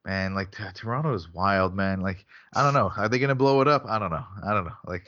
man, 0.04 0.34
like 0.34 0.52
t- 0.52 0.64
Toronto 0.74 1.14
is 1.14 1.32
wild, 1.32 1.74
man. 1.74 2.00
Like 2.00 2.26
I 2.54 2.62
don't 2.62 2.74
know, 2.74 2.92
are 2.96 3.08
they 3.08 3.18
gonna 3.18 3.34
blow 3.34 3.60
it 3.62 3.68
up? 3.68 3.84
I 3.86 3.98
don't 3.98 4.10
know, 4.12 4.24
I 4.44 4.54
don't 4.54 4.66
know. 4.66 4.76
Like 4.86 5.06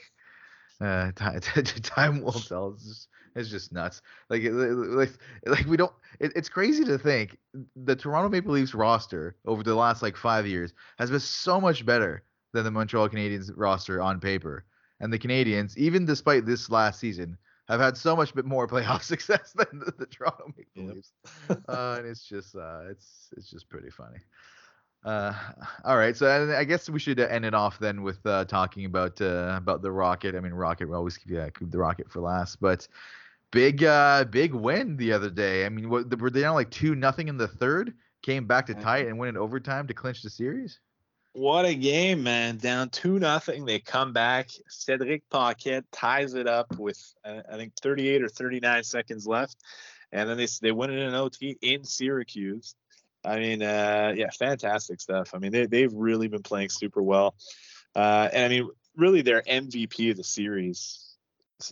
Uh, 0.80 1.12
time, 1.12 1.40
time 1.82 2.22
will 2.22 2.32
tell. 2.32 2.72
It's 2.74 2.84
just, 2.86 3.08
it's 3.34 3.50
just 3.50 3.72
nuts. 3.72 4.02
Like, 4.28 4.42
like, 4.44 5.10
like 5.46 5.66
we 5.66 5.76
don't. 5.76 5.92
It, 6.20 6.32
it's 6.36 6.48
crazy 6.48 6.84
to 6.84 6.98
think 6.98 7.38
the 7.76 7.96
Toronto 7.96 8.28
Maple 8.28 8.52
Leafs 8.52 8.74
roster 8.74 9.36
over 9.46 9.62
the 9.62 9.74
last 9.74 10.02
like 10.02 10.16
five 10.16 10.46
years 10.46 10.72
has 10.98 11.10
been 11.10 11.20
so 11.20 11.60
much 11.60 11.86
better 11.86 12.22
than 12.52 12.64
the 12.64 12.70
Montreal 12.70 13.08
Canadiens 13.08 13.50
roster 13.56 14.00
on 14.02 14.20
paper. 14.20 14.64
And 15.02 15.12
the 15.12 15.18
Canadiens, 15.18 15.76
even 15.76 16.06
despite 16.06 16.46
this 16.46 16.70
last 16.70 17.00
season, 17.00 17.36
have 17.68 17.80
had 17.80 17.96
so 17.96 18.16
much 18.16 18.34
bit 18.34 18.46
more 18.46 18.66
playoff 18.68 19.02
success 19.02 19.52
than 19.54 19.80
the, 19.80 19.92
the 19.98 20.06
Toronto 20.06 20.52
Maple 20.56 20.84
yep. 20.84 20.94
Leafs. 20.94 21.12
uh, 21.68 21.96
and 21.98 22.06
it's 22.06 22.24
just, 22.24 22.56
uh, 22.56 22.82
it's, 22.88 23.28
it's 23.36 23.50
just 23.50 23.68
pretty 23.68 23.90
funny. 23.90 24.18
Uh, 25.04 25.34
all 25.84 25.96
right, 25.96 26.16
so 26.16 26.54
I 26.56 26.62
guess 26.62 26.88
we 26.88 27.00
should 27.00 27.18
end 27.18 27.44
it 27.44 27.54
off 27.54 27.80
then 27.80 28.02
with 28.02 28.24
uh, 28.24 28.44
talking 28.44 28.84
about 28.84 29.20
uh, 29.20 29.54
about 29.56 29.82
the 29.82 29.90
Rocket. 29.90 30.36
I 30.36 30.40
mean, 30.40 30.54
Rocket. 30.54 30.88
We 30.88 30.94
always 30.94 31.18
keep, 31.18 31.28
yeah, 31.28 31.48
keep 31.50 31.72
the 31.72 31.78
Rocket 31.78 32.08
for 32.08 32.20
last, 32.20 32.60
but 32.60 32.86
big 33.50 33.82
uh 33.82 34.24
big 34.24 34.54
win 34.54 34.96
the 34.96 35.12
other 35.12 35.28
day. 35.28 35.66
I 35.66 35.70
mean, 35.70 35.90
what, 35.90 36.20
were 36.20 36.30
they 36.30 36.42
down 36.42 36.54
like 36.54 36.70
two 36.70 36.94
nothing 36.94 37.26
in 37.26 37.36
the 37.36 37.48
third? 37.48 37.94
Came 38.22 38.46
back 38.46 38.66
to 38.66 38.74
tie 38.74 38.98
it 38.98 39.08
and 39.08 39.18
win 39.18 39.30
in 39.30 39.36
overtime 39.36 39.88
to 39.88 39.94
clinch 39.94 40.22
the 40.22 40.30
series. 40.30 40.78
What 41.34 41.64
a 41.64 41.74
game, 41.74 42.22
man! 42.22 42.58
Down 42.58 42.90
two 42.90 43.18
nothing, 43.18 43.64
they 43.64 43.78
come 43.78 44.12
back. 44.12 44.50
Cedric 44.68 45.28
Paquette 45.30 45.90
ties 45.90 46.34
it 46.34 46.46
up 46.46 46.76
with 46.78 47.00
I 47.24 47.56
think 47.56 47.72
38 47.80 48.22
or 48.22 48.28
39 48.28 48.84
seconds 48.84 49.26
left, 49.26 49.56
and 50.12 50.28
then 50.28 50.36
they 50.36 50.46
they 50.60 50.72
win 50.72 50.90
it 50.90 50.98
in 50.98 51.14
OT 51.14 51.56
in 51.62 51.84
Syracuse. 51.84 52.74
I 53.24 53.38
mean, 53.38 53.62
uh, 53.62 54.12
yeah, 54.16 54.30
fantastic 54.30 55.00
stuff. 55.00 55.30
I 55.34 55.38
mean, 55.38 55.52
they, 55.52 55.66
they've 55.66 55.92
really 55.92 56.28
been 56.28 56.42
playing 56.42 56.70
super 56.70 57.02
well. 57.02 57.34
Uh, 57.94 58.28
and 58.32 58.44
I 58.44 58.48
mean, 58.48 58.68
really 58.96 59.22
their 59.22 59.42
MVP 59.42 60.10
of 60.10 60.16
the 60.16 60.24
series, 60.24 61.14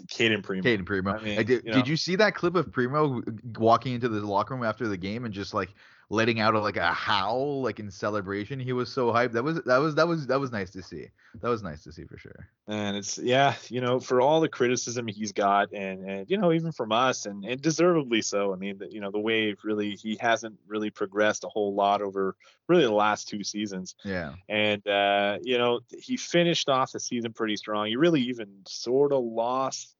Cayden 0.08 0.42
Primeau. 0.42 0.62
Cayden 0.62 0.84
Primeau. 0.84 1.12
I 1.12 1.22
mean, 1.22 1.36
did, 1.44 1.64
you 1.64 1.70
know, 1.70 1.72
did 1.72 1.88
you 1.88 1.96
see 1.96 2.16
that 2.16 2.34
clip 2.34 2.54
of 2.54 2.72
Primeau 2.72 3.22
walking 3.58 3.94
into 3.94 4.08
the 4.08 4.20
locker 4.20 4.54
room 4.54 4.64
after 4.64 4.86
the 4.88 4.96
game 4.96 5.24
and 5.24 5.34
just 5.34 5.52
like 5.52 5.70
letting 6.12 6.40
out 6.40 6.54
a, 6.54 6.60
like 6.60 6.76
a 6.76 6.92
howl 6.92 7.62
like 7.62 7.78
in 7.78 7.90
celebration. 7.90 8.58
He 8.58 8.72
was 8.72 8.92
so 8.92 9.12
hyped. 9.12 9.32
That 9.32 9.44
was 9.44 9.62
that 9.62 9.78
was 9.78 9.94
that 9.94 10.08
was 10.08 10.26
that 10.26 10.40
was 10.40 10.50
nice 10.50 10.70
to 10.70 10.82
see. 10.82 11.06
That 11.40 11.48
was 11.48 11.62
nice 11.62 11.84
to 11.84 11.92
see 11.92 12.04
for 12.04 12.18
sure. 12.18 12.48
And 12.66 12.96
it's 12.96 13.16
yeah, 13.16 13.54
you 13.68 13.80
know, 13.80 14.00
for 14.00 14.20
all 14.20 14.40
the 14.40 14.48
criticism 14.48 15.06
he's 15.06 15.32
got, 15.32 15.72
and 15.72 16.04
and 16.04 16.30
you 16.30 16.36
know 16.36 16.52
even 16.52 16.72
from 16.72 16.90
us, 16.90 17.26
and 17.26 17.44
and 17.44 17.62
deservedly 17.62 18.22
so. 18.22 18.52
I 18.52 18.56
mean, 18.56 18.78
the, 18.78 18.92
you 18.92 19.00
know, 19.00 19.12
the 19.12 19.20
way 19.20 19.54
really 19.62 19.92
he 19.92 20.18
hasn't 20.20 20.58
really 20.66 20.90
progressed 20.90 21.44
a 21.44 21.48
whole 21.48 21.74
lot 21.74 22.02
over 22.02 22.34
really 22.68 22.84
the 22.84 22.92
last 22.92 23.28
two 23.28 23.44
seasons. 23.44 23.94
Yeah. 24.04 24.34
And 24.48 24.86
uh, 24.86 25.38
you 25.42 25.58
know, 25.58 25.80
he 25.96 26.16
finished 26.16 26.68
off 26.68 26.92
the 26.92 27.00
season 27.00 27.32
pretty 27.32 27.56
strong. 27.56 27.86
He 27.86 27.96
really 27.96 28.22
even 28.22 28.48
sort 28.66 29.12
of 29.12 29.22
lost 29.22 29.94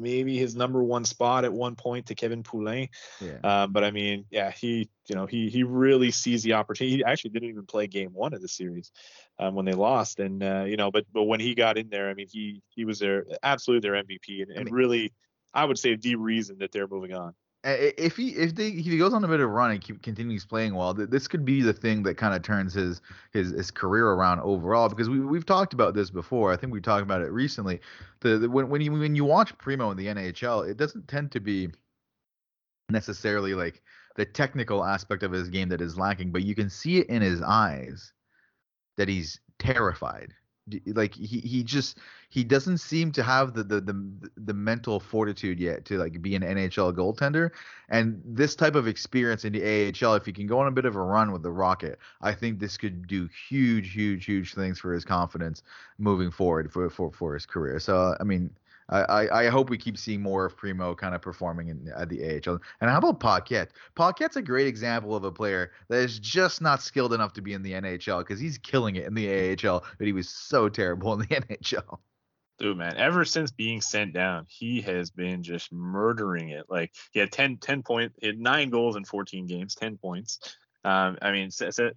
maybe 0.00 0.36
his 0.36 0.56
number 0.56 0.82
one 0.82 1.04
spot 1.04 1.44
at 1.44 1.52
one 1.52 1.76
point 1.76 2.06
to 2.06 2.14
Kevin 2.14 2.42
Poulin. 2.42 2.88
Yeah. 3.20 3.38
Um, 3.44 3.72
but 3.72 3.84
I 3.84 3.90
mean, 3.90 4.24
yeah, 4.30 4.50
he, 4.50 4.88
you 5.06 5.14
know, 5.14 5.26
he 5.26 5.48
he 5.48 5.62
really 5.62 6.10
sees 6.10 6.42
the 6.42 6.54
opportunity. 6.54 6.96
He 6.96 7.04
actually 7.04 7.30
didn't 7.30 7.50
even 7.50 7.66
play 7.66 7.86
game 7.86 8.10
one 8.12 8.34
of 8.34 8.42
the 8.42 8.48
series 8.48 8.90
um, 9.38 9.54
when 9.54 9.64
they 9.64 9.72
lost, 9.72 10.20
and 10.20 10.42
uh, 10.42 10.64
you 10.66 10.76
know, 10.76 10.90
but 10.90 11.04
but 11.12 11.24
when 11.24 11.40
he 11.40 11.54
got 11.54 11.78
in 11.78 11.88
there, 11.88 12.10
I 12.10 12.14
mean, 12.14 12.28
he 12.30 12.62
he 12.68 12.84
was 12.84 12.98
their 12.98 13.24
absolutely 13.42 13.88
their 13.88 14.02
MVP, 14.02 14.42
and, 14.42 14.50
and 14.50 14.60
I 14.60 14.64
mean, 14.64 14.74
really, 14.74 15.12
I 15.52 15.64
would 15.64 15.78
say 15.78 15.96
the 15.96 16.16
reason 16.16 16.58
that 16.58 16.72
they're 16.72 16.88
moving 16.88 17.14
on 17.14 17.34
if 17.62 18.16
he 18.16 18.30
if 18.30 18.54
they 18.54 18.68
if 18.68 18.86
he 18.86 18.96
goes 18.96 19.12
on 19.12 19.22
a 19.22 19.28
bit 19.28 19.40
of 19.40 19.44
a 19.44 19.52
run 19.52 19.72
and 19.72 19.80
keep, 19.80 20.02
continues 20.02 20.46
playing 20.46 20.74
well, 20.74 20.94
this 20.94 21.28
could 21.28 21.44
be 21.44 21.60
the 21.60 21.72
thing 21.72 22.02
that 22.04 22.16
kind 22.16 22.34
of 22.34 22.42
turns 22.42 22.72
his 22.72 23.02
his 23.32 23.50
his 23.50 23.70
career 23.70 24.06
around 24.06 24.40
overall. 24.40 24.88
Because 24.88 25.10
we 25.10 25.20
we've 25.20 25.44
talked 25.44 25.74
about 25.74 25.94
this 25.94 26.10
before. 26.10 26.52
I 26.52 26.56
think 26.56 26.72
we 26.72 26.80
talked 26.80 27.02
about 27.02 27.20
it 27.20 27.30
recently. 27.30 27.80
The, 28.20 28.38
the 28.38 28.50
when 28.50 28.68
when 28.70 28.80
you 28.80 28.92
when 28.92 29.14
you 29.14 29.24
watch 29.24 29.56
Primeau 29.58 29.90
in 29.90 29.98
the 29.98 30.06
NHL, 30.06 30.68
it 30.68 30.78
doesn't 30.78 31.06
tend 31.06 31.32
to 31.32 31.40
be 31.40 31.68
necessarily 32.88 33.54
like 33.54 33.82
the 34.16 34.24
technical 34.24 34.84
aspect 34.84 35.22
of 35.22 35.32
his 35.32 35.48
game 35.48 35.68
that 35.68 35.82
is 35.82 35.98
lacking, 35.98 36.32
but 36.32 36.44
you 36.44 36.54
can 36.54 36.70
see 36.70 36.98
it 36.98 37.08
in 37.08 37.20
his 37.22 37.42
eyes 37.42 38.12
that 38.96 39.08
he's 39.08 39.38
terrified 39.58 40.32
like 40.86 41.14
he, 41.14 41.40
he 41.40 41.62
just 41.62 41.98
he 42.28 42.44
doesn't 42.44 42.78
seem 42.78 43.10
to 43.12 43.22
have 43.22 43.54
the, 43.54 43.62
the 43.64 43.80
the 43.80 44.30
the 44.36 44.54
mental 44.54 45.00
fortitude 45.00 45.58
yet 45.58 45.84
to 45.86 45.98
like 45.98 46.20
be 46.22 46.34
an 46.34 46.42
NHL 46.42 46.94
goaltender. 46.94 47.50
And 47.88 48.22
this 48.24 48.54
type 48.54 48.74
of 48.74 48.86
experience 48.86 49.44
in 49.44 49.52
the 49.52 49.62
AHL 49.62 50.14
if 50.14 50.26
he 50.26 50.32
can 50.32 50.46
go 50.46 50.58
on 50.60 50.68
a 50.68 50.72
bit 50.72 50.84
of 50.84 50.96
a 50.96 51.02
run 51.02 51.32
with 51.32 51.42
the 51.42 51.50
Rocket 51.50 51.98
I 52.20 52.32
think 52.32 52.58
this 52.58 52.76
could 52.76 53.06
do 53.06 53.28
huge 53.48 53.92
huge 53.92 54.24
huge 54.24 54.54
things 54.54 54.78
for 54.78 54.92
his 54.92 55.04
confidence 55.04 55.62
moving 55.98 56.30
forward 56.30 56.72
for 56.72 56.88
for 56.90 57.10
for 57.12 57.34
his 57.34 57.46
career. 57.46 57.80
So 57.80 58.16
I 58.20 58.24
mean 58.24 58.50
I, 58.90 59.44
I 59.44 59.46
hope 59.48 59.70
we 59.70 59.78
keep 59.78 59.96
seeing 59.96 60.20
more 60.20 60.44
of 60.44 60.56
Primeau 60.56 60.94
kind 60.94 61.14
of 61.14 61.22
performing 61.22 61.68
in 61.68 61.92
at 61.96 62.08
the 62.08 62.22
AHL. 62.24 62.58
And 62.80 62.90
how 62.90 62.98
about 62.98 63.20
Paquette? 63.20 63.70
Paquette's 63.94 64.36
a 64.36 64.42
great 64.42 64.66
example 64.66 65.14
of 65.14 65.24
a 65.24 65.30
player 65.30 65.72
that 65.88 66.00
is 66.00 66.18
just 66.18 66.60
not 66.60 66.82
skilled 66.82 67.12
enough 67.12 67.32
to 67.34 67.42
be 67.42 67.52
in 67.52 67.62
the 67.62 67.72
NHL 67.72 68.18
because 68.20 68.40
he's 68.40 68.58
killing 68.58 68.96
it 68.96 69.06
in 69.06 69.14
the 69.14 69.52
AHL, 69.52 69.84
but 69.98 70.06
he 70.06 70.12
was 70.12 70.28
so 70.28 70.68
terrible 70.68 71.12
in 71.12 71.20
the 71.20 71.26
NHL. 71.26 71.98
Dude, 72.58 72.76
man, 72.76 72.96
ever 72.98 73.24
since 73.24 73.50
being 73.50 73.80
sent 73.80 74.12
down, 74.12 74.44
he 74.48 74.82
has 74.82 75.10
been 75.10 75.42
just 75.42 75.72
murdering 75.72 76.50
it. 76.50 76.66
Like, 76.68 76.92
he 77.12 77.20
had 77.20 77.32
10, 77.32 77.56
10 77.56 77.82
points, 77.82 78.18
nine 78.22 78.68
goals 78.68 78.96
in 78.96 79.04
14 79.04 79.46
games, 79.46 79.74
10 79.74 79.96
points. 79.96 80.56
Um, 80.84 81.16
I 81.22 81.32
mean, 81.32 81.50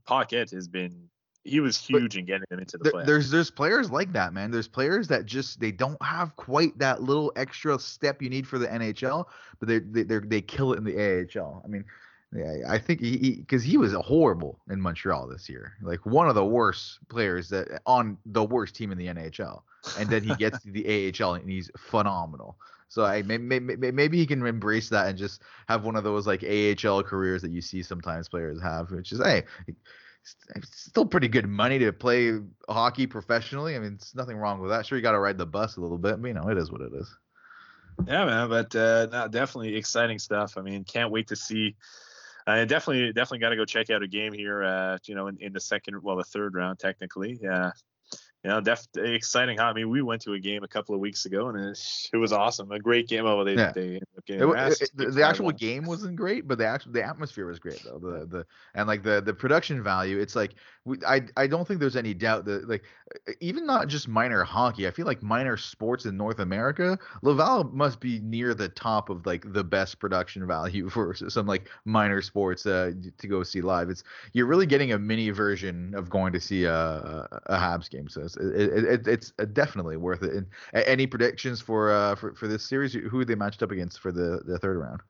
Paquette 0.05 0.51
has 0.51 0.67
been 0.69 1.09
he 1.43 1.59
was 1.59 1.77
huge 1.77 2.13
but 2.13 2.19
in 2.19 2.25
getting 2.25 2.45
them 2.49 2.59
into 2.59 2.77
the 2.77 2.89
play. 2.89 3.05
There's 3.05 3.29
there's 3.29 3.51
players 3.51 3.91
like 3.91 4.13
that, 4.13 4.33
man. 4.33 4.51
There's 4.51 4.67
players 4.67 5.07
that 5.09 5.25
just 5.25 5.59
they 5.59 5.71
don't 5.71 6.01
have 6.01 6.35
quite 6.35 6.77
that 6.79 7.01
little 7.01 7.33
extra 7.35 7.77
step 7.79 8.21
you 8.21 8.29
need 8.29 8.47
for 8.47 8.57
the 8.57 8.67
NHL, 8.67 9.25
but 9.59 9.67
they 9.67 9.79
they 9.79 10.03
they 10.03 10.19
they 10.19 10.41
kill 10.41 10.73
it 10.73 10.77
in 10.77 10.83
the 10.83 10.95
AHL. 11.37 11.61
I 11.63 11.67
mean, 11.67 11.83
yeah, 12.33 12.55
I 12.67 12.77
think 12.77 13.01
he 13.01 13.35
because 13.35 13.63
he, 13.63 13.71
he, 13.71 13.77
was 13.77 13.93
horrible 13.93 14.59
in 14.69 14.79
Montreal 14.79 15.27
this 15.27 15.49
year, 15.49 15.73
like 15.81 16.05
one 16.05 16.29
of 16.29 16.35
the 16.35 16.45
worst 16.45 16.99
players 17.09 17.49
that 17.49 17.81
on 17.85 18.17
the 18.25 18.43
worst 18.43 18.75
team 18.75 18.91
in 18.91 18.97
the 18.97 19.07
NHL, 19.07 19.61
and 19.99 20.09
then 20.09 20.23
he 20.23 20.33
gets 20.35 20.63
to 20.63 20.71
the 20.71 21.13
AHL 21.21 21.33
and 21.35 21.49
he's 21.49 21.69
phenomenal. 21.77 22.57
So 22.87 23.03
I 23.03 23.23
maybe, 23.23 23.59
maybe 23.59 24.17
he 24.17 24.25
can 24.25 24.45
embrace 24.45 24.87
that 24.89 25.07
and 25.07 25.17
just 25.17 25.41
have 25.67 25.83
one 25.83 25.95
of 25.95 26.03
those 26.03 26.27
like 26.27 26.43
AHL 26.43 27.03
careers 27.03 27.41
that 27.41 27.49
you 27.49 27.59
see 27.59 27.81
sometimes 27.81 28.29
players 28.29 28.61
have, 28.61 28.91
which 28.91 29.11
is 29.11 29.19
hey, 29.19 29.43
it's 30.55 30.86
still 30.86 31.05
pretty 31.05 31.28
good 31.28 31.47
money 31.47 31.80
to 31.80 31.91
play 31.91 32.39
hockey 32.69 33.07
professionally. 33.07 33.76
I 33.76 33.80
mean, 33.80 33.93
it's 33.93 34.15
nothing 34.15 34.38
wrong 34.38 34.59
with 34.59 34.71
that. 34.71 34.86
Sure, 34.86 34.97
you 34.97 35.01
got 35.01 35.11
to 35.11 35.19
ride 35.19 35.38
the 35.38 35.45
bus 35.45 35.78
a 35.78 35.82
little 35.82 35.97
bit, 35.97 36.21
but 36.21 36.28
you 36.28 36.34
know, 36.34 36.49
it 36.49 36.57
is 36.57 36.71
what 36.71 36.82
it 36.82 36.93
is. 36.93 37.13
Yeah, 38.07 38.26
man, 38.26 38.49
but 38.49 38.76
uh, 38.76 39.07
no, 39.11 39.28
definitely 39.28 39.76
exciting 39.76 40.19
stuff. 40.19 40.57
I 40.57 40.61
mean, 40.61 40.84
can't 40.84 41.11
wait 41.11 41.28
to 41.28 41.36
see. 41.36 41.76
I 42.45 42.61
uh, 42.61 42.65
definitely, 42.65 43.13
definitely 43.13 43.39
got 43.39 43.49
to 43.49 43.55
go 43.55 43.65
check 43.65 43.89
out 43.89 44.03
a 44.03 44.07
game 44.07 44.34
here. 44.34 44.63
Uh, 44.63 44.97
you 45.05 45.15
know, 45.15 45.28
in, 45.28 45.38
in 45.39 45.53
the 45.53 45.59
second, 45.59 46.01
well, 46.01 46.17
the 46.17 46.24
third 46.24 46.55
round 46.55 46.80
technically. 46.80 47.39
Yeah, 47.41 47.71
you 48.43 48.49
know, 48.49 48.59
definitely 48.59 49.15
exciting. 49.15 49.57
Huh? 49.57 49.65
I 49.65 49.73
mean, 49.73 49.89
we 49.89 50.01
went 50.01 50.21
to 50.23 50.33
a 50.33 50.39
game 50.39 50.63
a 50.63 50.67
couple 50.67 50.93
of 50.93 50.99
weeks 50.99 51.25
ago, 51.25 51.47
and 51.47 51.57
it, 51.57 52.09
it 52.11 52.17
was 52.17 52.33
awesome. 52.33 52.71
A 52.73 52.79
great 52.79 53.07
game. 53.07 53.25
Oh, 53.25 53.43
they, 53.45 53.55
yeah. 53.55 53.71
they 53.71 53.95
it, 53.95 54.03
it, 54.27 54.89
the, 54.95 55.11
the 55.11 55.23
actual 55.23 55.51
game 55.51 55.85
wasn't 55.85 56.17
great, 56.17 56.45
but 56.45 56.57
the 56.57 56.67
actual 56.67 56.91
the 56.91 57.03
atmosphere 57.03 57.45
was 57.45 57.59
great 57.59 57.81
though. 57.83 57.99
The 57.99 58.25
the 58.25 58.45
and 58.75 58.85
like 58.85 59.01
the 59.01 59.21
the 59.21 59.33
production 59.33 59.81
value. 59.81 60.19
It's 60.19 60.35
like 60.35 60.55
I 61.07 61.21
I 61.38 61.47
don't 61.47 61.65
think 61.65 61.79
there's 61.79 61.95
any 61.95 62.13
doubt 62.13 62.43
that 62.45 62.67
like 62.67 62.84
even 63.39 63.65
not 63.65 63.88
just 63.88 64.07
minor 64.07 64.43
hockey. 64.43 64.86
I 64.86 64.91
feel 64.91 65.05
like 65.05 65.23
minor 65.23 65.55
sports 65.55 66.05
in 66.05 66.17
North 66.17 66.39
America, 66.39 66.99
Laval 67.21 67.65
must 67.65 68.01
be 68.01 68.19
near 68.19 68.53
the 68.53 68.67
top 68.67 69.09
of 69.09 69.25
like 69.25 69.51
the 69.53 69.63
best 69.63 69.99
production 69.99 70.45
value 70.45 70.89
for 70.91 71.13
some 71.13 71.47
like 71.47 71.69
minor 71.86 72.21
sports 72.21 72.65
uh, 72.65 72.91
to 73.17 73.27
go 73.27 73.43
see 73.43 73.61
live. 73.61 73.89
It's 73.89 74.03
you're 74.34 74.45
really 74.45 74.65
getting 74.65 74.91
a 74.91 74.99
mini 74.99 75.29
version 75.29 75.93
of 75.95 76.09
going 76.09 76.34
to 76.34 76.39
see 76.39 76.65
a 76.65 77.27
a 77.45 77.55
Habs 77.57 77.89
game. 77.89 78.09
So 78.09 78.21
it's 78.23 78.36
it, 78.38 78.86
it, 78.86 79.07
it's 79.07 79.31
definitely 79.53 79.95
worth 79.97 80.23
it. 80.23 80.34
And 80.34 80.47
any 80.73 81.07
predictions 81.07 81.61
for 81.61 81.91
uh 81.91 82.15
for, 82.15 82.34
for 82.36 82.47
this 82.47 82.67
series? 82.67 82.93
Who 82.93 83.23
they 83.23 83.36
matched 83.36 83.63
up 83.63 83.71
against 83.71 83.99
for 83.99 84.11
the 84.11 84.41
the 84.45 84.59
third 84.59 84.77
round? 84.77 85.01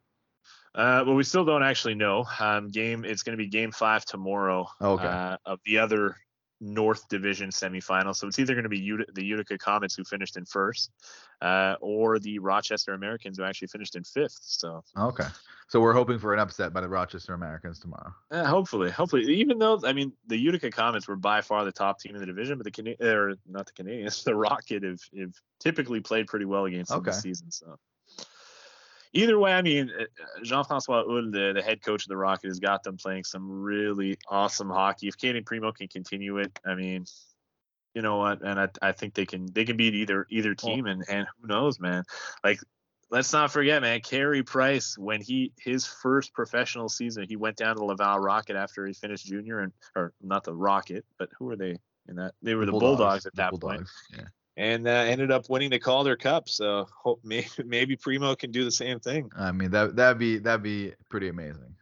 Uh, 0.76 1.04
well, 1.06 1.16
we 1.16 1.24
still 1.24 1.46
don't 1.46 1.64
actually 1.64 1.96
know. 1.96 2.26
Um, 2.40 2.70
game 2.70 3.06
it's 3.06 3.24
going 3.24 3.38
to 3.38 3.44
be 3.44 3.50
game 3.50 3.72
five 3.72 4.06
tomorrow. 4.06 4.68
Oh, 4.82 4.94
okay. 4.94 5.06
Uh, 5.06 5.38
of 5.46 5.60
the 5.66 5.78
other 5.78 6.16
North 6.64 7.08
Division 7.10 7.50
semifinal. 7.50 8.16
So 8.16 8.28
it's 8.28 8.40
either 8.40 8.54
going 8.54 8.64
to 8.64 8.70
be 8.70 8.98
the 9.14 9.24
Utica 9.24 9.58
Comets 9.58 9.96
who 9.96 10.04
finished 10.04 10.38
in 10.38 10.46
first, 10.46 10.92
uh, 11.42 11.76
or 11.82 12.20
the 12.20 12.40
Rochester 12.40 12.94
Americans 12.94 13.38
who 13.38 13.44
actually 13.44 13.68
finished 13.68 13.96
in 13.96 14.04
fifth. 14.04 14.40
So 14.42 14.84
okay, 14.98 15.28
so 15.68 15.82
we're 15.82 15.94
hoping 15.94 16.20
for 16.20 16.34
an 16.34 16.40
upset 16.40 16.74
by 16.74 16.82
the 16.82 16.88
Rochester 16.88 17.34
Americans 17.34 17.80
tomorrow. 17.80 18.14
Uh, 18.32 18.46
hopefully, 18.46 18.90
hopefully. 18.90 19.26
Even 19.36 19.60
though 19.60 19.80
I 19.84 19.94
mean 19.94 20.14
the 20.28 20.38
Utica 20.38 20.72
Comets 20.72 21.08
were 21.08 21.18
by 21.18 21.42
far 21.42 21.66
the 21.66 21.72
top 21.72 22.00
team 22.00 22.16
in 22.16 22.22
the 22.22 22.28
division, 22.28 22.58
but 22.58 22.64
the 22.64 22.72
Can 22.72 22.96
or 23.02 23.36
not 23.46 23.68
the 23.68 23.84
Canadiens, 23.84 24.24
the 24.24 24.36
Rocket 24.36 24.84
have, 24.84 25.02
have 25.20 25.34
typically 25.60 26.00
played 26.00 26.28
pretty 26.28 26.46
well 26.46 26.66
against 26.66 26.92
them 26.92 27.04
this 27.04 27.22
season. 27.22 27.52
So 27.52 27.78
either 29.14 29.40
way, 29.40 29.54
I 29.54 29.62
mean, 29.62 29.92
uh, 29.98 30.06
Jean-Francois 30.44 31.04
Houle, 31.04 31.32
the, 31.32 31.54
the 31.56 31.62
head 31.62 31.82
coach 31.82 32.04
of 32.04 32.10
the 32.10 32.18
Rocket, 32.18 32.48
has 32.48 32.60
got 32.60 32.84
them 32.84 32.98
playing 32.98 33.24
some 33.24 33.50
really 33.50 34.18
awesome 34.28 34.70
hockey. 34.70 35.08
If 35.08 35.18
Cayden 35.18 35.44
Primeau 35.44 35.72
can 35.72 35.88
continue 35.88 36.38
it, 36.38 36.58
I 36.66 36.76
mean, 36.76 37.06
you 37.94 38.02
know 38.02 38.18
what? 38.18 38.42
And 38.42 38.60
I, 38.60 38.70
I 38.82 38.92
think 38.92 39.14
they 39.14 39.26
can 39.26 39.46
they 39.54 39.66
can 39.66 39.78
beat 39.78 39.94
either 39.94 40.26
either 40.30 40.56
team, 40.56 40.88
and 40.88 41.04
and 41.08 41.28
who 41.40 41.48
knows, 41.48 41.80
man? 41.80 42.04
Like 42.44 42.60
let's 43.14 43.32
not 43.32 43.52
forget, 43.52 43.84
man, 43.84 44.02
Carey 44.02 44.42
Price, 44.42 44.98
when 44.98 45.22
he 45.22 45.54
his 45.60 45.86
first 45.86 46.34
professional 46.34 46.90
season, 46.90 47.26
he 47.30 47.36
went 47.36 47.56
down 47.56 47.76
to 47.76 47.86
Laval 47.86 48.18
Rocket 48.18 48.56
after 48.56 48.86
he 48.88 48.94
finished 48.94 49.28
junior 49.28 49.60
and 49.60 49.72
or 49.96 50.14
not 50.22 50.44
the 50.44 50.54
Rocket, 50.54 51.06
but 51.20 51.30
who 51.38 51.46
were 51.46 51.56
they 51.56 51.78
in 52.10 52.16
that? 52.16 52.34
They 52.42 52.56
were 52.56 52.66
the, 52.66 52.72
the 52.72 52.80
Bulldogs, 52.80 52.98
Bulldogs, 52.98 53.26
at 53.28 53.36
that 53.36 53.52
Bulldogs, 53.52 53.92
point. 54.10 54.20
Yeah. 54.20 54.28
And 54.56 54.88
uh, 54.88 54.92
ended 54.92 55.32
up 55.32 55.50
winning 55.50 55.72
the 55.72 55.80
Calder 55.80 56.16
Cup, 56.16 56.48
so 56.48 56.88
hope 56.96 57.22
maybe, 57.24 57.48
maybe 57.66 57.96
Primeau 57.96 58.36
can 58.36 58.52
do 58.52 58.64
the 58.64 58.72
same 58.72 59.00
thing. 59.00 59.32
I 59.38 59.52
mean 59.52 59.72
that 59.72 59.96
that'd 59.96 60.20
be 60.20 60.38
that'd 60.40 60.62
be 60.62 60.94
pretty 61.10 61.30
amazing 61.30 61.76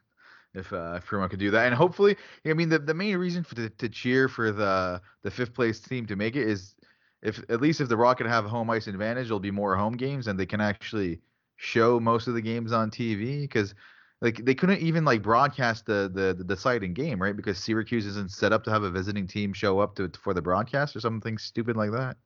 if 0.53 0.72
uh, 0.74 0.95
if 0.97 1.05
Primeau 1.05 1.28
could 1.28 1.39
do 1.39 1.51
that, 1.51 1.65
and 1.65 1.76
hopefully, 1.76 2.17
I 2.45 2.53
mean 2.53 2.69
the, 2.69 2.80
the 2.80 2.93
main 2.93 3.17
reason 3.17 3.43
for 3.43 3.55
the, 3.55 3.69
to 3.69 3.89
cheer 3.89 4.28
for 4.28 4.51
the 4.51 5.01
the 5.24 5.32
fifth 5.32 5.53
place 5.53 5.80
team 5.80 6.05
to 6.07 6.15
make 6.15 6.36
it 6.36 6.47
is 6.47 6.76
if 7.22 7.39
at 7.49 7.61
least 7.61 7.82
if 7.82 7.89
the 7.89 7.97
Rocket 7.97 8.28
have 8.28 8.45
a 8.45 8.49
home 8.49 8.69
ice 8.69 8.88
advantage, 8.88 9.28
there'll 9.28 9.39
be 9.39 9.51
more 9.51 9.76
home 9.76 9.93
games 9.93 10.28
and 10.28 10.39
they 10.39 10.45
can 10.45 10.61
actually 10.61 11.22
show 11.55 11.99
most 11.99 12.28
of 12.28 12.34
the 12.34 12.41
games 12.41 12.72
on 12.72 12.89
TV 12.89 13.41
because 13.41 13.76
like 14.22 14.43
they 14.43 14.55
couldn't 14.55 14.80
even 14.80 15.05
like 15.05 15.22
broadcast 15.22 15.86
the 15.86 16.11
the 16.13 16.34
the 16.34 16.43
deciding 16.43 16.93
game 16.93 17.22
right 17.22 17.36
because 17.36 17.57
Syracuse 17.57 18.05
isn't 18.05 18.32
set 18.32 18.51
up 18.51 18.63
to 18.63 18.72
have 18.72 18.84
a 18.84 18.89
visiting 18.89 19.28
team 19.28 19.53
show 19.53 19.80
up 19.80 19.95
to 19.95 20.11
for 20.22 20.34
the 20.34 20.41
broadcast 20.41 20.95
or 20.95 20.99
something 20.99 21.38
stupid 21.38 21.78
like 21.78 21.91
that. 21.91 22.17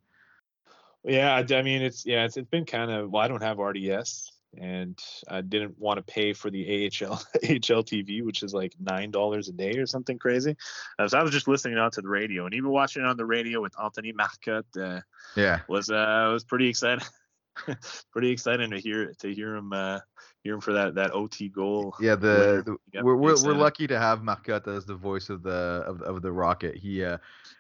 Yeah, 1.06 1.36
I 1.36 1.62
mean 1.62 1.82
it's 1.82 2.06
yeah 2.06 2.26
it's, 2.26 2.38
it's 2.38 2.50
been 2.50 2.66
kind 2.66 2.92
of 2.92 3.12
well 3.12 3.22
I 3.22 3.28
don't 3.28 3.44
have 3.44 3.60
RDS 3.60 4.32
and 4.58 5.00
I 5.28 5.42
didn't 5.42 5.78
want 5.78 5.98
to 5.98 6.14
pay 6.14 6.34
for 6.34 6.50
the 6.50 6.86
AHL 6.86 7.14
AHL 7.14 7.20
TV, 7.84 8.24
which 8.24 8.44
is 8.44 8.54
like 8.54 8.74
nine 8.80 9.12
dollars 9.12 9.48
a 9.50 9.54
day 9.54 9.78
or 9.78 9.86
something 9.86 10.18
crazy. 10.18 10.56
Uh, 10.98 11.08
so 11.08 11.20
I 11.20 11.24
was 11.24 11.32
just 11.32 11.48
listening 11.48 11.78
out 11.78 11.94
to 11.94 12.02
the 12.02 12.08
radio 12.08 12.46
and 12.46 12.54
even 12.54 12.70
watching 12.70 13.04
it 13.04 13.08
on 13.08 13.18
the 13.18 13.26
radio 13.26 13.62
with 13.62 13.74
Anthony 13.82 14.14
Marcotte. 14.14 14.66
Uh, 14.80 15.02
yeah, 15.36 15.62
was 15.68 15.90
uh 15.90 16.30
was 16.32 16.44
pretty 16.44 16.68
exciting. 16.68 17.06
pretty 18.12 18.32
exciting 18.32 18.72
to 18.72 18.80
hear 18.80 19.14
to 19.20 19.34
hear 19.34 19.56
him 19.56 19.72
hear 20.46 20.54
him 20.54 20.62
for 20.62 20.74
that 20.74 20.94
that 20.94 21.12
OT 21.12 21.50
goal. 21.50 21.96
Yeah, 22.00 22.14
the, 22.14 22.64
the 22.94 23.04
we're 23.04 23.16
we're, 23.16 23.36
we're 23.44 23.54
lucky 23.54 23.88
to 23.88 23.98
have 23.98 24.22
Marcotte 24.22 24.68
as 24.68 24.86
the 24.86 24.94
voice 24.94 25.30
of 25.30 25.42
the 25.42 25.84
of, 25.88 26.04
of 26.04 26.22
the 26.22 26.32
Rocket. 26.32 26.78
He, 26.78 27.04
uh, 27.04 27.18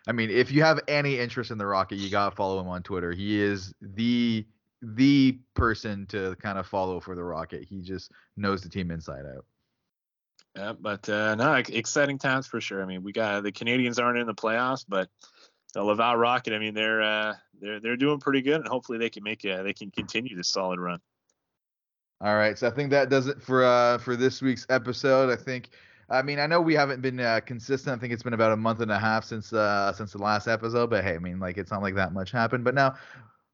I 0.07 0.11
mean, 0.11 0.29
if 0.29 0.51
you 0.51 0.61
have 0.61 0.79
any 0.87 1.17
interest 1.17 1.49
in 1.49 1.57
the 1.57 1.65
Rocket, 1.65 1.95
you 1.95 2.11
gotta 2.11 2.35
follow 2.35 2.59
him 2.59 2.67
on 2.67 2.83
Twitter. 2.83 3.11
He 3.11 3.41
is 3.41 3.73
the 3.81 4.45
the 4.83 5.39
person 5.55 6.05
to 6.07 6.35
kind 6.39 6.59
of 6.59 6.67
follow 6.67 6.99
for 6.99 7.15
the 7.15 7.23
Rocket. 7.23 7.65
He 7.67 7.81
just 7.81 8.11
knows 8.37 8.61
the 8.61 8.69
team 8.69 8.91
inside 8.91 9.25
out. 9.25 9.45
Yeah, 10.55 10.73
but 10.79 11.09
uh, 11.09 11.33
no, 11.35 11.53
exciting 11.55 12.19
times 12.19 12.45
for 12.45 12.61
sure. 12.61 12.83
I 12.83 12.85
mean, 12.85 13.01
we 13.01 13.11
got 13.11 13.41
the 13.41 13.51
Canadiens 13.51 13.99
aren't 13.99 14.19
in 14.19 14.27
the 14.27 14.35
playoffs, 14.35 14.85
but 14.87 15.09
the 15.73 15.83
Laval 15.83 16.17
Rocket. 16.17 16.53
I 16.53 16.59
mean, 16.59 16.75
they're 16.75 17.01
uh, 17.01 17.33
they're 17.59 17.79
they're 17.79 17.97
doing 17.97 18.19
pretty 18.19 18.43
good, 18.43 18.61
and 18.61 18.67
hopefully 18.67 18.99
they 18.99 19.09
can 19.09 19.23
make 19.23 19.43
a, 19.43 19.63
they 19.63 19.73
can 19.73 19.89
continue 19.89 20.35
this 20.35 20.49
solid 20.49 20.79
run. 20.79 20.99
All 22.21 22.35
right, 22.35 22.57
so 22.57 22.67
I 22.67 22.71
think 22.71 22.91
that 22.91 23.09
does 23.09 23.27
it 23.27 23.41
for 23.41 23.63
uh, 23.63 23.97
for 23.97 24.15
this 24.15 24.41
week's 24.41 24.65
episode. 24.69 25.31
I 25.31 25.35
think. 25.35 25.69
I 26.07 26.21
mean, 26.21 26.39
I 26.39 26.45
know 26.45 26.61
we 26.61 26.75
haven't 26.75 27.01
been 27.01 27.19
uh, 27.19 27.39
consistent. 27.43 27.97
I 27.97 27.99
think 27.99 28.13
it's 28.13 28.21
been 28.21 28.33
about 28.33 28.51
a 28.51 28.55
month 28.55 28.79
and 28.79 28.91
a 28.91 28.99
half 28.99 29.25
since 29.25 29.51
uh, 29.51 29.91
since 29.91 30.11
the 30.11 30.19
last 30.19 30.47
episode, 30.47 30.89
but 30.89 31.03
hey, 31.03 31.15
I 31.15 31.17
mean, 31.17 31.39
like 31.39 31.57
it's 31.57 31.71
not 31.71 31.81
like 31.81 31.95
that 31.95 32.13
much 32.13 32.31
happened. 32.31 32.63
But 32.63 32.75
now 32.75 32.95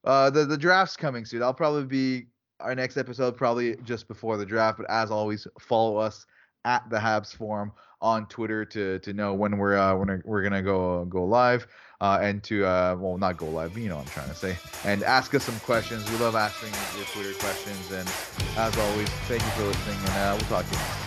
uh, 0.03 0.29
the 0.29 0.45
the 0.45 0.57
draft's 0.57 0.97
coming 0.97 1.25
soon. 1.25 1.41
I'll 1.41 1.53
probably 1.53 1.85
be 1.85 2.27
our 2.59 2.75
next 2.75 2.97
episode 2.97 3.37
probably 3.37 3.77
just 3.83 4.07
before 4.07 4.37
the 4.37 4.45
draft. 4.45 4.77
But 4.77 4.89
as 4.89 5.11
always, 5.11 5.47
follow 5.59 5.97
us 5.97 6.25
at 6.65 6.87
the 6.89 6.97
Habs 6.97 7.35
Forum 7.35 7.71
on 8.01 8.25
Twitter 8.27 8.65
to 8.65 8.99
to 8.99 9.13
know 9.13 9.33
when 9.33 9.57
we're 9.57 9.77
uh, 9.77 9.95
when 9.95 10.21
we're 10.25 10.41
gonna 10.41 10.61
go 10.61 11.05
go 11.05 11.23
live 11.23 11.67
uh, 12.01 12.19
and 12.21 12.43
to 12.43 12.65
uh, 12.65 12.95
well 12.99 13.17
not 13.17 13.37
go 13.37 13.47
live, 13.47 13.77
you 13.77 13.89
know 13.89 13.97
what 13.97 14.07
I'm 14.07 14.11
trying 14.11 14.29
to 14.29 14.35
say, 14.35 14.57
and 14.85 15.03
ask 15.03 15.33
us 15.35 15.43
some 15.43 15.59
questions. 15.61 16.09
We 16.11 16.17
love 16.17 16.35
asking 16.35 16.73
your 16.97 17.05
Twitter 17.07 17.37
questions. 17.39 17.91
And 17.91 18.09
as 18.57 18.77
always, 18.77 19.09
thank 19.27 19.41
you 19.43 19.49
for 19.49 19.63
listening, 19.63 19.97
and 19.99 20.09
uh, 20.09 20.35
we'll 20.37 20.49
talk 20.49 20.67
to 20.69 20.75
you. 20.75 21.00